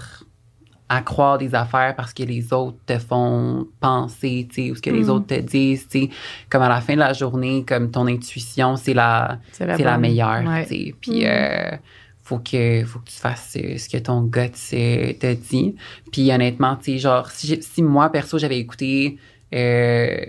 à 0.90 1.02
croire 1.02 1.38
des 1.38 1.56
affaires 1.56 1.96
parce 1.96 2.14
que 2.14 2.24
les 2.24 2.52
autres 2.52 2.78
te 2.86 2.98
font 3.00 3.66
penser, 3.80 4.48
tu 4.52 4.66
sais, 4.66 4.72
ou 4.72 4.76
ce 4.76 4.82
que 4.82 4.90
les 4.90 5.06
Mm. 5.06 5.10
autres 5.10 5.28
te 5.28 5.40
disent, 5.40 5.88
tu 5.88 6.02
sais, 6.02 6.10
comme 6.50 6.64
à 6.64 6.68
la 6.70 6.82
fin 6.82 6.96
de 6.96 7.00
la 7.00 7.14
journée, 7.14 7.64
comme 7.66 7.92
ton 7.92 8.08
intuition, 8.08 8.76
c'est 8.76 8.94
la, 8.94 9.40
c'est 9.54 9.66
la 9.66 9.78
bonne. 9.78 10.02
meilleure, 10.02 10.44
Ouais. 10.46 10.64
tu 10.66 10.70
sais. 10.88 10.96
Puis, 11.00 11.22
Mm. 11.24 11.28
euh, 11.28 11.78
faut 12.24 12.40
que, 12.40 12.84
faut 12.86 13.00
que 13.00 13.10
tu 13.10 13.16
fasses 13.16 13.52
ce 13.78 13.88
que 13.90 13.98
ton 14.00 14.24
gut 14.24 14.52
te 14.52 15.34
dit. 15.34 15.76
Puis, 16.12 16.30
honnêtement, 16.32 16.76
tu 16.76 16.92
sais, 16.94 16.98
genre, 16.98 17.30
si, 17.32 17.62
si 17.62 17.82
moi, 17.84 18.10
perso, 18.10 18.38
j'avais 18.38 18.60
écouté 18.60 19.18
euh, 19.54 20.26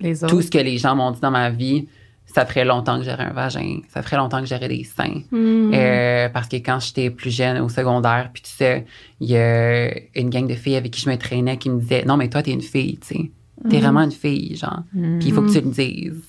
Les 0.00 0.24
autres. 0.24 0.34
tout 0.34 0.42
ce 0.42 0.50
que 0.50 0.58
les 0.58 0.78
gens 0.78 0.94
m'ont 0.96 1.10
dit 1.10 1.20
dans 1.20 1.30
ma 1.30 1.50
vie, 1.50 1.86
ça 2.26 2.46
ferait 2.46 2.64
longtemps 2.64 2.98
que 2.98 3.04
j'aurais 3.04 3.24
un 3.24 3.32
vagin. 3.32 3.80
Ça 3.92 4.02
ferait 4.02 4.16
longtemps 4.16 4.40
que 4.40 4.46
j'aurais 4.46 4.68
des 4.68 4.84
seins. 4.84 5.22
Mm. 5.30 5.72
Euh, 5.74 6.28
parce 6.30 6.48
que 6.48 6.56
quand 6.56 6.80
j'étais 6.80 7.10
plus 7.10 7.30
jeune, 7.34 7.58
au 7.60 7.68
secondaire, 7.68 8.30
puis 8.32 8.42
tu 8.42 8.50
sais, 8.50 8.86
il 9.20 9.28
y 9.30 9.36
a 9.36 9.90
une 10.14 10.30
gang 10.30 10.46
de 10.46 10.54
filles 10.54 10.76
avec 10.76 10.92
qui 10.92 11.00
je 11.02 11.10
me 11.10 11.16
traînais 11.16 11.56
qui 11.58 11.68
me 11.70 11.78
disaient 11.80 12.04
Non, 12.06 12.16
mais 12.16 12.28
toi, 12.28 12.42
t'es 12.42 12.52
une 12.52 12.62
fille, 12.62 12.98
tu 12.98 13.06
sais. 13.08 13.30
T'es 13.68 13.76
Mhm. 13.76 13.82
vraiment 13.82 14.00
une 14.02 14.12
fille, 14.12 14.56
genre. 14.56 14.82
Mm. 14.94 15.18
Puis 15.18 15.28
il 15.28 15.34
faut 15.34 15.42
que 15.42 15.52
tu 15.52 15.60
le 15.60 15.70
dises. 15.70 16.22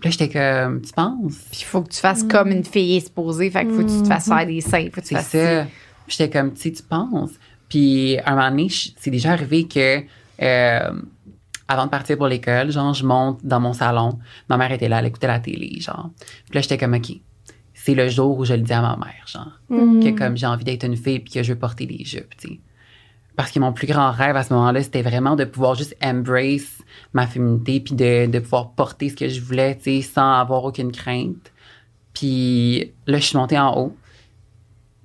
Puis 0.00 0.08
là, 0.08 0.10
j'étais 0.10 0.28
comme 0.30 0.80
Tu 0.80 0.92
penses? 0.92 1.36
Puis 1.50 1.60
il 1.60 1.64
faut 1.64 1.82
que 1.82 1.90
tu 1.90 2.00
fasses 2.00 2.24
comme 2.24 2.48
une 2.50 2.64
fille 2.64 2.96
exposée. 2.96 3.50
Fait 3.50 3.64
qu'il 3.64 3.74
faut 3.74 3.84
que 3.84 3.90
tu 3.94 4.02
te 4.02 4.08
fasses 4.08 4.26
Mhm. 4.28 4.36
faire 4.38 4.46
des 4.46 4.60
seins. 4.60 4.84
Faut 4.92 5.00
que 5.00 5.06
tu 5.06 5.08
C'est 5.08 5.14
fasses 5.16 5.28
ça. 5.28 5.64
Puis 6.06 6.16
j'étais 6.18 6.30
comme, 6.30 6.52
tu 6.54 6.62
sais, 6.62 6.72
tu 6.72 6.82
penses? 6.82 7.30
Puis 7.68 8.18
à 8.18 8.32
un 8.32 8.36
moment 8.36 8.50
donné, 8.50 8.68
c'est 8.96 9.10
déjà 9.10 9.32
arrivé 9.32 9.68
que 9.68 10.00
euh, 10.42 10.92
avant 11.72 11.86
de 11.86 11.90
partir 11.90 12.16
pour 12.16 12.26
l'école, 12.26 12.70
genre, 12.70 12.92
je 12.92 13.04
monte 13.04 13.44
dans 13.44 13.60
mon 13.60 13.72
salon. 13.72 14.18
Ma 14.48 14.56
mère 14.56 14.72
était 14.72 14.88
là, 14.88 14.98
elle 14.98 15.06
écoutait 15.06 15.26
la 15.26 15.40
télé, 15.40 15.80
genre. 15.80 16.10
Puis 16.46 16.54
là, 16.54 16.60
j'étais 16.60 16.78
comme, 16.78 16.94
OK, 16.94 17.12
c'est 17.74 17.94
le 17.94 18.08
jour 18.08 18.38
où 18.38 18.44
je 18.44 18.54
le 18.54 18.60
dis 18.60 18.72
à 18.72 18.82
ma 18.82 18.96
mère, 18.96 19.26
genre. 19.26 19.58
Mm. 19.70 20.04
Que 20.04 20.18
comme 20.18 20.36
j'ai 20.36 20.46
envie 20.46 20.64
d'être 20.64 20.84
une 20.84 20.96
fille 20.96 21.20
puis 21.20 21.32
que 21.32 21.42
je 21.42 21.52
veux 21.52 21.58
porter 21.58 21.86
des 21.86 22.04
jupes, 22.04 22.36
tu 22.36 22.48
sais. 22.48 22.60
Parce 23.34 23.50
que 23.50 23.58
mon 23.58 23.72
plus 23.72 23.86
grand 23.86 24.10
rêve 24.10 24.36
à 24.36 24.42
ce 24.42 24.52
moment-là, 24.52 24.82
c'était 24.82 25.00
vraiment 25.00 25.36
de 25.36 25.44
pouvoir 25.44 25.74
juste 25.74 25.96
embrace 26.04 26.82
ma 27.14 27.26
féminité 27.26 27.80
puis 27.80 27.94
de, 27.94 28.26
de 28.26 28.38
pouvoir 28.38 28.72
porter 28.72 29.08
ce 29.08 29.16
que 29.16 29.28
je 29.28 29.40
voulais, 29.40 29.74
tu 29.76 29.84
sais, 29.84 30.02
sans 30.02 30.34
avoir 30.34 30.64
aucune 30.64 30.92
crainte. 30.92 31.50
Puis 32.12 32.92
là, 33.06 33.16
je 33.18 33.24
suis 33.24 33.38
montée 33.38 33.58
en 33.58 33.74
haut. 33.74 33.96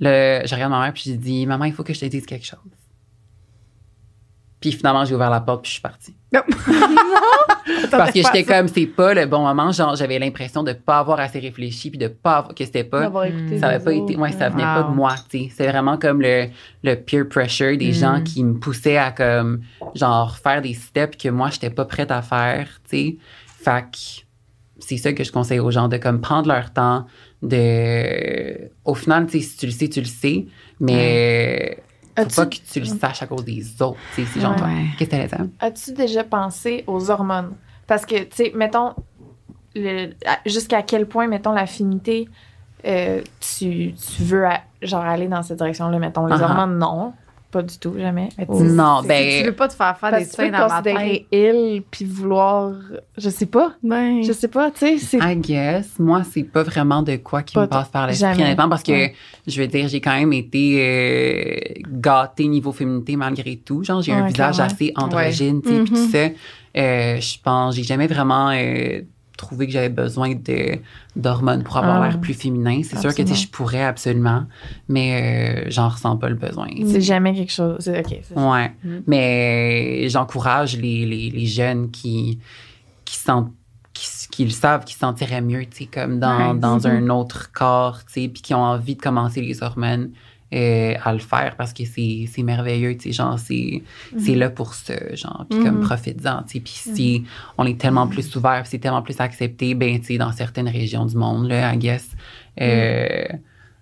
Là, 0.01 0.45
je 0.45 0.53
regarde 0.53 0.71
ma 0.71 0.81
mère 0.81 0.93
puis 0.93 1.03
j'ai 1.05 1.15
dit, 1.15 1.45
maman, 1.47 1.65
il 1.65 1.73
faut 1.73 1.83
que 1.83 1.93
je 1.93 2.01
te 2.01 2.05
dise 2.05 2.25
quelque 2.25 2.45
chose. 2.45 2.59
Puis 4.59 4.71
finalement, 4.71 5.05
j'ai 5.05 5.13
ouvert 5.15 5.29
la 5.29 5.39
porte 5.41 5.61
puis 5.63 5.69
je 5.69 5.73
suis 5.73 5.81
partie. 5.81 6.15
Parce 7.91 8.11
que 8.11 8.21
j'étais 8.21 8.43
comme, 8.43 8.67
c'est 8.67 8.85
pas 8.85 9.13
le 9.13 9.25
bon 9.25 9.41
moment. 9.43 9.71
Genre, 9.71 9.95
j'avais 9.95 10.19
l'impression 10.19 10.63
de 10.63 10.73
pas 10.73 10.99
avoir 10.99 11.19
assez 11.19 11.39
réfléchi 11.39 11.89
puis 11.89 11.97
de 11.99 12.07
pas 12.07 12.37
avoir, 12.37 12.55
que 12.55 12.65
c'était 12.65 12.83
pas, 12.83 13.11
ça 13.59 13.67
avait 13.67 13.83
pas 13.83 13.91
autres. 13.93 14.11
été, 14.11 14.15
ouais, 14.17 14.31
ça 14.31 14.49
venait 14.49 14.63
Wow. 14.63 14.73
pas 14.73 14.83
de 14.83 14.95
moi, 14.95 15.15
tu 15.29 15.39
sais. 15.45 15.51
C'est 15.55 15.67
vraiment 15.67 15.97
comme 15.97 16.21
le, 16.21 16.47
le 16.83 16.95
peer 16.95 17.27
pressure 17.29 17.77
des 17.77 17.93
gens 17.93 18.21
qui 18.23 18.43
me 18.43 18.55
poussaient 18.59 18.97
à 18.97 19.11
comme, 19.11 19.61
genre, 19.95 20.37
faire 20.37 20.61
des 20.61 20.73
steps 20.73 21.17
que 21.17 21.29
moi, 21.29 21.49
j'étais 21.51 21.69
pas 21.69 21.85
prête 21.85 22.11
à 22.11 22.21
faire, 22.21 22.67
tu 22.89 22.97
sais. 22.97 23.17
Fait 23.63 23.81
que 23.91 23.97
c'est 24.79 24.97
ça 24.97 25.13
que 25.13 25.23
je 25.23 25.31
conseille 25.31 25.59
aux 25.59 25.71
gens, 25.71 25.87
de 25.87 25.97
comme 25.97 26.21
prendre 26.21 26.47
leur 26.47 26.71
temps, 26.71 27.05
de, 27.41 28.69
au 28.85 28.95
final, 28.95 29.25
tu 29.27 29.39
sais, 29.39 29.45
si 29.47 29.57
tu 29.57 29.65
le 29.67 29.71
sais, 29.71 29.89
tu 29.89 29.99
le 29.99 30.05
sais, 30.05 30.45
mais 30.79 31.77
faut 32.23 32.29
pas 32.41 32.45
que 32.47 32.55
tu 32.71 32.79
le 32.79 32.85
saches 32.85 33.21
à 33.23 33.27
cause 33.27 33.45
des 33.45 33.81
autres, 33.81 33.97
tu 34.15 34.25
sais. 34.25 34.31
C'est 34.33 34.39
genre, 34.39 34.51
Ouais. 34.51 34.57
toi, 34.57 34.67
qu'est-ce 34.97 35.09
que 35.09 35.15
t'allais? 35.29 35.49
As-tu 35.59 35.93
déjà 35.93 36.23
pensé 36.23 36.83
aux 36.87 37.09
hormones? 37.09 37.55
Parce 37.87 38.05
que, 38.05 38.23
tu 38.23 38.35
sais, 38.35 38.51
mettons, 38.55 38.93
jusqu'à 40.45 40.81
quel 40.83 41.07
point, 41.07 41.27
mettons, 41.27 41.51
l'affinité, 41.51 42.27
euh, 42.85 43.21
tu, 43.39 43.93
tu 43.93 44.23
veux, 44.23 44.45
genre, 44.81 45.03
aller 45.03 45.27
dans 45.27 45.43
cette 45.43 45.57
direction-là, 45.57 45.99
mettons, 45.99 46.25
les 46.27 46.35
Uh-huh. 46.37 46.43
hormones, 46.43 46.77
non. 46.77 47.13
Pas 47.49 47.61
du 47.61 47.77
tout, 47.79 47.93
jamais. 47.97 48.27
Mais 48.37 48.45
tu- 48.45 48.51
Non, 48.63 49.01
ben- 49.07 49.39
Tu 49.39 49.45
veux 49.45 49.55
pas 49.55 49.69
te 49.69 49.73
faire 49.73 49.97
faire 49.97 50.11
des 50.11 50.25
que 50.25 50.29
tu 50.29 50.35
peux 50.35 50.43
soins 50.43 50.47
te 50.47 50.51
dans 50.51 50.67
ma 50.67 50.81
considérer 50.81 51.27
tête. 51.31 51.55
ill, 51.55 51.83
puis 51.89 52.03
vouloir, 52.03 52.73
je 53.17 53.29
sais 53.29 53.45
pas, 53.45 53.71
Ben, 53.81 54.21
je 54.21 54.33
sais 54.33 54.49
pas, 54.49 54.69
tu 54.69 54.79
sais, 54.79 54.97
c'est... 54.97 55.17
I 55.17 55.35
guess. 55.37 55.97
Moi, 55.97 56.23
c'est 56.29 56.43
pas 56.43 56.63
vraiment 56.63 57.01
de 57.03 57.15
quoi 57.15 57.43
qui 57.43 57.53
Pas 57.55 57.61
me 57.61 57.67
passe 57.67 57.87
par 57.87 58.05
l'esprit, 58.07 58.33
honnêtement, 58.43 58.67
parce 58.67 58.83
que, 58.83 58.91
Ouais. 58.91 59.15
je 59.47 59.61
veux 59.61 59.67
dire, 59.67 59.87
j'ai 59.87 60.01
quand 60.01 60.15
même 60.17 60.33
été 60.33 60.77
euh, 60.81 61.81
gâtée 61.89 62.47
niveau 62.47 62.73
féminité 62.73 63.15
malgré 63.15 63.55
tout. 63.55 63.81
Genre, 63.83 64.01
j'ai 64.01 64.11
un 64.11 64.25
visage 64.27 64.59
assez 64.59 64.91
androgyne, 64.97 65.61
tu 65.61 65.69
sais, 65.69 65.83
puis 65.83 65.89
tout 65.93 66.11
ça. 66.11 66.27
Euh, 66.77 67.19
je 67.21 67.37
pense, 67.41 67.75
j'ai 67.75 67.83
jamais 67.83 68.07
vraiment 68.07 68.49
euh, 68.51 69.01
trouvé 69.37 69.67
que 69.67 69.71
j'avais 69.73 69.89
besoin 69.89 70.33
de 70.35 70.79
d'hormones 71.15 71.63
pour 71.63 71.77
avoir 71.77 72.01
Ah. 72.01 72.07
l'air 72.09 72.19
plus 72.19 72.33
féminin. 72.33 72.81
C'est 72.83 72.97
sûr 72.99 73.13
que, 73.15 73.25
je 73.25 73.47
pourrais 73.47 73.83
absolument, 73.83 74.45
mais 74.89 75.65
euh, 75.65 75.69
j'en 75.69 75.89
ressens 75.89 76.17
pas 76.17 76.27
le 76.29 76.35
besoin. 76.35 76.67
C'est 76.85 77.01
jamais 77.01 77.33
quelque 77.33 77.51
chose. 77.53 77.77
c'est- 77.79 77.99
OK. 77.99 78.19
c'est- 78.23 78.35
Ouais. 78.37 78.71
Mhm. 78.83 79.03
Mais 79.07 80.09
j'encourage 80.09 80.75
les, 80.77 81.05
les, 81.05 81.29
les 81.29 81.45
jeunes 81.45 81.89
qui, 81.91 82.39
qui 83.05 83.15
sentent 83.17 83.51
qui, 83.93 84.05
qui 84.29 84.43
le 84.43 84.51
savent, 84.51 84.85
qui 84.85 84.93
se 84.93 84.99
sentiraient 84.99 85.41
mieux, 85.41 85.61
tu 85.65 85.77
sais, 85.77 85.85
comme 85.85 86.19
dans, 86.19 86.53
Ouais. 86.53 86.59
dans 86.59 86.77
Mhm. 86.77 86.85
un 86.85 87.09
autre 87.09 87.51
corps, 87.51 87.99
tu 88.05 88.21
sais, 88.21 88.27
puis 88.27 88.43
qui 88.43 88.53
ont 88.53 88.61
envie 88.63 88.95
de 88.95 89.01
commencer 89.01 89.41
les 89.41 89.63
hormones 89.63 90.11
euh, 90.53 90.93
à 91.03 91.11
le 91.13 91.19
faire 91.19 91.55
parce 91.57 91.73
que 91.73 91.83
c'est 91.85 92.25
c'est 92.33 92.43
merveilleux, 92.43 92.95
tu 92.95 93.03
sais, 93.09 93.11
genre, 93.11 93.37
c'est 93.37 93.83
c'est 94.17 94.35
là 94.35 94.49
pour 94.49 94.73
ça, 94.73 94.93
genre, 95.13 95.45
puis 95.49 95.59
comme 95.59 95.75
Mhm. 95.75 95.81
profites-en, 95.81 96.43
tu 96.43 96.53
sais, 96.53 96.59
puis 96.61 96.73
si 96.73 97.23
on 97.57 97.65
est 97.65 97.79
tellement 97.79 98.07
plus 98.07 98.33
ouvert, 98.35 98.65
c'est 98.65 98.79
tellement 98.79 99.01
plus 99.01 99.19
accepté, 99.19 99.73
ben, 99.75 99.99
tu 99.99 100.05
sais, 100.05 100.17
dans 100.17 100.31
certaines 100.31 100.69
régions 100.69 101.05
du 101.05 101.17
monde, 101.17 101.47
là, 101.49 101.73
I 101.73 101.77
guess, 101.77 102.09
euh, 102.61 103.25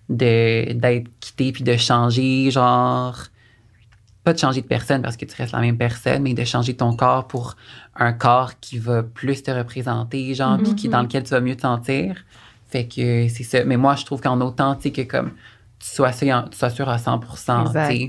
de 0.08 0.72
d'être 0.72 1.08
quitté 1.20 1.52
puis 1.52 1.62
de 1.64 1.76
changer, 1.76 2.50
genre, 2.50 3.16
pas 4.24 4.32
de 4.32 4.38
changer 4.38 4.60
de 4.60 4.66
personne 4.66 5.02
parce 5.02 5.16
que 5.16 5.24
tu 5.24 5.34
restes 5.36 5.52
la 5.52 5.60
même 5.60 5.78
personne, 5.78 6.22
mais 6.22 6.34
de 6.34 6.44
changer 6.44 6.74
ton 6.74 6.96
corps 6.96 7.28
pour 7.28 7.56
un 7.94 8.12
corps 8.12 8.58
qui 8.60 8.78
va 8.78 9.04
plus 9.04 9.42
te 9.44 9.52
représenter, 9.52 10.34
genre, 10.34 10.58
puis 10.60 10.74
qui, 10.74 10.88
dans 10.88 11.02
lequel 11.02 11.22
tu 11.22 11.30
vas 11.30 11.40
mieux 11.40 11.54
te 11.56 11.60
sentir. 11.62 12.24
Fait 12.68 12.86
que 12.88 13.28
c'est 13.28 13.44
ça. 13.44 13.62
Mais 13.64 13.76
moi, 13.76 13.94
je 13.94 14.04
trouve 14.04 14.20
qu'en 14.20 14.40
autant, 14.40 14.74
tu 14.74 14.82
sais, 14.82 14.90
que 14.90 15.02
comme 15.02 15.30
sois 15.80 16.12
sûr, 16.12 16.48
tu 16.50 16.58
sois 16.58 16.70
sûr 16.70 16.88
à 16.88 16.98
100 16.98 17.18
tu 17.18 17.26
Exact. 17.26 17.90
sais, 17.90 18.08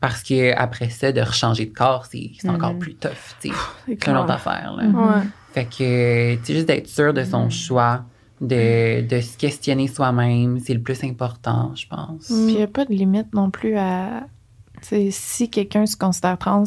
parce 0.00 0.22
que 0.22 0.56
après 0.56 0.90
ça, 0.90 1.12
de 1.12 1.20
rechanger 1.20 1.66
de 1.66 1.74
corps, 1.74 2.06
c'est 2.06 2.32
c'est 2.38 2.48
encore 2.48 2.76
plus 2.78 2.94
tough, 2.94 3.10
tu 3.40 3.50
sais. 3.50 3.54
c'est 3.86 4.08
une 4.08 4.16
autre 4.16 4.32
affaire, 4.32 4.74
là. 4.76 4.84
Ouais. 4.84 5.22
Fait 5.52 5.66
que, 5.66 6.34
tu 6.36 6.44
sais, 6.44 6.54
juste 6.54 6.66
d'être 6.66 6.88
sûr 6.88 7.12
de 7.12 7.24
son 7.24 7.50
choix, 7.50 8.04
de, 8.40 9.06
de 9.06 9.20
se 9.20 9.36
questionner 9.36 9.86
soi-même, 9.86 10.58
c'est 10.58 10.74
le 10.74 10.80
plus 10.80 11.04
important, 11.04 11.72
je 11.74 11.86
pense. 11.86 12.30
Mm. 12.30 12.44
Puis 12.44 12.52
il 12.52 12.56
n'y 12.56 12.62
a 12.62 12.66
pas 12.66 12.84
de 12.84 12.92
limite 12.92 13.32
non 13.34 13.50
plus 13.50 13.76
à. 13.76 14.26
tu 14.80 14.88
sais, 14.88 15.08
si 15.10 15.50
quelqu'un 15.50 15.86
se 15.86 15.96
considère 15.96 16.38
trans 16.38 16.64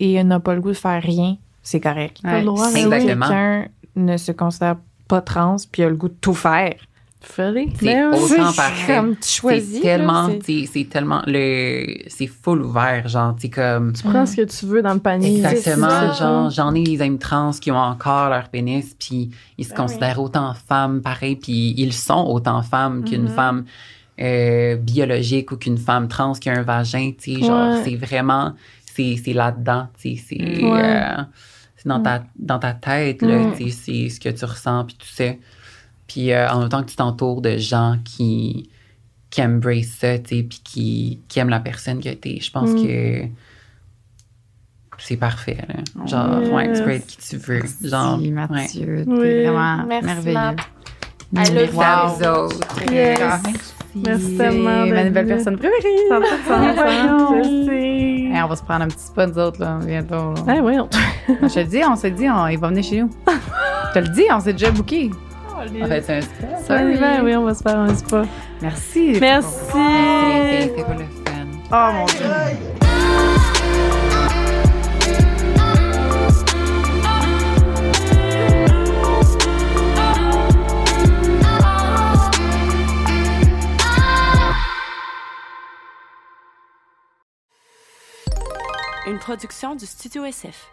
et 0.00 0.22
n'a 0.24 0.40
pas 0.40 0.54
le 0.54 0.60
goût 0.60 0.70
de 0.70 0.76
faire 0.76 1.02
rien, 1.02 1.36
c'est 1.62 1.80
correct. 1.80 2.18
T'as 2.22 2.38
le 2.38 2.46
droit, 2.46 2.68
Si 2.70 2.88
quelqu'un 2.88 3.68
ne 3.94 4.16
se 4.16 4.32
considère 4.32 4.76
pas 5.08 5.20
trans 5.20 5.56
puis 5.70 5.82
a 5.82 5.88
le 5.88 5.96
goût 5.96 6.08
de 6.08 6.16
tout 6.20 6.34
faire, 6.34 6.74
C'est 7.80 8.04
autant 8.36 8.52
parfait. 8.52 8.94
comme 8.96 9.16
tu 9.16 9.28
choisis. 9.28 9.74
C'est 9.76 9.80
tellement, 9.80 10.28
c'est- 10.28 10.38
tu 10.40 10.66
sais, 10.66 10.84
tellement 10.84 11.22
le, 11.26 11.86
c'est 12.08 12.26
full 12.26 12.62
ouvert, 12.62 13.08
genre, 13.08 13.34
tu 13.36 13.42
sais, 13.42 13.50
comme. 13.50 13.92
Tu 13.92 14.02
prends 14.02 14.26
ce 14.26 14.36
que 14.36 14.42
tu 14.42 14.66
veux 14.66 14.82
dans 14.82 14.94
le 14.94 15.00
panier. 15.00 15.36
Exactement, 15.36 16.12
genre, 16.14 16.50
j'en 16.50 16.74
ai 16.74 16.82
des 16.82 17.00
amis 17.02 17.18
trans 17.18 17.50
qui 17.52 17.70
ont 17.70 17.76
encore 17.76 18.28
leur 18.28 18.48
pénis, 18.48 18.94
puis 18.98 19.30
ils 19.58 19.64
se 19.64 19.70
Ben 19.70 19.76
considèrent 19.76 20.20
autant 20.20 20.52
femmes, 20.68 21.00
pareil, 21.00 21.36
puis 21.36 21.74
ils 21.76 21.92
sont 21.92 22.24
autant 22.28 22.62
femmes 22.62 23.04
qu'une 23.04 23.22
Mhm. 23.24 23.28
femme 23.28 23.64
euh, 24.20 24.76
biologique 24.76 25.50
ou 25.52 25.56
qu'une 25.56 25.78
femme 25.78 26.06
trans 26.06 26.34
qui 26.34 26.50
a 26.50 26.52
un 26.52 26.62
vagin, 26.62 27.12
tu 27.18 27.34
sais, 27.34 27.40
genre, 27.42 27.82
c'est 27.82 27.96
vraiment, 27.96 28.52
c'est 28.84 29.16
là-dedans, 29.32 29.88
tu 30.00 30.16
sais, 30.16 30.22
c'est 30.28 30.62
Ouais. 30.64 30.82
euh, 30.84 31.22
c'est 31.76 31.88
dans, 31.88 32.00
ta, 32.00 32.22
dans 32.38 32.58
ta 32.58 32.72
tête, 32.74 33.22
là, 33.22 33.38
Mm. 33.38 33.54
tu 33.56 33.70
sais, 33.70 33.70
c'est 33.70 34.08
ce 34.10 34.20
que 34.20 34.28
tu 34.28 34.44
ressens, 34.44 34.84
puis 34.84 34.96
tout 34.96 35.06
ça. 35.08 35.24
Puis 36.12 36.30
euh, 36.32 36.46
en 36.50 36.62
autant 36.62 36.82
que 36.82 36.90
tu 36.90 36.96
t'entoures 36.96 37.40
de 37.40 37.56
gens 37.56 37.96
qui, 38.04 38.68
qui 39.30 39.42
embrace 39.42 39.86
ça, 39.98 40.18
tu 40.18 40.36
sais, 40.36 40.42
puis 40.42 40.60
qui, 40.62 41.20
qui 41.28 41.38
aiment 41.38 41.48
la 41.48 41.60
personne 41.60 42.00
que 42.00 42.10
t'es, 42.10 42.38
je 42.40 42.50
pense 42.50 42.68
Mm. 42.70 42.86
que 42.86 43.22
c'est 44.98 45.16
parfait, 45.16 45.56
là. 45.68 46.06
Genre, 46.06 46.40
Yes. 46.42 46.50
ouais, 46.52 46.72
tu 46.74 46.82
peux 46.84 46.90
être 46.90 47.06
qui 47.06 47.16
tu 47.16 47.36
veux. 47.38 47.62
Genre, 47.82 48.18
Merci, 48.18 48.28
ouais. 48.28 48.30
Mathieu. 48.90 49.04
Oui. 49.06 49.18
T'es 49.20 49.44
vraiment 49.46 49.84
Merci, 49.86 50.06
merveilleux. 50.06 50.34
Matt. 50.34 50.58
I 51.34 51.50
love 51.54 52.44
autres. 52.44 52.92
Yes. 52.92 53.18
Merci. 53.18 53.52
Merci 53.94 54.36
tellement 54.36 54.86
ma 54.86 55.04
nouvelle 55.04 55.26
personne 55.26 55.56
préférée. 55.56 55.82
Je 56.10 57.64
sais. 57.66 58.36
Hey, 58.36 58.42
on 58.42 58.48
va 58.48 58.56
se 58.56 58.62
prendre 58.62 58.82
un 58.84 58.88
petit 58.88 59.04
spot, 59.04 59.30
nous 59.34 59.38
autres, 59.38 59.60
là, 59.60 59.78
bientôt. 59.84 60.34
là. 60.34 60.42
Ah, 60.46 60.60
voyons. 60.60 60.88
Je 61.28 61.48
te 61.54 61.58
le 61.60 61.64
dis, 61.66 61.80
on 61.88 61.96
s'est 61.96 62.10
dit, 62.10 62.28
on, 62.28 62.46
il 62.48 62.58
va 62.58 62.68
venir 62.68 62.84
chez 62.84 63.00
nous. 63.02 63.10
Je 63.26 63.92
te 63.94 63.98
le 63.98 64.08
dis, 64.14 64.24
on 64.30 64.40
s'est 64.40 64.52
déjà 64.52 64.70
booké. 64.70 65.10
En 65.62 65.86
fait, 65.86 66.02
c'est 66.02 66.16
un 66.16 66.20
stress. 66.22 66.66
Sorry. 66.66 66.98
Oui, 67.22 67.36
on 67.36 67.44
va 67.44 67.54
se 67.54 67.62
faire 67.62 67.78
un 67.78 67.94
spa. 67.94 68.24
Merci. 68.60 69.16
Merci. 69.20 69.76
Le 69.76 70.84
fun. 70.84 70.96
Oh 71.72 71.92
mon 71.92 72.06
Dieu. 72.06 72.26
Une 89.06 89.18
production 89.18 89.74
du 89.74 89.86
Studio 89.86 90.24
SF. 90.24 90.71